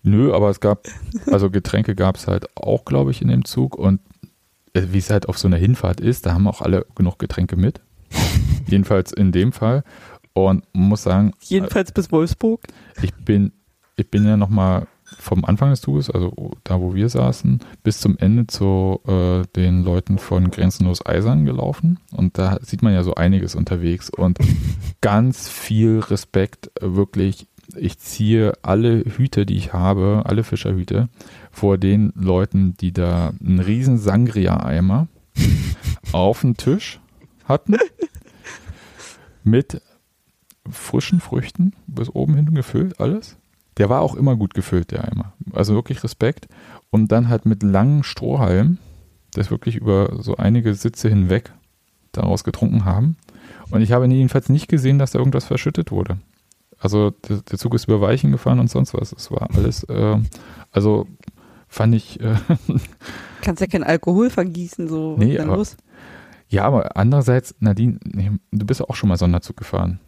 nö, 0.04 0.32
aber 0.32 0.52
es 0.52 0.60
gab, 0.60 0.88
also 1.32 1.50
Getränke 1.50 1.96
gab 1.96 2.16
es 2.16 2.28
halt 2.28 2.56
auch, 2.56 2.86
glaube 2.86 3.10
ich, 3.10 3.24
in 3.24 3.30
dem 3.30 3.44
Zug 3.44 3.76
und 3.76 4.02
äh, 4.74 4.84
wie 4.92 5.00
es 5.00 5.10
halt 5.10 5.28
auf 5.28 5.40
so 5.40 5.48
einer 5.48 5.58
Hinfahrt 5.58 6.00
ist, 6.00 6.28
da 6.28 6.36
haben 6.36 6.48
auch 6.48 6.62
alle 6.62 6.86
genug 6.94 7.18
Getränke 7.18 7.56
mit. 7.56 7.82
Jedenfalls 8.68 9.12
in 9.12 9.32
dem 9.32 9.52
Fall. 9.52 9.84
Und 10.48 10.64
muss 10.74 11.04
sagen. 11.04 11.34
Jedenfalls 11.42 11.92
bis 11.92 12.12
Wolfsburg. 12.12 12.62
Ich 13.02 13.14
bin, 13.14 13.52
ich 13.96 14.10
bin 14.10 14.26
ja 14.26 14.38
nochmal 14.38 14.88
vom 15.18 15.46
Anfang 15.46 15.72
des 15.72 15.82
Zuges, 15.82 16.10
also 16.10 16.52
da 16.64 16.80
wo 16.80 16.94
wir 16.94 17.10
saßen, 17.10 17.60
bis 17.84 18.00
zum 18.00 18.18
Ende 18.18 18.48
zu 18.48 19.00
äh, 19.08 19.44
den 19.56 19.84
Leuten 19.84 20.18
von 20.18 20.52
Grenzenlos 20.52 21.06
Eisern 21.06 21.46
gelaufen. 21.46 22.00
Und 22.12 22.38
da 22.38 22.60
sieht 22.62 22.84
man 22.84 22.94
ja 22.94 23.04
so 23.04 23.16
einiges 23.16 23.56
unterwegs 23.56 24.10
und 24.10 24.40
ganz 25.02 25.50
viel 25.50 26.00
Respekt, 26.00 26.72
äh, 26.82 26.96
wirklich. 26.96 27.48
Ich 27.76 28.00
ziehe 28.00 28.54
alle 28.64 29.04
Hüte, 29.06 29.46
die 29.46 29.56
ich 29.56 29.74
habe, 29.74 30.24
alle 30.26 30.44
Fischerhüte, 30.44 31.08
vor 31.52 31.78
den 31.78 32.12
Leuten, 32.16 32.76
die 32.78 32.92
da 32.92 33.32
einen 33.40 33.60
riesen 33.60 34.00
Sangria-Eimer 34.00 35.08
auf 36.12 36.42
den 36.42 36.58
Tisch 36.58 37.00
hatten 37.46 37.78
mit 39.44 39.82
frischen 40.72 41.20
Früchten 41.20 41.74
bis 41.88 42.10
oben 42.10 42.36
hin 42.36 42.54
gefüllt, 42.54 43.00
alles. 43.00 43.38
Der 43.78 43.90
war 43.90 44.02
auch 44.02 44.16
immer 44.16 44.36
gut 44.36 44.54
gefüllt, 44.54 44.92
der 44.92 45.06
Eimer. 45.06 45.34
Also 45.54 45.74
wirklich 45.74 46.04
Respekt. 46.04 46.48
Und 46.90 47.12
dann 47.12 47.30
halt 47.30 47.46
mit 47.46 47.64
langen 47.64 48.04
Strohhalmen, 48.04 48.78
das 49.34 49.52
wirklich 49.52 49.76
über 49.76 50.22
so 50.22 50.38
einige 50.38 50.74
Sitze 50.74 51.08
hinweg 51.08 51.54
daraus 52.12 52.44
getrunken 52.44 52.86
haben. 52.86 53.16
Und 53.72 53.82
ich 53.82 53.92
habe 53.92 54.08
jedenfalls 54.08 54.50
nicht 54.50 54.68
gesehen, 54.68 55.00
dass 55.00 55.12
da 55.12 55.20
irgendwas 55.20 55.46
verschüttet 55.46 55.92
wurde. 55.92 56.18
Also 56.80 57.12
der, 57.12 57.38
der 57.38 57.60
Zug 57.60 57.74
ist 57.76 57.88
über 57.88 58.02
Weichen 58.02 58.32
gefahren 58.32 58.60
und 58.60 58.70
sonst 58.70 58.94
was. 58.94 59.12
Es 59.12 59.32
war 59.32 59.50
alles, 59.56 59.84
äh, 59.84 60.18
also 60.72 61.08
fand 61.68 61.96
ich. 61.96 62.20
Äh, 62.22 62.36
Kannst 63.42 63.62
ja 63.62 63.68
kein 63.68 63.84
Alkohol 63.84 64.30
vergießen, 64.30 64.88
so 64.88 65.16
nee, 65.18 65.38
aber, 65.40 65.58
los. 65.58 65.78
Ja, 66.48 66.64
aber 66.64 66.98
andererseits, 66.98 67.56
Nadine, 67.60 68.00
du 68.52 68.66
bist 68.66 68.80
ja 68.80 68.88
auch 68.90 68.96
schon 68.96 69.10
mal 69.10 69.18
Sonderzug 69.18 69.58
gefahren. 69.58 70.00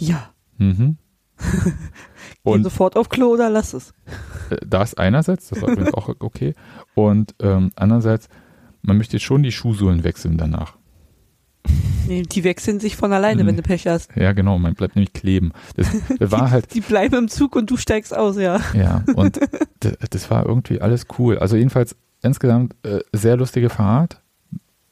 Ja. 0.00 0.30
Mhm. 0.58 0.96
Geh 2.44 2.62
sofort 2.62 2.96
auf 2.96 3.08
Klo 3.08 3.28
oder 3.28 3.50
lass 3.50 3.72
es. 3.74 3.92
Äh, 4.50 4.56
das 4.66 4.94
einerseits, 4.94 5.48
das 5.48 5.62
war 5.62 5.70
übrigens 5.70 5.94
auch 5.94 6.08
okay. 6.20 6.54
Und 6.94 7.34
ähm, 7.40 7.70
andererseits, 7.76 8.28
man 8.82 8.96
möchte 8.96 9.18
schon 9.18 9.42
die 9.42 9.52
Schuhsohlen 9.52 10.04
wechseln 10.04 10.36
danach. 10.36 10.76
Nee, 12.06 12.22
die 12.22 12.44
wechseln 12.44 12.80
sich 12.80 12.96
von 12.96 13.12
alleine, 13.12 13.46
wenn 13.46 13.56
du 13.56 13.62
Pech 13.62 13.86
hast. 13.86 14.10
Ja, 14.16 14.32
genau, 14.32 14.58
man 14.58 14.74
bleibt 14.74 14.96
nämlich 14.96 15.12
kleben. 15.12 15.52
Das, 15.76 15.88
das 16.18 16.30
war 16.32 16.50
halt. 16.50 16.74
Die 16.74 16.80
bleiben 16.80 17.14
im 17.14 17.28
Zug 17.28 17.54
und 17.54 17.70
du 17.70 17.76
steigst 17.76 18.16
aus, 18.16 18.36
ja. 18.36 18.60
Ja, 18.74 19.04
und 19.14 19.38
das, 19.80 19.96
das 20.10 20.30
war 20.30 20.46
irgendwie 20.46 20.80
alles 20.80 21.06
cool. 21.18 21.38
Also 21.38 21.56
jedenfalls 21.56 21.94
insgesamt 22.22 22.74
äh, 22.84 23.00
sehr 23.12 23.36
lustige 23.36 23.68
Fahrt. 23.68 24.20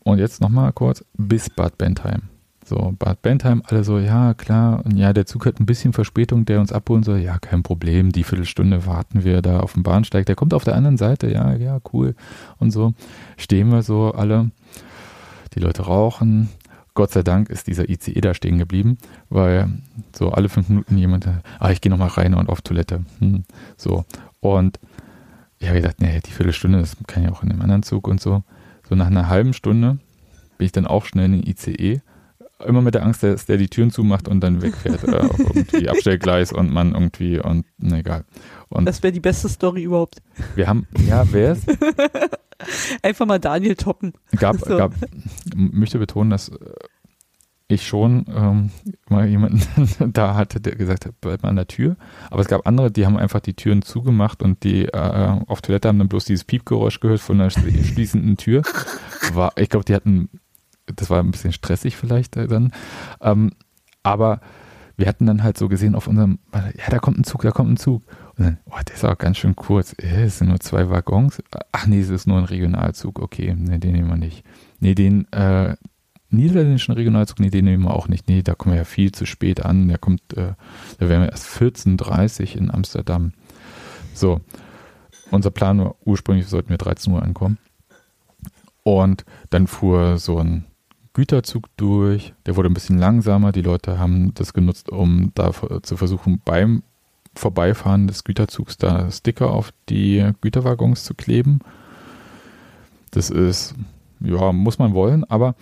Und 0.04 0.18
jetzt 0.18 0.40
nochmal 0.40 0.72
kurz 0.72 1.04
bis 1.16 1.50
Bad 1.50 1.76
Bentheim. 1.76 2.22
So, 2.68 2.94
Bad 2.98 3.22
Bentheim, 3.22 3.62
alle 3.64 3.82
so, 3.82 3.98
ja, 3.98 4.34
klar, 4.34 4.84
und 4.84 4.94
ja, 4.98 5.14
der 5.14 5.24
Zug 5.24 5.46
hat 5.46 5.58
ein 5.58 5.64
bisschen 5.64 5.94
Verspätung, 5.94 6.44
der 6.44 6.60
uns 6.60 6.70
abholen 6.70 7.02
soll, 7.02 7.20
ja, 7.20 7.38
kein 7.38 7.62
Problem, 7.62 8.12
die 8.12 8.24
Viertelstunde 8.24 8.84
warten 8.84 9.24
wir 9.24 9.40
da 9.40 9.60
auf 9.60 9.72
dem 9.72 9.84
Bahnsteig, 9.84 10.26
der 10.26 10.34
kommt 10.34 10.52
auf 10.52 10.64
der 10.64 10.76
anderen 10.76 10.98
Seite, 10.98 11.32
ja, 11.32 11.54
ja, 11.54 11.80
cool. 11.94 12.14
Und 12.58 12.70
so 12.70 12.92
stehen 13.38 13.70
wir 13.70 13.80
so 13.80 14.12
alle, 14.12 14.50
die 15.54 15.60
Leute 15.60 15.80
rauchen. 15.80 16.50
Gott 16.92 17.10
sei 17.10 17.22
Dank 17.22 17.48
ist 17.48 17.68
dieser 17.68 17.88
ICE 17.88 18.20
da 18.20 18.34
stehen 18.34 18.58
geblieben, 18.58 18.98
weil 19.30 19.70
so 20.14 20.32
alle 20.32 20.50
fünf 20.50 20.68
Minuten 20.68 20.98
jemand, 20.98 21.26
ah, 21.60 21.70
ich 21.70 21.80
gehe 21.80 21.88
nochmal 21.88 22.08
rein 22.08 22.34
und 22.34 22.50
auf 22.50 22.60
Toilette. 22.60 23.02
Hm, 23.20 23.44
so. 23.78 24.04
Und 24.40 24.78
ich 25.58 25.68
habe 25.68 25.80
gedacht, 25.80 26.02
nee, 26.02 26.20
die 26.20 26.32
Viertelstunde, 26.32 26.80
das 26.80 26.98
kann 27.06 27.22
ja 27.22 27.32
auch 27.32 27.42
in 27.42 27.50
einem 27.50 27.62
anderen 27.62 27.82
Zug 27.82 28.06
und 28.06 28.20
so. 28.20 28.42
So 28.86 28.94
nach 28.94 29.06
einer 29.06 29.28
halben 29.28 29.54
Stunde 29.54 29.96
bin 30.58 30.66
ich 30.66 30.72
dann 30.72 30.86
auch 30.86 31.06
schnell 31.06 31.32
in 31.32 31.40
den 31.40 31.46
ICE 31.46 32.02
immer 32.64 32.82
mit 32.82 32.94
der 32.94 33.04
Angst, 33.04 33.22
dass 33.22 33.46
der 33.46 33.56
die 33.56 33.68
Türen 33.68 33.90
zumacht 33.90 34.28
und 34.28 34.40
dann 34.40 34.62
wegfährt. 34.62 35.04
äh, 35.04 35.16
auf 35.16 35.38
irgendwie 35.38 35.88
Abstellgleis 35.88 36.52
und 36.52 36.72
man 36.72 36.92
irgendwie 36.92 37.38
und 37.38 37.66
na, 37.78 37.98
egal. 37.98 38.24
Und 38.68 38.86
das 38.86 39.02
wäre 39.02 39.12
die 39.12 39.20
beste 39.20 39.48
Story 39.48 39.82
überhaupt. 39.82 40.20
Wir 40.54 40.66
haben, 40.66 40.86
ja, 41.06 41.24
wer 41.30 41.52
ist? 41.52 41.68
Einfach 43.02 43.26
mal 43.26 43.38
Daniel 43.38 43.76
toppen. 43.76 44.12
Gab, 44.36 44.58
so. 44.58 44.76
gab, 44.76 44.92
möchte 45.54 45.98
betonen, 45.98 46.30
dass 46.30 46.48
äh, 46.48 46.54
ich 47.68 47.86
schon 47.86 48.24
ähm, 48.34 48.70
mal 49.08 49.28
jemanden 49.28 49.62
da 50.12 50.34
hatte, 50.34 50.60
der 50.60 50.74
gesagt 50.74 51.06
hat, 51.06 51.14
bleib 51.20 51.42
mal 51.42 51.50
an 51.50 51.56
der 51.56 51.68
Tür. 51.68 51.96
Aber 52.30 52.40
es 52.40 52.48
gab 52.48 52.66
andere, 52.66 52.90
die 52.90 53.06
haben 53.06 53.16
einfach 53.16 53.40
die 53.40 53.54
Türen 53.54 53.82
zugemacht 53.82 54.42
und 54.42 54.64
die 54.64 54.86
äh, 54.86 55.38
auf 55.46 55.60
Toilette 55.60 55.88
haben 55.88 55.98
dann 55.98 56.08
bloß 56.08 56.24
dieses 56.24 56.44
Piepgeräusch 56.44 57.00
gehört 57.00 57.20
von 57.20 57.38
der 57.38 57.50
schließenden 57.50 58.38
Tür. 58.38 58.62
War, 59.34 59.52
ich 59.56 59.68
glaube, 59.68 59.84
die 59.84 59.94
hatten 59.94 60.30
das 60.96 61.10
war 61.10 61.20
ein 61.20 61.30
bisschen 61.30 61.52
stressig 61.52 61.96
vielleicht 61.96 62.36
dann. 62.36 62.72
Ähm, 63.20 63.52
aber 64.02 64.40
wir 64.98 65.06
hatten 65.06 65.26
dann 65.26 65.44
halt 65.44 65.56
so 65.56 65.68
gesehen 65.68 65.94
auf 65.94 66.08
unserem, 66.08 66.40
ja, 66.52 66.90
da 66.90 66.98
kommt 66.98 67.18
ein 67.18 67.24
Zug, 67.24 67.42
da 67.42 67.52
kommt 67.52 67.70
ein 67.70 67.76
Zug. 67.76 68.02
Und 68.36 68.44
dann, 68.44 68.58
oh, 68.66 68.78
der 68.86 68.94
ist 68.94 69.04
auch 69.04 69.16
ganz 69.16 69.38
schön 69.38 69.54
kurz. 69.54 69.92
Äh, 69.92 70.24
es 70.24 70.38
sind 70.38 70.48
nur 70.48 70.58
zwei 70.58 70.90
Waggons. 70.90 71.40
Ach 71.70 71.86
nee, 71.86 72.00
es 72.00 72.10
ist 72.10 72.26
nur 72.26 72.38
ein 72.38 72.44
Regionalzug. 72.44 73.20
Okay, 73.20 73.54
nee, 73.56 73.78
den 73.78 73.92
nehmen 73.92 74.08
wir 74.08 74.16
nicht. 74.16 74.44
Nee, 74.80 74.96
den 74.96 75.32
äh, 75.32 75.76
niederländischen 76.30 76.94
Regionalzug, 76.94 77.38
nee, 77.38 77.50
den 77.50 77.66
nehmen 77.66 77.84
wir 77.84 77.94
auch 77.94 78.08
nicht. 78.08 78.28
Nee, 78.28 78.42
da 78.42 78.56
kommen 78.56 78.74
wir 78.74 78.80
ja 78.80 78.84
viel 78.84 79.12
zu 79.12 79.24
spät 79.24 79.64
an. 79.64 79.86
Der 79.86 79.98
kommt, 79.98 80.36
äh, 80.36 80.54
da 80.98 81.08
wären 81.08 81.22
wir 81.22 81.30
erst 81.30 81.46
14.30 81.46 82.56
in 82.56 82.72
Amsterdam. 82.72 83.32
So, 84.14 84.40
unser 85.30 85.52
Plan 85.52 85.78
war, 85.78 85.94
ursprünglich 86.04 86.48
sollten 86.48 86.70
wir 86.70 86.78
13 86.78 87.12
Uhr 87.12 87.22
ankommen. 87.22 87.58
Und 88.82 89.24
dann 89.50 89.68
fuhr 89.68 90.18
so 90.18 90.38
ein 90.38 90.64
Güterzug 91.12 91.66
durch. 91.76 92.34
Der 92.46 92.56
wurde 92.56 92.70
ein 92.70 92.74
bisschen 92.74 92.98
langsamer. 92.98 93.52
Die 93.52 93.62
Leute 93.62 93.98
haben 93.98 94.32
das 94.34 94.52
genutzt, 94.52 94.90
um 94.90 95.32
da 95.34 95.52
zu 95.82 95.96
versuchen, 95.96 96.40
beim 96.44 96.82
Vorbeifahren 97.34 98.06
des 98.06 98.24
Güterzugs 98.24 98.76
da 98.76 99.10
Sticker 99.10 99.50
auf 99.50 99.72
die 99.88 100.32
Güterwaggons 100.40 101.04
zu 101.04 101.14
kleben. 101.14 101.60
Das 103.10 103.30
ist, 103.30 103.74
ja, 104.20 104.52
muss 104.52 104.78
man 104.78 104.94
wollen, 104.94 105.24
aber 105.24 105.54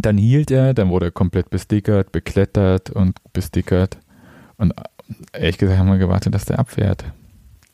dann 0.00 0.18
hielt 0.18 0.50
er, 0.50 0.74
dann 0.74 0.90
wurde 0.90 1.06
er 1.06 1.12
komplett 1.12 1.50
bestickert, 1.50 2.12
beklettert 2.12 2.90
und 2.90 3.18
bestickert. 3.32 3.98
Und 4.58 4.74
ehrlich 5.32 5.58
gesagt 5.58 5.78
haben 5.78 5.88
wir 5.88 5.98
gewartet, 5.98 6.34
dass 6.34 6.44
der 6.44 6.58
abfährt. 6.58 7.04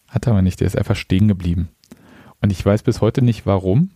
Hat 0.08 0.26
er 0.26 0.32
aber 0.32 0.42
nicht, 0.42 0.60
der 0.60 0.66
ist 0.66 0.76
einfach 0.76 0.96
stehen 0.96 1.28
geblieben. 1.28 1.68
Und 2.40 2.52
ich 2.52 2.64
weiß 2.64 2.82
bis 2.82 3.00
heute 3.00 3.22
nicht 3.22 3.46
warum. 3.46 3.90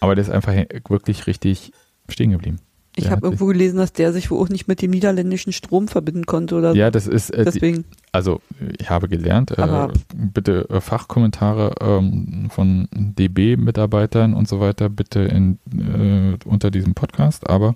Aber 0.00 0.14
der 0.14 0.22
ist 0.22 0.30
einfach 0.30 0.54
wirklich 0.88 1.26
richtig 1.26 1.72
stehen 2.08 2.30
geblieben. 2.30 2.58
Ich 2.96 3.10
habe 3.10 3.26
irgendwo 3.26 3.46
gelesen, 3.46 3.78
dass 3.78 3.92
der 3.92 4.12
sich 4.12 4.30
wohl 4.30 4.40
auch 4.40 4.48
nicht 4.48 4.68
mit 4.68 4.80
dem 4.80 4.92
niederländischen 4.92 5.52
Strom 5.52 5.88
verbinden 5.88 6.26
konnte 6.26 6.54
oder 6.54 6.74
Ja, 6.74 6.92
das 6.92 7.08
ist 7.08 7.30
äh, 7.30 7.44
deswegen. 7.44 7.82
Die, 7.82 7.96
also 8.12 8.40
ich 8.78 8.88
habe 8.88 9.08
gelernt, 9.08 9.50
äh, 9.50 9.88
bitte 10.14 10.68
äh, 10.70 10.80
Fachkommentare 10.80 11.74
ähm, 11.80 12.48
von 12.50 12.88
DB-Mitarbeitern 12.92 14.34
und 14.34 14.46
so 14.46 14.60
weiter 14.60 14.88
bitte 14.88 15.20
in, 15.20 15.58
äh, 15.76 16.38
unter 16.48 16.70
diesem 16.70 16.94
Podcast. 16.94 17.50
Aber 17.50 17.74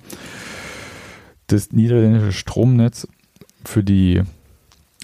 das 1.49 1.73
niederländische 1.73 2.33
Stromnetz 2.33 3.09
für 3.65 3.83
die 3.83 4.23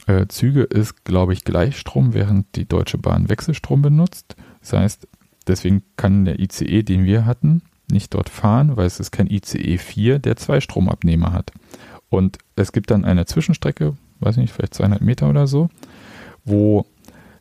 äh, 0.07 0.27
Züge 0.29 0.63
ist, 0.63 1.05
glaube 1.05 1.33
ich, 1.33 1.45
Gleichstrom, 1.45 2.15
während 2.15 2.55
die 2.55 2.67
Deutsche 2.67 2.99
Bahn 2.99 3.29
Wechselstrom 3.29 3.83
benutzt. 3.83 4.37
Das 4.61 4.75
heißt, 4.75 5.09
Deswegen 5.47 5.83
kann 5.97 6.25
der 6.25 6.39
ICE, 6.41 6.83
den 6.83 7.05
wir 7.05 7.27
hatten, 7.27 7.63
nicht 7.91 8.15
dort 8.15 8.29
fahren, 8.29 8.77
weil 8.77 8.87
es 8.87 9.01
ist 9.01 9.11
kein 9.11 9.31
ICE 9.31 9.79
4, 9.79 10.19
der 10.19 10.37
zwei 10.37 10.61
Stromabnehmer 10.61 11.33
hat. 11.33 11.53
Und 12.09 12.39
es 12.57 12.73
gibt 12.73 12.91
dann 12.91 13.05
eine 13.05 13.27
Zwischenstrecke, 13.27 13.95
weiß 14.21 14.37
nicht, 14.37 14.53
vielleicht 14.53 14.75
200 14.75 15.03
Meter 15.03 15.29
oder 15.29 15.47
so, 15.47 15.69
wo 16.45 16.87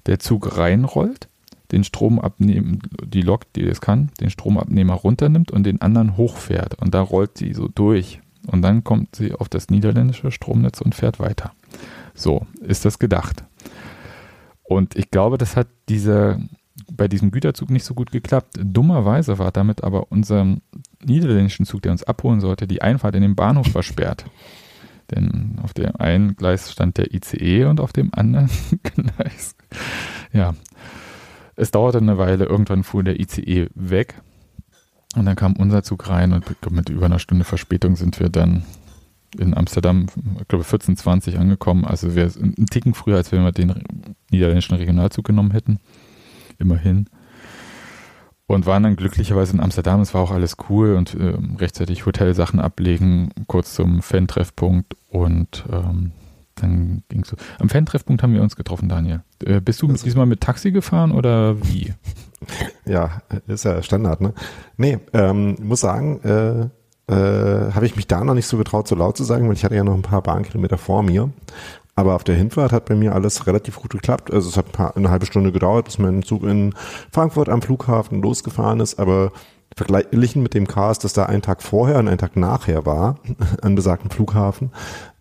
der 0.06 0.20
Zug 0.20 0.58
reinrollt, 0.58 1.30
den 1.72 1.84
Stromabnehmen, 1.84 2.80
die 3.06 3.22
Lok, 3.22 3.52
die 3.54 3.66
das 3.66 3.82
kann, 3.82 4.12
den 4.20 4.30
Stromabnehmer 4.30 4.94
runternimmt 4.94 5.52
und 5.52 5.64
den 5.64 5.82
anderen 5.82 6.18
hochfährt. 6.18 6.76
Und 6.76 6.94
da 6.94 7.02
rollt 7.02 7.38
sie 7.38 7.54
so 7.54 7.68
durch. 7.68 8.20
Und 8.46 8.62
dann 8.62 8.84
kommt 8.84 9.16
sie 9.16 9.34
auf 9.34 9.48
das 9.48 9.70
niederländische 9.70 10.32
Stromnetz 10.32 10.82
und 10.82 10.96
fährt 10.96 11.20
weiter. 11.20 11.54
So 12.14 12.46
ist 12.62 12.86
das 12.86 13.00
gedacht. 13.00 13.44
Und 14.64 14.96
ich 14.96 15.12
glaube, 15.12 15.38
das 15.38 15.56
hat 15.56 15.68
diese, 15.90 16.40
bei 16.92 17.08
diesem 17.08 17.32
Güterzug 17.32 17.70
nicht 17.70 17.86
so 17.86 17.94
gut 17.94 18.12
geklappt. 18.12 18.58
Dummerweise 18.60 19.40
war 19.40 19.52
damit 19.52 19.84
aber 19.84 20.12
unser 20.12 20.58
niederländischen 21.04 21.66
Zug, 21.66 21.82
der 21.82 21.92
uns 21.92 22.04
abholen 22.04 22.42
sollte, 22.42 22.68
die 22.68 22.82
Einfahrt 22.82 23.16
in 23.16 23.22
den 23.22 23.36
Bahnhof 23.36 23.68
versperrt. 23.68 24.26
Denn 25.12 25.60
auf 25.62 25.74
dem 25.74 25.96
einen 25.98 26.36
Gleis 26.36 26.72
stand 26.72 26.98
der 26.98 27.14
ICE 27.14 27.66
und 27.66 27.80
auf 27.80 27.94
dem 27.94 28.14
anderen 28.14 28.50
Gleis. 28.84 29.56
Ja, 30.32 30.56
es 31.56 31.72
dauerte 31.72 32.00
eine 32.00 32.18
Weile, 32.18 32.46
irgendwann 32.46 32.84
fuhr 32.84 33.04
der 33.04 33.20
ICE 33.20 33.68
weg 33.76 34.16
und 35.16 35.26
dann 35.26 35.36
kam 35.36 35.54
unser 35.54 35.84
Zug 35.84 36.10
rein 36.10 36.34
und 36.34 36.46
mit 36.72 36.90
über 36.90 37.06
einer 37.06 37.20
Stunde 37.20 37.46
Verspätung 37.46 37.96
sind 37.96 38.20
wir 38.20 38.30
dann 38.30 38.64
in 39.38 39.56
Amsterdam, 39.56 40.08
ich 40.40 40.48
glaube 40.48 40.64
14.20 40.64 41.38
angekommen. 41.38 41.86
Also 41.86 42.16
wir 42.16 42.30
sind 42.30 42.58
einen 42.58 42.68
Ticken 42.68 42.94
früher, 42.94 43.18
als 43.18 43.32
wenn 43.32 43.44
wir 43.44 43.52
den 43.52 43.84
niederländischen 44.30 44.76
Regionalzug 44.76 45.26
genommen 45.26 45.52
hätten. 45.52 45.80
Immerhin. 46.60 47.10
Und 48.46 48.66
waren 48.66 48.84
dann 48.84 48.96
glücklicherweise 48.96 49.54
in 49.54 49.62
Amsterdam. 49.62 50.02
Es 50.02 50.14
war 50.14 50.22
auch 50.22 50.32
alles 50.32 50.58
cool 50.70 50.96
und 50.96 51.16
äh, 51.16 51.36
rechtzeitig 51.58 52.06
Hotelsachen 52.06 52.60
ablegen, 52.60 53.30
kurz 53.48 53.74
zum 53.74 54.02
Fan-Treffpunkt 54.02 54.96
und 55.10 55.66
ähm, 55.72 56.12
dann 56.56 57.04
ging 57.10 57.22
es 57.22 57.30
so. 57.30 57.38
Am 57.60 57.70
Fan-Treffpunkt 57.70 58.22
haben 58.22 58.34
wir 58.34 58.42
uns 58.42 58.56
getroffen, 58.56 58.90
Daniel. 58.90 59.24
Äh, 59.44 59.62
bist 59.62 59.82
du 59.82 59.90
also, 59.90 60.04
diesmal 60.04 60.26
mit 60.26 60.42
Taxi 60.42 60.72
gefahren 60.72 61.12
oder 61.12 61.62
wie? 61.66 61.94
Ja, 62.86 63.22
ist 63.48 63.64
ja 63.64 63.82
Standard, 63.82 64.20
ne? 64.20 64.34
Nee, 64.76 65.00
ähm, 65.14 65.56
muss 65.62 65.80
sagen, 65.80 66.20
äh, 66.24 66.68
äh, 67.08 67.72
habe 67.72 67.86
ich 67.86 67.96
mich 67.96 68.08
da 68.08 68.22
noch 68.22 68.34
nicht 68.34 68.48
so 68.48 68.58
getraut, 68.58 68.88
so 68.88 68.96
laut 68.96 69.16
zu 69.16 69.24
sagen, 69.24 69.48
weil 69.48 69.56
ich 69.56 69.64
hatte 69.64 69.76
ja 69.76 69.84
noch 69.86 69.94
ein 69.94 70.02
paar 70.02 70.22
Bahnkilometer 70.22 70.78
vor 70.78 71.04
mir. 71.04 71.32
Aber 71.96 72.16
auf 72.16 72.24
der 72.24 72.36
Hinfahrt 72.36 72.72
hat 72.72 72.86
bei 72.86 72.96
mir 72.96 73.14
alles 73.14 73.46
relativ 73.46 73.80
gut 73.80 73.92
geklappt. 73.92 74.32
Also 74.34 74.50
es 74.50 74.58
hat 74.58 74.96
eine 74.96 75.12
halbe 75.12 75.26
Stunde 75.26 75.52
gedauert, 75.52 75.86
bis 75.86 76.00
mein 76.00 76.24
Zug 76.24 76.44
in 76.44 76.74
Frankfurt 77.12 77.50
am 77.50 77.62
Flughafen 77.62 78.22
losgefahren 78.22 78.80
ist. 78.80 79.00
Aber 79.00 79.32
vergleichen 79.76 80.44
mit 80.44 80.54
dem 80.54 80.68
Chaos, 80.68 81.00
das 81.00 81.14
da 81.14 81.26
einen 81.26 81.42
Tag 81.42 81.62
vorher 81.62 82.00
und 82.00 82.08
einen 82.08 82.18
Tag 82.18 82.36
nachher 82.36 82.86
war, 82.86 83.20
an 83.62 83.76
besagten 83.76 84.10
Flughafen, 84.10 84.72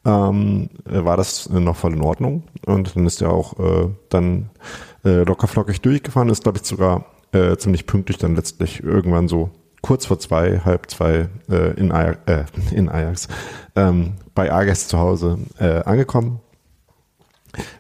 ähm, 0.05 0.71
war 0.85 1.17
das 1.17 1.49
noch 1.49 1.77
voll 1.77 1.95
in 1.95 2.03
Ordnung. 2.03 2.45
Und 2.67 2.97
dann 2.97 3.07
ist 3.07 3.23
er 3.23 3.31
auch 3.31 3.59
äh, 3.59 3.89
dann 4.09 4.51
äh, 5.05 5.25
lockerflockig 5.25 5.81
durchgefahren, 5.81 6.29
ist, 6.29 6.43
glaube 6.43 6.59
ich, 6.59 6.65
sogar 6.65 7.05
äh, 7.33 7.57
ziemlich 7.57 7.87
pünktlich 7.87 8.19
dann 8.19 8.37
letztlich 8.37 8.83
irgendwann 8.83 9.29
so 9.29 9.51
kurz 9.81 10.07
vor 10.07 10.19
zwei, 10.19 10.61
halb 10.61 10.91
zwei 10.91 11.29
äh, 11.51 11.75
in, 11.75 11.93
Ajax, 11.93 12.19
äh, 12.27 12.45
in 12.75 12.89
Ajax, 12.89 13.29
ähm, 13.77 14.15
bei 14.35 14.53
Ajax 14.53 14.89
zu 14.89 14.99
Hause 14.99 15.39
äh, 15.59 15.83
angekommen. 15.83 16.41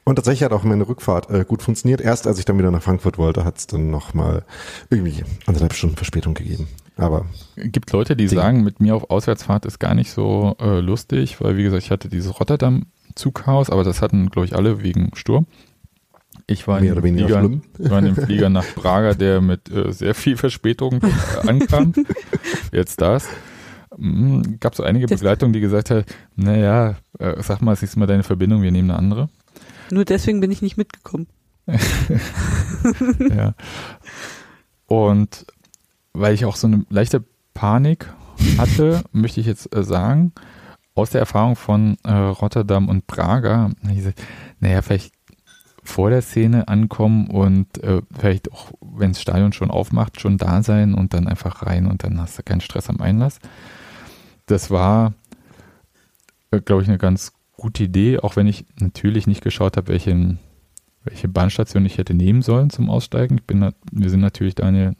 Und 0.04 0.16
tatsächlich 0.16 0.42
hat 0.42 0.52
auch 0.52 0.64
meine 0.64 0.88
Rückfahrt 0.88 1.30
äh, 1.30 1.44
gut 1.46 1.62
funktioniert. 1.62 2.00
Erst 2.00 2.26
als 2.26 2.38
ich 2.38 2.44
dann 2.44 2.58
wieder 2.58 2.70
nach 2.70 2.82
Frankfurt 2.82 3.18
wollte, 3.18 3.44
hat 3.44 3.58
es 3.58 3.66
dann 3.66 3.90
nochmal 3.90 4.44
irgendwie 4.90 5.24
anderthalb 5.46 5.74
Stunden 5.74 5.96
Verspätung 5.96 6.34
gegeben. 6.34 6.68
Aber 6.96 7.26
gibt 7.56 7.90
Leute, 7.92 8.16
die 8.16 8.26
Ding. 8.26 8.38
sagen, 8.38 8.64
mit 8.64 8.80
mir 8.80 8.94
auf 8.94 9.10
Auswärtsfahrt 9.10 9.64
ist 9.64 9.78
gar 9.78 9.94
nicht 9.94 10.10
so 10.10 10.56
äh, 10.60 10.80
lustig, 10.80 11.40
weil 11.40 11.56
wie 11.56 11.62
gesagt, 11.62 11.82
ich 11.84 11.90
hatte 11.90 12.08
dieses 12.08 12.38
Rotterdam-Zughaus, 12.38 13.70
aber 13.70 13.82
das 13.82 14.02
hatten, 14.02 14.30
glaube 14.30 14.46
ich, 14.46 14.54
alle 14.54 14.82
wegen 14.82 15.10
Sturm. 15.14 15.46
Ich 16.46 16.66
war, 16.66 16.80
Mehr 16.80 16.96
in 16.96 17.02
dem, 17.02 17.14
Flieger, 17.16 17.50
war 17.90 17.98
in 18.00 18.04
dem 18.06 18.16
Flieger 18.16 18.50
nach 18.50 18.64
Prager, 18.74 19.14
der 19.14 19.40
mit 19.40 19.70
äh, 19.70 19.92
sehr 19.92 20.14
viel 20.14 20.36
Verspätung 20.36 21.00
ankam. 21.46 21.94
Jetzt 22.72 23.00
das. 23.00 23.26
Mhm, 23.96 24.58
gab 24.60 24.74
so 24.74 24.82
einige 24.82 25.06
Begleitungen, 25.06 25.52
die 25.52 25.60
gesagt 25.60 25.90
haben, 25.90 26.04
naja, 26.36 26.96
äh, 27.18 27.42
sag 27.42 27.60
mal, 27.62 27.76
siehst 27.76 27.94
du 27.94 28.00
mal 28.00 28.06
deine 28.06 28.22
Verbindung, 28.22 28.62
wir 28.62 28.70
nehmen 28.70 28.90
eine 28.90 28.98
andere. 28.98 29.28
Nur 29.92 30.06
deswegen 30.06 30.40
bin 30.40 30.50
ich 30.50 30.62
nicht 30.62 30.78
mitgekommen. 30.78 31.26
ja. 31.66 33.52
Und 34.86 35.46
weil 36.14 36.32
ich 36.32 36.46
auch 36.46 36.56
so 36.56 36.66
eine 36.66 36.86
leichte 36.88 37.22
Panik 37.52 38.10
hatte, 38.56 39.04
möchte 39.12 39.40
ich 39.40 39.46
jetzt 39.46 39.74
äh, 39.76 39.84
sagen, 39.84 40.32
aus 40.94 41.10
der 41.10 41.20
Erfahrung 41.20 41.56
von 41.56 41.98
äh, 42.04 42.10
Rotterdam 42.10 42.88
und 42.88 43.06
Prager, 43.06 43.70
naja, 44.60 44.80
vielleicht 44.80 45.12
vor 45.84 46.08
der 46.08 46.22
Szene 46.22 46.68
ankommen 46.68 47.26
und 47.26 47.82
äh, 47.82 48.00
vielleicht 48.18 48.50
auch, 48.50 48.72
wenn 48.80 49.12
das 49.12 49.20
Stadion 49.20 49.52
schon 49.52 49.70
aufmacht, 49.70 50.18
schon 50.22 50.38
da 50.38 50.62
sein 50.62 50.94
und 50.94 51.12
dann 51.12 51.28
einfach 51.28 51.66
rein 51.66 51.86
und 51.86 52.02
dann 52.02 52.18
hast 52.18 52.38
du 52.38 52.42
keinen 52.42 52.62
Stress 52.62 52.88
am 52.88 53.02
Einlass. 53.02 53.40
Das 54.46 54.70
war, 54.70 55.12
äh, 56.50 56.62
glaube 56.62 56.80
ich, 56.80 56.88
eine 56.88 56.96
ganz 56.96 57.34
gute 57.62 57.84
Idee, 57.84 58.18
auch 58.18 58.34
wenn 58.34 58.48
ich 58.48 58.66
natürlich 58.80 59.28
nicht 59.28 59.42
geschaut 59.42 59.76
habe, 59.76 59.88
welche, 59.88 60.36
welche 61.04 61.28
Bahnstation 61.28 61.86
ich 61.86 61.96
hätte 61.96 62.12
nehmen 62.12 62.42
sollen 62.42 62.70
zum 62.70 62.90
Aussteigen. 62.90 63.36
Ich 63.38 63.44
bin, 63.44 63.72
wir 63.92 64.10
sind 64.10 64.20
natürlich 64.20 64.56
da 64.56 64.66
eine, 64.66 64.96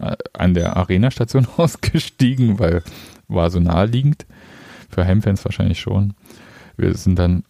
äh, 0.00 0.16
an 0.32 0.54
der 0.54 0.76
Arena-Station 0.76 1.46
ausgestiegen, 1.56 2.58
weil 2.58 2.82
war 3.28 3.48
so 3.50 3.60
naheliegend. 3.60 4.26
Für 4.88 5.06
Heimfans 5.06 5.44
wahrscheinlich 5.44 5.78
schon. 5.78 6.14
Wir 6.76 6.94
sind 6.96 7.16
dann 7.16 7.44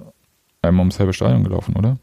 einmal 0.61 0.83
ums 0.83 0.99
halbe 0.99 1.15
Stadion 1.15 1.43
gelaufen, 1.43 1.75
oder? 1.75 1.97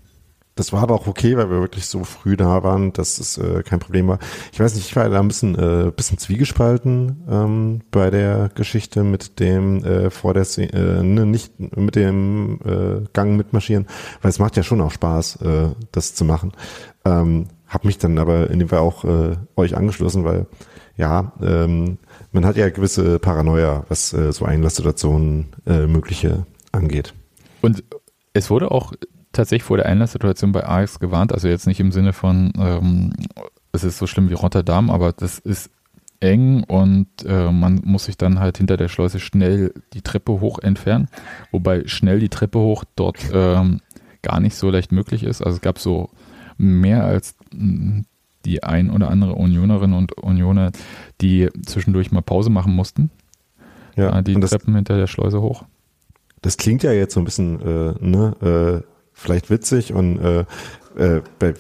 Das 0.58 0.74
war 0.74 0.82
aber 0.82 0.96
auch 0.96 1.06
okay, 1.06 1.38
weil 1.38 1.52
wir 1.52 1.62
wirklich 1.62 1.86
so 1.86 2.04
früh 2.04 2.36
da 2.36 2.64
waren, 2.64 2.92
dass 2.92 3.20
es 3.20 3.38
äh, 3.38 3.62
kein 3.62 3.80
Problem 3.80 4.08
war. 4.08 4.18
Ich 4.52 4.60
weiß 4.60 4.74
nicht, 4.74 4.88
ich 4.88 4.96
war 4.96 5.08
da 5.08 5.20
ein 5.20 5.28
bisschen, 5.28 5.56
äh, 5.56 5.92
bisschen 5.92 6.18
zwiegespalten 6.18 7.24
ähm, 7.30 7.82
bei 7.92 8.10
der 8.10 8.50
Geschichte 8.56 9.04
mit 9.04 9.40
dem 9.40 9.86
äh, 9.86 10.10
vor 10.10 10.34
der 10.34 10.46
Szene, 10.46 10.74
äh, 10.74 11.04
ne, 11.04 11.28
nicht 11.28 11.60
mit 11.60 11.96
dem 11.96 12.60
äh, 12.66 13.08
Gang 13.14 13.38
mitmarschieren, 13.38 13.86
weil 14.24 14.30
es 14.30 14.40
macht 14.40 14.58
ja 14.58 14.64
schon 14.64 14.82
auch 14.82 14.92
Spaß, 14.92 15.42
äh, 15.44 15.70
das 15.92 16.16
zu 16.16 16.26
machen. 16.26 16.52
Ähm, 17.06 17.50
hab 17.68 17.86
mich 17.86 18.00
dann 18.00 18.18
aber 18.18 18.50
in 18.50 18.58
dem 18.58 18.70
Fall 18.70 18.80
auch 18.80 19.06
äh, 19.06 19.36
euch 19.56 19.78
angeschlossen, 19.78 20.24
weil 20.26 20.48
ja, 20.96 21.34
ähm, 21.40 22.00
man 22.32 22.46
hat 22.46 22.58
ja 22.58 22.68
gewisse 22.70 23.20
Paranoia, 23.20 23.86
was 23.90 24.12
äh, 24.14 24.32
so 24.34 24.46
Einlasssituationen 24.46 25.56
äh, 25.68 25.86
mögliche 25.86 26.48
angeht. 26.72 27.14
Und 27.62 27.84
es 28.34 28.50
wurde 28.50 28.72
auch 28.72 28.94
tatsächlich 29.38 29.64
vor 29.64 29.78
der 29.78 29.86
Einlasssituation 29.86 30.52
bei 30.52 30.66
Ajax 30.66 31.00
gewarnt. 31.00 31.34
Also 31.34 31.48
jetzt 31.48 31.68
nicht 31.68 31.80
im 31.80 31.92
Sinne 31.92 32.14
von, 32.14 32.52
ähm, 32.58 33.14
es 33.72 33.84
ist 33.84 33.98
so 33.98 34.08
schlimm 34.08 34.30
wie 34.30 34.34
Rotterdam, 34.34 34.90
aber 34.90 35.14
das 35.14 35.40
ist 35.40 35.70
eng 36.20 36.64
und 36.64 37.08
äh, 37.26 37.52
man 37.52 37.82
muss 37.86 38.06
sich 38.06 38.18
dann 38.18 38.40
halt 38.40 38.58
hinter 38.58 38.76
der 38.76 38.88
Schleuse 38.88 39.20
schnell 39.20 39.74
die 39.94 40.02
Treppe 40.02 40.40
hoch 40.40 40.60
entfernen. 40.60 41.08
Wobei 41.52 41.88
schnell 41.88 42.20
die 42.20 42.30
Treppe 42.30 42.60
hoch 42.60 42.84
dort 42.96 43.18
ähm, 43.32 43.82
gar 44.24 44.40
nicht 44.40 44.56
so 44.56 44.70
leicht 44.70 44.92
möglich 44.92 45.24
ist. 45.24 45.42
Also 45.42 45.58
es 45.58 45.62
gab 45.62 45.78
so 45.78 46.10
mehr 46.58 47.06
als 47.06 47.36
mm, 47.54 48.02
die 48.46 48.64
ein 48.64 48.90
oder 48.90 49.10
andere 49.10 49.34
Unionerin 49.34 49.94
und 49.94 50.18
Unioner, 50.18 50.72
die 51.22 51.50
zwischendurch 51.66 52.12
mal 52.12 52.22
Pause 52.22 52.50
machen 52.50 52.74
mussten. 52.74 53.12
Ja, 53.96 54.22
die 54.22 54.40
Treppen 54.40 54.76
hinter 54.76 54.96
der 54.98 55.08
Schleuse 55.08 55.42
hoch. 55.42 55.66
Das 56.42 56.58
klingt 56.58 56.84
ja 56.84 56.92
jetzt 56.92 57.16
so 57.16 57.20
ein 57.20 57.26
bisschen, 57.26 57.60
äh, 57.62 57.94
ne, 58.00 58.84
äh 58.84 58.97
vielleicht 59.18 59.50
witzig 59.50 59.94
und 59.94 60.20
äh, 60.20 60.46
äh, 60.98 61.22
bei 61.40 61.54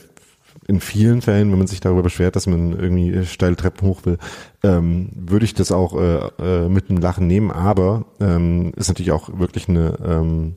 in 0.67 0.81
vielen 0.81 1.21
Fällen, 1.21 1.49
wenn 1.51 1.59
man 1.59 1.67
sich 1.67 1.79
darüber 1.79 2.03
beschwert, 2.03 2.35
dass 2.35 2.45
man 2.45 2.77
irgendwie 2.77 3.25
steile 3.25 3.55
Treppen 3.55 3.87
hoch 3.87 4.01
will, 4.05 4.17
ähm, 4.63 5.09
würde 5.15 5.45
ich 5.45 5.53
das 5.53 5.71
auch 5.71 5.97
äh, 5.97 6.17
äh, 6.39 6.69
mit 6.69 6.89
einem 6.89 6.99
Lachen 6.99 7.25
nehmen. 7.25 7.51
Aber 7.51 8.05
ähm, 8.19 8.73
ist 8.75 8.89
natürlich 8.89 9.13
auch 9.13 9.39
wirklich 9.39 9.69
eine, 9.69 9.97
ähm, 10.05 10.55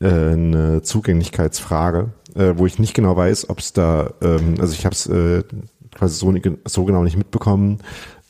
äh, 0.00 0.08
eine 0.08 0.82
Zugänglichkeitsfrage, 0.82 2.12
äh, 2.34 2.52
wo 2.56 2.66
ich 2.66 2.78
nicht 2.78 2.92
genau 2.92 3.16
weiß, 3.16 3.48
ob 3.48 3.60
es 3.60 3.72
da, 3.72 4.12
ähm, 4.20 4.56
also 4.60 4.74
ich 4.74 4.84
habe 4.84 4.94
es 4.94 5.06
äh, 5.06 5.42
quasi 5.94 6.16
so, 6.16 6.32
so 6.66 6.84
genau 6.84 7.02
nicht 7.02 7.16
mitbekommen. 7.16 7.78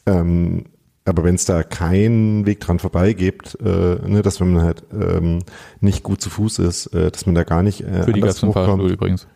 Ähm, 0.06 0.66
aber 1.05 1.25
wenn 1.25 1.35
es 1.35 1.45
da 1.45 1.63
keinen 1.63 2.47
Weg 2.47 2.61
dran 2.61 2.79
vorbei 2.79 3.13
gibt, 3.13 3.59
äh, 3.61 3.65
ne, 4.07 4.23
dass 4.23 4.41
wenn 4.41 4.53
man 4.55 4.63
halt 4.63 4.85
ähm, 4.93 5.41
nicht 5.81 6.03
gut 6.03 6.21
zu 6.21 6.31
Fuß 6.31 6.61
ist, 6.61 6.87
äh, 6.89 7.11
dass 7.11 7.27
man 7.27 7.35
da 7.35 7.45
gar 7.45 7.63
nicht 7.63 7.83
äh, 7.83 8.05
Für 8.05 8.13
die 8.13 8.21
Gastfahrerschule 8.21 8.93
übrigens. 8.93 9.27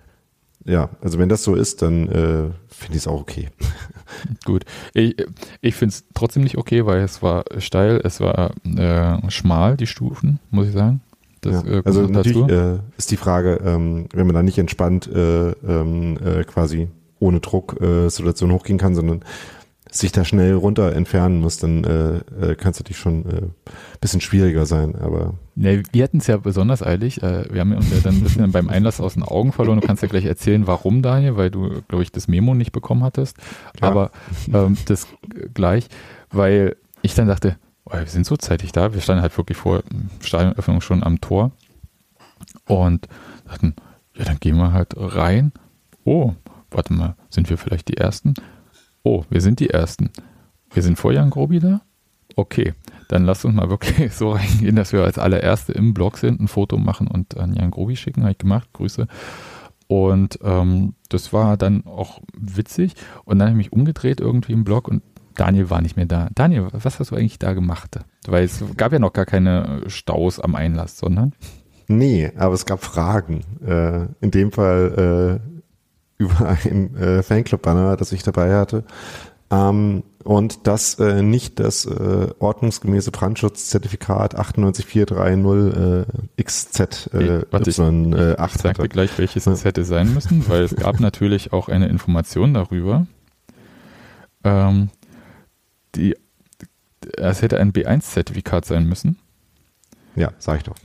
Ja, 0.65 0.90
also 1.01 1.19
wenn 1.19 1.28
das 1.28 1.45
so 1.45 1.55
ist, 1.55 1.82
dann 1.82 2.09
äh, 2.09 2.51
finde 2.69 2.93
ich 2.93 2.97
es 2.97 3.07
auch 3.07 3.20
okay. 3.20 3.49
Gut. 4.45 4.65
Ich, 4.93 5.16
ich 5.61 5.74
finde 5.74 5.95
es 5.95 6.05
trotzdem 6.15 6.43
nicht 6.43 6.59
okay, 6.59 6.85
weil 6.85 7.01
es 7.01 7.23
war 7.23 7.45
steil, 7.59 8.01
es 8.03 8.20
war 8.20 8.53
äh, 8.65 9.31
schmal, 9.31 9.77
die 9.77 9.86
Stufen, 9.86 10.40
muss 10.51 10.69
ich 10.69 10.73
sagen. 10.73 11.01
Das, 11.40 11.65
ja, 11.65 11.70
äh, 11.70 11.82
also 11.85 12.03
natürlich 12.03 12.51
äh, 12.51 12.78
ist 12.97 13.11
die 13.11 13.16
Frage, 13.16 13.61
ähm, 13.65 14.07
wenn 14.12 14.27
man 14.27 14.35
da 14.35 14.43
nicht 14.43 14.59
entspannt 14.59 15.07
äh, 15.07 15.51
ähm, 15.51 16.19
äh, 16.24 16.45
quasi 16.45 16.89
ohne 17.20 17.40
Druck 17.40 17.81
äh, 17.81 18.09
Situation 18.09 18.53
hochgehen 18.53 18.78
kann, 18.78 18.95
sondern 18.95 19.23
sich 19.90 20.12
da 20.12 20.24
schnell 20.24 20.55
runter 20.55 20.94
entfernen 20.94 21.40
muss, 21.40 21.59
dann 21.59 21.85
äh, 21.85 22.16
äh, 22.19 22.55
kann 22.55 22.73
es 22.73 22.78
natürlich 22.78 22.98
schon 22.98 23.24
äh, 23.27 23.43
bisschen 24.01 24.20
schwieriger 24.20 24.66
sein. 24.66 24.94
Aber 24.97 25.35
ja, 25.56 25.81
wir 25.93 26.05
hatten 26.05 26.19
es 26.19 26.27
ja 26.27 26.36
besonders 26.36 26.82
eilig. 26.82 27.23
Äh, 27.23 27.52
wir 27.52 27.60
haben 27.60 27.73
uns 27.73 27.90
ja 27.90 28.01
dann 28.02 28.16
ein 28.16 28.23
bisschen 28.23 28.52
beim 28.52 28.69
Einlass 28.69 29.01
aus 29.01 29.15
den 29.15 29.23
Augen 29.23 29.52
verloren. 29.52 29.81
Du 29.81 29.86
kannst 29.86 30.02
ja 30.02 30.09
gleich 30.09 30.24
erzählen, 30.24 30.66
warum, 30.66 31.02
Daniel, 31.02 31.36
weil 31.36 31.51
du, 31.51 31.82
glaube 31.89 32.02
ich, 32.02 32.12
das 32.12 32.28
Memo 32.28 32.55
nicht 32.55 32.73
bekommen 32.73 33.02
hattest. 33.02 33.36
Ja. 33.81 33.89
Aber 33.89 34.10
ähm, 34.52 34.77
das 34.86 35.06
gleich, 35.55 35.89
weil 36.31 36.77
ich 37.02 37.15
dann 37.15 37.28
dachte, 37.28 37.56
oh, 37.85 37.94
wir 37.94 38.06
sind 38.06 38.27
so 38.27 38.36
zeitig 38.36 38.73
da. 38.73 38.93
Wir 38.93 39.01
standen 39.01 39.23
halt 39.23 39.36
wirklich 39.36 39.59
vor 39.59 39.82
Stadionöffnung 40.20 40.81
schon 40.81 41.02
am 41.02 41.20
Tor. 41.20 41.52
Und 42.66 43.09
dachten, 43.47 43.74
ja, 44.16 44.24
dann 44.24 44.39
gehen 44.39 44.56
wir 44.56 44.73
halt 44.73 44.94
rein. 44.97 45.52
Oh, 46.05 46.35
warte 46.70 46.93
mal, 46.93 47.16
sind 47.31 47.48
wir 47.51 47.56
vielleicht 47.56 47.89
die 47.89 47.97
Ersten? 47.97 48.35
Oh, 49.10 49.24
wir 49.30 49.40
sind 49.40 49.59
die 49.59 49.70
Ersten. 49.70 50.10
Wir 50.70 50.82
sind 50.82 50.98
vor 50.98 51.14
Jan 51.14 51.30
Grobi 51.30 51.60
da? 51.60 51.80
Okay, 52.36 52.74
dann 53.09 53.24
lasst 53.24 53.47
uns 53.47 53.55
mal 53.55 53.70
wirklich 53.70 54.12
so 54.14 54.32
reingehen, 54.32 54.76
dass 54.76 54.93
wir 54.93 55.02
als 55.02 55.18
allererste 55.18 55.72
im 55.72 55.94
Blog 55.94 56.18
sind, 56.18 56.43
ein 56.43 56.47
Foto 56.47 56.76
machen 56.76 57.09
und 57.09 57.39
an 57.39 57.55
Jan 57.55 57.70
Grobi 57.70 57.97
schicken. 57.97 58.20
Habe 58.20 58.32
ich 58.32 58.39
gemacht, 58.39 58.68
Grüße. 58.74 59.06
Und 59.86 60.39
ähm, 60.43 60.93
das 61.09 61.32
war 61.32 61.56
dann 61.56 61.86
auch 61.86 62.20
witzig. 62.36 62.97
Und 63.24 63.39
dann 63.39 63.48
habe 63.48 63.59
ich 63.59 63.70
mich 63.70 63.72
umgedreht 63.72 64.20
irgendwie 64.20 64.52
im 64.52 64.64
Blog 64.64 64.89
und 64.89 65.02
Daniel 65.36 65.70
war 65.70 65.80
nicht 65.80 65.97
mehr 65.97 66.05
da. 66.05 66.28
Daniel, 66.35 66.68
was 66.72 67.01
hast 67.01 67.10
du 67.10 67.16
eigentlich 67.16 67.39
da 67.39 67.55
gemacht? 67.55 67.98
Weil 68.26 68.44
es 68.44 68.62
gab 68.76 68.93
ja 68.93 68.98
noch 68.98 69.14
gar 69.14 69.24
keine 69.24 69.85
Staus 69.86 70.39
am 70.39 70.55
Einlass, 70.55 70.98
sondern. 70.98 71.32
Nee, 71.86 72.30
aber 72.36 72.52
es 72.52 72.66
gab 72.66 72.85
Fragen. 72.85 73.40
Äh, 73.66 74.09
in 74.20 74.32
dem 74.32 74.52
Fall 74.52 75.40
äh, 75.40 75.57
über 76.19 76.57
ein 76.65 76.95
äh, 76.97 77.23
Fanclub-Banner, 77.23 77.97
das 77.97 78.12
ich 78.12 78.23
dabei 78.23 78.55
hatte. 78.55 78.85
Ähm, 79.51 80.03
und 80.24 80.66
das 80.66 80.99
äh, 80.99 81.23
nicht 81.23 81.59
das 81.59 81.86
äh, 81.86 82.28
ordnungsgemäße 82.39 83.11
Brandschutzzertifikat 83.12 84.35
98430 84.35 87.15
äh, 87.15 87.19
äh, 87.19 87.47
Warte, 87.51 87.70
Y, 87.70 88.12
äh, 88.12 88.36
8 88.36 88.57
Ich 88.57 88.61
sag 88.61 88.77
dir 88.77 88.89
gleich, 88.89 89.16
welches 89.16 89.47
es 89.47 89.65
hätte 89.65 89.85
sein 89.85 90.12
müssen, 90.12 90.47
weil 90.49 90.65
es 90.65 90.77
gab 90.77 91.01
natürlich 91.09 91.55
auch 91.55 91.70
eine 91.70 91.89
Information 91.89 92.53
darüber. 92.53 93.07
Ähm, 94.45 94.90
die, 95.95 96.15
es 97.16 97.40
hätte 97.40 97.59
ein 97.59 97.73
B1-Zertifikat 97.73 98.66
sein 98.66 98.85
müssen. 98.85 99.16
Ja, 100.15 100.32
sag 100.39 100.59
ich 100.59 100.65
doch. 100.65 100.77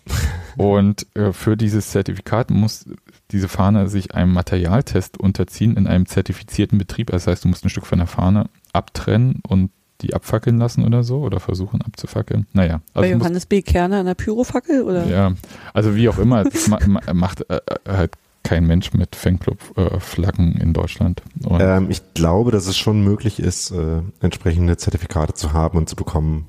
Und 0.57 1.05
äh, 1.15 1.33
für 1.33 1.57
dieses 1.57 1.89
Zertifikat 1.89 2.49
muss 2.51 2.85
diese 3.33 3.49
Fahne 3.49 3.89
sich 3.89 4.15
einem 4.15 4.31
Materialtest 4.31 5.19
unterziehen 5.19 5.75
in 5.75 5.87
einem 5.87 6.05
zertifizierten 6.05 6.77
Betrieb. 6.77 7.11
Das 7.11 7.27
heißt, 7.27 7.43
du 7.43 7.49
musst 7.49 7.65
ein 7.65 7.69
Stück 7.69 7.87
von 7.87 7.97
der 7.97 8.07
Fahne 8.07 8.49
abtrennen 8.71 9.41
und 9.47 9.71
die 10.01 10.13
abfackeln 10.13 10.57
lassen 10.57 10.85
oder 10.85 11.03
so 11.03 11.21
oder 11.21 11.39
versuchen 11.39 11.81
abzufackeln. 11.81 12.45
Naja. 12.53 12.81
Also 12.93 13.09
Bei 13.09 13.11
Johannes 13.11 13.45
B. 13.45 13.61
Kerner 13.61 13.99
an 13.99 14.05
der 14.05 14.15
Pyrofackel 14.15 14.83
oder? 14.83 15.05
Ja, 15.05 15.33
also 15.73 15.95
wie 15.95 16.09
auch 16.09 16.17
immer, 16.19 16.43
das 16.43 16.67
ma 16.67 16.79
macht 17.13 17.49
äh, 17.49 17.55
äh, 17.55 17.59
halt 17.87 18.13
kein 18.43 18.67
Mensch 18.67 18.93
mit 18.93 19.15
Fanclub-Flaggen 19.15 20.57
in 20.57 20.73
Deutschland. 20.73 21.23
Ähm, 21.49 21.89
ich 21.89 22.13
glaube, 22.13 22.51
dass 22.51 22.67
es 22.67 22.77
schon 22.77 23.01
möglich 23.01 23.39
ist, 23.39 23.71
äh, 23.71 24.01
entsprechende 24.19 24.75
Zertifikate 24.75 25.33
zu 25.33 25.53
haben 25.53 25.77
und 25.77 25.87
zu 25.87 25.95
bekommen. 25.95 26.47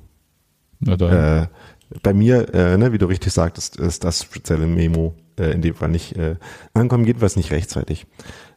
Äh, 0.84 1.46
bei 2.02 2.12
mir, 2.12 2.52
äh, 2.52 2.76
ne, 2.76 2.92
wie 2.92 2.98
du 2.98 3.06
richtig 3.06 3.32
sagtest, 3.32 3.76
ist 3.76 4.02
das 4.02 4.24
spezielle 4.24 4.66
Memo 4.66 5.14
äh, 5.38 5.52
in 5.52 5.62
dem 5.62 5.74
Fall 5.74 5.88
nicht 5.88 6.16
äh, 6.16 6.36
ankommen, 6.72 7.04
jedenfalls 7.04 7.36
nicht 7.36 7.50
rechtzeitig. 7.50 8.06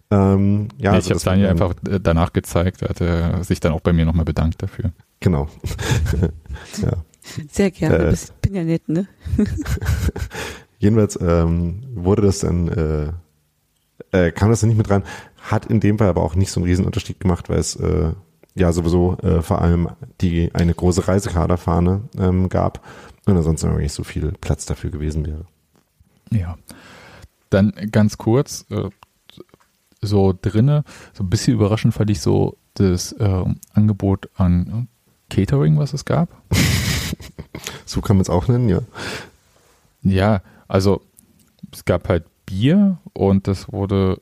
Ähm, 0.10 0.70
ja, 0.78 0.92
nee, 0.92 0.98
also 0.98 1.08
ich 1.08 1.16
habe 1.16 1.24
Daniel 1.26 1.50
einfach 1.50 1.74
äh, 1.90 2.00
danach 2.02 2.32
gezeigt, 2.32 2.82
er 2.82 3.34
hat 3.34 3.46
sich 3.46 3.60
dann 3.60 3.74
auch 3.74 3.82
bei 3.82 3.92
mir 3.92 4.06
nochmal 4.06 4.26
bedankt 4.26 4.62
dafür. 4.62 4.92
Genau. 5.20 5.48
ja. 6.82 6.92
Sehr 7.52 7.72
gerne, 7.72 7.98
äh, 7.98 8.14
ich 8.14 8.32
bin 8.42 8.56
ja 8.56 8.64
nett, 8.64 8.88
ne? 8.88 9.08
jedenfalls 10.80 11.20
ähm, 11.22 11.84
wurde 11.94 12.22
das 12.22 12.40
dann, 12.40 12.68
äh, 12.70 13.12
äh, 14.12 14.32
kam 14.32 14.50
das 14.50 14.62
dann 14.62 14.70
nicht 14.70 14.78
mit 14.78 14.90
rein, 14.90 15.04
hat 15.38 15.66
in 15.66 15.82
dem 15.82 15.98
Fall 15.98 16.08
aber 16.08 16.24
auch 16.24 16.36
nicht 16.36 16.52
so 16.52 16.62
einen 16.62 16.70
riesen 16.70 16.86
Unterschied 16.86 17.20
gemacht, 17.20 17.50
weil 17.50 17.60
es 17.60 17.76
äh, 17.76 18.14
ja 18.56 18.72
sowieso 18.72 19.18
äh, 19.18 19.42
vor 19.42 19.62
allem 19.62 19.90
die 20.22 20.52
eine 20.54 20.74
große 20.74 21.08
Reisekaderfahne 21.08 22.04
ähm, 22.18 22.48
gab 22.48 22.86
und 23.26 23.36
ansonsten 23.36 23.76
nicht 23.76 23.94
so 23.94 24.06
viel 24.06 24.32
Platz 24.40 24.66
dafür 24.66 24.90
gewesen 24.90 25.26
wäre. 25.26 25.46
Ja. 26.32 26.58
Dann 27.50 27.74
ganz 27.92 28.18
kurz, 28.18 28.66
äh, 28.70 28.90
so 30.02 30.34
drinne, 30.40 30.84
so 31.14 31.24
ein 31.24 31.30
bisschen 31.30 31.54
überraschend 31.54 31.94
fand 31.94 32.10
ich 32.10 32.22
so 32.22 32.58
das 32.76 33.14
äh, 33.14 33.46
Angebot 33.74 34.30
an 34.36 34.88
Catering, 35.30 35.78
was 35.78 35.94
es 35.94 36.06
gab. 36.06 36.30
so 37.86 38.02
kann 38.02 38.18
man 38.18 38.22
es 38.22 38.30
auch 38.30 38.48
nennen, 38.48 38.70
ja. 38.70 38.82
Ja, 40.04 40.42
also 40.68 41.02
es 41.72 41.86
gab 41.86 42.08
halt 42.08 42.26
Bier 42.46 42.98
und 43.14 43.48
das 43.48 43.72
wurde, 43.72 44.22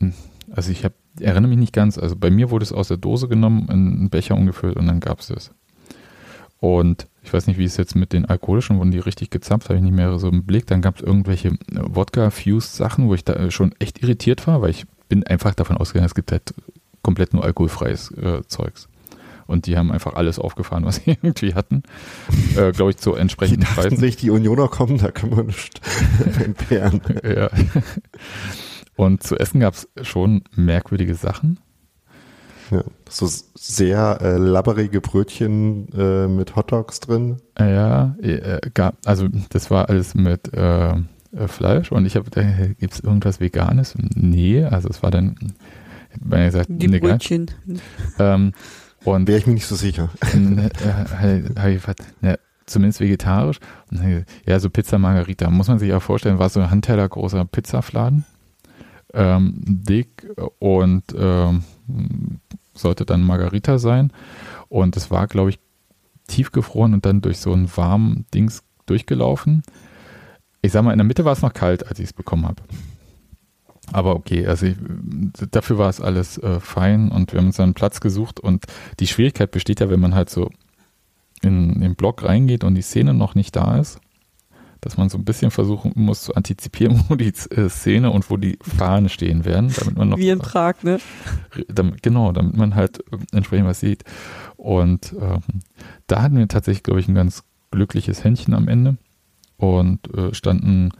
hm, 0.00 0.14
also 0.50 0.70
ich 0.70 0.84
habe, 0.84 0.94
erinnere 1.20 1.50
mich 1.50 1.58
nicht 1.58 1.72
ganz, 1.72 1.98
also 1.98 2.16
bei 2.16 2.30
mir 2.30 2.50
wurde 2.50 2.64
es 2.64 2.72
aus 2.72 2.88
der 2.88 2.96
Dose 2.96 3.28
genommen, 3.28 3.68
in 3.68 3.70
einen 3.70 4.10
Becher 4.10 4.34
umgefüllt 4.34 4.76
und 4.76 4.86
dann 4.86 5.00
gab 5.00 5.20
es 5.20 5.28
das. 5.28 5.50
Und 6.58 7.06
ich 7.24 7.32
weiß 7.32 7.46
nicht, 7.46 7.58
wie 7.58 7.64
es 7.64 7.76
jetzt 7.76 7.96
mit 7.96 8.12
den 8.12 8.26
alkoholischen, 8.26 8.78
wurden 8.78 8.90
die 8.90 8.98
richtig 8.98 9.30
gezapft, 9.30 9.68
habe 9.68 9.78
ich 9.78 9.82
nicht 9.82 9.94
mehr 9.94 10.18
so 10.18 10.28
im 10.28 10.44
Blick. 10.44 10.66
Dann 10.66 10.82
gab 10.82 10.96
es 10.96 11.02
irgendwelche 11.02 11.48
äh, 11.48 11.54
Wodka-Fused-Sachen, 11.70 13.08
wo 13.08 13.14
ich 13.14 13.24
da 13.24 13.50
schon 13.50 13.74
echt 13.78 14.02
irritiert 14.02 14.46
war, 14.46 14.60
weil 14.60 14.70
ich 14.70 14.84
bin 15.08 15.24
einfach 15.24 15.54
davon 15.54 15.76
ausgegangen, 15.78 16.06
es 16.06 16.14
gibt 16.14 16.32
halt 16.32 16.54
komplett 17.02 17.32
nur 17.32 17.44
alkoholfreies 17.44 18.10
äh, 18.12 18.42
Zeugs. 18.46 18.88
Und 19.46 19.66
die 19.66 19.76
haben 19.76 19.90
einfach 19.90 20.14
alles 20.14 20.38
aufgefahren, 20.38 20.84
was 20.86 20.96
sie 20.96 21.10
irgendwie 21.10 21.54
hatten. 21.54 21.82
Äh, 22.56 22.72
Glaube 22.72 22.90
ich, 22.90 22.98
zu 22.98 23.14
entsprechenden 23.14 23.60
die 23.60 23.66
Preisen. 23.66 23.96
sich, 23.96 24.16
die 24.16 24.30
Unioner 24.30 24.68
kommen, 24.68 24.98
da 24.98 25.10
kann 25.10 25.30
man 25.30 25.46
nicht 25.46 25.80
entbehren. 26.44 27.00
ja. 27.22 27.50
Und 28.96 29.22
zu 29.22 29.36
essen 29.36 29.60
gab 29.60 29.74
es 29.74 29.88
schon 30.02 30.44
merkwürdige 30.54 31.14
Sachen. 31.14 31.58
Ja, 32.70 32.84
so 33.08 33.28
sehr 33.66 34.18
äh, 34.20 34.36
labberige 34.36 35.00
Brötchen 35.00 35.88
äh, 35.96 36.28
mit 36.28 36.54
Hotdogs 36.54 37.00
drin. 37.00 37.38
Ja, 37.58 38.14
äh, 38.20 38.60
gab, 38.74 38.96
also 39.06 39.28
das 39.48 39.70
war 39.70 39.88
alles 39.88 40.14
mit 40.14 40.52
äh, 40.52 40.90
äh, 40.90 41.48
Fleisch 41.48 41.90
und 41.90 42.04
ich 42.04 42.16
habe, 42.16 42.28
äh, 42.40 42.74
gibt 42.78 42.92
es 42.92 43.00
irgendwas 43.00 43.40
Veganes? 43.40 43.94
Nee, 44.14 44.64
also 44.64 44.88
es 44.88 45.02
war 45.02 45.10
dann, 45.10 45.36
wenn 46.20 46.44
gesagt, 46.44 46.66
die 46.68 46.88
nee, 46.88 46.98
Brötchen. 46.98 47.50
Ähm, 48.18 48.52
und 49.04 49.28
wäre 49.28 49.38
ich 49.38 49.46
mir 49.46 49.54
nicht 49.54 49.66
so 49.66 49.76
sicher. 49.76 50.10
Äh, 51.22 51.78
ja, 52.22 52.36
zumindest 52.66 53.00
vegetarisch. 53.00 53.60
Ja, 54.46 54.60
so 54.60 54.68
Pizza 54.68 54.98
Margarita. 54.98 55.48
Muss 55.50 55.68
man 55.68 55.78
sich 55.78 55.92
auch 55.92 56.02
vorstellen, 56.02 56.38
war 56.38 56.48
so 56.48 56.60
ein 56.60 56.70
Handteller 56.70 57.08
großer 57.08 57.44
Pizzafladen. 57.44 58.24
Ähm, 59.12 59.54
dick 59.64 60.26
und 60.58 61.04
ähm, 61.16 61.62
sollte 62.74 63.04
dann 63.04 63.22
Margarita 63.22 63.78
sein. 63.78 64.12
Und 64.68 64.96
es 64.96 65.10
war, 65.10 65.26
glaube 65.26 65.50
ich, 65.50 65.58
tiefgefroren 66.26 66.94
und 66.94 67.06
dann 67.06 67.20
durch 67.20 67.38
so 67.38 67.52
ein 67.52 67.68
warmen 67.76 68.26
Dings 68.32 68.62
durchgelaufen 68.86 69.62
ich 70.64 70.72
sag 70.72 70.82
mal, 70.82 70.92
in 70.92 70.98
der 70.98 71.04
Mitte 71.04 71.26
war 71.26 71.32
es 71.34 71.42
noch 71.42 71.52
kalt, 71.52 71.86
als 71.86 71.98
ich 71.98 72.06
es 72.06 72.12
bekommen 72.14 72.46
habe. 72.46 72.62
Aber 73.92 74.16
okay, 74.16 74.46
also 74.46 74.64
ich, 74.64 74.76
dafür 75.50 75.76
war 75.76 75.90
es 75.90 76.00
alles 76.00 76.38
äh, 76.38 76.58
fein 76.58 77.10
und 77.10 77.32
wir 77.32 77.38
haben 77.38 77.48
uns 77.48 77.60
einen 77.60 77.74
Platz 77.74 78.00
gesucht 78.00 78.40
und 78.40 78.64
die 78.98 79.06
Schwierigkeit 79.06 79.50
besteht 79.50 79.80
ja, 79.80 79.90
wenn 79.90 80.00
man 80.00 80.14
halt 80.14 80.30
so 80.30 80.48
in 81.42 81.80
den 81.80 81.96
Block 81.96 82.22
reingeht 82.22 82.64
und 82.64 82.76
die 82.76 82.82
Szene 82.82 83.12
noch 83.12 83.34
nicht 83.34 83.54
da 83.56 83.76
ist, 83.76 84.00
dass 84.84 84.98
man 84.98 85.08
so 85.08 85.16
ein 85.16 85.24
bisschen 85.24 85.50
versuchen 85.50 85.92
muss 85.94 86.22
zu 86.22 86.34
antizipieren, 86.34 87.04
wo 87.08 87.14
die 87.14 87.32
äh, 87.50 87.68
Szene 87.68 88.10
und 88.10 88.30
wo 88.30 88.36
die 88.36 88.58
Fahnen 88.60 89.08
stehen 89.08 89.44
werden, 89.44 89.72
damit 89.76 89.96
man 89.96 90.10
noch 90.10 90.18
wie 90.18 90.28
in 90.28 90.38
Prag, 90.38 90.82
ne? 90.82 90.98
Damit, 91.68 92.02
genau, 92.02 92.32
damit 92.32 92.56
man 92.56 92.74
halt 92.74 92.98
äh, 93.10 93.16
entsprechend 93.32 93.66
was 93.66 93.80
sieht. 93.80 94.04
Und 94.56 95.14
ähm, 95.20 95.40
da 96.06 96.22
hatten 96.22 96.36
wir 96.36 96.46
tatsächlich, 96.48 96.82
glaube 96.82 97.00
ich, 97.00 97.08
ein 97.08 97.14
ganz 97.14 97.44
glückliches 97.70 98.22
Händchen 98.24 98.54
am 98.54 98.68
Ende 98.68 98.98
und 99.56 100.14
äh, 100.14 100.34
standen 100.34 100.90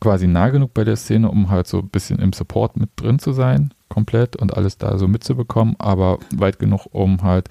quasi 0.00 0.26
nah 0.26 0.48
genug 0.48 0.72
bei 0.72 0.84
der 0.84 0.96
Szene, 0.96 1.30
um 1.30 1.50
halt 1.50 1.66
so 1.66 1.78
ein 1.78 1.88
bisschen 1.88 2.18
im 2.18 2.32
Support 2.32 2.76
mit 2.76 2.90
drin 2.96 3.18
zu 3.18 3.32
sein, 3.32 3.74
komplett 3.88 4.36
und 4.36 4.56
alles 4.56 4.78
da 4.78 4.98
so 4.98 5.06
mitzubekommen, 5.06 5.76
aber 5.78 6.18
weit 6.34 6.58
genug, 6.58 6.86
um 6.92 7.22
halt 7.22 7.48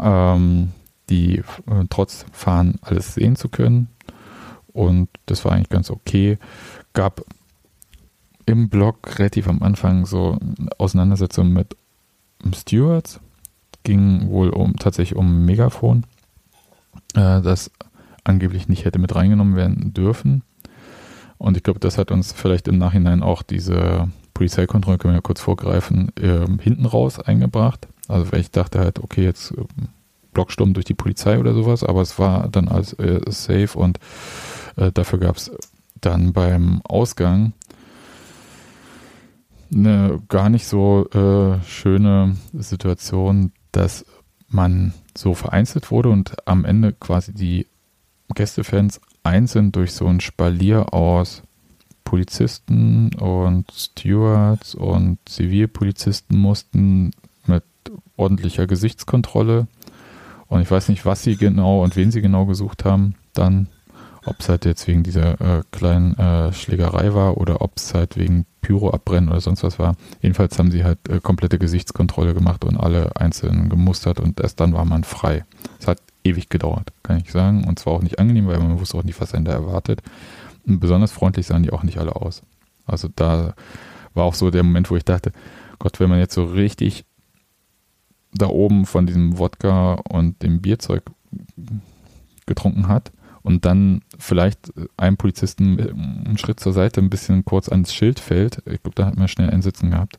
ähm, 0.00 0.70
die 1.10 1.38
äh, 1.38 1.84
trotz 1.90 2.24
Fahren 2.32 2.76
alles 2.82 3.14
sehen 3.14 3.36
zu 3.36 3.48
können. 3.48 3.88
Und 4.72 5.08
das 5.26 5.44
war 5.44 5.52
eigentlich 5.52 5.68
ganz 5.68 5.90
okay. 5.90 6.38
Gab 6.92 7.24
im 8.46 8.68
Blog 8.68 9.18
relativ 9.18 9.48
am 9.48 9.62
Anfang 9.62 10.06
so 10.06 10.38
Auseinandersetzungen 10.78 11.52
mit 11.52 11.76
Stewards. 12.54 13.20
Ging 13.82 14.28
wohl 14.28 14.50
um 14.50 14.76
tatsächlich 14.76 15.18
um 15.18 15.44
Megafon. 15.44 16.04
Äh, 17.14 17.40
das 17.42 17.70
angeblich 18.24 18.68
nicht 18.68 18.84
hätte 18.84 18.98
mit 18.98 19.14
reingenommen 19.14 19.56
werden 19.56 19.94
dürfen. 19.94 20.42
Und 21.38 21.56
ich 21.56 21.62
glaube, 21.62 21.80
das 21.80 21.96
hat 21.96 22.10
uns 22.10 22.32
vielleicht 22.32 22.68
im 22.68 22.76
Nachhinein 22.76 23.22
auch 23.22 23.42
diese 23.42 24.10
Polizeikontrolle, 24.34 24.98
können 24.98 25.14
wir 25.14 25.18
ja 25.18 25.22
kurz 25.22 25.40
vorgreifen, 25.40 26.12
äh, 26.16 26.46
hinten 26.62 26.84
raus 26.84 27.18
eingebracht. 27.18 27.88
Also 28.08 28.32
ich 28.34 28.50
dachte 28.50 28.78
halt, 28.78 28.98
okay, 28.98 29.24
jetzt 29.24 29.52
äh, 29.52 29.64
Blocksturm 30.32 30.74
durch 30.74 30.84
die 30.84 30.94
Polizei 30.94 31.38
oder 31.38 31.54
sowas, 31.54 31.82
aber 31.82 32.02
es 32.02 32.18
war 32.18 32.48
dann 32.48 32.68
alles 32.68 32.92
äh, 32.94 33.20
safe 33.28 33.78
und 33.78 33.98
äh, 34.80 34.92
dafür 34.92 35.18
gab 35.18 35.36
es 35.36 35.50
dann 36.00 36.32
beim 36.32 36.80
Ausgang 36.84 37.52
eine 39.72 40.20
gar 40.28 40.48
nicht 40.48 40.66
so 40.66 41.08
äh, 41.10 41.62
schöne 41.64 42.36
Situation, 42.52 43.52
dass 43.70 44.04
man 44.48 44.94
so 45.16 45.34
vereinzelt 45.34 45.90
wurde 45.90 46.08
und 46.08 46.36
am 46.46 46.64
Ende 46.64 46.92
quasi 46.92 47.32
die 47.32 47.66
Gästefans 48.34 49.00
einzeln 49.22 49.70
durch 49.70 49.92
so 49.92 50.06
ein 50.06 50.20
Spalier 50.20 50.92
aus 50.92 51.42
Polizisten 52.04 53.14
und 53.14 53.70
Stewards 53.72 54.74
und 54.74 55.18
Zivilpolizisten 55.26 56.38
mussten 56.38 57.12
mit 57.46 57.62
ordentlicher 58.16 58.66
Gesichtskontrolle. 58.66 59.68
Und 60.48 60.62
ich 60.62 60.70
weiß 60.70 60.88
nicht, 60.88 61.06
was 61.06 61.22
sie 61.22 61.36
genau 61.36 61.84
und 61.84 61.94
wen 61.94 62.10
sie 62.10 62.22
genau 62.22 62.46
gesucht 62.46 62.84
haben, 62.84 63.14
dann, 63.34 63.68
ob 64.24 64.40
es 64.40 64.48
halt 64.48 64.64
jetzt 64.64 64.86
wegen 64.86 65.02
dieser 65.02 65.40
äh, 65.40 65.62
kleinen 65.70 66.16
äh, 66.18 66.52
Schlägerei 66.52 67.14
war 67.14 67.38
oder 67.38 67.62
ob 67.62 67.76
es 67.76 67.94
halt 67.94 68.16
wegen 68.16 68.46
Pyro 68.60 68.90
abbrennen 68.90 69.30
oder 69.30 69.40
sonst 69.40 69.62
was 69.62 69.78
war. 69.78 69.96
Jedenfalls 70.20 70.58
haben 70.58 70.70
sie 70.70 70.84
halt 70.84 70.98
äh, 71.08 71.20
komplette 71.20 71.58
Gesichtskontrolle 71.58 72.34
gemacht 72.34 72.64
und 72.64 72.76
alle 72.76 73.16
einzeln 73.16 73.68
gemustert 73.68 74.20
und 74.20 74.40
erst 74.40 74.60
dann 74.60 74.74
war 74.74 74.84
man 74.84 75.04
frei. 75.04 75.44
Es 75.78 75.86
hat 75.86 75.98
ewig 76.24 76.48
gedauert, 76.48 76.92
kann 77.02 77.18
ich 77.18 77.32
sagen. 77.32 77.64
Und 77.64 77.78
zwar 77.78 77.94
auch 77.94 78.02
nicht 78.02 78.18
angenehm, 78.18 78.46
weil 78.46 78.58
man 78.58 78.78
wusste 78.78 78.98
auch 78.98 79.04
nicht, 79.04 79.20
was 79.20 79.34
einen 79.34 79.46
da 79.46 79.52
erwartet. 79.52 80.02
Und 80.66 80.80
besonders 80.80 81.12
freundlich 81.12 81.46
sahen 81.46 81.62
die 81.62 81.72
auch 81.72 81.82
nicht 81.82 81.98
alle 81.98 82.16
aus. 82.16 82.42
Also 82.86 83.08
da 83.14 83.54
war 84.12 84.24
auch 84.24 84.34
so 84.34 84.50
der 84.50 84.62
Moment, 84.62 84.90
wo 84.90 84.96
ich 84.96 85.04
dachte, 85.04 85.32
Gott, 85.78 85.98
wenn 85.98 86.10
man 86.10 86.18
jetzt 86.18 86.34
so 86.34 86.44
richtig 86.44 87.04
da 88.32 88.48
oben 88.48 88.84
von 88.84 89.06
diesem 89.06 89.38
Wodka 89.38 89.94
und 90.08 90.42
dem 90.42 90.60
Bierzeug 90.60 91.04
getrunken 92.46 92.88
hat 92.88 93.12
und 93.42 93.64
dann 93.64 94.02
vielleicht 94.18 94.72
einem 94.96 95.16
Polizisten 95.16 95.80
einen 95.80 96.38
Schritt 96.38 96.60
zur 96.60 96.72
Seite 96.72 97.00
ein 97.00 97.10
bisschen 97.10 97.44
kurz 97.44 97.68
ans 97.68 97.92
Schild 97.94 98.20
fällt, 98.20 98.62
ich 98.66 98.82
glaube, 98.82 98.94
da 98.94 99.06
hat 99.06 99.16
man 99.16 99.28
schnell 99.28 99.50
ein 99.50 99.62
Sitzen 99.62 99.90
gehabt. 99.90 100.18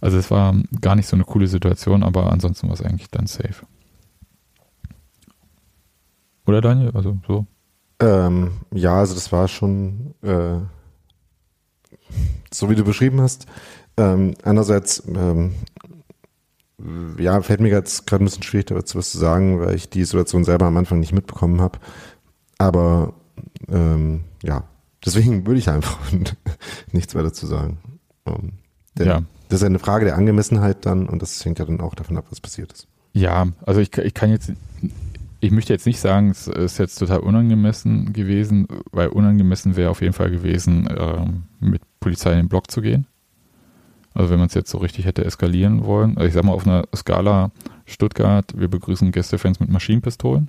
Also 0.00 0.18
es 0.18 0.30
war 0.30 0.54
gar 0.80 0.96
nicht 0.96 1.06
so 1.06 1.16
eine 1.16 1.24
coole 1.24 1.46
Situation, 1.46 2.02
aber 2.02 2.30
ansonsten 2.30 2.68
war 2.68 2.74
es 2.74 2.82
eigentlich 2.82 3.10
dann 3.10 3.26
safe. 3.26 3.66
Oder 6.46 6.60
Daniel? 6.60 6.90
Also 6.94 7.18
so. 7.26 7.46
Ähm, 8.00 8.50
ja, 8.72 8.98
also 8.98 9.14
das 9.14 9.32
war 9.32 9.48
schon 9.48 10.14
äh, 10.22 10.58
so 12.52 12.70
wie 12.70 12.74
du 12.74 12.84
beschrieben 12.84 13.20
hast. 13.20 13.46
Ähm, 13.96 14.34
einerseits, 14.42 15.02
ähm, 15.08 15.54
ja, 17.18 17.40
fällt 17.40 17.60
mir 17.60 17.68
jetzt 17.68 18.06
gerade 18.06 18.22
ein 18.22 18.26
bisschen 18.26 18.42
schwierig 18.42 18.66
dazu 18.66 18.98
was 18.98 19.10
zu 19.10 19.18
sagen, 19.18 19.60
weil 19.60 19.74
ich 19.74 19.88
die 19.88 20.04
Situation 20.04 20.44
selber 20.44 20.66
am 20.66 20.76
Anfang 20.76 21.00
nicht 21.00 21.12
mitbekommen 21.12 21.60
habe. 21.60 21.78
Aber 22.64 23.12
ähm, 23.68 24.20
ja, 24.42 24.64
deswegen 25.04 25.46
würde 25.46 25.58
ich 25.58 25.68
einfach 25.68 25.98
nichts 26.92 27.14
weiter 27.14 27.30
zu 27.30 27.46
sagen. 27.46 27.76
Ähm, 28.24 28.52
Ja. 29.06 29.22
Das 29.50 29.60
ist 29.60 29.66
eine 29.66 29.78
Frage 29.78 30.06
der 30.06 30.16
Angemessenheit 30.16 30.86
dann 30.86 31.06
und 31.06 31.20
das 31.20 31.44
hängt 31.44 31.58
ja 31.58 31.66
dann 31.66 31.82
auch 31.82 31.94
davon 31.94 32.16
ab, 32.16 32.24
was 32.30 32.40
passiert 32.40 32.72
ist. 32.72 32.88
Ja, 33.12 33.46
also 33.66 33.82
ich, 33.82 33.94
ich 33.98 34.14
kann 34.14 34.30
jetzt, 34.30 34.50
ich 35.40 35.50
möchte 35.50 35.74
jetzt 35.74 35.84
nicht 35.84 36.00
sagen, 36.00 36.30
es 36.30 36.46
ist 36.46 36.78
jetzt 36.78 36.96
total 36.96 37.18
unangemessen 37.18 38.14
gewesen, 38.14 38.66
weil 38.92 39.08
unangemessen 39.08 39.76
wäre 39.76 39.90
auf 39.90 40.00
jeden 40.00 40.14
Fall 40.14 40.30
gewesen, 40.30 40.88
ähm, 40.96 41.42
mit 41.60 41.82
Polizei 42.00 42.32
in 42.32 42.38
den 42.38 42.48
Block 42.48 42.70
zu 42.70 42.80
gehen. 42.80 43.06
Also 44.14 44.30
wenn 44.30 44.38
man 44.38 44.48
es 44.48 44.54
jetzt 44.54 44.70
so 44.70 44.78
richtig 44.78 45.04
hätte 45.04 45.24
eskalieren 45.24 45.84
wollen. 45.84 46.16
Also 46.16 46.28
ich 46.28 46.32
sag 46.32 46.44
mal 46.44 46.52
auf 46.52 46.66
einer 46.66 46.84
Skala 46.96 47.50
Stuttgart, 47.84 48.46
wir 48.56 48.68
begrüßen 48.68 49.12
Gästefans 49.12 49.60
mit 49.60 49.68
Maschinenpistolen. 49.68 50.48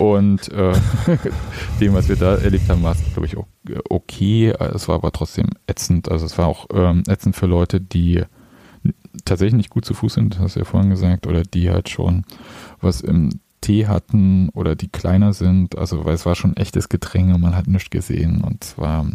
Und 0.00 0.50
äh, 0.52 0.72
dem, 1.80 1.92
was 1.92 2.08
wir 2.08 2.16
da 2.16 2.36
erlebt 2.36 2.68
haben, 2.70 2.82
war 2.82 2.92
es, 2.92 3.12
glaube 3.12 3.26
ich, 3.26 3.36
okay. 3.90 4.48
Es 4.74 4.88
war 4.88 4.94
aber 4.96 5.12
trotzdem 5.12 5.50
ätzend. 5.66 6.10
Also 6.10 6.24
es 6.24 6.38
war 6.38 6.46
auch 6.46 6.66
ähm, 6.72 7.02
ätzend 7.06 7.36
für 7.36 7.46
Leute, 7.46 7.80
die 7.80 8.24
tatsächlich 9.26 9.56
nicht 9.56 9.70
gut 9.70 9.84
zu 9.84 9.92
Fuß 9.92 10.14
sind, 10.14 10.38
hast 10.38 10.56
du 10.56 10.60
ja 10.60 10.64
vorhin 10.64 10.88
gesagt, 10.88 11.26
oder 11.26 11.42
die 11.42 11.70
halt 11.70 11.90
schon 11.90 12.24
was 12.80 13.02
im 13.02 13.40
Tee 13.60 13.86
hatten 13.86 14.48
oder 14.50 14.74
die 14.74 14.88
kleiner 14.88 15.34
sind. 15.34 15.76
Also 15.76 16.04
weil 16.06 16.14
es 16.14 16.24
war 16.24 16.34
schon 16.34 16.56
echtes 16.56 16.88
Gedränge, 16.88 17.36
man 17.36 17.54
hat 17.54 17.66
nichts 17.66 17.90
gesehen 17.90 18.42
und 18.42 18.64
es 18.64 18.78
war 18.78 19.06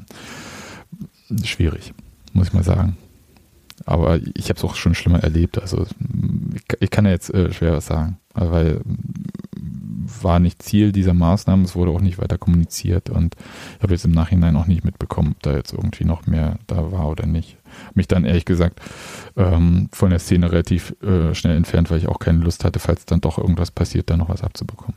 schwierig, 1.43 1.93
muss 2.33 2.47
ich 2.47 2.53
mal 2.53 2.63
sagen. 2.63 2.95
Aber 3.85 4.19
ich 4.35 4.49
habe 4.49 4.57
es 4.57 4.63
auch 4.63 4.75
schon 4.75 4.95
schlimmer 4.95 5.23
erlebt. 5.23 5.59
Also 5.59 5.85
ich, 6.79 6.89
kann 6.89 7.05
ja 7.05 7.11
jetzt 7.11 7.33
äh, 7.33 7.53
schwer 7.53 7.73
was 7.73 7.85
sagen, 7.85 8.17
weil 8.33 8.81
war 10.21 10.39
nicht 10.39 10.61
Ziel 10.61 10.91
dieser 10.91 11.13
Maßnahmen, 11.13 11.65
es 11.65 11.75
wurde 11.75 11.91
auch 11.91 12.01
nicht 12.01 12.19
weiter 12.19 12.37
kommuniziert 12.37 13.09
und 13.09 13.35
ich 13.77 13.83
habe 13.83 13.93
jetzt 13.93 14.05
im 14.05 14.11
Nachhinein 14.11 14.55
auch 14.55 14.67
nicht 14.67 14.83
mitbekommen, 14.83 15.33
ob 15.35 15.43
da 15.43 15.55
jetzt 15.55 15.73
irgendwie 15.73 16.05
noch 16.05 16.27
mehr 16.27 16.59
da 16.67 16.91
war 16.91 17.09
oder 17.09 17.25
nicht. 17.25 17.57
Mich 17.93 18.07
dann 18.07 18.25
ehrlich 18.25 18.45
gesagt 18.45 18.79
ähm, 19.35 19.89
von 19.91 20.09
der 20.11 20.19
Szene 20.19 20.51
relativ 20.51 20.95
äh, 21.01 21.33
schnell 21.33 21.55
entfernt, 21.57 21.89
weil 21.89 21.97
ich 21.97 22.07
auch 22.07 22.19
keine 22.19 22.39
Lust 22.39 22.63
hatte, 22.63 22.79
falls 22.79 23.05
dann 23.05 23.21
doch 23.21 23.37
irgendwas 23.37 23.71
passiert, 23.71 24.09
da 24.09 24.17
noch 24.17 24.29
was 24.29 24.43
abzubekommen. 24.43 24.95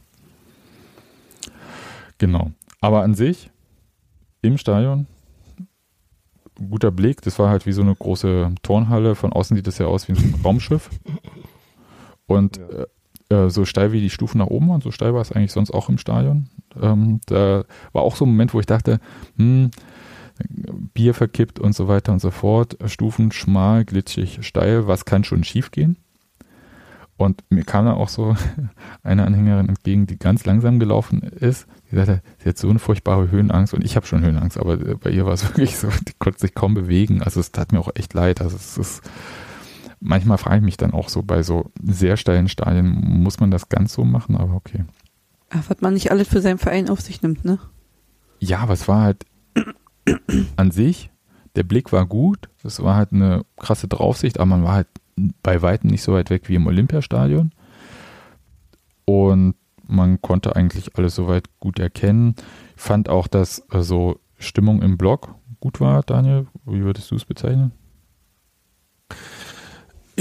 Genau. 2.19 2.53
Aber 2.81 3.03
an 3.03 3.15
sich 3.15 3.51
im 4.43 4.59
Stadion 4.59 5.07
guter 6.59 6.91
Blick. 6.91 7.23
Das 7.23 7.39
war 7.39 7.51
halt 7.51 7.67
wie 7.67 7.73
so 7.73 7.83
eine 7.83 7.95
große 7.95 8.53
Turnhalle. 8.63 9.15
Von 9.15 9.33
außen 9.33 9.57
sieht 9.57 9.67
das 9.67 9.79
ja 9.79 9.87
aus 9.87 10.09
wie 10.09 10.13
ein 10.13 10.35
Raumschiff. 10.45 10.91
Und 12.27 12.59
äh, 12.59 12.87
äh, 13.35 13.51
so 13.51 13.65
steil 13.65 13.93
wie 13.93 14.01
die 14.01 14.11
Stufen 14.11 14.39
nach 14.39 14.47
oben 14.47 14.69
waren, 14.69 14.81
so 14.81 14.91
steil 14.91 15.15
war 15.15 15.21
es 15.21 15.33
eigentlich 15.33 15.53
sonst 15.53 15.71
auch 15.71 15.89
im 15.89 15.99
Stadion. 15.99 16.49
Ähm, 16.81 17.21
da 17.27 17.65
war 17.93 18.03
auch 18.03 18.17
so 18.17 18.25
ein 18.25 18.31
Moment, 18.31 18.55
wo 18.55 18.61
ich 18.61 18.67
dachte, 18.67 19.01
hm, 19.37 19.71
Bier 20.95 21.15
verkippt 21.15 21.59
und 21.59 21.75
so 21.75 21.89
weiter 21.89 22.13
und 22.13 22.21
so 22.21 22.31
fort. 22.31 22.77
Stufen 22.87 23.33
schmal, 23.33 23.85
glitschig, 23.85 24.39
steil. 24.43 24.87
Was 24.87 25.05
kann 25.05 25.25
schon 25.25 25.45
schief 25.45 25.71
gehen? 25.71 25.97
Und 27.17 27.43
mir 27.51 27.65
kam 27.65 27.87
da 27.87 27.95
auch 27.95 28.09
so 28.09 28.37
eine 29.03 29.27
Anhängerin 29.27 29.69
entgegen, 29.69 30.07
die 30.07 30.19
ganz 30.19 30.47
langsam 30.47 30.79
gelaufen 30.79 31.21
ist. 31.23 31.67
Die 31.91 31.97
sagte, 31.97 32.23
sie 32.39 32.49
hat 32.49 32.59
so 32.59 32.69
eine 32.69 32.79
furchtbare 32.79 33.31
Höhenangst 33.31 33.73
und 33.73 33.85
ich 33.85 33.97
habe 33.97 34.07
schon 34.07 34.23
Höhenangst, 34.23 34.59
aber 34.59 34.75
äh, 34.75 34.95
bei 34.95 35.11
ihr 35.11 35.25
war 35.25 35.33
es 35.33 35.45
wirklich 35.49 35.77
so, 35.77 35.89
die 35.89 36.13
konnte 36.19 36.41
sich 36.41 36.55
kaum 36.55 36.75
bewegen. 36.75 37.23
Also 37.23 37.41
es 37.41 37.53
tat 37.53 37.73
mir 37.73 37.81
auch 37.81 37.91
echt 37.95 38.15
leid. 38.15 38.41
Also 38.41 38.57
es 38.57 38.77
ist, 38.77 39.03
manchmal 40.01 40.39
frage 40.39 40.59
ich 40.59 40.63
mich 40.63 40.77
dann 40.77 40.93
auch 40.93 41.09
so, 41.09 41.23
bei 41.23 41.43
so 41.43 41.71
sehr 41.83 42.17
steilen 42.17 42.49
Stadien, 42.49 42.89
muss 43.23 43.41
man 43.41 43.51
das 43.51 43.69
ganz 43.69 43.95
so 43.95 44.05
machen, 44.05 44.37
aber 44.37 44.55
okay. 44.55 44.85
Ach, 45.51 45.63
was 45.69 45.81
man 45.81 45.95
nicht 45.95 46.11
alles 46.11 46.29
für 46.29 46.41
seinen 46.41 46.59
Verein 46.59 46.91
auf 46.91 47.01
sich 47.01 47.23
nimmt, 47.23 47.45
ne? 47.45 47.59
Ja, 48.39 48.59
aber 48.59 48.75
es 48.75 48.87
war 48.87 49.01
halt 49.03 49.25
an 50.57 50.71
sich, 50.71 51.11
der 51.57 51.63
Blick 51.63 51.91
war 51.91 52.07
gut, 52.07 52.51
es 52.63 52.83
war 52.83 52.97
halt 52.97 53.13
eine 53.13 53.45
krasse 53.57 53.89
Draufsicht, 53.89 54.39
aber 54.39 54.47
man 54.47 54.63
war 54.63 54.75
halt 54.75 54.89
bei 55.43 55.63
weitem 55.63 55.91
nicht 55.91 56.03
so 56.03 56.13
weit 56.13 56.31
weg 56.31 56.49
wie 56.49 56.55
im 56.55 56.67
Olympiastadion. 56.67 57.51
Und 59.05 59.55
man 59.89 60.21
konnte 60.23 60.55
eigentlich 60.55 60.97
alles 60.97 61.15
soweit 61.15 61.49
gut 61.61 61.79
erkennen. 61.79 62.35
Ich 62.77 62.83
fand 62.83 63.09
auch, 63.09 63.27
dass 63.27 63.65
äh, 63.73 63.83
so 63.83 64.21
Stimmung 64.39 64.83
im 64.83 64.97
Block 64.97 65.35
gut 65.61 65.81
war, 65.81 66.03
Daniel. 66.03 66.47
Wie 66.65 66.83
würdest 66.83 67.11
du 67.11 67.17
es 67.17 67.25
bezeichnen? 67.25 67.73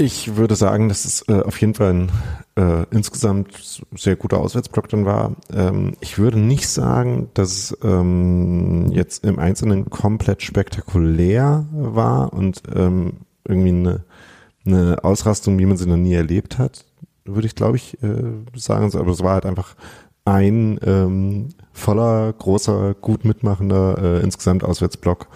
Ich 0.00 0.36
würde 0.36 0.54
sagen, 0.54 0.88
dass 0.88 1.04
es 1.04 1.28
äh, 1.28 1.42
auf 1.42 1.60
jeden 1.60 1.74
Fall 1.74 1.92
ein 1.92 2.12
äh, 2.56 2.86
insgesamt 2.92 3.82
sehr 3.96 4.14
guter 4.14 4.38
Auswärtsblock 4.38 4.88
dann 4.88 5.04
war. 5.04 5.34
Ähm, 5.52 5.94
ich 6.00 6.18
würde 6.18 6.38
nicht 6.38 6.68
sagen, 6.68 7.30
dass 7.34 7.50
es 7.52 7.78
ähm, 7.82 8.92
jetzt 8.92 9.24
im 9.24 9.40
Einzelnen 9.40 9.90
komplett 9.90 10.42
spektakulär 10.42 11.66
war 11.72 12.32
und 12.32 12.62
ähm, 12.72 13.14
irgendwie 13.44 13.70
eine, 13.70 14.04
eine 14.64 15.02
Ausrastung, 15.02 15.58
wie 15.58 15.66
man 15.66 15.76
sie 15.76 15.88
noch 15.88 15.96
nie 15.96 16.14
erlebt 16.14 16.58
hat, 16.58 16.84
würde 17.34 17.46
ich 17.46 17.54
glaube 17.54 17.76
ich 17.76 17.94
äh, 18.02 18.22
sagen. 18.54 18.90
Aber 18.96 19.10
es 19.10 19.22
war 19.22 19.34
halt 19.34 19.46
einfach 19.46 19.74
ein 20.24 20.78
ähm, 20.84 21.48
voller, 21.72 22.32
großer, 22.32 22.94
gut 23.00 23.24
mitmachender 23.24 23.96
äh, 23.98 24.22
insgesamt 24.22 24.64
Auswärtsblock, 24.64 25.28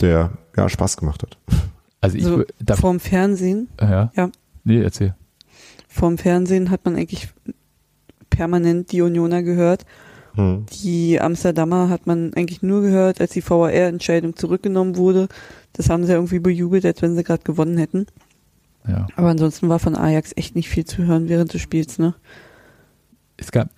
der 0.00 0.30
ja 0.56 0.68
Spaß 0.68 0.96
gemacht 0.96 1.22
hat. 1.22 1.38
Also 2.00 2.16
ich 2.16 2.24
so, 2.24 2.36
wür- 2.36 2.46
da, 2.64 2.76
vorm 2.76 3.00
Fernsehen, 3.00 3.68
ja. 3.80 4.12
Ja. 4.14 4.30
Nee, 4.64 4.82
erzähl. 4.82 5.14
vorm 5.88 6.18
Fernsehen 6.18 6.70
hat 6.70 6.84
man 6.84 6.96
eigentlich 6.96 7.28
permanent 8.30 8.92
die 8.92 9.00
Unioner 9.02 9.42
gehört. 9.42 9.84
Hm. 10.34 10.66
Die 10.82 11.20
Amsterdamer 11.20 11.88
hat 11.88 12.06
man 12.06 12.34
eigentlich 12.34 12.62
nur 12.62 12.82
gehört, 12.82 13.20
als 13.20 13.32
die 13.32 13.42
VAR-Entscheidung 13.48 14.36
zurückgenommen 14.36 14.96
wurde. 14.96 15.28
Das 15.72 15.88
haben 15.88 16.04
sie 16.04 16.12
irgendwie 16.12 16.38
bejubelt, 16.38 16.84
als 16.84 17.00
wenn 17.02 17.16
sie 17.16 17.24
gerade 17.24 17.42
gewonnen 17.42 17.78
hätten. 17.78 18.06
Ja. 18.88 19.06
Aber 19.16 19.28
ansonsten 19.28 19.68
war 19.68 19.78
von 19.78 19.96
Ajax 19.96 20.32
echt 20.36 20.54
nicht 20.54 20.68
viel 20.68 20.84
zu 20.84 21.04
hören 21.04 21.28
während 21.28 21.52
des 21.52 21.60
Spiels, 21.60 21.98
ne? 21.98 22.14
Es 23.36 23.52
gab, 23.52 23.68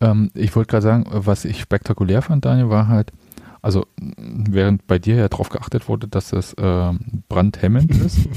ähm, 0.00 0.30
ich 0.34 0.54
wollte 0.54 0.70
gerade 0.70 0.82
sagen, 0.82 1.06
was 1.08 1.44
ich 1.44 1.60
spektakulär 1.60 2.22
fand, 2.22 2.44
Daniel, 2.44 2.68
war 2.68 2.88
halt, 2.88 3.12
also 3.62 3.86
während 3.96 4.86
bei 4.86 4.98
dir 4.98 5.16
ja 5.16 5.28
darauf 5.28 5.48
geachtet 5.48 5.88
wurde, 5.88 6.06
dass 6.06 6.30
das 6.30 6.54
ähm, 6.58 7.24
brandhemmend 7.28 7.90
ist, 8.04 8.28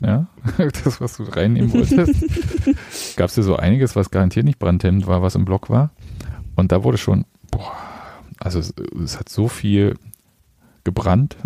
ja, 0.00 0.28
das, 0.84 1.00
was 1.00 1.16
du 1.16 1.24
reinnehmen 1.24 1.72
wolltest, 1.72 3.16
gab 3.16 3.28
es 3.28 3.36
ja 3.36 3.42
so 3.42 3.56
einiges, 3.56 3.96
was 3.96 4.10
garantiert 4.10 4.46
nicht 4.46 4.58
brandhemmend 4.58 5.06
war, 5.06 5.22
was 5.22 5.34
im 5.34 5.44
Block 5.44 5.68
war. 5.68 5.90
Und 6.54 6.72
da 6.72 6.84
wurde 6.84 6.98
schon, 6.98 7.26
boah, 7.50 7.72
also 8.38 8.58
es, 8.58 8.72
es 9.02 9.18
hat 9.18 9.28
so 9.28 9.48
viel 9.48 9.96
gebrannt 10.84 11.36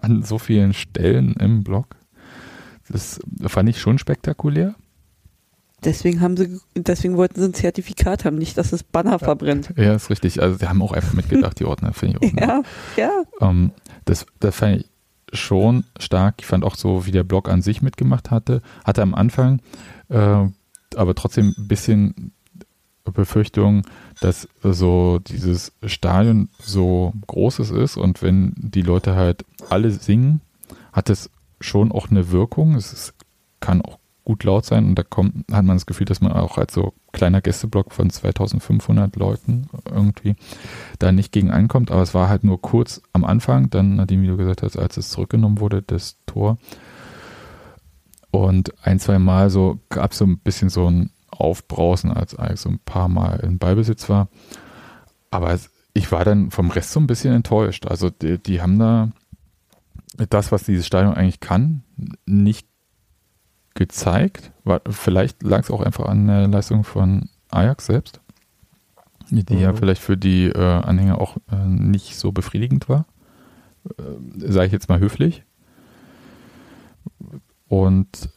an 0.00 0.22
so 0.22 0.38
vielen 0.38 0.72
Stellen 0.72 1.34
im 1.34 1.64
Block. 1.64 1.96
Das 2.88 3.20
fand 3.46 3.68
ich 3.68 3.80
schon 3.80 3.98
spektakulär. 3.98 4.74
Deswegen 5.84 6.20
haben 6.20 6.36
sie, 6.36 6.58
deswegen 6.74 7.16
wollten 7.16 7.40
sie 7.40 7.46
ein 7.46 7.54
Zertifikat 7.54 8.24
haben, 8.24 8.36
nicht, 8.36 8.56
dass 8.56 8.70
das 8.70 8.82
Banner 8.82 9.18
verbrennt. 9.18 9.72
Ja, 9.76 9.94
ist 9.94 10.10
richtig. 10.10 10.40
Also 10.40 10.56
sie 10.56 10.66
haben 10.66 10.80
auch 10.82 10.92
einfach 10.92 11.12
mitgedacht, 11.12 11.60
die 11.60 11.64
Ordner, 11.64 11.92
finde 11.92 12.18
ich 12.20 12.32
auch. 12.32 12.36
Ja, 12.40 12.62
ja. 12.96 13.22
Ähm, 13.40 13.72
das, 14.04 14.26
das 14.40 14.56
fand 14.56 14.80
ich 14.80 14.86
schon 15.38 15.84
stark. 15.98 16.36
Ich 16.38 16.46
fand 16.46 16.64
auch 16.64 16.76
so, 16.76 17.06
wie 17.06 17.10
der 17.10 17.24
Blog 17.24 17.48
an 17.48 17.60
sich 17.60 17.82
mitgemacht 17.82 18.30
hatte. 18.30 18.62
Hatte 18.84 19.02
am 19.02 19.14
Anfang 19.14 19.60
äh, 20.08 20.46
aber 20.94 21.14
trotzdem 21.14 21.54
ein 21.56 21.68
bisschen 21.68 22.32
Befürchtung, 23.04 23.82
dass 24.20 24.48
so 24.62 25.20
dieses 25.20 25.72
Stadion 25.84 26.48
so 26.58 27.12
großes 27.26 27.70
ist 27.70 27.96
und 27.96 28.22
wenn 28.22 28.52
die 28.56 28.82
Leute 28.82 29.14
halt 29.14 29.44
alle 29.68 29.90
singen, 29.90 30.40
hat 30.92 31.10
es 31.10 31.30
schon 31.60 31.92
auch 31.92 32.10
eine 32.10 32.30
Wirkung. 32.30 32.74
Es 32.74 32.92
ist, 32.92 33.14
kann 33.60 33.82
auch 33.82 33.98
gut 34.26 34.42
laut 34.42 34.64
sein 34.64 34.86
und 34.86 34.96
da 34.96 35.04
kommt, 35.04 35.50
hat 35.52 35.64
man 35.64 35.76
das 35.76 35.86
Gefühl, 35.86 36.04
dass 36.04 36.20
man 36.20 36.32
auch 36.32 36.58
als 36.58 36.74
so 36.74 36.94
kleiner 37.12 37.40
Gästeblock 37.40 37.92
von 37.92 38.10
2500 38.10 39.14
Leuten 39.14 39.68
irgendwie 39.88 40.34
da 40.98 41.12
nicht 41.12 41.30
gegen 41.30 41.52
ankommt, 41.52 41.92
aber 41.92 42.02
es 42.02 42.12
war 42.12 42.28
halt 42.28 42.42
nur 42.42 42.60
kurz 42.60 43.00
am 43.12 43.24
Anfang, 43.24 43.70
dann, 43.70 43.94
nachdem, 43.94 44.22
wie 44.22 44.26
du 44.26 44.36
gesagt 44.36 44.62
hast, 44.62 44.76
als 44.76 44.96
es 44.96 45.10
zurückgenommen 45.10 45.60
wurde, 45.60 45.80
das 45.80 46.18
Tor. 46.26 46.58
Und 48.32 48.74
ein, 48.84 48.98
zwei 48.98 49.20
Mal 49.20 49.48
so 49.48 49.78
gab 49.90 50.10
es 50.10 50.18
so 50.18 50.26
ein 50.26 50.38
bisschen 50.38 50.70
so 50.70 50.90
ein 50.90 51.10
Aufbrausen, 51.30 52.10
als 52.10 52.36
ich 52.50 52.60
so 52.60 52.68
ein 52.68 52.80
paar 52.84 53.08
Mal 53.08 53.40
in 53.40 53.58
Ballbesitz 53.58 54.08
war. 54.08 54.28
Aber 55.30 55.56
ich 55.94 56.10
war 56.10 56.24
dann 56.24 56.50
vom 56.50 56.70
Rest 56.70 56.90
so 56.90 57.00
ein 57.00 57.06
bisschen 57.06 57.32
enttäuscht. 57.32 57.86
Also 57.86 58.10
die, 58.10 58.38
die 58.38 58.60
haben 58.60 58.78
da 58.78 59.10
das, 60.28 60.52
was 60.52 60.64
dieses 60.64 60.86
Stadion 60.86 61.14
eigentlich 61.14 61.40
kann, 61.40 61.82
nicht 62.26 62.66
gezeigt. 63.74 64.52
War, 64.64 64.80
vielleicht 64.88 65.42
lag 65.42 65.60
es 65.60 65.70
auch 65.70 65.82
einfach 65.82 66.06
an 66.06 66.26
der 66.26 66.48
Leistung 66.48 66.84
von 66.84 67.28
Ajax 67.50 67.86
selbst, 67.86 68.20
die 69.30 69.54
mhm. 69.54 69.60
ja 69.60 69.72
vielleicht 69.74 70.02
für 70.02 70.16
die 70.16 70.46
äh, 70.46 70.58
Anhänger 70.58 71.20
auch 71.20 71.36
äh, 71.50 71.66
nicht 71.66 72.16
so 72.16 72.32
befriedigend 72.32 72.88
war. 72.88 73.06
Äh, 73.98 74.50
Sage 74.50 74.66
ich 74.66 74.72
jetzt 74.72 74.88
mal 74.88 74.98
höflich. 74.98 75.44
Und 77.68 78.30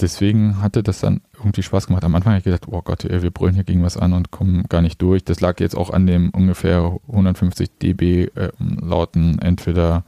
deswegen 0.00 0.60
hatte 0.60 0.82
das 0.82 1.00
dann 1.00 1.20
irgendwie 1.36 1.62
Spaß 1.62 1.86
gemacht. 1.86 2.04
Am 2.04 2.14
Anfang 2.14 2.32
habe 2.32 2.38
ich 2.38 2.44
gedacht, 2.44 2.66
oh 2.68 2.82
Gott, 2.82 3.04
wir 3.04 3.30
brüllen 3.30 3.54
hier 3.54 3.64
gegen 3.64 3.82
was 3.82 3.96
an 3.96 4.12
und 4.12 4.30
kommen 4.30 4.64
gar 4.64 4.82
nicht 4.82 5.00
durch. 5.00 5.24
Das 5.24 5.40
lag 5.40 5.60
jetzt 5.60 5.76
auch 5.76 5.90
an 5.90 6.06
dem 6.06 6.30
ungefähr 6.30 6.98
150 7.08 7.70
dB 7.80 8.24
äh, 8.34 8.50
lauten 8.58 9.38
entweder 9.38 10.04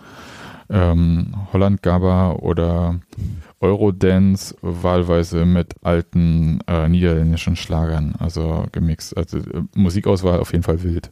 ähm, 0.70 1.34
Holland 1.52 1.82
Gabba 1.82 2.32
oder 2.32 3.00
Eurodance, 3.60 4.54
wahlweise 4.62 5.44
mit 5.44 5.74
alten 5.82 6.60
äh, 6.66 6.88
niederländischen 6.88 7.56
Schlagern, 7.56 8.14
also 8.18 8.66
gemixt. 8.72 9.16
Also 9.16 9.38
äh, 9.38 9.62
Musikauswahl 9.74 10.40
auf 10.40 10.52
jeden 10.52 10.64
Fall 10.64 10.82
wild. 10.82 11.10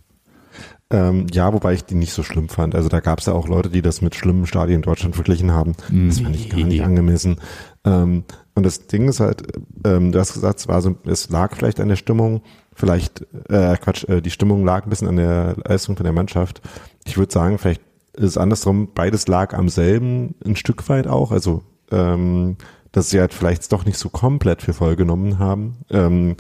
Ähm, 0.91 1.27
ja, 1.33 1.53
wobei 1.53 1.73
ich 1.73 1.85
die 1.85 1.95
nicht 1.95 2.13
so 2.13 2.23
schlimm 2.23 2.49
fand. 2.49 2.75
Also 2.75 2.89
da 2.89 3.01
gab 3.01 3.19
es 3.19 3.27
ja 3.27 3.33
auch 3.33 3.49
Leute, 3.49 3.71
die 3.71 3.83
das 3.83 4.03
mit 4.03 4.15
schlimmen 4.15 4.47
Stadien 4.47 4.77
in 4.77 4.83
Deutschland 4.83 5.15
verglichen 5.15 5.51
haben. 5.51 5.75
Das 6.09 6.21
fand 6.21 6.37
ich 6.37 6.51
gar 6.51 6.61
nicht 6.61 6.85
angemessen. 6.85 7.37
Ähm, 7.85 8.25
und 8.55 8.65
das 8.65 8.87
Ding 8.87 9.09
ist 9.09 9.21
halt, 9.21 9.43
ähm, 9.85 10.13
du 10.13 10.21
hast 10.21 10.35
gesagt, 10.35 10.61
es, 10.61 10.69
war 10.69 10.81
so, 10.83 10.95
es 11.07 11.31
lag 11.31 11.57
vielleicht 11.57 11.81
an 11.81 11.89
der 11.89 11.97
Stimmung, 11.97 12.43
vielleicht, 12.75 13.27
äh, 13.49 13.77
Quatsch, 13.79 14.05
äh, 14.09 14.21
die 14.21 14.31
Stimmung 14.31 14.65
lag 14.65 14.85
ein 14.85 14.91
bisschen 14.91 15.09
an 15.09 15.17
der 15.17 15.57
Leistung 15.65 15.97
von 15.97 16.05
der 16.05 16.13
Mannschaft. 16.13 16.61
Ich 17.05 17.17
würde 17.17 17.33
sagen, 17.33 17.59
vielleicht 17.59 17.83
ist 18.16 18.39
andersrum, 18.39 18.91
beides 18.95 19.28
lag 19.28 19.55
am 19.55 19.69
selben 19.69 20.35
ein 20.45 20.57
Stück 20.57 20.89
weit 20.89 21.07
auch. 21.07 21.31
Also 21.31 21.62
ähm, 21.91 22.57
dass 22.95 23.11
sie 23.11 23.19
halt 23.19 23.35
vielleicht 23.35 23.70
doch 23.73 23.85
nicht 23.85 23.99
so 23.99 24.09
komplett 24.09 24.62
für 24.62 24.73
voll 24.73 24.95
genommen 24.95 25.41
haben. 25.41 25.78
Ähm, 25.91 26.36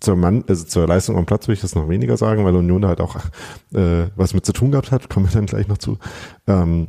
zur, 0.00 0.16
Mann, 0.16 0.44
also 0.48 0.64
zur 0.64 0.88
Leistung 0.88 1.16
am 1.16 1.24
Platz 1.24 1.46
will 1.46 1.54
ich 1.54 1.60
das 1.60 1.76
noch 1.76 1.88
weniger 1.88 2.16
sagen, 2.16 2.44
weil 2.44 2.56
Union 2.56 2.84
halt 2.84 3.00
auch 3.00 3.16
äh, 3.72 4.08
was 4.16 4.34
mit 4.34 4.44
zu 4.44 4.52
tun 4.52 4.72
gehabt 4.72 4.90
hat, 4.90 5.08
kommen 5.08 5.26
wir 5.26 5.32
dann 5.32 5.46
gleich 5.46 5.68
noch 5.68 5.78
zu. 5.78 5.98
Ähm, 6.48 6.88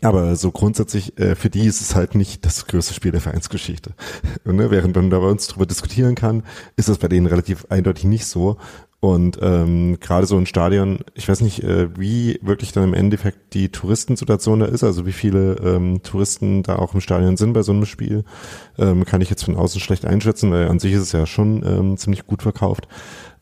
aber 0.00 0.34
so 0.36 0.50
grundsätzlich, 0.50 1.18
äh, 1.18 1.34
für 1.34 1.50
die 1.50 1.66
ist 1.66 1.82
es 1.82 1.94
halt 1.94 2.14
nicht 2.14 2.46
das 2.46 2.66
größte 2.66 2.94
Spiel 2.94 3.12
der 3.12 3.20
Vereinsgeschichte. 3.20 3.94
Ne, 4.44 4.70
während 4.70 4.96
man 4.96 5.10
da 5.10 5.18
bei 5.18 5.28
uns 5.28 5.46
drüber 5.46 5.66
diskutieren 5.66 6.14
kann, 6.14 6.42
ist 6.76 6.88
das 6.88 6.98
bei 6.98 7.08
denen 7.08 7.26
relativ 7.26 7.66
eindeutig 7.68 8.04
nicht 8.04 8.26
so. 8.26 8.56
Und 9.00 9.38
ähm, 9.40 9.98
gerade 9.98 10.26
so 10.26 10.36
ein 10.36 10.44
Stadion, 10.44 10.98
ich 11.14 11.26
weiß 11.26 11.40
nicht, 11.40 11.64
äh, 11.64 11.88
wie 11.98 12.38
wirklich 12.42 12.72
dann 12.72 12.84
im 12.84 12.92
Endeffekt 12.92 13.54
die 13.54 13.70
Touristensituation 13.70 14.60
da 14.60 14.66
ist, 14.66 14.84
also 14.84 15.06
wie 15.06 15.12
viele 15.12 15.54
ähm, 15.54 16.02
Touristen 16.02 16.62
da 16.62 16.76
auch 16.76 16.92
im 16.92 17.00
Stadion 17.00 17.38
sind 17.38 17.54
bei 17.54 17.62
so 17.62 17.72
einem 17.72 17.86
Spiel, 17.86 18.24
ähm, 18.78 19.06
kann 19.06 19.22
ich 19.22 19.30
jetzt 19.30 19.44
von 19.44 19.56
außen 19.56 19.80
schlecht 19.80 20.04
einschätzen, 20.04 20.50
weil 20.50 20.68
an 20.68 20.78
sich 20.78 20.92
ist 20.92 21.00
es 21.00 21.12
ja 21.12 21.24
schon 21.24 21.64
ähm, 21.64 21.96
ziemlich 21.96 22.26
gut 22.26 22.42
verkauft. 22.42 22.88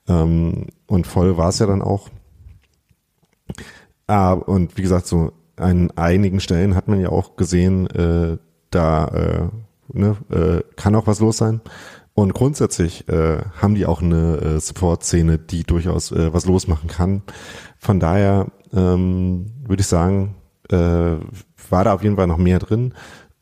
Ähm, 0.06 0.68
und 0.86 1.08
voll 1.08 1.36
war 1.36 1.48
es 1.48 1.58
ja 1.58 1.66
dann 1.66 1.82
auch. 1.82 2.08
Ah, 4.06 4.34
und 4.34 4.76
wie 4.76 4.82
gesagt, 4.82 5.08
so 5.08 5.32
an 5.56 5.90
einigen 5.96 6.38
Stellen 6.38 6.76
hat 6.76 6.86
man 6.86 7.00
ja 7.00 7.08
auch 7.08 7.34
gesehen, 7.34 7.88
äh, 7.88 8.38
da 8.70 9.06
äh, 9.08 9.48
ne, 9.92 10.16
äh, 10.30 10.62
kann 10.76 10.94
auch 10.94 11.08
was 11.08 11.20
los 11.20 11.36
sein. 11.36 11.60
Und 12.18 12.34
grundsätzlich 12.34 13.08
äh, 13.08 13.42
haben 13.62 13.76
die 13.76 13.86
auch 13.86 14.02
eine 14.02 14.38
äh, 14.38 14.58
Support-Szene, 14.58 15.38
die 15.38 15.62
durchaus 15.62 16.10
äh, 16.10 16.34
was 16.34 16.46
losmachen 16.46 16.88
kann. 16.88 17.22
Von 17.78 18.00
daher 18.00 18.48
ähm, 18.72 19.52
würde 19.64 19.82
ich 19.82 19.86
sagen, 19.86 20.34
äh, 20.68 20.74
war 20.74 21.84
da 21.84 21.94
auf 21.94 22.02
jeden 22.02 22.16
Fall 22.16 22.26
noch 22.26 22.36
mehr 22.36 22.58
drin. 22.58 22.92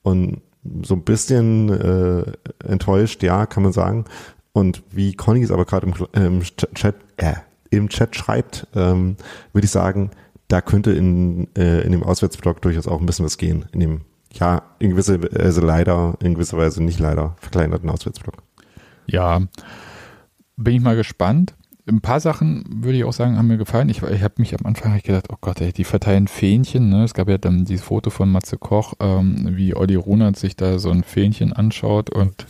Und 0.03 0.43
so 0.83 0.93
ein 0.95 1.05
bisschen 1.05 1.71
äh, 1.71 2.33
enttäuscht, 2.71 3.23
ja, 3.23 3.47
kann 3.47 3.63
man 3.63 3.73
sagen. 3.73 4.05
Und 4.53 4.83
wie 4.91 5.15
Conny 5.15 5.43
es 5.43 5.51
aber 5.51 5.65
gerade 5.65 5.87
im, 5.87 5.95
im, 6.13 6.43
Chat, 6.43 6.97
äh, 7.17 7.33
im 7.71 7.89
Chat 7.89 8.15
schreibt, 8.15 8.67
ähm, 8.75 9.17
würde 9.55 9.65
ich 9.65 9.71
sagen, 9.71 10.11
da 10.49 10.61
könnte 10.61 10.93
in, 10.93 11.49
äh, 11.57 11.81
in 11.81 11.93
dem 11.93 12.03
Auswärtsblock 12.03 12.61
durchaus 12.61 12.89
auch 12.89 13.01
ein 13.01 13.07
bisschen 13.07 13.25
was 13.25 13.39
gehen. 13.39 13.65
In 13.73 13.81
dem, 13.81 14.01
ja, 14.35 14.65
in 14.81 14.91
gewisser 14.91 15.23
Weise 15.23 15.41
also 15.41 15.61
leider, 15.63 16.19
in 16.23 16.35
gewisser 16.35 16.59
Weise 16.59 16.85
nicht 16.85 17.01
leider 17.01 17.37
verkleinerten 17.41 17.89
Auswärtsblock. 17.89 18.46
Ja, 19.07 19.43
bin 20.57 20.75
ich 20.75 20.81
mal 20.81 20.97
gespannt. 20.97 21.55
Ein 21.89 22.01
paar 22.01 22.19
Sachen 22.19 22.65
würde 22.83 22.99
ich 22.99 23.05
auch 23.05 23.13
sagen, 23.13 23.39
haben 23.39 23.47
mir 23.47 23.59
gefallen. 23.59 23.89
Ich, 23.89 24.03
ich 24.03 24.23
habe 24.25 24.35
mich 24.39 24.59
am 24.59 24.67
Anfang 24.67 25.01
gedacht, 25.01 25.27
oh 25.31 25.37
Gott, 25.41 25.61
ey, 25.61 25.73
die 25.73 25.85
verteilen 25.85 26.27
Fähnchen. 26.27 26.89
Ne? 26.89 27.05
Es 27.05 27.15
gab 27.15 27.29
ja 27.29 27.39
dann 27.39 27.65
dieses 27.65 27.85
Foto 27.85 28.11
von 28.11 28.33
Matze 28.33 28.59
Koch, 28.59 28.95
ähm, 28.99 29.51
wie 29.53 29.77
Olli 29.77 29.95
Runert 29.95 30.37
sich 30.37 30.57
da 30.57 30.81
so 30.81 30.91
ein 30.91 31.05
Fähnchen 31.05 31.53
anschaut 31.53 32.11
und 32.11 32.47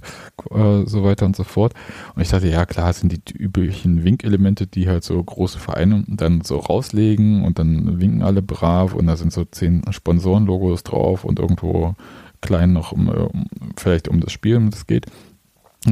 äh, 0.50 0.86
so 0.86 1.04
weiter 1.04 1.26
und 1.26 1.36
so 1.36 1.44
fort. 1.44 1.74
Und 2.14 2.22
ich 2.22 2.30
dachte, 2.30 2.48
ja 2.48 2.64
klar, 2.64 2.94
sind 2.94 3.12
die 3.12 3.36
üblichen 3.36 4.04
Winkelemente, 4.04 4.66
die 4.66 4.88
halt 4.88 5.04
so 5.04 5.22
große 5.22 5.58
Vereine 5.58 6.04
dann 6.08 6.40
so 6.40 6.56
rauslegen 6.56 7.44
und 7.44 7.58
dann 7.58 8.00
winken 8.00 8.22
alle 8.22 8.40
brav 8.40 8.94
und 8.94 9.06
da 9.06 9.18
sind 9.18 9.34
so 9.34 9.44
zehn 9.44 9.82
Sponsorenlogos 9.90 10.82
drauf 10.82 11.24
und 11.26 11.40
irgendwo 11.40 11.94
klein 12.40 12.72
noch 12.72 12.92
um, 12.92 13.08
um 13.08 13.46
vielleicht 13.76 14.08
um 14.08 14.20
das 14.20 14.32
Spiel, 14.32 14.56
um 14.56 14.70
das 14.70 14.86
geht. 14.86 15.06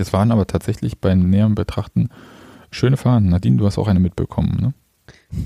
Es 0.00 0.12
waren 0.12 0.30
aber 0.30 0.46
tatsächlich 0.46 0.98
bei 0.98 1.14
näherem 1.14 1.54
Betrachten 1.54 2.08
schöne 2.70 2.96
Fahnen. 2.96 3.30
Nadine, 3.30 3.56
du 3.56 3.66
hast 3.66 3.78
auch 3.78 3.88
eine 3.88 4.00
mitbekommen, 4.00 4.58
ne? 4.60 4.74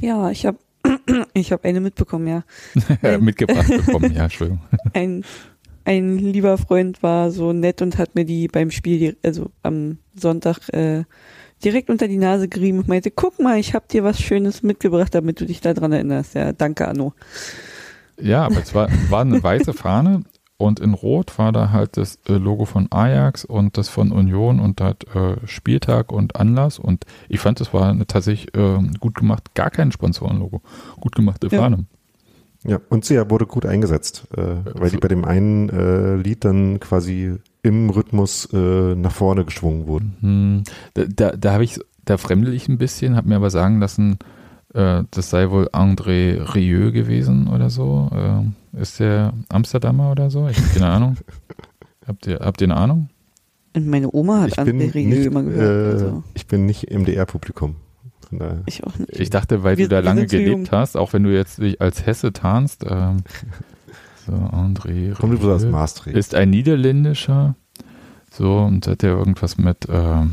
Ja, 0.01 0.31
ich 0.31 0.47
habe 0.47 0.59
ich 1.35 1.53
hab 1.53 1.65
eine 1.65 1.81
mitbekommen, 1.81 2.27
ja. 2.27 2.45
Mitgebracht 3.19 3.69
bekommen, 3.87 4.13
ja, 4.15 4.25
Entschuldigung. 4.25 4.61
Ein, 4.95 5.25
ein 5.85 6.19
lieber 6.19 6.59
Freund 6.59 7.03
war 7.03 7.31
so 7.31 7.53
nett 7.53 7.83
und 7.83 7.99
hat 7.99 8.15
mir 8.15 8.25
die 8.25 8.49
beim 8.49 8.71
Spiel, 8.71 9.17
also 9.23 9.51
am 9.63 9.99
Sonntag, 10.15 10.69
äh, 10.73 11.05
direkt 11.65 11.91
unter 11.91 12.07
die 12.07 12.19
Nase 12.19 12.49
gerieben 12.49 12.79
und 12.79 12.89
meinte, 12.89 13.11
guck 13.11 13.41
mal, 13.41 13.59
ich 13.59 13.75
habe 13.75 13.87
dir 13.91 14.05
was 14.05 14.21
Schönes 14.21 14.63
mitgebracht, 14.63 15.15
damit 15.15 15.41
du 15.41 15.45
dich 15.45 15.61
daran 15.61 15.93
erinnerst. 15.93 16.35
Ja, 16.35 16.53
danke, 16.53 16.87
Anno. 16.87 17.15
Ja, 18.21 18.45
aber 18.47 18.59
es 18.59 18.75
war, 18.75 18.89
war 19.11 19.23
eine 19.23 19.43
weiße 19.43 19.73
Fahne 19.73 20.23
und 20.59 20.81
in 20.81 20.93
Rot 20.93 21.39
war 21.39 21.53
da 21.53 21.71
halt 21.71 21.97
das 21.97 22.19
äh, 22.29 22.33
Logo 22.33 22.65
von 22.65 22.89
Ajax 22.91 23.45
und 23.45 23.79
das 23.79 23.89
von 23.89 24.11
Union 24.11 24.59
und 24.59 24.81
halt 24.81 25.07
äh, 25.15 25.37
Spieltag 25.47 26.13
und 26.13 26.35
Anlass. 26.35 26.81
Und 26.81 27.05
ich 27.29 27.39
fand, 27.39 27.61
das 27.61 27.73
war 27.73 27.89
eine 27.89 28.09
tatsächlich 28.09 28.55
äh, 28.57 28.79
gut 28.99 29.15
gemacht, 29.15 29.55
gar 29.55 29.71
kein 29.71 29.93
Sponsorenlogo. 29.93 30.61
Gut 31.01 31.15
gemachte 31.15 31.49
Fahne. 31.49 31.87
Ja. 32.65 32.73
ja, 32.73 32.81
und 32.89 33.05
sie 33.05 33.19
wurde 33.31 33.47
gut 33.47 33.67
eingesetzt, 33.67 34.27
äh, 34.37 34.57
weil 34.75 34.91
die 34.91 34.97
bei 34.97 35.07
dem 35.07 35.25
einen 35.25 35.69
äh, 35.69 36.17
Lied 36.17 36.45
dann 36.45 36.81
quasi 36.81 37.37
im 37.63 37.91
Rhythmus 37.91 38.49
äh, 38.53 38.97
nach 38.97 39.13
vorne 39.13 39.45
geschwungen 39.45 39.87
wurden. 39.87 40.17
Mhm. 40.21 40.63
Da, 40.95 41.05
da, 41.05 41.37
da 41.37 41.53
habe 41.53 41.63
ich, 41.63 41.79
da 42.05 42.17
fremdel 42.17 42.53
ich 42.53 42.69
ein 42.69 42.79
bisschen, 42.79 43.15
habe 43.15 43.29
mir 43.29 43.37
aber 43.37 43.51
sagen 43.51 43.79
lassen, 43.79 44.19
äh, 44.75 45.05
das 45.11 45.31
sei 45.31 45.51
wohl 45.51 45.69
André 45.73 46.55
Rieu 46.55 46.93
gewesen 46.93 47.49
oder 47.49 47.71
so. 47.71 48.11
Äh, 48.13 48.81
ist 48.81 49.01
der 49.01 49.33
Amsterdamer 49.49 50.11
oder 50.11 50.31
so? 50.31 50.49
Ich 50.49 50.59
habe 50.59 50.69
keine 50.69 50.87
Ahnung. 50.93 51.17
habt, 52.07 52.27
ihr, 52.27 52.39
habt 52.41 52.61
ihr 52.61 52.67
eine 52.67 52.77
Ahnung? 52.77 53.09
Und 53.75 53.87
meine 53.87 54.13
Oma 54.13 54.43
hat 54.43 54.49
ich 54.49 54.59
André 54.59 54.95
Rieu 54.95 55.09
nicht, 55.09 55.27
immer 55.27 55.43
gehört. 55.43 56.01
Äh, 56.01 56.05
also. 56.05 56.23
Ich 56.35 56.47
bin 56.47 56.67
nicht 56.67 56.91
MDR-Publikum. 56.91 57.77
Ich 58.67 58.85
auch 58.85 58.99
nicht. 58.99 59.19
Ich 59.19 59.31
dachte, 59.31 59.63
weil 59.63 59.79
wir, 59.79 59.89
du 59.89 59.95
da 59.95 60.01
lange 60.01 60.27
gelebt 60.27 60.71
hast, 60.71 60.97
auch 60.97 61.15
wenn 61.15 61.23
du 61.23 61.33
jetzt 61.33 61.59
dich 61.59 61.81
als 61.81 62.05
Hesse 62.05 62.33
tarnst. 62.33 62.85
Ähm, 62.87 63.23
so, 64.27 64.33
André 64.33 65.15
Kommt 65.15 65.33
übrigens 65.33 65.65
aus 65.65 65.71
Maastricht. 65.71 66.17
Ist 66.17 66.35
ein 66.35 66.51
niederländischer 66.51 67.55
So, 68.31 68.59
und 68.59 68.87
hat 68.87 69.03
ja 69.03 69.11
irgendwas 69.11 69.57
mit 69.57 69.89
äh, 69.89 70.27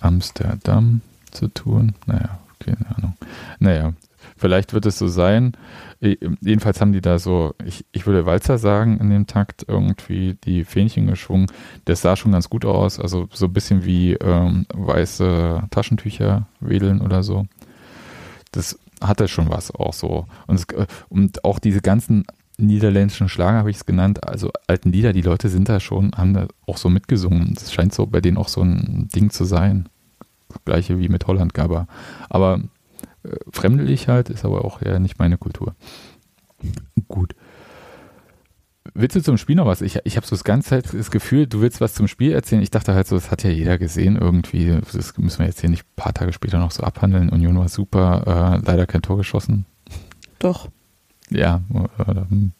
Amsterdam 0.00 1.02
zu 1.30 1.46
tun. 1.48 1.94
Naja, 2.06 2.40
keine 2.58 2.96
Ahnung. 2.96 3.14
Naja, 3.58 3.92
vielleicht 4.36 4.72
wird 4.72 4.86
es 4.86 4.98
so 4.98 5.08
sein. 5.08 5.52
Jedenfalls 6.00 6.80
haben 6.80 6.92
die 6.92 7.00
da 7.00 7.18
so, 7.18 7.54
ich, 7.64 7.86
ich 7.92 8.06
würde 8.06 8.26
Walzer 8.26 8.58
sagen, 8.58 8.98
in 8.98 9.10
dem 9.10 9.26
Takt 9.26 9.64
irgendwie 9.66 10.34
die 10.44 10.64
Fähnchen 10.64 11.06
geschwungen. 11.06 11.46
Das 11.84 12.02
sah 12.02 12.16
schon 12.16 12.32
ganz 12.32 12.50
gut 12.50 12.64
aus. 12.64 13.00
Also 13.00 13.28
so 13.32 13.46
ein 13.46 13.52
bisschen 13.52 13.84
wie 13.84 14.12
ähm, 14.14 14.66
weiße 14.74 15.64
Taschentücher 15.70 16.46
wedeln 16.60 17.00
oder 17.00 17.22
so. 17.22 17.46
Das 18.52 18.78
hatte 19.00 19.28
schon 19.28 19.50
was 19.50 19.74
auch 19.74 19.92
so. 19.92 20.26
Und, 20.46 20.56
es, 20.56 20.66
und 21.08 21.44
auch 21.44 21.58
diese 21.58 21.80
ganzen 21.80 22.24
niederländischen 22.58 23.28
Schlager 23.28 23.58
habe 23.58 23.70
ich 23.70 23.76
es 23.76 23.86
genannt, 23.86 24.26
also 24.26 24.50
alten 24.66 24.90
Lieder, 24.90 25.12
die 25.12 25.22
Leute 25.22 25.48
sind 25.48 25.68
da 25.68 25.80
schon, 25.80 26.12
haben 26.16 26.34
da 26.34 26.48
auch 26.66 26.78
so 26.78 26.88
mitgesungen. 26.88 27.54
Das 27.54 27.72
scheint 27.72 27.94
so 27.94 28.06
bei 28.06 28.20
denen 28.20 28.38
auch 28.38 28.48
so 28.48 28.62
ein 28.62 29.08
Ding 29.14 29.30
zu 29.30 29.44
sein. 29.44 29.88
Gleiche 30.64 30.98
wie 30.98 31.08
mit 31.08 31.26
Holland 31.26 31.54
Gabba. 31.54 31.86
Aber 32.28 32.60
äh, 33.22 33.36
fremdelig 33.52 34.08
halt, 34.08 34.30
ist 34.30 34.44
aber 34.44 34.64
auch 34.64 34.82
ja 34.82 34.98
nicht 34.98 35.18
meine 35.18 35.38
Kultur. 35.38 35.74
Gut. 37.08 37.34
Willst 38.94 39.16
du 39.16 39.22
zum 39.22 39.36
Spiel 39.36 39.56
noch 39.56 39.66
was? 39.66 39.82
Ich, 39.82 39.98
ich 40.04 40.16
habe 40.16 40.26
so 40.26 40.34
das 40.36 40.44
ganze 40.44 40.70
Zeit 40.70 40.94
das 40.94 41.10
Gefühl, 41.10 41.46
du 41.46 41.60
willst 41.60 41.80
was 41.80 41.94
zum 41.94 42.08
Spiel 42.08 42.32
erzählen. 42.32 42.62
Ich 42.62 42.70
dachte 42.70 42.94
halt 42.94 43.06
so, 43.06 43.16
das 43.16 43.30
hat 43.30 43.42
ja 43.42 43.50
jeder 43.50 43.78
gesehen 43.78 44.16
irgendwie. 44.16 44.78
Das 44.92 45.16
müssen 45.18 45.40
wir 45.40 45.46
jetzt 45.46 45.60
hier 45.60 45.70
nicht 45.70 45.84
ein 45.84 45.96
paar 45.96 46.14
Tage 46.14 46.32
später 46.32 46.58
noch 46.58 46.70
so 46.70 46.82
abhandeln. 46.82 47.28
Union 47.28 47.58
war 47.58 47.68
super, 47.68 48.60
äh, 48.62 48.66
leider 48.66 48.86
kein 48.86 49.02
Tor 49.02 49.16
geschossen. 49.16 49.66
Doch. 50.38 50.68
Ja. 51.30 51.62
Äh, 51.98 52.14
hm. 52.28 52.52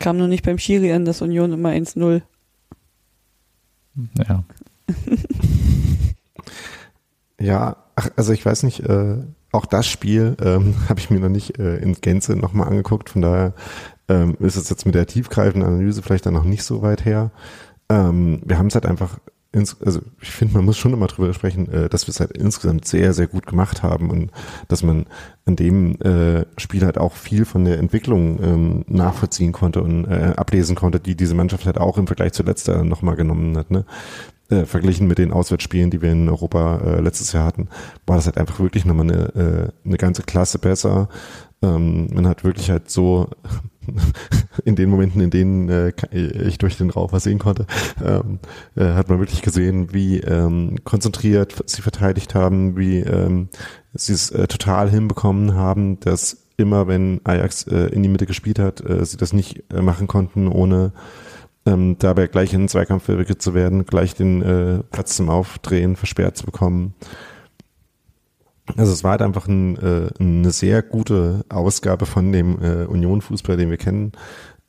Kam 0.00 0.16
nur 0.16 0.28
nicht 0.28 0.44
beim 0.44 0.58
Schiri 0.58 0.92
an, 0.92 1.04
das 1.04 1.22
Union 1.22 1.52
immer 1.52 1.70
1-0. 1.70 2.22
Ja. 4.28 4.44
ja, 7.40 7.76
ach, 7.96 8.08
also 8.16 8.32
ich 8.32 8.44
weiß 8.44 8.62
nicht, 8.64 8.80
äh, 8.80 9.16
auch 9.52 9.66
das 9.66 9.86
Spiel 9.86 10.36
ähm, 10.42 10.74
habe 10.88 11.00
ich 11.00 11.10
mir 11.10 11.20
noch 11.20 11.28
nicht 11.28 11.58
äh, 11.58 11.76
in 11.76 11.94
Gänze 11.94 12.36
nochmal 12.36 12.68
angeguckt. 12.68 13.10
Von 13.10 13.22
daher 13.22 13.54
ähm, 14.08 14.36
ist 14.40 14.56
es 14.56 14.70
jetzt 14.70 14.86
mit 14.86 14.94
der 14.94 15.06
tiefgreifenden 15.06 15.68
Analyse 15.68 16.02
vielleicht 16.02 16.26
dann 16.26 16.34
noch 16.34 16.44
nicht 16.44 16.62
so 16.62 16.82
weit 16.82 17.04
her. 17.04 17.30
Ähm, 17.88 18.42
wir 18.44 18.58
haben 18.58 18.66
es 18.66 18.74
halt 18.74 18.86
einfach, 18.86 19.18
ins, 19.50 19.80
also 19.80 20.00
ich 20.20 20.30
finde, 20.30 20.54
man 20.54 20.64
muss 20.64 20.76
schon 20.76 20.92
immer 20.92 21.06
drüber 21.06 21.32
sprechen, 21.32 21.70
äh, 21.72 21.88
dass 21.88 22.06
wir 22.06 22.12
es 22.12 22.20
halt 22.20 22.36
insgesamt 22.36 22.86
sehr, 22.86 23.14
sehr 23.14 23.26
gut 23.26 23.46
gemacht 23.46 23.82
haben 23.82 24.10
und 24.10 24.30
dass 24.68 24.82
man 24.82 25.06
an 25.46 25.56
dem 25.56 26.00
äh, 26.02 26.44
Spiel 26.58 26.84
halt 26.84 26.98
auch 26.98 27.14
viel 27.14 27.46
von 27.46 27.64
der 27.64 27.78
Entwicklung 27.78 28.42
ähm, 28.42 28.84
nachvollziehen 28.88 29.52
konnte 29.52 29.82
und 29.82 30.04
äh, 30.04 30.34
ablesen 30.36 30.76
konnte, 30.76 31.00
die 31.00 31.16
diese 31.16 31.34
Mannschaft 31.34 31.64
halt 31.64 31.78
auch 31.78 31.96
im 31.96 32.06
Vergleich 32.06 32.32
zu 32.34 32.42
letzter 32.42 32.84
nochmal 32.84 33.16
genommen 33.16 33.56
hat. 33.56 33.70
Ne? 33.70 33.86
Äh, 34.50 34.64
verglichen 34.64 35.06
mit 35.06 35.18
den 35.18 35.30
Auswärtsspielen, 35.30 35.90
die 35.90 36.00
wir 36.00 36.10
in 36.10 36.26
Europa 36.26 36.78
äh, 36.78 37.00
letztes 37.00 37.32
Jahr 37.32 37.44
hatten, 37.44 37.68
war 38.06 38.16
das 38.16 38.24
halt 38.24 38.38
einfach 38.38 38.60
wirklich 38.60 38.86
nochmal 38.86 39.10
eine, 39.10 39.34
äh, 39.34 39.86
eine 39.86 39.98
ganze 39.98 40.22
Klasse 40.22 40.58
besser. 40.58 41.10
Ähm, 41.60 42.08
man 42.14 42.26
hat 42.26 42.44
wirklich 42.44 42.70
halt 42.70 42.90
so 42.90 43.28
in 44.64 44.74
den 44.74 44.88
Momenten, 44.88 45.20
in 45.20 45.28
denen 45.28 45.68
äh, 45.68 45.92
ich 46.12 46.56
durch 46.56 46.78
den 46.78 46.88
Rauch 46.88 47.12
was 47.12 47.24
sehen 47.24 47.38
konnte, 47.38 47.66
ähm, 48.02 48.38
äh, 48.74 48.94
hat 48.94 49.10
man 49.10 49.18
wirklich 49.18 49.42
gesehen, 49.42 49.92
wie 49.92 50.20
ähm, 50.20 50.76
konzentriert 50.82 51.62
sie 51.66 51.82
verteidigt 51.82 52.34
haben, 52.34 52.78
wie 52.78 53.00
ähm, 53.00 53.50
sie 53.92 54.14
es 54.14 54.30
äh, 54.30 54.46
total 54.46 54.88
hinbekommen 54.88 55.56
haben, 55.56 56.00
dass 56.00 56.46
immer 56.56 56.88
wenn 56.88 57.20
Ajax 57.24 57.66
äh, 57.66 57.88
in 57.88 58.02
die 58.02 58.08
Mitte 58.08 58.24
gespielt 58.24 58.58
hat, 58.58 58.80
äh, 58.80 59.04
sie 59.04 59.18
das 59.18 59.34
nicht 59.34 59.64
äh, 59.72 59.82
machen 59.82 60.06
konnten, 60.06 60.48
ohne 60.48 60.92
ähm, 61.68 61.96
dabei 61.98 62.26
gleich 62.26 62.52
in 62.52 62.62
den 62.62 62.68
Zweikampf 62.68 63.04
verwickelt 63.04 63.42
zu 63.42 63.54
werden, 63.54 63.84
gleich 63.86 64.14
den 64.14 64.42
äh, 64.42 64.82
Platz 64.90 65.16
zum 65.16 65.28
Aufdrehen 65.28 65.96
versperrt 65.96 66.36
zu 66.36 66.46
bekommen. 66.46 66.94
Also 68.76 68.92
es 68.92 69.02
war 69.04 69.12
halt 69.12 69.22
einfach 69.22 69.48
ein, 69.48 69.76
äh, 69.78 70.08
eine 70.18 70.50
sehr 70.50 70.82
gute 70.82 71.44
Ausgabe 71.48 72.06
von 72.06 72.32
dem 72.32 72.62
äh, 72.62 72.84
Union-Fußball, 72.84 73.56
den 73.56 73.70
wir 73.70 73.78
kennen. 73.78 74.12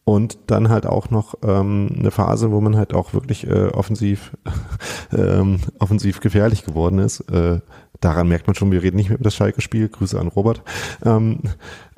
Und 0.09 0.39
dann 0.47 0.69
halt 0.69 0.87
auch 0.87 1.11
noch 1.11 1.35
ähm, 1.43 1.95
eine 1.99 2.09
Phase, 2.09 2.51
wo 2.51 2.59
man 2.61 2.75
halt 2.75 2.95
auch 2.95 3.13
wirklich 3.13 3.45
äh, 3.45 3.67
offensiv, 3.67 4.35
ähm, 5.15 5.59
offensiv 5.77 6.19
gefährlich 6.19 6.65
geworden 6.65 6.97
ist. 6.97 7.19
Äh, 7.29 7.59
daran 7.99 8.27
merkt 8.27 8.47
man 8.47 8.55
schon, 8.55 8.71
wir 8.71 8.81
reden 8.81 8.95
nicht 8.95 9.09
mehr 9.09 9.19
über 9.19 9.23
das 9.23 9.35
Schalke-Spiel. 9.35 9.87
Grüße 9.87 10.19
an 10.19 10.29
Robert. 10.29 10.63
Ähm, 11.05 11.41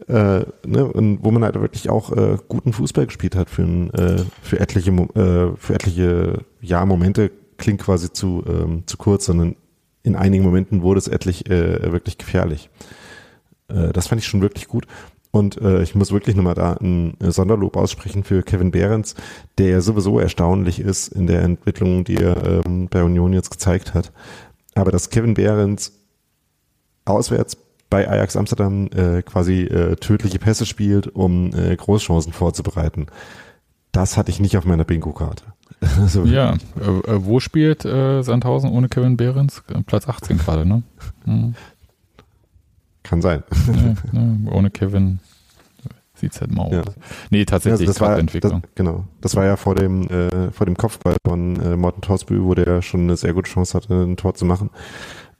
äh, 0.09 0.41
ne, 0.67 0.91
und 0.93 1.23
wo 1.23 1.31
man 1.31 1.45
halt 1.45 1.55
wirklich 1.61 1.89
auch 1.89 2.11
äh, 2.11 2.35
guten 2.49 2.73
Fußball 2.73 3.05
gespielt 3.05 3.37
hat 3.37 3.49
für, 3.49 3.63
äh, 3.63 4.25
für 4.41 4.59
etliche, 4.59 4.91
äh, 4.91 5.55
für 5.55 5.73
etliche 5.73 6.39
ja, 6.59 6.85
Momente 6.85 7.31
klingt 7.55 7.79
quasi 7.79 8.11
zu, 8.11 8.43
ähm, 8.45 8.83
zu 8.87 8.97
kurz, 8.97 9.23
sondern 9.23 9.55
in 10.03 10.17
einigen 10.17 10.43
Momenten 10.43 10.81
wurde 10.81 10.97
es 10.97 11.07
etlich 11.07 11.49
äh, 11.49 11.93
wirklich 11.93 12.17
gefährlich. 12.17 12.69
Äh, 13.69 13.93
das 13.93 14.07
fand 14.07 14.19
ich 14.19 14.27
schon 14.27 14.41
wirklich 14.41 14.67
gut. 14.67 14.85
Und 15.31 15.61
äh, 15.61 15.81
ich 15.81 15.95
muss 15.95 16.11
wirklich 16.11 16.35
nochmal 16.35 16.55
da 16.55 16.73
ein 16.73 17.15
Sonderlob 17.21 17.77
aussprechen 17.77 18.23
für 18.23 18.43
Kevin 18.43 18.71
Behrens, 18.71 19.15
der 19.57 19.81
sowieso 19.81 20.19
erstaunlich 20.19 20.79
ist 20.79 21.07
in 21.07 21.25
der 21.25 21.41
Entwicklung, 21.41 22.03
die 22.03 22.17
er 22.17 22.65
ähm, 22.65 22.89
bei 22.89 23.01
Union 23.03 23.31
jetzt 23.31 23.49
gezeigt 23.49 23.93
hat. 23.93 24.11
Aber 24.75 24.91
dass 24.91 25.09
Kevin 25.09 25.33
Behrens 25.33 25.93
auswärts 27.05 27.57
bei 27.89 28.09
Ajax 28.09 28.35
Amsterdam 28.35 28.89
äh, 28.95 29.21
quasi 29.21 29.63
äh, 29.63 29.95
tödliche 29.95 30.39
Pässe 30.39 30.65
spielt, 30.65 31.07
um 31.07 31.53
äh, 31.53 31.75
Großchancen 31.75 32.33
vorzubereiten, 32.33 33.07
das 33.91 34.17
hatte 34.17 34.31
ich 34.31 34.39
nicht 34.39 34.57
auf 34.57 34.65
meiner 34.65 34.85
Bingo-Karte. 34.85 35.43
so. 36.07 36.23
Ja, 36.23 36.53
äh, 36.79 37.11
äh, 37.11 37.25
wo 37.25 37.39
spielt 37.39 37.85
äh, 37.85 38.21
Sandhausen 38.21 38.69
ohne 38.71 38.87
Kevin 38.89 39.17
Behrens? 39.17 39.63
Platz 39.85 40.07
18 40.07 40.37
gerade, 40.37 40.65
ne? 40.65 40.83
Hm. 41.25 41.53
Kann 43.11 43.21
sein. 43.21 43.43
Ja, 43.67 44.19
ne, 44.19 44.49
ohne 44.53 44.69
Kevin 44.69 45.19
sieht 46.13 46.31
es 46.31 46.39
halt 46.39 46.55
mal 46.55 46.63
aus. 46.63 46.71
Ja. 46.71 46.83
Nee, 47.29 47.43
tatsächlich 47.43 47.89
also 47.89 47.91
das 47.91 47.99
war, 47.99 48.17
Entwicklung. 48.17 48.61
Das, 48.61 48.71
genau. 48.73 49.03
Das 49.19 49.35
war 49.35 49.43
ja 49.43 49.57
vor 49.57 49.75
dem, 49.75 50.07
äh, 50.07 50.49
vor 50.51 50.65
dem 50.65 50.77
Kopfball 50.77 51.17
von 51.27 51.59
äh, 51.59 51.75
Morten 51.75 51.99
Torsbü, 51.99 52.41
wo 52.45 52.55
der 52.55 52.81
schon 52.81 53.01
eine 53.01 53.17
sehr 53.17 53.33
gute 53.33 53.51
Chance 53.51 53.73
hatte, 53.73 53.93
ein 53.93 54.15
Tor 54.15 54.35
zu 54.35 54.45
machen. 54.45 54.69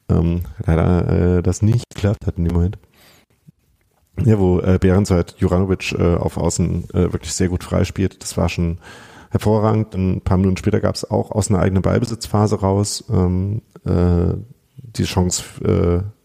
Ähm, 0.09 0.41
leider 0.65 1.37
äh, 1.37 1.41
das 1.41 1.61
nicht 1.61 1.85
geklappt 1.93 2.27
hat 2.27 2.37
in 2.37 2.43
dem 2.43 2.55
Moment. 2.55 2.77
Ja, 4.19 4.37
wo 4.37 4.59
äh, 4.59 4.77
Behrens 4.77 5.09
halt 5.09 5.35
Juranovic 5.37 5.93
äh, 5.93 6.15
auf 6.15 6.35
Außen 6.35 6.89
äh, 6.89 7.13
wirklich 7.13 7.31
sehr 7.31 7.47
gut 7.47 7.63
freispielt. 7.63 8.21
Das 8.21 8.35
war 8.35 8.49
schon 8.49 8.79
hervorragend. 9.29 9.95
Ein 9.95 10.19
paar 10.19 10.35
Minuten 10.35 10.57
später 10.57 10.81
gab 10.81 10.95
es 10.95 11.09
auch 11.09 11.31
aus 11.31 11.49
einer 11.49 11.59
eigenen 11.59 11.83
Ballbesitzphase 11.83 12.59
raus 12.59 13.05
ähm, 13.09 13.61
äh, 13.85 14.33
die 14.75 15.05
Chance, 15.05 15.43
äh, 15.63 16.20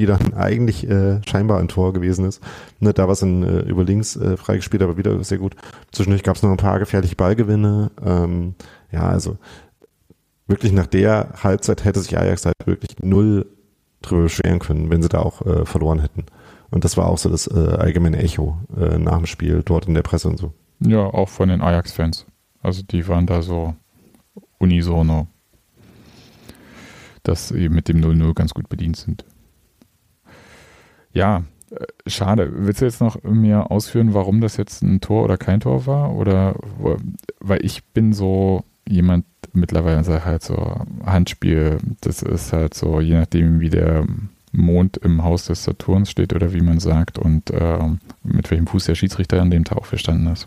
die 0.00 0.06
dann 0.06 0.34
eigentlich 0.34 0.88
äh, 0.88 1.20
scheinbar 1.28 1.60
ein 1.60 1.68
Tor 1.68 1.92
gewesen 1.92 2.24
ist. 2.24 2.42
Ne, 2.80 2.92
da 2.92 3.04
war 3.04 3.12
es 3.12 3.22
äh, 3.22 3.60
über 3.68 3.84
links 3.84 4.16
äh, 4.16 4.36
freigespielt, 4.36 4.82
aber 4.82 4.96
wieder 4.96 5.22
sehr 5.22 5.38
gut. 5.38 5.54
Zwischendurch 5.92 6.22
gab 6.22 6.36
es 6.36 6.42
noch 6.42 6.50
ein 6.50 6.56
paar 6.56 6.78
gefährliche 6.78 7.16
Ballgewinne. 7.16 7.90
Ähm, 8.04 8.54
ja, 8.90 9.08
also 9.08 9.36
wirklich 10.46 10.72
nach 10.72 10.86
der 10.86 11.34
Halbzeit 11.42 11.84
hätte 11.84 12.00
sich 12.00 12.18
Ajax 12.18 12.46
halt 12.46 12.56
wirklich 12.64 12.96
null 13.02 13.46
drüber 14.02 14.22
beschweren 14.22 14.58
können, 14.58 14.90
wenn 14.90 15.02
sie 15.02 15.08
da 15.08 15.20
auch 15.20 15.44
äh, 15.44 15.66
verloren 15.66 16.00
hätten. 16.00 16.24
Und 16.70 16.84
das 16.84 16.96
war 16.96 17.06
auch 17.06 17.18
so 17.18 17.28
das 17.28 17.46
äh, 17.46 17.58
allgemeine 17.58 18.18
Echo 18.18 18.56
äh, 18.76 18.98
nach 18.98 19.18
dem 19.18 19.26
Spiel 19.26 19.62
dort 19.64 19.86
in 19.86 19.94
der 19.94 20.02
Presse 20.02 20.28
und 20.28 20.38
so. 20.38 20.54
Ja, 20.80 21.00
auch 21.00 21.28
von 21.28 21.50
den 21.50 21.60
Ajax-Fans. 21.60 22.26
Also 22.62 22.82
die 22.82 23.06
waren 23.06 23.26
da 23.26 23.42
so 23.42 23.74
unisono, 24.58 25.26
dass 27.22 27.48
sie 27.48 27.68
mit 27.68 27.88
dem 27.88 28.00
0-0 28.00 28.34
ganz 28.34 28.54
gut 28.54 28.68
bedient 28.68 28.96
sind. 28.96 29.24
Ja, 31.12 31.44
äh, 31.70 31.86
schade. 32.06 32.50
Willst 32.54 32.80
du 32.80 32.84
jetzt 32.84 33.00
noch 33.00 33.22
mir 33.22 33.70
ausführen, 33.70 34.14
warum 34.14 34.40
das 34.40 34.56
jetzt 34.56 34.82
ein 34.82 35.00
Tor 35.00 35.24
oder 35.24 35.36
kein 35.36 35.60
Tor 35.60 35.86
war? 35.86 36.14
Oder 36.14 36.56
weil 37.40 37.64
ich 37.64 37.84
bin 37.84 38.12
so 38.12 38.64
jemand 38.88 39.24
mittlerweile 39.52 40.02
sagt 40.04 40.24
halt 40.24 40.42
so 40.42 40.84
Handspiel, 41.04 41.78
das 42.00 42.22
ist 42.22 42.52
halt 42.52 42.74
so, 42.74 43.00
je 43.00 43.14
nachdem 43.14 43.60
wie 43.60 43.70
der 43.70 44.06
Mond 44.52 44.96
im 44.98 45.22
Haus 45.24 45.46
des 45.46 45.64
Saturns 45.64 46.10
steht 46.10 46.32
oder 46.32 46.52
wie 46.52 46.60
man 46.60 46.80
sagt 46.80 47.18
und 47.18 47.50
äh, 47.50 47.78
mit 48.22 48.50
welchem 48.50 48.66
Fuß 48.66 48.84
der 48.84 48.94
Schiedsrichter 48.94 49.40
an 49.40 49.50
dem 49.50 49.64
Tag 49.64 49.78
aufgestanden 49.78 50.32
ist 50.32 50.46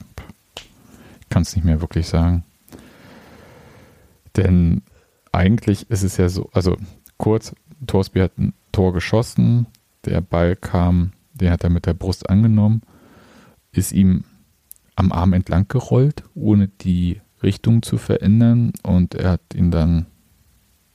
kann 1.34 1.42
es 1.42 1.56
nicht 1.56 1.66
mehr 1.66 1.82
wirklich 1.82 2.08
sagen. 2.08 2.44
Denn 4.38 4.84
eigentlich 5.32 5.90
ist 5.90 6.04
es 6.04 6.18
ja 6.18 6.30
so, 6.30 6.48
also 6.54 6.78
kurz, 7.18 7.56
Torsby 7.88 8.20
hat 8.20 8.38
ein 8.38 8.54
Tor 8.72 8.94
geschossen, 8.94 9.66
der 10.06 10.22
Ball 10.22 10.56
kam, 10.56 11.12
den 11.34 11.52
hat 11.52 11.64
er 11.64 11.70
mit 11.70 11.86
der 11.86 11.94
Brust 11.94 12.30
angenommen, 12.30 12.82
ist 13.72 13.92
ihm 13.92 14.24
am 14.96 15.12
Arm 15.12 15.34
entlang 15.34 15.68
gerollt, 15.68 16.24
ohne 16.36 16.68
die 16.68 17.22
Richtung 17.42 17.82
zu 17.82 17.98
verändern 17.98 18.72
und 18.84 19.16
er 19.16 19.32
hat 19.32 19.42
ihn 19.54 19.72
dann 19.72 20.06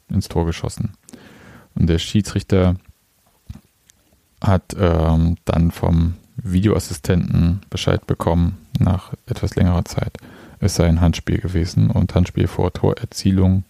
ins 0.09 0.29
Tor 0.29 0.47
geschossen. 0.47 0.93
Und 1.75 1.89
der 1.89 1.99
Schiedsrichter 1.99 2.77
hat 4.43 4.75
ähm, 4.79 5.37
dann 5.45 5.71
vom 5.71 6.15
Videoassistenten 6.37 7.61
Bescheid 7.71 8.07
bekommen 8.07 8.57
nach 8.79 9.13
etwas 9.27 9.57
längerer 9.57 9.85
Zeit. 9.85 10.17
Es 10.61 10.77
sei 10.77 10.87
ein 10.87 11.01
Handspiel 11.01 11.39
gewesen 11.39 11.91
und 11.91 12.15
Handspiel 12.15 12.47
vor 12.47 12.73
Torerzielung 12.73 13.65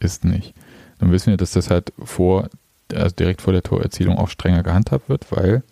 ist 0.00 0.24
nicht. 0.24 0.54
Nun 1.00 1.12
wissen 1.12 1.30
wir, 1.30 1.36
dass 1.36 1.52
das 1.52 1.70
halt 1.70 1.92
vor, 2.02 2.48
also 2.94 3.14
direkt 3.14 3.42
vor 3.42 3.52
der 3.52 3.62
Torerzielung 3.62 4.18
auch 4.18 4.28
strenger 4.28 4.62
gehandhabt 4.62 5.08
wird, 5.08 5.26
weil 5.30 5.62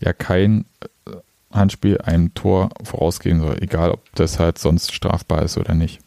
ja 0.00 0.12
kein 0.12 0.64
äh, 1.06 1.12
Handspiel 1.52 1.98
einem 1.98 2.34
Tor 2.34 2.70
vorausgehen 2.82 3.40
soll, 3.40 3.56
egal 3.60 3.90
ob 3.90 4.14
das 4.14 4.38
halt 4.38 4.58
sonst 4.58 4.92
strafbar 4.92 5.42
ist 5.42 5.58
oder 5.58 5.74
nicht. 5.74 6.00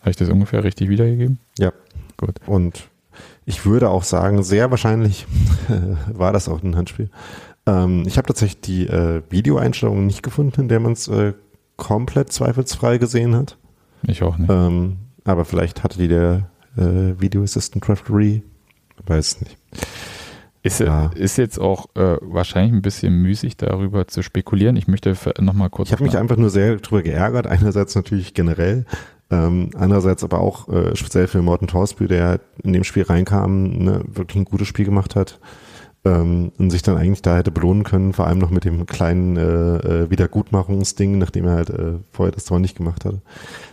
Habe 0.00 0.10
ich 0.10 0.16
das 0.16 0.28
ungefähr 0.28 0.64
richtig 0.64 0.88
wiedergegeben? 0.88 1.38
Ja. 1.58 1.72
Gut. 2.16 2.36
Und 2.46 2.88
ich 3.46 3.64
würde 3.64 3.90
auch 3.90 4.02
sagen, 4.02 4.42
sehr 4.42 4.70
wahrscheinlich 4.70 5.26
war 6.12 6.32
das 6.32 6.48
auch 6.48 6.62
ein 6.62 6.76
Handspiel. 6.76 7.10
Ähm, 7.66 8.04
ich 8.06 8.16
habe 8.18 8.26
tatsächlich 8.26 8.60
die 8.60 8.86
äh, 8.86 9.22
Videoeinstellungen 9.30 10.06
nicht 10.06 10.22
gefunden, 10.22 10.62
in 10.62 10.68
der 10.68 10.80
man 10.80 10.92
es 10.92 11.08
äh, 11.08 11.32
komplett 11.76 12.32
zweifelsfrei 12.32 12.98
gesehen 12.98 13.34
hat. 13.34 13.56
Ich 14.02 14.22
auch 14.22 14.36
nicht. 14.36 14.50
Ähm, 14.50 14.98
aber 15.24 15.44
vielleicht 15.44 15.82
hatte 15.82 15.98
die 15.98 16.08
der 16.08 16.50
äh, 16.76 17.20
Video 17.20 17.42
Assistant 17.42 17.88
Referee. 17.88 18.42
Weiß 19.08 19.40
nicht. 19.40 19.56
Ist, 20.62 20.80
ja. 20.80 21.10
ist 21.14 21.38
jetzt 21.38 21.58
auch 21.58 21.86
äh, 21.94 22.16
wahrscheinlich 22.20 22.72
ein 22.72 22.82
bisschen 22.82 23.14
müßig 23.14 23.56
darüber 23.56 24.06
zu 24.06 24.22
spekulieren. 24.22 24.76
Ich 24.76 24.88
möchte 24.88 25.14
nochmal 25.40 25.70
kurz. 25.70 25.88
Ich 25.88 25.92
habe 25.92 26.04
mich 26.04 26.18
einfach 26.18 26.36
nur 26.36 26.50
sehr 26.50 26.76
darüber 26.76 27.02
geärgert. 27.02 27.46
Einerseits 27.46 27.94
natürlich 27.94 28.34
generell, 28.34 28.84
ähm, 29.30 29.70
andererseits 29.74 30.24
aber 30.24 30.40
auch 30.40 30.68
äh, 30.68 30.96
speziell 30.96 31.26
für 31.26 31.42
Morten 31.42 31.68
Torsby, 31.68 32.06
der 32.06 32.40
in 32.62 32.72
dem 32.72 32.84
Spiel 32.84 33.04
reinkam, 33.04 33.70
ne, 33.78 34.02
wirklich 34.06 34.36
ein 34.36 34.44
gutes 34.44 34.68
Spiel 34.68 34.84
gemacht 34.84 35.16
hat 35.16 35.38
ähm, 36.04 36.52
und 36.58 36.70
sich 36.70 36.82
dann 36.82 36.96
eigentlich 36.96 37.22
da 37.22 37.36
hätte 37.36 37.50
belohnen 37.50 37.84
können, 37.84 38.12
vor 38.12 38.26
allem 38.26 38.38
noch 38.38 38.50
mit 38.50 38.64
dem 38.64 38.86
kleinen 38.86 39.36
äh, 39.36 39.76
äh, 39.76 40.10
Wiedergutmachungsding, 40.10 41.18
nachdem 41.18 41.46
er 41.46 41.54
halt 41.54 41.70
äh, 41.70 41.94
vorher 42.12 42.32
das 42.32 42.44
Tor 42.44 42.58
nicht 42.58 42.76
gemacht 42.76 43.04
hatte. 43.04 43.20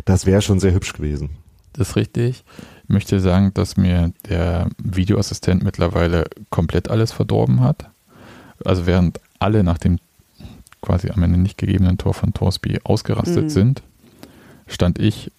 Das 0.06 0.26
wäre 0.26 0.42
schon 0.42 0.60
sehr 0.60 0.74
hübsch 0.74 0.94
gewesen. 0.94 1.32
Das 1.74 1.90
ist 1.90 1.96
richtig. 1.96 2.46
Ich 2.88 2.90
möchte 2.90 3.20
sagen, 3.20 3.52
dass 3.54 3.78
mir 3.78 4.12
der 4.30 4.70
Videoassistent 4.78 5.64
mittlerweile 5.64 6.26
komplett 6.50 6.90
alles 6.90 7.12
verdorben 7.12 7.62
hat. 7.62 7.90
Also 8.64 8.86
während 8.86 9.20
alle 9.40 9.64
nach 9.64 9.78
dem 9.78 10.00
quasi 10.82 11.10
am 11.10 11.24
Ende 11.24 11.40
nicht 11.40 11.58
gegebenen 11.58 11.98
Tor 11.98 12.14
von 12.14 12.34
Torsby 12.34 12.80
ausgerastet 12.84 13.46
mhm. 13.46 13.50
sind, 13.50 13.84
stand 14.68 15.00
ich 15.00 15.32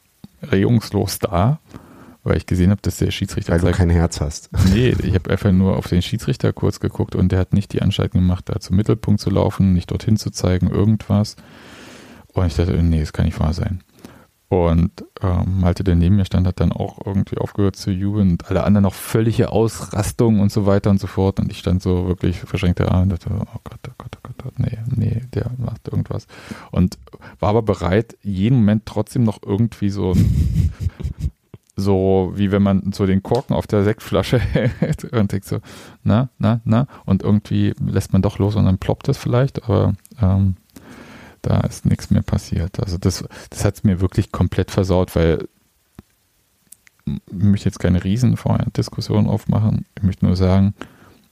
regungslos 0.43 1.19
da 1.19 1.61
weil 2.27 2.39
ich 2.39 2.47
gesehen 2.47 2.73
habe, 2.73 2.83
dass 2.83 2.97
der 2.97 3.13
Schiedsrichter. 3.13 3.53
Weil 3.53 3.61
du 3.61 3.71
kein 3.71 3.89
Herz 3.89 4.21
hast. 4.21 4.51
Nee, 4.75 4.97
ich 5.01 5.15
habe 5.15 5.31
einfach 5.31 5.53
nur 5.53 5.77
auf 5.77 5.87
den 5.87 6.03
Schiedsrichter 6.03 6.53
kurz 6.53 6.81
geguckt 6.81 7.15
und 7.15 7.31
der 7.31 7.39
hat 7.39 7.53
nicht 7.53 7.73
die 7.73 7.83
Anstalt 7.83 8.13
gemacht, 8.13 8.49
da 8.49 8.59
zum 8.59 8.75
Mittelpunkt 8.77 9.21
zu 9.21 9.31
laufen, 9.31 9.73
nicht 9.73 9.93
dorthin 9.93 10.17
zu 10.17 10.31
zeigen, 10.31 10.69
irgendwas. 10.69 11.37
Und 12.33 12.47
ich 12.47 12.57
dachte, 12.57 12.73
nee, 12.83 12.99
das 12.99 13.13
kann 13.13 13.27
nicht 13.27 13.39
wahr 13.39 13.55
sein. 13.55 13.81
Und 14.49 15.05
ähm, 15.23 15.61
Malte, 15.61 15.83
der 15.83 15.97
neben 15.97 16.17
mir 16.17 16.25
stand, 16.25 16.47
hat 16.47 16.61
dann 16.61 16.71
auch 16.71 17.05
irgendwie 17.05 17.39
aufgehört 17.39 17.75
zu 17.75 17.91
jubeln 17.91 18.33
und 18.33 18.49
alle 18.49 18.63
anderen 18.63 18.85
noch 18.85 18.95
völlige 18.95 19.51
Ausrastung 19.51 20.39
und 20.39 20.53
so 20.53 20.67
weiter 20.67 20.91
und 20.91 21.01
so 21.01 21.09
fort. 21.09 21.41
Und 21.41 21.51
ich 21.51 21.59
stand 21.59 21.83
so 21.83 22.07
wirklich 22.07 22.39
verschränkte 22.39 22.89
Arme 22.89 23.03
und 23.03 23.13
dachte, 23.13 23.31
oh 23.31 23.61
Gott, 23.65 23.81
oh 23.89 23.93
Gott, 23.99 24.17
oh 24.17 24.21
Gott, 24.23 24.59
nee, 24.59 24.79
nee, 24.95 25.23
der 25.35 25.51
macht 25.59 25.89
irgendwas. 25.89 26.29
Und 26.71 26.97
war 27.41 27.49
aber 27.49 27.63
bereit, 27.63 28.17
jeden 28.23 28.59
Moment 28.59 28.87
trotzdem 28.87 29.25
noch 29.25 29.41
irgendwie 29.45 29.91
so 29.91 30.15
so 31.77 32.33
wie 32.35 32.51
wenn 32.51 32.63
man 32.63 32.93
so 32.93 33.05
den 33.05 33.23
Korken 33.23 33.55
auf 33.55 33.67
der 33.67 33.85
Sektflasche 33.85 34.39
hält 34.81 35.05
und 35.13 35.33
denkt 35.33 35.47
so, 35.47 35.59
na, 36.05 36.31
na, 36.39 36.61
na, 36.65 36.87
und 37.05 37.23
irgendwie 37.23 37.75
lässt 37.85 38.13
man 38.13 38.23
doch 38.23 38.39
los 38.39 38.57
und 38.57 38.65
dann 38.65 38.79
ploppt 38.79 39.09
es 39.09 39.19
vielleicht, 39.19 39.65
aber 39.65 39.93
ähm, 40.21 40.57
da 41.47 41.61
ist 41.61 41.87
nichts 41.87 42.11
mehr 42.11 42.23
passiert. 42.23 42.81
Also 42.81 42.99
das, 42.99 43.25
das 43.51 43.65
hat 43.65 43.75
es 43.77 43.85
mir 43.85 44.01
wirklich 44.01 44.33
komplett 44.33 44.71
versaut, 44.71 45.15
weil 45.17 45.49
ich 47.07 47.15
möchte 47.31 47.69
jetzt 47.69 47.79
keine 47.79 48.03
riesen 48.03 48.37
Diskussion 48.77 49.29
aufmachen. 49.29 49.87
Ich 49.97 50.03
möchte 50.03 50.27
nur 50.27 50.37
sagen, 50.37 50.75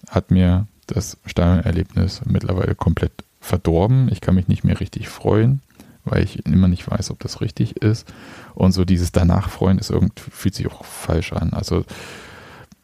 hat 0.09 0.31
mir 0.31 0.67
das 0.87 1.17
Stadionerlebnis 1.27 2.23
mittlerweile 2.27 2.75
komplett 2.75 3.13
verdorben. 3.41 4.09
Ich 4.13 4.21
kann 4.21 4.37
mich 4.37 4.49
nicht 4.49 4.65
mehr 4.65 4.81
richtig 4.81 5.09
freuen 5.09 5.61
weil 6.05 6.23
ich 6.23 6.45
immer 6.47 6.69
nicht 6.69 6.89
weiß, 6.89 7.11
ob 7.11 7.21
das 7.21 7.41
richtig 7.41 7.77
ist. 7.79 8.13
Und 8.55 8.73
so 8.73 8.85
dieses 8.85 9.13
danach 9.13 9.49
freuen 9.49 9.79
ist 9.79 9.91
irgendwie, 9.91 10.21
fühlt 10.31 10.55
sich 10.55 10.71
auch 10.71 10.85
falsch 10.85 11.33
an. 11.33 11.53
Also 11.53 11.85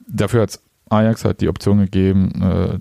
dafür 0.09 0.43
hat 0.43 0.59
Ajax 0.89 1.25
halt 1.25 1.41
die 1.41 1.49
Option 1.49 1.79
gegeben, 1.79 2.43
äh, 2.43 2.79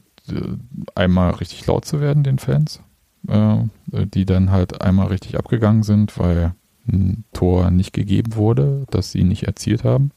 einmal 0.96 1.32
richtig 1.32 1.66
laut 1.68 1.86
zu 1.86 2.02
werden, 2.02 2.24
den 2.24 2.40
Fans, 2.40 2.80
die 3.24 4.26
dann 4.26 4.52
halt 4.52 4.82
einmal 4.82 5.08
richtig 5.08 5.38
abgegangen 5.38 5.84
sind, 5.84 6.18
weil 6.18 6.54
ein 6.88 7.26
Tor 7.34 7.70
nicht 7.70 7.94
gegeben 7.94 8.36
wurde, 8.36 8.86
das 8.90 9.12
sie 9.12 9.24
nicht 9.24 9.44
erzielt 9.44 9.84
haben. 9.84 10.12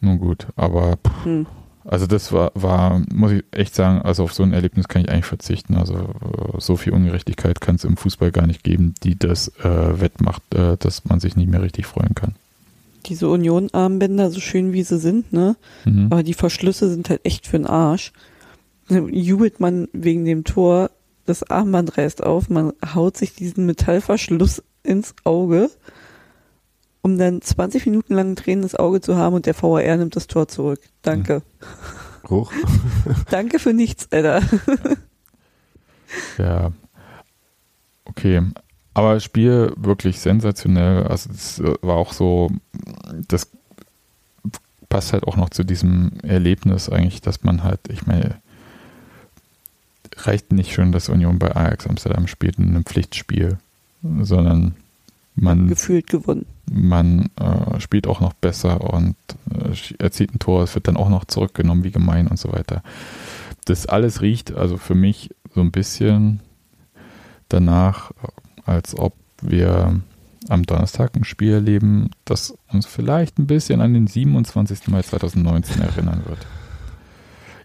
Nun 0.00 0.18
gut, 0.18 0.48
aber 0.56 0.96
pff, 0.96 1.24
hm. 1.24 1.46
Also 1.84 2.06
das 2.06 2.32
war, 2.32 2.52
war, 2.54 3.02
muss 3.12 3.32
ich 3.32 3.44
echt 3.52 3.74
sagen, 3.74 4.02
also 4.02 4.24
auf 4.24 4.34
so 4.34 4.42
ein 4.42 4.52
Erlebnis 4.52 4.86
kann 4.88 5.02
ich 5.02 5.10
eigentlich 5.10 5.24
verzichten. 5.24 5.76
Also 5.76 5.94
äh, 5.94 6.58
so 6.58 6.76
viel 6.76 6.92
Ungerechtigkeit 6.92 7.60
kann 7.60 7.76
es 7.76 7.84
im 7.84 7.96
Fußball 7.96 8.32
gar 8.32 8.46
nicht 8.46 8.62
geben, 8.62 8.94
die 9.02 9.18
das 9.18 9.48
äh, 9.62 10.00
wettmacht, 10.00 10.42
äh, 10.54 10.76
dass 10.76 11.04
man 11.06 11.20
sich 11.20 11.36
nicht 11.36 11.50
mehr 11.50 11.62
richtig 11.62 11.86
freuen 11.86 12.14
kann. 12.14 12.34
Diese 13.06 13.28
Union-Armbänder, 13.28 14.30
so 14.30 14.40
schön 14.40 14.74
wie 14.74 14.82
sie 14.82 14.98
sind, 14.98 15.32
ne? 15.32 15.56
Mhm. 15.86 16.08
Aber 16.10 16.22
die 16.22 16.34
Verschlüsse 16.34 16.90
sind 16.90 17.08
halt 17.08 17.22
echt 17.24 17.46
für 17.46 17.56
den 17.56 17.66
Arsch. 17.66 18.12
Jubelt 18.88 19.58
man 19.58 19.88
wegen 19.92 20.26
dem 20.26 20.44
Tor, 20.44 20.90
das 21.26 21.42
Armband 21.44 21.96
reißt 21.96 22.22
auf, 22.22 22.48
man 22.48 22.72
haut 22.94 23.16
sich 23.16 23.34
diesen 23.34 23.66
Metallverschluss 23.66 24.62
ins 24.82 25.14
Auge 25.24 25.70
um 27.02 27.18
dann 27.18 27.40
20 27.40 27.86
Minuten 27.86 28.14
lang 28.14 28.32
ein 28.32 28.36
tränendes 28.36 28.74
Auge 28.74 29.00
zu 29.00 29.16
haben 29.16 29.34
und 29.34 29.46
der 29.46 29.60
VAR 29.60 29.96
nimmt 29.96 30.16
das 30.16 30.26
Tor 30.26 30.48
zurück. 30.48 30.80
Danke. 31.02 31.42
Hoch. 32.28 32.52
Danke 33.30 33.58
für 33.58 33.72
nichts, 33.72 34.08
Alter. 34.12 34.42
ja. 36.38 36.72
Okay. 38.04 38.42
Aber 38.92 39.18
Spiel 39.20 39.72
wirklich 39.76 40.20
sensationell. 40.20 41.04
Also 41.06 41.30
es 41.30 41.62
war 41.80 41.96
auch 41.96 42.12
so, 42.12 42.50
das 43.28 43.48
passt 44.88 45.12
halt 45.12 45.24
auch 45.24 45.36
noch 45.36 45.50
zu 45.50 45.64
diesem 45.64 46.12
Erlebnis 46.22 46.88
eigentlich, 46.88 47.22
dass 47.22 47.42
man 47.44 47.62
halt, 47.62 47.80
ich 47.88 48.06
meine, 48.06 48.40
reicht 50.26 50.52
nicht 50.52 50.72
schon, 50.72 50.92
dass 50.92 51.08
Union 51.08 51.38
bei 51.38 51.54
Ajax 51.54 51.86
Amsterdam 51.86 52.26
spielt 52.26 52.58
in 52.58 52.68
einem 52.68 52.84
Pflichtspiel, 52.84 53.58
sondern 54.20 54.74
man 55.34 55.68
gefühlt 55.68 56.06
gewonnen. 56.06 56.46
Man 56.70 57.30
äh, 57.36 57.80
spielt 57.80 58.06
auch 58.06 58.20
noch 58.20 58.32
besser 58.34 58.92
und 58.92 59.16
äh, 59.52 60.02
erzielt 60.02 60.34
ein 60.34 60.38
Tor, 60.38 60.62
es 60.62 60.74
wird 60.74 60.88
dann 60.88 60.96
auch 60.96 61.08
noch 61.08 61.24
zurückgenommen, 61.24 61.84
wie 61.84 61.90
gemein 61.90 62.28
und 62.28 62.38
so 62.38 62.52
weiter. 62.52 62.82
Das 63.64 63.86
alles 63.86 64.20
riecht 64.20 64.52
also 64.52 64.76
für 64.76 64.94
mich 64.94 65.30
so 65.54 65.60
ein 65.60 65.72
bisschen 65.72 66.40
danach, 67.48 68.12
als 68.64 68.96
ob 68.96 69.14
wir 69.42 70.00
am 70.48 70.64
Donnerstag 70.64 71.16
ein 71.16 71.24
Spiel 71.24 71.52
erleben, 71.52 72.10
das 72.24 72.54
uns 72.68 72.86
vielleicht 72.86 73.38
ein 73.38 73.46
bisschen 73.46 73.80
an 73.80 73.94
den 73.94 74.06
27. 74.06 74.88
Mai 74.88 75.02
2019 75.02 75.82
erinnern 75.82 76.22
wird. 76.26 76.46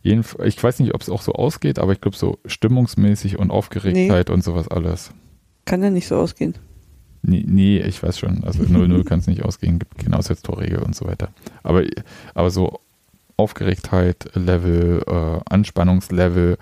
Ich 0.06 0.64
weiß 0.64 0.80
nicht, 0.80 0.94
ob 0.94 1.02
es 1.02 1.10
auch 1.10 1.22
so 1.22 1.34
ausgeht, 1.34 1.80
aber 1.80 1.92
ich 1.92 2.02
glaube 2.02 2.16
so 2.16 2.38
stimmungsmäßig 2.46 3.40
und 3.40 3.50
Aufgeregtheit 3.50 4.28
nee. 4.28 4.34
und 4.34 4.44
sowas 4.44 4.68
alles. 4.68 5.12
Kann 5.66 5.82
ja 5.82 5.90
nicht 5.90 6.08
so 6.08 6.18
ausgehen. 6.18 6.54
Nee, 7.24 7.44
nee, 7.48 7.80
ich 7.80 8.04
weiß 8.04 8.20
schon. 8.20 8.44
Also 8.44 8.64
0-0 8.64 9.04
kann 9.04 9.20
es 9.20 9.28
nicht 9.28 9.44
ausgehen, 9.44 9.80
gibt 9.80 9.98
keine 9.98 10.18
Auswärtstorregel 10.18 10.80
und 10.80 10.96
so 10.96 11.06
weiter. 11.06 11.30
Aber, 11.64 11.84
aber 12.36 12.52
so 12.52 12.82
Aufgeregtheit, 13.36 14.30
Level, 14.36 15.02
äh, 15.08 15.40
Anspannungslevel 15.52 16.58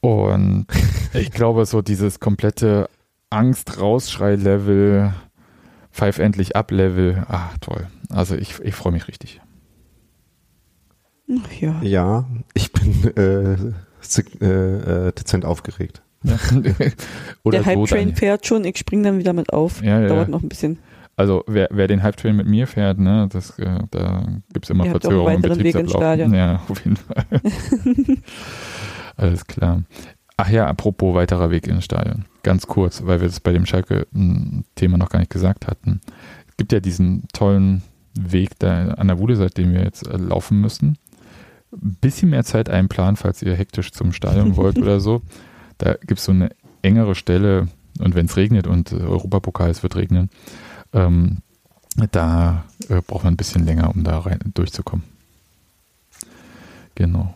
und 0.00 0.66
ich 1.14 1.30
glaube, 1.30 1.66
so 1.66 1.82
dieses 1.82 2.20
komplette 2.20 2.88
Angst-Rausschrei-Level, 3.30 5.14
Pfeif 5.92 6.18
endlich 6.18 6.56
ab-Level, 6.56 7.24
ah, 7.28 7.50
toll. 7.60 7.86
Also 8.10 8.36
ich, 8.36 8.60
ich 8.60 8.74
freue 8.74 8.92
mich 8.92 9.08
richtig. 9.08 9.40
Ja. 11.60 11.80
ja, 11.82 12.24
ich 12.52 12.72
bin 12.72 13.12
äh, 13.16 13.54
äh, 13.54 15.12
dezent 15.12 15.44
aufgeregt. 15.44 16.02
Ja. 16.22 16.38
Oder 17.44 17.58
Der 17.58 17.66
Hype-Train 17.66 18.10
so 18.10 18.14
fährt 18.14 18.46
schon, 18.46 18.64
ich 18.64 18.78
springe 18.78 19.04
dann 19.04 19.18
wieder 19.18 19.32
mit 19.32 19.52
auf. 19.52 19.82
Ja, 19.82 20.00
ja, 20.00 20.08
Dauert 20.08 20.28
noch 20.28 20.42
ein 20.42 20.48
bisschen. 20.48 20.78
Also 21.16 21.44
wer, 21.46 21.68
wer 21.70 21.86
den 21.86 22.02
Hype-Train 22.02 22.34
mit 22.34 22.46
mir 22.46 22.66
fährt, 22.66 22.98
ne, 22.98 23.28
das, 23.30 23.58
äh, 23.58 23.78
da 23.90 24.26
gibt 24.52 24.66
es 24.66 24.70
immer 24.70 24.84
Ihr 24.84 24.90
Verzögerungen 24.90 25.36
im 25.36 25.42
Betriebsablauf. 25.42 26.18
Ja, 26.32 26.60
auf 26.68 26.84
jeden 26.84 26.96
Fall. 26.96 27.24
Alles 29.16 29.46
klar. 29.46 29.82
Ach 30.36 30.50
ja, 30.50 30.66
apropos 30.66 31.14
weiterer 31.14 31.50
Weg 31.50 31.68
ins 31.68 31.84
Stadion. 31.84 32.24
Ganz 32.42 32.66
kurz, 32.66 33.04
weil 33.06 33.20
wir 33.20 33.28
das 33.28 33.38
bei 33.38 33.52
dem 33.52 33.66
Schalke-Thema 33.66 34.98
noch 34.98 35.08
gar 35.08 35.20
nicht 35.20 35.30
gesagt 35.30 35.68
hatten. 35.68 36.00
Es 36.48 36.56
gibt 36.56 36.72
ja 36.72 36.80
diesen 36.80 37.28
tollen 37.32 37.82
Weg 38.18 38.58
da 38.58 38.88
an 38.94 39.06
der 39.06 39.18
Wuhle, 39.18 39.36
seitdem 39.36 39.72
wir 39.72 39.82
jetzt 39.82 40.06
äh, 40.06 40.16
laufen 40.16 40.60
müssen. 40.60 40.98
Ein 41.74 41.96
bisschen 42.00 42.30
mehr 42.30 42.44
Zeit 42.44 42.68
einplanen, 42.68 43.16
falls 43.16 43.42
ihr 43.42 43.54
hektisch 43.54 43.92
zum 43.92 44.12
Stadion 44.12 44.56
wollt 44.56 44.78
oder 44.78 45.00
so. 45.00 45.22
Da 45.78 45.94
gibt 45.94 46.18
es 46.18 46.24
so 46.24 46.32
eine 46.32 46.50
engere 46.82 47.14
Stelle 47.14 47.68
und 48.00 48.14
wenn 48.14 48.26
es 48.26 48.36
regnet 48.36 48.66
und 48.66 48.92
Europapokal, 48.92 49.70
es 49.70 49.82
wird 49.82 49.96
regnen, 49.96 50.30
ähm, 50.92 51.38
da 52.10 52.64
äh, 52.88 53.00
braucht 53.06 53.24
man 53.24 53.34
ein 53.34 53.36
bisschen 53.36 53.64
länger, 53.64 53.94
um 53.94 54.04
da 54.04 54.18
rein 54.18 54.40
durchzukommen. 54.54 55.04
Genau. 56.94 57.34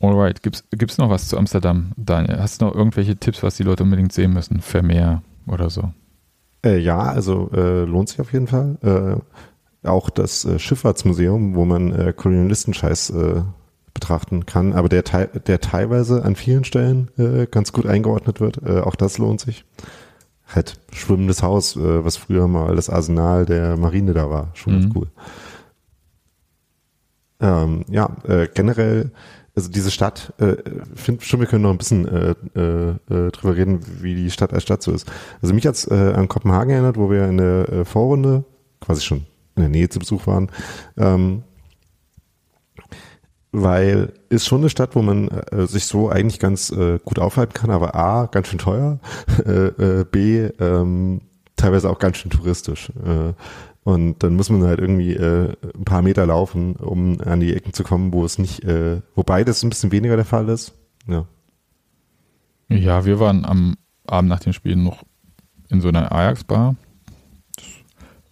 Alright, 0.00 0.42
gibt's, 0.42 0.64
gibt's 0.70 0.98
noch 0.98 1.08
was 1.08 1.28
zu 1.28 1.38
Amsterdam, 1.38 1.92
Daniel? 1.96 2.38
Hast 2.38 2.60
du 2.60 2.66
noch 2.66 2.74
irgendwelche 2.74 3.16
Tipps, 3.16 3.42
was 3.42 3.56
die 3.56 3.62
Leute 3.62 3.82
unbedingt 3.82 4.12
sehen 4.12 4.32
müssen? 4.32 4.60
Vermeer 4.60 5.22
oder 5.46 5.70
so? 5.70 5.92
Äh, 6.64 6.78
ja, 6.78 6.98
also 6.98 7.50
äh, 7.52 7.84
lohnt 7.84 8.10
sich 8.10 8.20
auf 8.20 8.32
jeden 8.32 8.46
Fall. 8.46 8.76
Äh, 8.82 9.38
auch 9.86 10.10
das 10.10 10.44
äh, 10.44 10.58
Schifffahrtsmuseum, 10.58 11.54
wo 11.54 11.64
man 11.64 11.92
äh, 11.92 12.12
Kolonialistenscheiß 12.16 13.10
äh, 13.10 13.42
betrachten 13.94 14.44
kann, 14.44 14.74
aber 14.74 14.88
der, 14.88 15.02
der 15.02 15.60
teilweise 15.60 16.22
an 16.22 16.36
vielen 16.36 16.64
Stellen 16.64 17.10
äh, 17.16 17.46
ganz 17.46 17.72
gut 17.72 17.86
eingeordnet 17.86 18.40
wird. 18.40 18.60
Äh, 18.62 18.80
auch 18.80 18.94
das 18.94 19.18
lohnt 19.18 19.40
sich. 19.40 19.64
Halt 20.46 20.78
schwimmendes 20.92 21.42
Haus, 21.42 21.76
äh, 21.76 22.04
was 22.04 22.16
früher 22.16 22.46
mal 22.46 22.76
das 22.76 22.90
Arsenal 22.90 23.46
der 23.46 23.76
Marine 23.76 24.12
da 24.12 24.28
war. 24.28 24.50
Schon 24.54 24.74
mhm. 24.74 24.80
ganz 24.80 24.94
cool. 24.94 25.06
Ähm, 27.40 27.84
ja, 27.88 28.16
äh, 28.28 28.48
generell 28.52 29.10
also 29.56 29.70
diese 29.70 29.90
Stadt, 29.90 30.34
äh, 30.38 30.56
finde 30.94 31.24
schon, 31.24 31.40
wir 31.40 31.46
können 31.46 31.62
noch 31.62 31.70
ein 31.70 31.78
bisschen 31.78 32.06
äh, 32.06 32.34
äh, 32.54 32.90
äh, 32.90 33.30
drüber 33.30 33.56
reden, 33.56 33.80
wie 34.02 34.14
die 34.14 34.30
Stadt 34.30 34.52
als 34.52 34.62
Stadt 34.62 34.82
so 34.82 34.92
ist. 34.92 35.10
Also 35.40 35.54
mich 35.54 35.66
hat's 35.66 35.90
äh, 35.90 36.12
an 36.14 36.28
Kopenhagen 36.28 36.70
erinnert, 36.70 36.98
wo 36.98 37.10
wir 37.10 37.26
in 37.26 37.38
der 37.38 37.68
äh, 37.70 37.84
Vorrunde 37.86 38.44
quasi 38.80 39.00
schon 39.00 39.24
in 39.56 39.62
der 39.62 39.70
Nähe 39.70 39.88
zu 39.88 39.98
Besuch 39.98 40.26
waren. 40.26 40.50
Ähm, 40.96 41.42
weil 43.52 44.12
ist 44.28 44.46
schon 44.46 44.60
eine 44.60 44.70
Stadt, 44.70 44.94
wo 44.94 45.02
man 45.02 45.28
äh, 45.28 45.66
sich 45.66 45.86
so 45.86 46.10
eigentlich 46.10 46.38
ganz 46.38 46.70
äh, 46.70 46.98
gut 47.04 47.18
aufhalten 47.18 47.54
kann, 47.54 47.70
aber 47.70 47.94
A, 47.94 48.26
ganz 48.26 48.48
schön 48.48 48.58
teuer, 48.58 49.00
äh, 49.46 50.00
äh, 50.00 50.04
B, 50.04 50.50
ähm, 50.60 51.22
teilweise 51.56 51.88
auch 51.88 51.98
ganz 51.98 52.18
schön 52.18 52.30
touristisch. 52.30 52.90
Äh, 53.04 53.32
und 53.84 54.22
dann 54.22 54.34
muss 54.34 54.50
man 54.50 54.64
halt 54.64 54.80
irgendwie 54.80 55.14
äh, 55.14 55.54
ein 55.74 55.84
paar 55.84 56.02
Meter 56.02 56.26
laufen, 56.26 56.76
um 56.76 57.20
an 57.20 57.40
die 57.40 57.54
Ecken 57.54 57.72
zu 57.72 57.82
kommen, 57.84 58.12
wo 58.12 58.24
es 58.24 58.38
nicht, 58.38 58.66
wobei 59.14 59.44
das 59.44 59.62
ein 59.62 59.68
bisschen 59.68 59.92
weniger 59.92 60.16
der 60.16 60.24
Fall 60.24 60.48
ist. 60.48 60.74
Ja. 61.06 61.26
Ja, 62.68 63.04
wir 63.04 63.20
waren 63.20 63.44
am 63.44 63.76
Abend 64.04 64.28
nach 64.28 64.40
dem 64.40 64.52
Spiel 64.52 64.74
noch 64.74 65.04
in 65.68 65.80
so 65.80 65.88
einer 65.88 66.10
Ajax-Bar. 66.10 66.74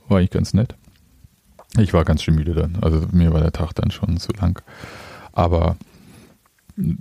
War 0.08 0.18
eigentlich 0.18 0.30
ganz 0.30 0.54
nett. 0.54 0.74
Ich 1.78 1.92
war 1.92 2.04
ganz 2.04 2.22
schön 2.22 2.34
müde 2.34 2.54
dann. 2.54 2.76
Also 2.80 3.02
mir 3.12 3.32
war 3.32 3.40
der 3.40 3.52
Tag 3.52 3.72
dann 3.74 3.90
schon 3.90 4.18
zu 4.18 4.32
lang. 4.32 4.62
Aber 5.32 5.76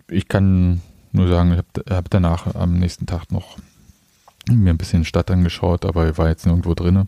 ich 0.10 0.28
kann 0.28 0.82
nur 1.12 1.28
sagen, 1.28 1.52
ich 1.52 1.58
habe 1.58 1.96
hab 1.96 2.10
danach 2.10 2.56
am 2.56 2.80
nächsten 2.80 3.06
Tag 3.06 3.32
noch 3.32 3.58
mir 4.50 4.72
ein 4.72 4.78
bisschen 4.78 5.06
Stadt 5.06 5.32
angeschaut, 5.32 5.86
aber 5.86 6.10
ich 6.10 6.18
war 6.18 6.28
jetzt 6.28 6.46
nirgendwo 6.46 6.74
drinne 6.74 7.06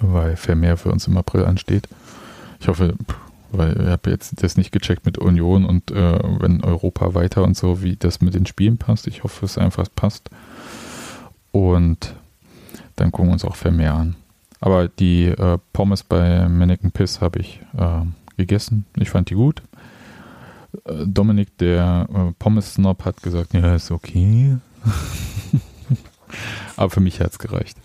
weil 0.00 0.36
Vermeer 0.36 0.76
für 0.76 0.90
uns 0.90 1.06
im 1.06 1.16
April 1.16 1.44
ansteht. 1.44 1.88
Ich 2.60 2.68
hoffe, 2.68 2.94
weil 3.50 3.80
ich 3.80 3.88
habe 3.88 4.10
jetzt 4.10 4.42
das 4.42 4.56
nicht 4.56 4.72
gecheckt 4.72 5.06
mit 5.06 5.18
Union 5.18 5.64
und 5.64 5.90
äh, 5.90 6.18
wenn 6.40 6.62
Europa 6.62 7.14
weiter 7.14 7.44
und 7.44 7.56
so, 7.56 7.82
wie 7.82 7.96
das 7.96 8.20
mit 8.20 8.34
den 8.34 8.46
Spielen 8.46 8.78
passt. 8.78 9.06
Ich 9.06 9.24
hoffe, 9.24 9.44
es 9.44 9.58
einfach 9.58 9.86
passt. 9.94 10.30
Und 11.52 12.14
dann 12.96 13.12
gucken 13.12 13.30
wir 13.30 13.34
uns 13.34 13.44
auch 13.44 13.56
Vermeer 13.56 13.94
an. 13.94 14.16
Aber 14.60 14.88
die 14.88 15.26
äh, 15.26 15.58
Pommes 15.72 16.02
bei 16.02 16.48
Mannequin 16.48 16.90
Piss 16.90 17.20
habe 17.20 17.40
ich 17.40 17.60
äh, 17.76 18.02
gegessen. 18.36 18.86
Ich 18.96 19.10
fand 19.10 19.30
die 19.30 19.34
gut. 19.34 19.62
Äh, 20.84 21.06
Dominik, 21.06 21.56
der 21.58 22.08
äh, 22.12 22.32
Pommes-Snob, 22.38 23.04
hat 23.04 23.22
gesagt, 23.22 23.54
ja, 23.54 23.74
ist 23.74 23.90
okay. 23.90 24.56
Aber 26.76 26.90
für 26.90 27.00
mich 27.00 27.20
hat 27.20 27.32
es 27.32 27.38
gereicht. 27.38 27.78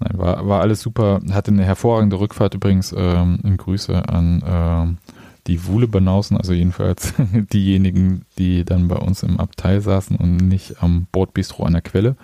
Nein, 0.00 0.18
war, 0.18 0.48
war 0.48 0.60
alles 0.60 0.80
super. 0.80 1.20
Hatte 1.30 1.50
eine 1.50 1.64
hervorragende 1.64 2.18
Rückfahrt 2.18 2.54
übrigens. 2.54 2.94
Ähm, 2.96 3.40
Grüße 3.56 4.08
an 4.08 4.42
ähm, 4.46 4.98
die 5.46 5.66
Wuhle-Banausen, 5.66 6.36
also 6.36 6.52
jedenfalls 6.52 7.14
diejenigen, 7.52 8.24
die 8.38 8.64
dann 8.64 8.88
bei 8.88 8.96
uns 8.96 9.22
im 9.22 9.38
Abteil 9.38 9.80
saßen 9.80 10.16
und 10.16 10.36
nicht 10.36 10.82
am 10.82 11.06
Bordbistro 11.12 11.64
an 11.64 11.72
der 11.74 11.82
Quelle. 11.82 12.16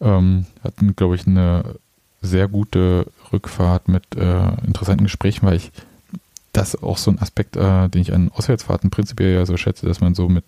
Ähm, 0.00 0.46
hatten, 0.62 0.94
glaube 0.94 1.14
ich, 1.14 1.26
eine 1.26 1.76
sehr 2.22 2.48
gute 2.48 3.06
Rückfahrt 3.32 3.88
mit 3.88 4.16
äh, 4.16 4.48
interessanten 4.66 5.04
Gesprächen, 5.04 5.46
weil 5.46 5.56
ich 5.56 5.72
das 6.52 6.82
auch 6.82 6.98
so 6.98 7.10
ein 7.10 7.20
Aspekt, 7.20 7.56
äh, 7.56 7.88
den 7.88 8.02
ich 8.02 8.12
an 8.12 8.30
Auswärtsfahrten 8.32 8.90
prinzipiell 8.90 9.34
ja 9.34 9.46
so 9.46 9.56
schätze, 9.56 9.86
dass 9.86 10.00
man 10.00 10.14
so 10.14 10.28
mit 10.28 10.44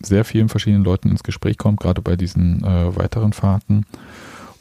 sehr 0.00 0.24
vielen 0.24 0.48
verschiedenen 0.48 0.84
Leuten 0.84 1.10
ins 1.10 1.22
Gespräch 1.22 1.58
kommt, 1.58 1.80
gerade 1.80 2.02
bei 2.02 2.16
diesen 2.16 2.64
äh, 2.64 2.96
weiteren 2.96 3.32
Fahrten 3.32 3.86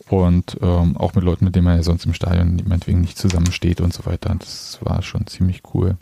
und 0.07 0.57
ähm, 0.61 0.97
auch 0.97 1.15
mit 1.15 1.23
Leuten, 1.23 1.45
mit 1.45 1.55
denen 1.55 1.65
man 1.65 1.77
ja 1.77 1.83
sonst 1.83 2.05
im 2.05 2.13
Stadion 2.13 2.61
meinetwegen 2.65 3.01
nicht 3.01 3.17
zusammensteht 3.17 3.81
und 3.81 3.93
so 3.93 4.05
weiter. 4.05 4.35
Das 4.37 4.79
war 4.81 5.01
schon 5.01 5.25
ziemlich 5.27 5.63
cool. 5.73 5.97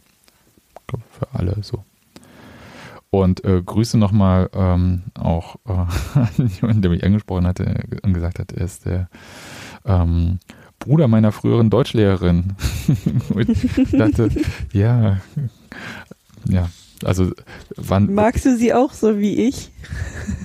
Ich 0.80 0.88
glaube, 0.88 1.04
für 1.12 1.28
alle 1.40 1.58
so. 1.62 1.84
Und 3.12 3.44
äh, 3.44 3.62
Grüße 3.64 3.98
nochmal 3.98 4.50
ähm, 4.54 5.04
auch 5.16 5.56
äh, 5.68 5.72
an 6.20 6.52
jemanden, 6.60 6.82
der 6.82 6.92
mich 6.92 7.04
angesprochen 7.04 7.48
hatte 7.48 7.84
und 8.04 8.14
gesagt 8.14 8.40
hat, 8.40 8.52
er 8.52 8.66
ist 8.66 8.86
der 8.86 9.10
ähm, 9.90 10.40
Bruder 10.80 11.08
meiner 11.08 11.32
früheren 11.32 11.70
Deutschlehrerin. 11.70 12.54
ich 13.38 13.92
dachte, 13.92 14.30
ja, 14.72 15.18
ja, 16.48 16.70
also 17.04 17.32
wann. 17.76 18.14
Magst 18.14 18.46
du 18.46 18.56
sie 18.56 18.74
auch 18.74 18.94
so 18.94 19.20
wie 19.20 19.48
ich? 19.48 19.72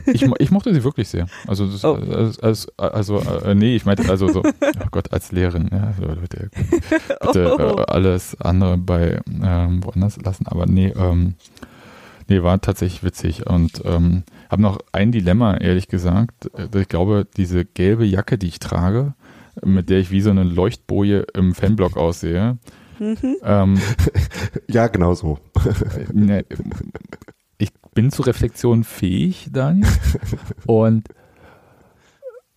ich, 0.07 0.23
ich 0.39 0.51
mochte 0.51 0.75
sie 0.75 0.83
wirklich 0.83 1.09
sehr. 1.09 1.27
Also, 1.47 1.66
das, 1.66 1.85
oh. 1.85 1.99
also, 2.43 2.69
also 2.77 3.19
äh, 3.45 3.55
nee, 3.55 3.77
ich 3.77 3.85
meinte, 3.85 4.09
also 4.09 4.29
so, 4.29 4.43
oh 4.43 4.87
Gott, 4.91 5.12
als 5.12 5.31
Lehrerin, 5.31 5.71
ja, 5.73 5.95
bitte, 6.21 6.51
bitte 7.21 7.57
oh. 7.77 7.81
äh, 7.81 7.85
alles 7.87 8.41
andere 8.41 8.77
bei 8.77 9.21
ähm, 9.43 9.85
woanders 9.85 10.21
lassen, 10.21 10.47
aber 10.47 10.66
nee, 10.66 10.93
ähm, 10.97 11.35
nee, 12.29 12.43
war 12.43 12.61
tatsächlich 12.61 13.05
witzig 13.05 13.47
und 13.47 13.83
ähm, 13.85 14.25
habe 14.51 14.62
noch 14.62 14.79
ein 14.93 15.12
Dilemma, 15.12 15.57
ehrlich 15.57 15.89
gesagt. 15.89 16.51
Ich 16.75 16.89
glaube, 16.89 17.27
diese 17.37 17.65
gelbe 17.65 18.05
Jacke, 18.05 18.37
die 18.39 18.49
ich 18.49 18.59
trage, 18.59 19.15
mit 19.62 19.90
der 19.90 19.98
ich 19.98 20.10
wie 20.10 20.20
so 20.20 20.31
eine 20.31 20.44
Leuchtboje 20.44 21.26
im 21.35 21.55
Fanblock 21.55 21.97
aussehe, 21.97 22.59
Mhm. 22.98 23.36
Ähm, 23.43 23.81
ja, 24.68 24.89
genau 24.89 25.14
so. 25.14 25.39
Ne, 26.12 26.44
ich 27.59 27.70
bin 27.94 28.10
zu 28.10 28.22
Reflexion 28.22 28.85
fähig, 28.85 29.48
Daniel. 29.52 29.89
Und 30.66 31.09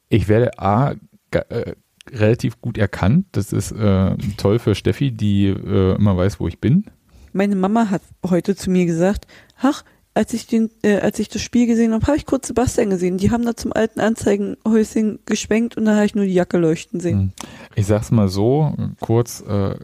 ich 0.10 0.28
werde 0.28 0.60
A, 0.60 0.96
äh, 1.32 1.74
relativ 2.12 2.62
gut 2.62 2.78
erkannt. 2.78 3.28
Das 3.34 3.54
ist 3.54 3.72
äh, 3.72 4.16
toll 4.38 4.60
für 4.60 4.76
Steffi, 4.76 5.12
die 5.12 5.48
äh, 5.48 5.96
immer 5.96 6.18
weiß, 6.18 6.40
wo 6.40 6.48
ich 6.48 6.60
bin. 6.60 6.86
Meine 7.34 7.56
Mama 7.56 7.90
hat 7.90 8.02
heute 8.26 8.56
zu 8.56 8.72
mir 8.72 8.86
gesagt, 8.86 9.28
ach, 9.60 9.84
als 10.18 10.34
ich 10.34 10.48
den, 10.48 10.72
äh, 10.82 10.98
als 10.98 11.20
ich 11.20 11.30
das 11.30 11.44
Spiel 11.44 11.68
gesehen 11.68 11.94
habe, 11.94 12.06
habe 12.08 12.18
ich 12.18 12.26
kurz 12.26 12.48
Sebastian 12.48 12.90
gesehen. 12.90 13.18
Die 13.18 13.30
haben 13.30 13.46
da 13.46 13.56
zum 13.56 13.72
alten 13.72 14.00
Anzeigenhäuschen 14.00 15.20
geschwenkt 15.26 15.78
und 15.78 15.86
da 15.86 15.96
habe 15.96 16.06
ich 16.08 16.16
nur 16.16 16.26
die 16.26 16.34
Jacke 16.34 16.58
leuchten 16.58 17.00
sehen. 17.00 17.20
Hm. 17.20 17.32
Ich 17.76 17.86
sag's 17.86 18.10
mal 18.10 18.28
so, 18.28 18.74
kurz, 19.00 19.44
äh, 19.48 19.76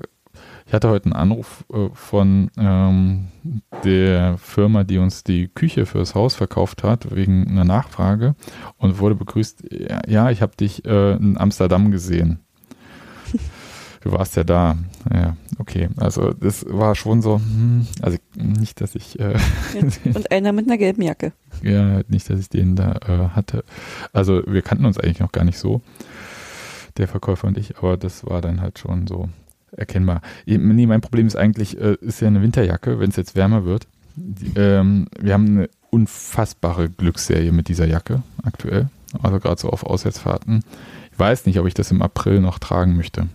ich 0.65 0.73
hatte 0.73 0.89
heute 0.89 1.05
einen 1.05 1.13
Anruf 1.13 1.65
äh, 1.71 1.89
von 1.93 2.49
ähm, 2.57 3.27
der 3.83 4.39
Firma, 4.39 4.83
die 4.83 4.97
uns 4.97 5.23
die 5.23 5.49
Küche 5.49 5.85
fürs 5.85 6.15
Haus 6.15 6.33
verkauft 6.33 6.81
hat, 6.81 7.15
wegen 7.15 7.47
einer 7.47 7.63
Nachfrage 7.63 8.33
und 8.77 8.97
wurde 8.97 9.13
begrüßt, 9.13 9.65
ja, 10.07 10.31
ich 10.31 10.41
habe 10.41 10.55
dich 10.55 10.83
äh, 10.85 11.15
in 11.15 11.37
Amsterdam 11.37 11.91
gesehen. 11.91 12.39
Du 14.03 14.11
warst 14.11 14.35
ja 14.35 14.43
da. 14.43 14.77
Ja, 15.13 15.37
okay. 15.59 15.87
Also 15.95 16.33
das 16.33 16.65
war 16.67 16.93
schon 16.93 17.21
so, 17.21 17.37
hm, 17.37 17.87
also 18.01 18.17
nicht, 18.35 18.81
dass 18.81 18.95
ich... 18.95 19.17
Äh, 19.17 19.37
und 20.13 20.29
einer 20.29 20.51
mit 20.51 20.67
einer 20.67 20.77
gelben 20.77 21.01
Jacke. 21.01 21.31
Ja, 21.61 22.01
nicht, 22.09 22.29
dass 22.29 22.39
ich 22.39 22.49
den 22.49 22.75
da 22.75 22.99
äh, 23.07 23.29
hatte. 23.29 23.63
Also 24.11 24.43
wir 24.45 24.61
kannten 24.61 24.85
uns 24.85 24.99
eigentlich 24.99 25.21
noch 25.21 25.31
gar 25.31 25.45
nicht 25.45 25.57
so, 25.57 25.81
der 26.97 27.07
Verkäufer 27.07 27.47
und 27.47 27.57
ich, 27.57 27.77
aber 27.77 27.95
das 27.95 28.25
war 28.25 28.41
dann 28.41 28.59
halt 28.59 28.77
schon 28.77 29.07
so, 29.07 29.29
erkennbar. 29.71 30.21
Nee, 30.45 30.85
mein 30.85 31.01
Problem 31.01 31.25
ist 31.25 31.37
eigentlich, 31.37 31.79
äh, 31.79 31.95
ist 32.01 32.19
ja 32.19 32.27
eine 32.27 32.41
Winterjacke, 32.41 32.99
wenn 32.99 33.09
es 33.09 33.15
jetzt 33.15 33.37
wärmer 33.37 33.63
wird. 33.63 33.87
Die, 34.15 34.51
ähm, 34.55 35.07
wir 35.17 35.33
haben 35.33 35.47
eine 35.47 35.69
unfassbare 35.89 36.89
Glücksserie 36.89 37.53
mit 37.53 37.69
dieser 37.69 37.87
Jacke 37.87 38.21
aktuell. 38.43 38.89
Also 39.21 39.39
gerade 39.39 39.61
so 39.61 39.69
auf 39.69 39.85
Auswärtsfahrten. 39.85 40.63
Ich 41.11 41.19
weiß 41.19 41.45
nicht, 41.45 41.59
ob 41.59 41.67
ich 41.67 41.73
das 41.73 41.91
im 41.91 42.01
April 42.01 42.41
noch 42.41 42.59
tragen 42.59 42.97
möchte. 42.97 43.27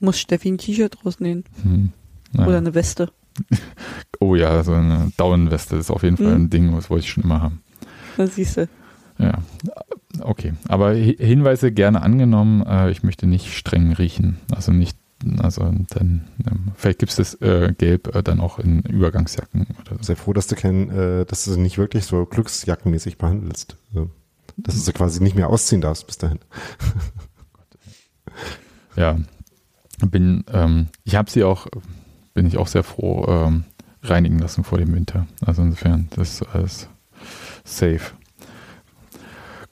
Muss 0.00 0.18
Steffi 0.18 0.50
ein 0.50 0.58
T-Shirt 0.58 1.04
rausnehmen. 1.04 1.44
Hm, 1.62 1.92
Oder 2.34 2.58
eine 2.58 2.74
Weste. 2.74 3.10
oh 4.20 4.34
ja, 4.34 4.62
so 4.64 4.72
eine 4.72 5.12
Daunenweste 5.16 5.76
ist 5.76 5.90
auf 5.90 6.02
jeden 6.02 6.16
Fall 6.16 6.26
hm. 6.26 6.34
ein 6.34 6.50
Ding, 6.50 6.74
das 6.74 6.90
wollte 6.90 7.04
ich 7.04 7.10
schon 7.10 7.24
immer 7.24 7.42
haben. 7.42 7.62
Das 8.16 8.34
siehst 8.34 8.56
du. 8.56 8.68
Ja, 9.18 9.38
okay. 10.20 10.52
Aber 10.68 10.92
Hinweise 10.92 11.72
gerne 11.72 12.02
angenommen. 12.02 12.64
Äh, 12.66 12.90
ich 12.90 13.02
möchte 13.02 13.26
nicht 13.26 13.54
streng 13.54 13.92
riechen. 13.92 14.38
Also 14.54 14.72
nicht 14.72 14.96
also 15.38 15.72
dann, 15.88 16.28
ähm, 16.46 16.72
vielleicht 16.74 16.98
gibt 16.98 17.10
es 17.10 17.16
das 17.16 17.34
äh, 17.40 17.72
Gelb 17.76 18.14
äh, 18.14 18.22
dann 18.22 18.40
auch 18.40 18.58
in 18.58 18.82
Übergangsjacken 18.82 19.66
oder 19.80 19.96
so. 19.96 20.02
Sehr 20.02 20.16
froh, 20.16 20.32
dass 20.32 20.46
du 20.46 20.56
kein, 20.56 20.90
äh, 20.90 21.24
dass 21.24 21.44
du 21.44 21.58
nicht 21.58 21.78
wirklich 21.78 22.04
so 22.04 22.26
glücksjackenmäßig 22.26 23.16
behandelst. 23.16 23.76
dass 24.58 24.74
du 24.74 24.80
sie 24.80 24.92
quasi 24.92 25.22
nicht 25.22 25.34
mehr 25.34 25.48
ausziehen 25.48 25.80
darfst 25.80 26.06
bis 26.06 26.18
dahin. 26.18 26.38
Ja, 28.94 29.18
bin, 29.98 30.44
ähm, 30.52 30.88
ich 31.04 31.16
habe 31.16 31.30
sie 31.30 31.44
auch, 31.44 31.66
bin 32.34 32.46
ich 32.46 32.58
auch 32.58 32.66
sehr 32.66 32.82
froh, 32.82 33.26
ähm, 33.28 33.64
reinigen 34.02 34.38
lassen 34.38 34.64
vor 34.64 34.78
dem 34.78 34.94
Winter. 34.94 35.26
Also 35.44 35.62
insofern, 35.62 36.08
das 36.14 36.34
ist 36.34 36.42
alles 36.48 36.88
safe. 37.64 38.12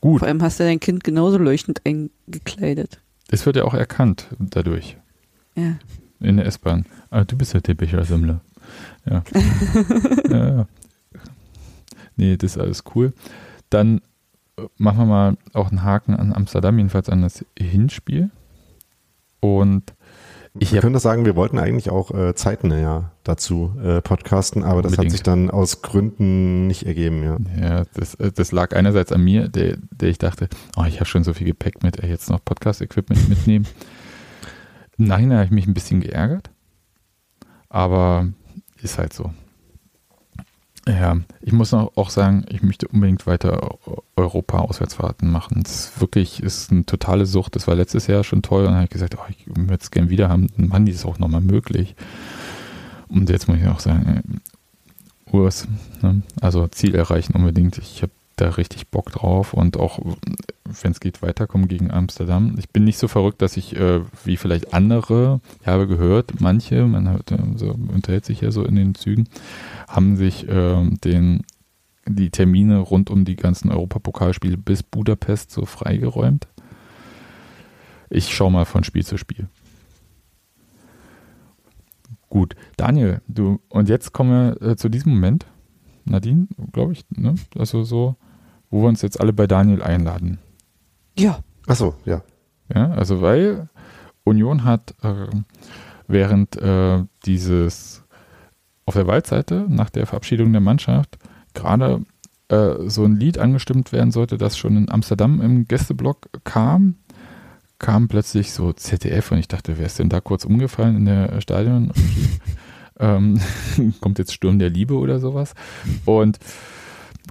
Gut. 0.00 0.20
Vor 0.20 0.28
allem 0.28 0.42
hast 0.42 0.60
du 0.60 0.64
dein 0.64 0.80
Kind 0.80 1.04
genauso 1.04 1.38
leuchtend 1.38 1.80
eingekleidet. 1.86 3.00
Es 3.28 3.46
wird 3.46 3.56
ja 3.56 3.64
auch 3.64 3.74
erkannt 3.74 4.28
dadurch. 4.38 4.96
Ja. 5.54 5.78
In 6.20 6.36
der 6.36 6.46
S-Bahn. 6.46 6.84
Ah, 7.10 7.24
du 7.24 7.36
bist 7.36 7.54
ja 7.54 7.60
typischer 7.60 8.04
Sammler. 8.04 8.40
Ja. 9.06 9.22
ja. 10.30 10.66
Nee, 12.16 12.36
das 12.36 12.56
ist 12.56 12.58
alles 12.58 12.84
cool. 12.94 13.12
Dann 13.70 14.00
äh, 14.56 14.62
machen 14.76 14.98
wir 14.98 15.06
mal 15.06 15.36
auch 15.52 15.70
einen 15.70 15.82
Haken 15.82 16.14
an 16.14 16.32
Amsterdam, 16.32 16.78
jedenfalls 16.78 17.08
an 17.08 17.22
das 17.22 17.44
Hinspiel. 17.58 18.30
Und 19.40 19.94
ich 20.58 20.72
wir 20.72 20.80
können 20.80 20.92
das 20.92 21.02
sagen, 21.02 21.24
wir 21.24 21.34
wollten 21.34 21.58
eigentlich 21.58 21.90
auch 21.90 22.12
äh, 22.12 22.34
zeitnäher 22.34 23.10
dazu 23.24 23.74
äh, 23.82 24.00
podcasten, 24.00 24.62
aber 24.62 24.82
das 24.82 24.96
hat 24.96 25.10
sich 25.10 25.22
dann 25.22 25.50
aus 25.50 25.82
Gründen 25.82 26.68
nicht 26.68 26.86
ergeben, 26.86 27.24
ja. 27.24 27.38
Ja, 27.60 27.84
das, 27.94 28.14
äh, 28.14 28.30
das 28.30 28.52
lag 28.52 28.74
einerseits 28.74 29.10
an 29.10 29.22
mir, 29.22 29.48
der, 29.48 29.78
der 29.90 30.08
ich 30.08 30.18
dachte, 30.18 30.48
oh, 30.76 30.84
ich 30.84 30.96
habe 31.00 31.06
schon 31.06 31.24
so 31.24 31.34
viel 31.34 31.46
Gepäck 31.46 31.82
mit, 31.82 31.98
ey, 32.00 32.08
jetzt 32.08 32.30
noch 32.30 32.44
Podcast-Equipment 32.44 33.28
mitnehmen. 33.28 33.66
Im 34.96 35.06
Nachhinein 35.06 35.38
habe 35.38 35.46
ich 35.46 35.50
mich 35.50 35.66
ein 35.66 35.74
bisschen 35.74 36.00
geärgert, 36.00 36.50
aber 37.68 38.28
ist 38.80 38.98
halt 38.98 39.12
so. 39.12 39.32
Ja, 40.86 41.16
ich 41.40 41.52
muss 41.52 41.72
auch 41.72 42.10
sagen, 42.10 42.44
ich 42.50 42.62
möchte 42.62 42.88
unbedingt 42.88 43.26
weiter 43.26 43.78
Europa-Auswärtsfahrten 44.16 45.30
machen. 45.30 45.62
Das 45.62 45.86
ist 45.86 46.00
wirklich 46.00 46.42
ist 46.42 46.70
eine 46.70 46.84
totale 46.84 47.24
Sucht. 47.24 47.56
Das 47.56 47.66
war 47.66 47.74
letztes 47.74 48.06
Jahr 48.06 48.22
schon 48.22 48.42
toll 48.42 48.60
und 48.60 48.66
dann 48.66 48.74
habe 48.74 48.84
ich 48.84 48.90
gesagt, 48.90 49.16
oh, 49.16 49.24
ich 49.30 49.46
würde 49.46 49.78
es 49.80 49.90
gerne 49.90 50.10
wieder 50.10 50.28
haben. 50.28 50.48
Machen 50.56 50.84
die 50.84 50.92
es 50.92 51.06
auch 51.06 51.18
nochmal 51.18 51.40
möglich. 51.40 51.94
Und 53.08 53.30
jetzt 53.30 53.48
muss 53.48 53.58
ich 53.58 53.66
auch 53.66 53.80
sagen, 53.80 54.22
äh, 55.30 55.34
Urs, 55.34 55.66
ne? 56.02 56.22
also 56.40 56.68
Ziel 56.68 56.94
erreichen 56.94 57.34
unbedingt. 57.34 57.78
Ich 57.78 58.02
habe 58.02 58.12
da 58.36 58.50
richtig 58.50 58.88
Bock 58.88 59.10
drauf 59.12 59.54
und 59.54 59.76
auch, 59.78 60.00
wenn 60.64 60.92
es 60.92 61.00
geht, 61.00 61.22
weiterkommen 61.22 61.68
gegen 61.68 61.90
Amsterdam. 61.90 62.56
Ich 62.58 62.68
bin 62.68 62.84
nicht 62.84 62.98
so 62.98 63.08
verrückt, 63.08 63.40
dass 63.42 63.56
ich, 63.56 63.76
äh, 63.76 64.00
wie 64.24 64.36
vielleicht 64.36 64.74
andere, 64.74 65.40
ich 65.60 65.66
habe 65.66 65.86
gehört, 65.86 66.40
manche, 66.40 66.84
man 66.86 67.08
hört, 67.08 67.30
äh, 67.30 67.38
so, 67.56 67.70
unterhält 67.70 68.24
sich 68.24 68.40
ja 68.40 68.50
so 68.50 68.64
in 68.64 68.74
den 68.74 68.94
Zügen, 68.94 69.28
haben 69.88 70.16
sich 70.16 70.48
äh, 70.48 70.90
den, 71.04 71.42
die 72.06 72.30
Termine 72.30 72.78
rund 72.78 73.10
um 73.10 73.24
die 73.24 73.36
ganzen 73.36 73.70
Europapokalspiele 73.70 74.56
bis 74.56 74.82
Budapest 74.82 75.50
so 75.50 75.66
freigeräumt. 75.66 76.48
Ich 78.10 78.34
schaue 78.34 78.52
mal 78.52 78.64
von 78.64 78.84
Spiel 78.84 79.04
zu 79.04 79.16
Spiel. 79.16 79.48
Gut, 82.28 82.56
Daniel, 82.76 83.20
du, 83.28 83.60
und 83.68 83.88
jetzt 83.88 84.12
kommen 84.12 84.30
wir 84.60 84.70
äh, 84.70 84.76
zu 84.76 84.88
diesem 84.88 85.12
Moment. 85.12 85.46
Nadine, 86.04 86.48
glaube 86.72 86.92
ich, 86.92 87.04
ne? 87.10 87.34
Also 87.56 87.82
so, 87.82 88.16
wo 88.70 88.82
wir 88.82 88.88
uns 88.88 89.02
jetzt 89.02 89.20
alle 89.20 89.32
bei 89.32 89.46
Daniel 89.46 89.82
einladen. 89.82 90.38
Ja. 91.18 91.38
Achso, 91.66 91.94
ja. 92.04 92.22
Ja, 92.74 92.90
also 92.90 93.20
weil 93.22 93.68
Union 94.24 94.64
hat 94.64 94.94
äh, 95.02 95.26
während 96.08 96.56
äh, 96.56 97.04
dieses 97.24 98.03
auf 98.86 98.94
der 98.94 99.06
Waldseite 99.06 99.66
nach 99.68 99.90
der 99.90 100.06
Verabschiedung 100.06 100.52
der 100.52 100.60
Mannschaft 100.60 101.18
gerade 101.54 102.02
äh, 102.48 102.88
so 102.88 103.04
ein 103.04 103.16
Lied 103.16 103.38
angestimmt 103.38 103.92
werden 103.92 104.10
sollte, 104.10 104.36
das 104.36 104.58
schon 104.58 104.76
in 104.76 104.90
Amsterdam 104.90 105.40
im 105.40 105.66
Gästeblock 105.66 106.28
kam, 106.44 106.96
kam 107.78 108.08
plötzlich 108.08 108.52
so 108.52 108.72
ZDF 108.72 109.32
und 109.32 109.38
ich 109.38 109.48
dachte, 109.48 109.78
wer 109.78 109.86
ist 109.86 109.98
denn 109.98 110.08
da 110.08 110.20
kurz 110.20 110.44
umgefallen 110.44 110.96
in 110.96 111.04
der 111.06 111.40
Stadion? 111.40 111.92
ähm, 112.98 113.40
kommt 114.00 114.18
jetzt 114.18 114.32
Sturm 114.32 114.58
der 114.58 114.70
Liebe 114.70 114.94
oder 114.94 115.18
sowas. 115.18 115.54
Und 116.04 116.38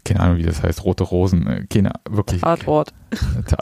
keine 0.04 0.20
Ahnung, 0.22 0.38
wie 0.38 0.44
das 0.44 0.64
heißt, 0.64 0.84
Rote 0.84 1.04
Rosen, 1.04 1.48
äh, 1.48 1.66
keine, 1.70 1.94
wirklich. 2.10 2.42
Tatort. 2.42 2.94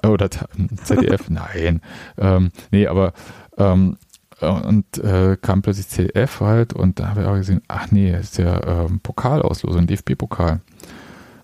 Oder 0.08 0.30
ZDF, 0.30 1.30
nein. 1.30 1.82
Ähm, 2.18 2.52
nee, 2.72 2.88
aber 2.88 3.14
ähm, 3.58 3.98
und 4.42 4.98
äh, 4.98 5.38
kam 5.40 5.62
plötzlich 5.62 5.88
ZDF 5.88 6.40
halt 6.40 6.74
und 6.74 7.00
da 7.00 7.10
habe 7.10 7.22
ich 7.22 7.28
auch 7.28 7.36
gesehen, 7.36 7.62
ach 7.68 7.92
nee, 7.92 8.12
ist 8.16 8.38
ja 8.38 8.86
ähm, 8.86 9.00
Pokalauslosung, 9.00 9.88
DFB-Pokal. 9.88 10.62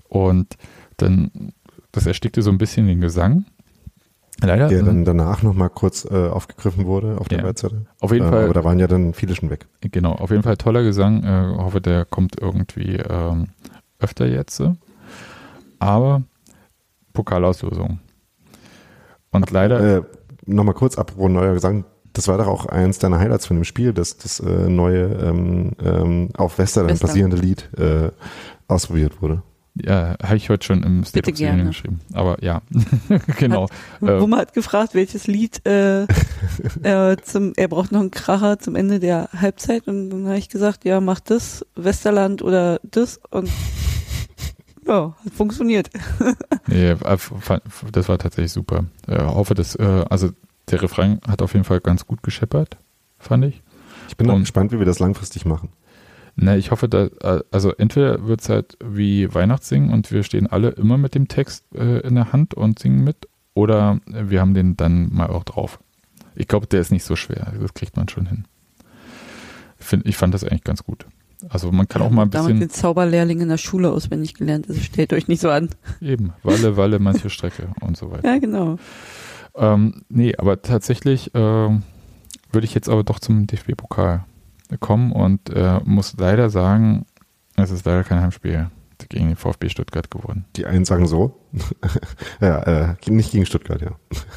Und 0.10 0.58
dann, 0.98 1.54
das 1.92 2.06
erstickte 2.06 2.42
so 2.42 2.50
ein 2.50 2.58
bisschen 2.58 2.88
den 2.88 3.02
Gesang. 3.02 3.46
Leider. 4.42 4.68
Der 4.68 4.84
dann 4.84 5.04
danach 5.04 5.42
nochmal 5.42 5.70
kurz 5.70 6.06
äh, 6.06 6.28
aufgegriffen 6.30 6.86
wurde 6.86 7.18
auf 7.20 7.28
der 7.28 7.40
ja, 7.40 7.44
Webseite. 7.46 7.86
Auf 8.00 8.12
jeden 8.12 8.28
äh, 8.28 8.30
Fall. 8.30 8.44
Aber 8.46 8.54
da 8.54 8.64
waren 8.64 8.80
ja 8.80 8.88
dann 8.88 9.14
viele 9.14 9.36
schon 9.36 9.50
weg. 9.50 9.66
Genau, 9.82 10.14
auf 10.14 10.30
jeden 10.30 10.44
Fall 10.44 10.58
toller 10.58 10.84
Gesang. 10.84 11.24
Äh, 11.24 11.58
hoffe, 11.58 11.82
der 11.82 12.06
kommt 12.06 12.40
irgendwie 12.40 12.98
ähm, 12.98 13.48
öfter 14.00 14.28
jetzt. 14.28 14.62
Aber 15.80 16.22
Pokalauslosung. 17.14 18.00
Und 19.32 19.52
leider. 19.52 19.98
Äh, 19.98 20.02
nochmal 20.46 20.76
kurz, 20.76 20.98
apropos 20.98 21.30
neuer 21.30 21.54
Gesang, 21.54 21.86
das 22.18 22.28
war 22.28 22.40
doch 22.40 22.48
auch 22.48 22.66
eins 22.66 22.98
deiner 22.98 23.20
Highlights 23.20 23.46
von 23.46 23.58
dem 23.58 23.64
Spiel, 23.64 23.94
dass 23.94 24.18
das 24.18 24.40
äh, 24.40 24.70
neue 24.70 25.06
ähm, 25.06 25.74
ähm, 25.84 26.30
auf 26.36 26.58
Westerland 26.58 26.94
Western. 26.94 27.08
basierende 27.08 27.38
Lied 27.38 27.70
äh, 27.78 28.10
ausprobiert 28.68 29.22
wurde. 29.22 29.44
Ja, 29.76 30.16
habe 30.24 30.38
ich 30.38 30.50
heute 30.50 30.66
schon 30.66 30.82
im 30.82 31.04
State 31.04 31.32
Bitte 31.32 31.46
of 31.46 31.60
the 31.60 31.66
geschrieben. 31.66 32.00
Aber 32.14 32.44
ja, 32.44 32.64
genau. 33.38 33.70
Hat, 34.02 34.02
Wummer 34.02 34.38
hat 34.38 34.54
gefragt, 34.54 34.96
welches 34.96 35.28
Lied 35.28 35.64
äh, 35.68 36.04
äh, 36.82 37.18
zum, 37.22 37.54
er 37.56 37.68
braucht 37.68 37.92
noch 37.92 38.00
einen 38.00 38.10
Kracher 38.10 38.58
zum 38.58 38.76
Ende 38.76 39.00
der 39.00 39.30
Halbzeit 39.40 39.88
und 39.88 40.10
dann 40.10 40.26
habe 40.26 40.40
ich 40.40 40.50
gesagt, 40.50 40.86
ja, 40.86 41.00
mach 41.00 41.20
das, 41.20 41.64
Westerland 41.76 42.42
oder 42.42 42.80
das 42.82 43.20
und 43.30 43.48
ja, 44.88 45.14
hat 45.24 45.34
funktioniert. 45.34 45.92
nee, 46.66 46.90
äh, 46.90 46.96
das 47.92 48.10
war 48.10 48.18
tatsächlich 48.18 48.52
super. 48.52 48.86
Ich 49.08 49.20
hoffe, 49.20 49.54
dass, 49.54 49.76
äh, 49.76 50.06
also 50.10 50.32
der 50.70 50.82
Refrain 50.82 51.20
hat 51.28 51.42
auf 51.42 51.54
jeden 51.54 51.66
Fall 51.66 51.80
ganz 51.80 52.06
gut 52.06 52.24
gescheppert, 52.24 52.78
fand 53.20 53.46
ich. 53.46 53.62
Ich 54.10 54.18
bin 54.18 54.30
auch 54.30 54.40
gespannt, 54.40 54.72
wie 54.72 54.80
wir 54.80 54.86
das 54.86 55.00
langfristig 55.00 55.46
machen. 55.46 55.70
Na, 56.36 56.56
ich 56.56 56.70
hoffe, 56.70 56.88
da, 56.88 57.10
also 57.52 57.74
entweder 57.74 58.28
wird 58.28 58.42
es 58.42 58.50
halt 58.50 58.78
wie 58.84 59.34
Weihnachtssingen 59.34 59.92
und 59.92 60.12
wir 60.12 60.24
stehen 60.24 60.48
alle 60.48 60.70
immer 60.70 60.98
mit 60.98 61.16
dem 61.16 61.28
Text 61.28 61.66
äh, 61.74 62.02
in 62.02 62.16
der 62.16 62.32
Hand 62.32 62.54
und 62.54 62.78
singen 62.78 63.04
mit, 63.04 63.28
oder 63.56 64.00
wir 64.06 64.40
haben 64.40 64.54
den 64.54 64.78
dann 64.78 65.12
mal 65.12 65.28
auch 65.28 65.44
drauf. 65.44 65.80
Ich 66.36 66.48
glaube, 66.48 66.68
der 66.68 66.80
ist 66.80 66.92
nicht 66.92 67.04
so 67.04 67.16
schwer. 67.16 67.54
Das 67.60 67.74
kriegt 67.74 67.98
man 67.98 68.08
schon 68.08 68.28
hin. 68.28 68.46
Ich, 69.80 69.86
find, 69.86 70.06
ich 70.06 70.16
fand 70.16 70.36
das 70.36 70.44
eigentlich 70.44 70.64
ganz 70.64 70.84
gut. 70.84 71.08
Also 71.50 71.72
man 71.72 71.88
kann 71.88 72.04
auch 72.04 72.12
mal 72.12 72.24
ein 72.24 72.30
bisschen. 72.30 72.48
Damit 72.50 72.62
den 72.62 72.70
Zauberlehrling 72.70 73.42
in 73.42 73.50
der 73.50 73.58
Schule 73.58 73.90
auswendig 73.90 74.36
gelernt. 74.36 74.68
Also 74.70 74.80
stellt 74.82 75.14
euch 75.14 75.28
nicht 75.28 75.42
so 75.42 75.50
an. 75.50 75.70
Eben, 76.02 76.34
Walle, 76.44 76.78
Walle, 76.78 77.00
manche 77.00 77.32
Strecke 77.32 77.70
und 77.82 77.98
so 77.98 78.12
weiter. 78.12 78.28
Ja, 78.28 78.38
genau. 78.38 78.78
Ähm, 79.58 80.04
nee, 80.10 80.36
aber 80.38 80.62
tatsächlich 80.62 81.34
äh, 81.34 81.40
würde 81.40 82.66
ich 82.66 82.74
jetzt 82.74 82.90
aber 82.90 83.04
doch 83.04 83.20
zum 83.20 83.48
DFB-Pokal 83.48 84.26
kommen 84.80 85.12
und 85.12 85.50
äh, 85.50 85.80
muss 85.84 86.16
leider 86.18 86.50
sagen, 86.50 87.06
es 87.56 87.72
ist 87.72 87.86
leider 87.86 88.04
kein 88.04 88.22
Heimspiel 88.22 88.70
gegen 89.10 89.28
den 89.28 89.36
VfB 89.36 89.70
Stuttgart 89.70 90.10
geworden. 90.12 90.46
Die 90.56 90.66
einen 90.66 90.86
sagen 90.86 91.08
so. 91.08 91.40
ja, 92.42 92.90
äh, 92.90 92.96
nicht 93.10 93.32
gegen 93.32 93.46
Stuttgart, 93.46 93.82
ja. 93.82 93.92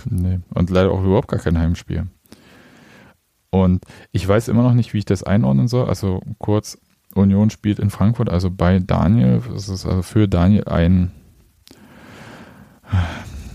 Nee, 0.05 0.40
und 0.55 0.70
leider 0.70 0.90
auch 0.90 1.02
überhaupt 1.02 1.28
gar 1.28 1.40
kein 1.40 1.59
Heimspiel. 1.59 2.06
Und 3.51 3.84
ich 4.12 4.26
weiß 4.26 4.48
immer 4.48 4.62
noch 4.62 4.74
nicht, 4.74 4.94
wie 4.94 4.98
ich 4.98 5.05
das 5.05 5.22
einordnen 5.22 5.68
soll. 5.68 5.88
Also 5.88 6.22
kurz, 6.38 6.78
Union 7.14 7.51
spielt 7.51 7.78
in 7.78 7.90
Frankfurt, 7.90 8.30
also 8.30 8.51
bei 8.51 8.78
Daniel. 8.78 9.42
Es 9.56 9.68
ist 9.68 9.86
also 9.86 10.02
für 10.02 10.28
Daniel 10.28 10.64
ein. 10.64 11.10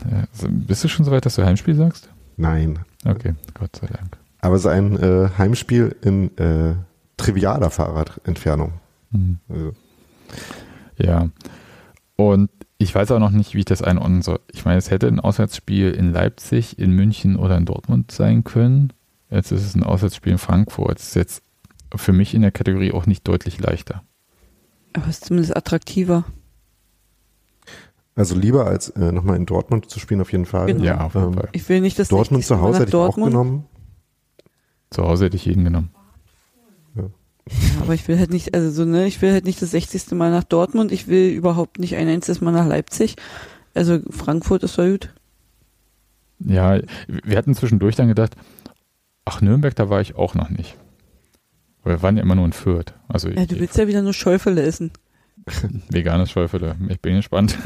Äh, 0.09 0.47
bist 0.49 0.83
du 0.83 0.87
schon 0.87 1.05
so 1.05 1.11
weit, 1.11 1.25
dass 1.25 1.35
du 1.35 1.45
Heimspiel 1.45 1.75
sagst? 1.75 2.09
Nein. 2.37 2.79
Okay, 3.05 3.35
Gott 3.53 3.75
sei 3.75 3.87
Dank 3.87 4.17
aber 4.45 4.59
sein 4.59 4.95
äh, 5.01 5.29
Heimspiel 5.37 5.95
in 6.03 6.37
äh, 6.37 6.75
trivialer 7.17 7.71
Fahrradentfernung. 7.71 8.73
Mhm. 9.09 9.39
Also. 9.49 9.73
Ja. 10.97 11.29
Und 12.15 12.51
ich 12.77 12.93
weiß 12.93 13.11
auch 13.11 13.19
noch 13.19 13.31
nicht, 13.31 13.55
wie 13.55 13.59
ich 13.59 13.65
das 13.65 13.81
einordnen 13.81 14.21
soll. 14.21 14.39
Ich 14.51 14.63
meine, 14.63 14.77
es 14.77 14.91
hätte 14.91 15.07
ein 15.07 15.19
Auswärtsspiel 15.19 15.91
in 15.91 16.11
Leipzig, 16.11 16.77
in 16.77 16.91
München 16.91 17.37
oder 17.37 17.57
in 17.57 17.65
Dortmund 17.65 18.11
sein 18.11 18.43
können. 18.43 18.93
Jetzt 19.31 19.51
ist 19.51 19.65
es 19.65 19.75
ein 19.75 19.83
Auswärtsspiel 19.83 20.33
in 20.33 20.37
Frankfurt. 20.37 20.99
Das 20.99 21.07
ist 21.07 21.15
jetzt 21.15 21.43
für 21.95 22.13
mich 22.13 22.35
in 22.35 22.43
der 22.43 22.51
Kategorie 22.51 22.91
auch 22.91 23.07
nicht 23.07 23.27
deutlich 23.27 23.59
leichter. 23.59 24.03
Aber 24.93 25.07
es 25.07 25.17
ist 25.17 25.25
zumindest 25.25 25.57
attraktiver. 25.57 26.23
Also 28.15 28.35
lieber 28.35 28.65
als 28.65 28.89
äh, 28.89 29.11
nochmal 29.11 29.35
in 29.35 29.45
Dortmund 29.45 29.89
zu 29.89 29.99
spielen, 29.99 30.21
auf 30.21 30.31
jeden 30.31 30.45
Fall. 30.45 30.67
Genau. 30.67 30.83
Ja, 30.83 31.05
auf 31.05 31.15
jeden 31.15 31.27
ähm, 31.27 31.33
Fall. 31.33 31.49
Ich 31.51 31.67
will 31.67 31.81
nicht, 31.81 31.99
dass 31.99 32.07
Dortmund 32.07 32.45
zu 32.45 32.61
Hause 32.61 32.79
hätte 32.79 32.85
ich 32.85 32.91
Dortmund. 32.91 33.27
auch 33.27 33.39
genommen. 33.39 33.65
Zu 34.89 35.03
Hause 35.03 35.25
hätte 35.25 35.35
ich 35.35 35.45
jeden 35.45 35.65
genommen. 35.65 35.89
Ja. 36.95 37.03
ja. 37.03 37.81
aber 37.81 37.93
ich 37.93 38.07
will 38.07 38.17
halt 38.17 38.31
nicht, 38.31 38.53
also 38.53 38.71
so, 38.71 38.85
ne, 38.85 39.05
ich 39.05 39.21
will 39.21 39.33
halt 39.33 39.43
nicht 39.43 39.61
das 39.61 39.71
60. 39.71 40.11
Mal 40.11 40.31
nach 40.31 40.45
Dortmund, 40.45 40.93
ich 40.93 41.07
will 41.07 41.29
überhaupt 41.29 41.79
nicht 41.79 41.95
ein 41.97 42.07
einziges 42.07 42.39
Mal 42.39 42.51
nach 42.51 42.67
Leipzig. 42.67 43.15
Also 43.73 43.99
Frankfurt 44.09 44.63
ist 44.63 44.77
doch 44.77 44.85
gut. 44.85 45.13
Ja, 46.39 46.79
wir 47.07 47.37
hatten 47.37 47.55
zwischendurch 47.55 47.95
dann 47.95 48.07
gedacht, 48.07 48.35
Ach, 49.25 49.41
Nürnberg, 49.41 49.75
da 49.75 49.89
war 49.89 50.01
ich 50.01 50.15
auch 50.15 50.35
noch 50.35 50.49
nicht. 50.49 50.77
Wir 51.83 52.01
waren 52.01 52.15
ja 52.15 52.23
immer 52.23 52.35
nur 52.35 52.45
in 52.45 52.53
Fürth. 52.53 52.93
Also 53.07 53.29
Ja, 53.29 53.45
du 53.45 53.59
willst 53.59 53.77
ja 53.77 53.87
wieder 53.87 54.03
nur 54.03 54.13
Schäufele 54.13 54.61
essen. 54.61 54.91
veganes 55.89 56.31
Schäufele. 56.31 56.75
Ich 56.89 57.01
bin 57.01 57.15
gespannt. 57.15 57.57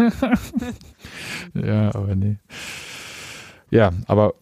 ja, 1.54 1.94
aber 1.96 2.16
nee. 2.16 2.38
Ja, 3.72 3.92
aber 4.08 4.34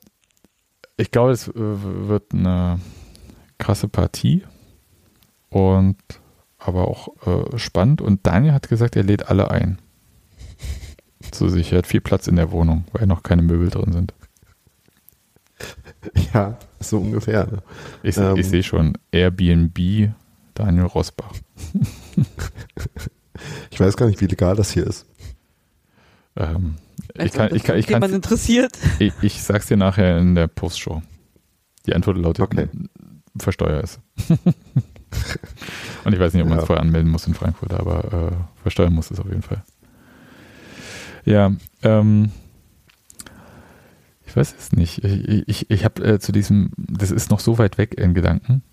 ich 0.97 1.11
glaube, 1.11 1.31
es 1.31 1.47
äh, 1.47 1.53
wird 1.55 2.33
eine 2.33 2.79
krasse 3.57 3.87
Partie 3.87 4.43
und 5.49 5.97
aber 6.57 6.87
auch 6.87 7.09
äh, 7.25 7.57
spannend. 7.57 8.01
Und 8.01 8.25
Daniel 8.25 8.53
hat 8.53 8.69
gesagt, 8.69 8.95
er 8.95 9.03
lädt 9.03 9.29
alle 9.29 9.51
ein. 9.51 9.77
Zu 11.31 11.49
sich. 11.49 11.71
Er 11.71 11.79
hat 11.79 11.87
viel 11.87 12.01
Platz 12.01 12.27
in 12.27 12.35
der 12.35 12.51
Wohnung, 12.51 12.85
weil 12.93 13.05
noch 13.05 13.23
keine 13.23 13.41
Möbel 13.41 13.69
drin 13.69 13.91
sind. 13.93 14.13
Ja, 16.33 16.57
so 16.79 16.99
ungefähr. 16.99 17.45
Ne? 17.47 17.63
Ich, 18.03 18.17
Ähm. 18.17 18.37
ich 18.37 18.47
sehe 18.47 18.63
schon 18.63 18.97
Airbnb 19.11 20.11
Daniel 20.53 20.85
Rosbach. 20.85 21.33
Ich 23.71 23.79
weiß 23.79 23.97
gar 23.97 24.07
nicht, 24.07 24.21
wie 24.21 24.25
legal 24.27 24.55
das 24.55 24.71
hier 24.71 24.85
ist. 24.87 25.05
Ähm, 26.35 26.75
ich, 27.15 27.31
kann, 27.31 27.53
ich, 27.55 27.63
kann, 27.63 27.77
ich, 27.77 27.87
jemand 27.87 28.03
kann's- 28.05 28.15
interessiert. 28.15 28.77
ich, 28.99 29.13
ich 29.21 29.41
sag's 29.43 29.67
dir 29.67 29.77
nachher 29.77 30.17
in 30.19 30.35
der 30.35 30.47
Postshow. 30.47 31.01
Die 31.85 31.95
Antwort 31.95 32.17
lautet, 32.17 32.41
Okay. 32.43 32.67
versteuer 33.39 33.81
es. 33.83 33.99
Und 36.03 36.13
ich 36.13 36.19
weiß 36.19 36.33
nicht, 36.33 36.43
ob 36.43 36.49
man 36.49 36.57
es 36.57 36.63
Ja. 36.63 36.67
vorher 36.67 36.81
anmelden 36.83 37.09
muss 37.11 37.27
in 37.27 37.33
Frankfurt, 37.33 37.73
aber 37.73 38.31
äh, 38.31 38.61
versteuern 38.61 38.93
muss 38.93 39.09
es 39.09 39.19
auf 39.19 39.27
jeden 39.27 39.41
Fall. 39.41 39.63
Ja, 41.25 41.51
ähm, 41.83 42.31
ich 44.25 44.35
weiß 44.35 44.53
es 44.57 44.71
nicht. 44.73 45.03
Ich, 45.03 45.47
ich, 45.47 45.69
ich 45.71 45.85
habe 45.85 46.03
äh, 46.03 46.19
zu 46.19 46.31
diesem, 46.31 46.71
das 46.77 47.11
ist 47.11 47.29
noch 47.31 47.39
so 47.39 47.57
weit 47.57 47.77
weg 47.77 47.95
in 47.97 48.13
Gedanken. 48.13 48.63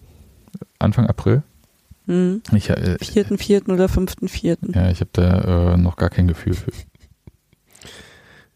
Anfang 0.78 1.07
April. 1.07 1.43
Hm. 2.06 2.43
Ich, 2.55 2.70
äh, 2.70 2.98
Vierten, 3.01 3.39
vierten 3.39 3.70
oder 3.72 3.89
fünften, 3.89 4.28
vierten. 4.28 4.72
ja, 4.74 4.90
ich 4.90 5.01
habe 5.01 5.10
da 5.12 5.72
äh, 5.72 5.76
noch 5.76 5.97
gar 5.97 6.10
kein 6.10 6.28
Gefühl 6.28 6.55
für. 6.55 6.70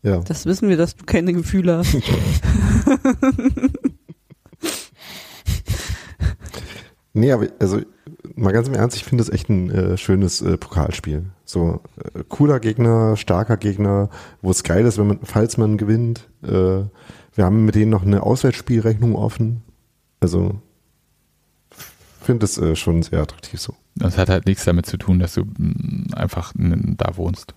Ja. 0.02 0.20
Das 0.20 0.46
wissen 0.46 0.68
wir, 0.68 0.76
dass 0.76 0.94
du 0.94 1.04
keine 1.04 1.32
Gefühle 1.32 1.78
hast. 1.78 1.96
Nee, 7.18 7.32
aber 7.32 7.48
also 7.58 7.80
mal 8.36 8.52
ganz 8.52 8.68
im 8.68 8.74
Ernst, 8.74 8.96
ich 8.96 9.04
finde 9.04 9.24
das 9.24 9.32
echt 9.32 9.48
ein 9.48 9.70
äh, 9.70 9.96
schönes 9.96 10.40
äh, 10.40 10.56
Pokalspiel. 10.56 11.24
So 11.44 11.80
äh, 12.14 12.22
cooler 12.28 12.60
Gegner, 12.60 13.16
starker 13.16 13.56
Gegner, 13.56 14.10
wo 14.40 14.50
es 14.50 14.62
geil 14.62 14.86
ist, 14.86 14.98
wenn 14.98 15.08
man, 15.08 15.18
falls 15.24 15.56
man 15.56 15.78
gewinnt. 15.78 16.28
Äh, 16.42 16.48
wir 17.34 17.44
haben 17.44 17.64
mit 17.64 17.74
denen 17.74 17.90
noch 17.90 18.04
eine 18.04 18.22
Auswärtsspielrechnung 18.22 19.16
offen. 19.16 19.62
Also 20.20 20.60
finde 22.28 22.44
es 22.44 22.59
äh, 22.59 22.76
schon 22.76 23.02
sehr 23.02 23.20
attraktiv 23.22 23.59
so. 23.60 23.74
Das 23.94 24.18
hat 24.18 24.28
halt 24.28 24.44
nichts 24.46 24.64
damit 24.64 24.84
zu 24.84 24.98
tun, 24.98 25.18
dass 25.18 25.32
du 25.34 25.44
mh, 25.44 26.14
einfach 26.14 26.55
n- 26.55 26.94
da 26.98 27.16
wohnst. 27.16 27.55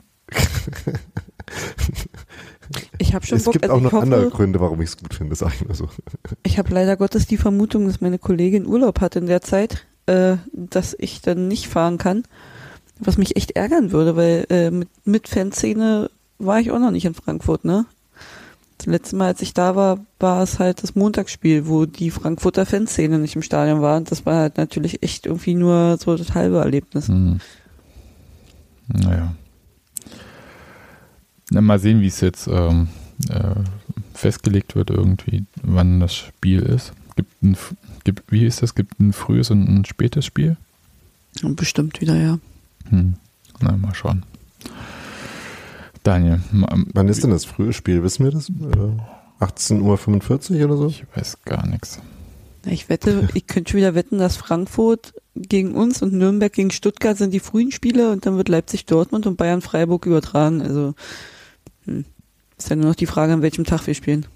Ich 2.97 3.13
habe 3.13 3.25
schon 3.25 3.37
es 3.37 3.43
Bock, 3.43 3.53
gibt 3.53 3.65
also 3.65 3.75
auch 3.75 3.79
ich 3.79 3.83
noch 3.83 3.91
hoffe, 3.91 4.03
andere 4.03 4.29
Gründe, 4.29 4.61
warum 4.61 4.81
ich 4.81 4.89
es 4.89 4.97
gut 4.97 5.13
finde, 5.13 5.35
sag 5.35 5.53
ich 5.55 5.67
mal 5.67 5.73
so. 5.75 5.89
Ich 6.43 6.57
habe 6.57 6.73
leider 6.73 6.95
Gottes 6.95 7.27
die 7.27 7.35
Vermutung, 7.37 7.85
dass 7.85 7.99
meine 7.99 8.17
Kollegin 8.19 8.65
Urlaub 8.65 9.01
hat 9.01 9.17
in 9.17 9.25
der 9.25 9.41
Zeit, 9.41 9.85
äh, 10.05 10.37
dass 10.53 10.95
ich 10.97 11.21
dann 11.21 11.49
nicht 11.49 11.67
fahren 11.67 11.97
kann. 11.97 12.23
Was 12.97 13.17
mich 13.17 13.35
echt 13.35 13.51
ärgern 13.51 13.91
würde, 13.91 14.15
weil 14.15 14.45
äh, 14.49 14.71
mit, 14.71 14.87
mit 15.03 15.27
Fanszene 15.27 16.09
war 16.39 16.59
ich 16.61 16.71
auch 16.71 16.79
noch 16.79 16.91
nicht 16.91 17.05
in 17.05 17.13
Frankfurt, 17.13 17.65
ne? 17.65 17.85
Das 18.81 18.87
letzte 18.87 19.15
Mal, 19.15 19.27
als 19.27 19.43
ich 19.43 19.53
da 19.53 19.75
war, 19.75 19.99
war 20.19 20.41
es 20.41 20.57
halt 20.57 20.81
das 20.81 20.95
Montagsspiel, 20.95 21.67
wo 21.67 21.85
die 21.85 22.09
Frankfurter 22.09 22.65
Fanszene 22.65 23.19
nicht 23.19 23.35
im 23.35 23.43
Stadion 23.43 23.83
war. 23.83 24.01
Das 24.01 24.25
war 24.25 24.37
halt 24.37 24.57
natürlich 24.57 25.03
echt 25.03 25.27
irgendwie 25.27 25.53
nur 25.53 25.99
so 25.99 26.17
das 26.17 26.33
halbe 26.33 26.57
Erlebnis. 26.57 27.07
Hm. 27.07 27.39
Naja. 28.87 29.35
Na, 31.51 31.61
mal 31.61 31.77
sehen, 31.77 32.01
wie 32.01 32.07
es 32.07 32.21
jetzt 32.21 32.47
ähm, 32.47 32.87
äh, 33.29 33.53
festgelegt 34.15 34.75
wird, 34.75 34.89
irgendwie, 34.89 35.45
wann 35.61 35.99
das 35.99 36.15
Spiel 36.15 36.63
ist. 36.63 36.93
Gibt 37.15 37.43
ein, 37.43 37.55
gibt, 38.03 38.31
wie 38.31 38.47
ist 38.47 38.63
das? 38.63 38.73
Gibt 38.73 38.99
ein 38.99 39.13
frühes 39.13 39.51
und 39.51 39.69
ein 39.69 39.85
spätes 39.85 40.25
Spiel? 40.25 40.57
Bestimmt 41.43 42.01
wieder, 42.01 42.15
ja. 42.15 42.39
Hm. 42.89 43.13
Na, 43.59 43.77
mal 43.77 43.93
schauen. 43.93 44.23
Daniel, 46.03 46.41
Wann 46.51 47.07
ist 47.07 47.23
denn 47.23 47.29
das 47.29 47.45
frühe 47.45 47.73
Spiel? 47.73 48.03
Wissen 48.03 48.23
wir 48.23 48.31
das? 48.31 48.49
Äh, 48.49 49.43
18.45 49.43 50.59
Uhr 50.59 50.65
oder 50.65 50.77
so? 50.77 50.87
ich 50.87 51.05
weiß 51.15 51.43
gar 51.45 51.65
nichts. 51.67 51.99
Ich 52.65 52.89
wette, 52.89 53.27
ich 53.33 53.47
könnte 53.47 53.71
schon 53.71 53.79
wieder 53.79 53.95
wetten, 53.95 54.19
dass 54.19 54.37
Frankfurt 54.37 55.15
gegen 55.35 55.73
uns 55.73 56.01
und 56.03 56.13
Nürnberg 56.13 56.53
gegen 56.53 56.69
Stuttgart 56.69 57.17
sind 57.17 57.31
die 57.33 57.39
frühen 57.39 57.71
Spiele 57.71 58.11
und 58.11 58.25
dann 58.25 58.37
wird 58.37 58.49
Leipzig 58.49 58.85
Dortmund 58.85 59.25
und 59.25 59.37
Bayern 59.37 59.61
Freiburg 59.61 60.05
übertragen. 60.05 60.61
Also 60.61 60.93
hm. 61.85 62.05
ist 62.57 62.69
ja 62.69 62.75
nur 62.75 62.85
noch 62.85 62.95
die 62.95 63.07
Frage, 63.07 63.33
an 63.33 63.41
welchem 63.41 63.65
Tag 63.65 63.87
wir 63.87 63.95
spielen. 63.95 64.27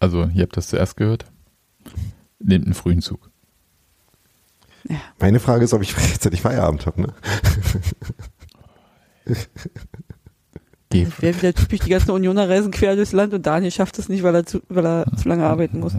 Also, 0.00 0.30
ihr 0.32 0.42
habt 0.42 0.56
das 0.56 0.68
zuerst 0.68 0.96
gehört. 0.96 1.24
Nehmt 2.38 2.66
einen 2.66 2.74
frühen 2.74 3.02
Zug. 3.02 3.30
Meine 5.18 5.40
Frage 5.40 5.64
ist, 5.64 5.74
ob 5.74 5.82
ich 5.82 5.96
rechtzeitig 5.96 6.40
Feierabend 6.42 6.86
habe. 6.86 7.02
Ne? 7.02 7.14
Geh, 10.90 11.04
Das 11.04 11.20
wäre 11.20 11.36
wieder 11.36 11.52
typisch, 11.52 11.80
die 11.80 11.90
ganzen 11.90 12.12
Unioner 12.12 12.48
reisen 12.48 12.70
quer 12.70 12.96
durchs 12.96 13.12
Land 13.12 13.34
und 13.34 13.44
Daniel 13.44 13.70
schafft 13.70 13.98
es 13.98 14.08
nicht, 14.08 14.22
weil 14.22 14.34
er 14.34 14.46
zu, 14.46 14.62
weil 14.70 14.86
er 14.86 15.04
zu 15.18 15.28
lange 15.28 15.44
arbeiten 15.44 15.80
muss. 15.80 15.92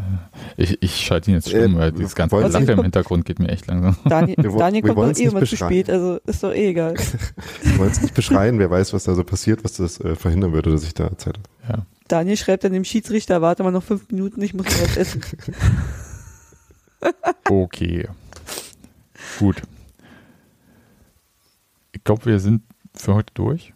ich, 0.57 0.81
ich 0.81 0.95
schalte 1.05 1.29
ihn 1.29 1.35
jetzt 1.35 1.49
stumm, 1.49 1.75
Äh, 1.75 1.79
weil 1.79 1.91
dieses 1.91 2.15
ganze 2.15 2.37
nicht- 2.37 2.69
im 2.69 2.81
Hintergrund 2.81 3.23
geht 3.25 3.37
mir 3.37 3.49
echt 3.49 3.67
langsam. 3.67 3.95
Daniel, 4.05 4.35
Daniel 4.37 4.83
wir 4.83 4.93
kommt 4.95 5.15
doch 5.15 5.21
eh 5.21 5.25
immer 5.27 5.45
zu 5.45 5.55
spät, 5.57 5.91
also 5.91 6.19
ist 6.25 6.41
doch 6.41 6.51
eh 6.53 6.69
egal. 6.69 6.95
Wir 7.61 7.77
wollen 7.77 7.91
es 7.91 8.01
nicht 8.01 8.15
beschreien, 8.15 8.57
wer 8.57 8.71
weiß, 8.71 8.93
was 8.93 9.03
da 9.03 9.13
so 9.13 9.23
passiert, 9.23 9.63
was 9.63 9.73
das 9.73 9.99
äh, 9.99 10.15
verhindern 10.15 10.53
würde, 10.53 10.71
dass 10.71 10.83
ich 10.83 10.95
da 10.95 11.15
Zeit 11.17 11.37
habe. 11.67 11.77
Ja. 11.77 11.85
Daniel 12.07 12.37
schreibt 12.37 12.63
dann 12.63 12.73
dem 12.73 12.83
Schiedsrichter, 12.83 13.43
warte 13.43 13.61
mal 13.61 13.71
noch 13.71 13.83
fünf 13.83 14.09
Minuten, 14.09 14.41
ich 14.41 14.55
muss 14.55 14.65
noch 14.65 14.81
was 14.81 14.97
essen. 14.97 15.21
Okay. 17.49 18.07
Gut. 19.39 19.61
Ich 21.93 22.03
glaube, 22.03 22.25
wir 22.25 22.39
sind 22.39 22.61
für 22.93 23.13
heute 23.15 23.33
durch. 23.33 23.73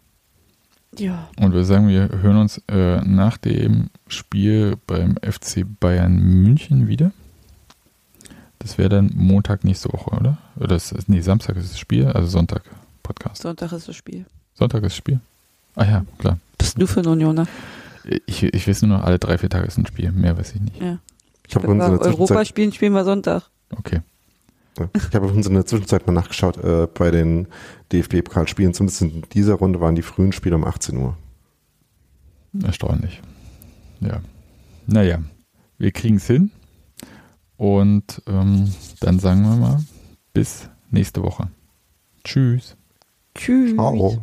Ja. 1.00 1.28
Und 1.38 1.52
wir 1.52 1.64
sagen, 1.64 1.88
wir 1.88 2.08
hören 2.08 2.36
uns 2.36 2.62
äh, 2.68 3.00
nach 3.00 3.36
dem 3.36 3.90
Spiel 4.08 4.76
beim 4.86 5.16
FC 5.22 5.64
Bayern 5.80 6.16
München 6.16 6.88
wieder. 6.88 7.12
Das 8.58 8.78
wäre 8.78 8.88
dann 8.88 9.10
Montag 9.14 9.64
nächste 9.64 9.92
Woche, 9.92 10.10
oder? 10.10 10.38
Oder 10.56 10.68
das 10.68 10.92
ist, 10.92 11.08
nee, 11.08 11.20
Samstag 11.20 11.56
ist 11.56 11.72
das 11.72 11.78
Spiel, 11.78 12.06
also 12.06 12.26
Sonntag 12.28 12.62
Podcast. 13.02 13.42
Sonntag 13.42 13.72
ist 13.72 13.88
das 13.88 13.96
Spiel. 13.96 14.24
Sonntag 14.54 14.78
ist 14.78 14.92
das 14.92 14.96
Spiel. 14.96 15.20
Ah 15.74 15.84
ja, 15.84 16.04
klar. 16.18 16.38
Bist 16.56 16.80
du 16.80 16.86
für 16.86 17.00
ein 17.00 17.06
Unioner? 17.06 17.46
Ich, 18.26 18.42
ich 18.42 18.68
weiß 18.68 18.82
nur 18.82 18.98
noch, 18.98 19.04
alle 19.04 19.18
drei, 19.18 19.38
vier 19.38 19.50
Tage 19.50 19.66
ist 19.66 19.76
ein 19.76 19.86
Spiel. 19.86 20.12
Mehr 20.12 20.36
weiß 20.38 20.54
ich 20.54 20.60
nicht. 20.60 20.80
Ja. 20.80 20.98
Ich 21.46 21.54
habe 21.54 21.68
Europa 21.68 22.44
spielen, 22.44 22.72
spielen 22.72 22.92
wir 22.92 23.04
Sonntag. 23.04 23.42
Okay. 23.70 24.00
Ich 24.94 25.14
habe 25.14 25.28
in 25.28 25.54
der 25.54 25.66
Zwischenzeit 25.66 26.06
mal 26.06 26.12
nachgeschaut, 26.12 26.56
äh, 26.58 26.88
bei 26.92 27.10
den 27.10 27.46
DFB-Pokalspielen, 27.92 28.74
zumindest 28.74 29.02
in 29.02 29.22
dieser 29.32 29.54
Runde 29.54 29.80
waren 29.80 29.94
die 29.94 30.02
frühen 30.02 30.32
Spiele 30.32 30.56
um 30.56 30.64
18 30.64 30.96
Uhr. 30.96 31.16
Erstaunlich. 32.62 33.20
Ja. 34.00 34.20
Naja, 34.86 35.20
wir 35.78 35.92
kriegen 35.92 36.16
es 36.16 36.26
hin. 36.26 36.50
Und 37.56 38.22
ähm, 38.26 38.72
dann 39.00 39.18
sagen 39.18 39.42
wir 39.42 39.56
mal, 39.56 39.84
bis 40.32 40.68
nächste 40.90 41.22
Woche. 41.22 41.48
Tschüss. 42.24 42.76
Tschüss. 43.34 43.74
Ciao. 43.74 44.22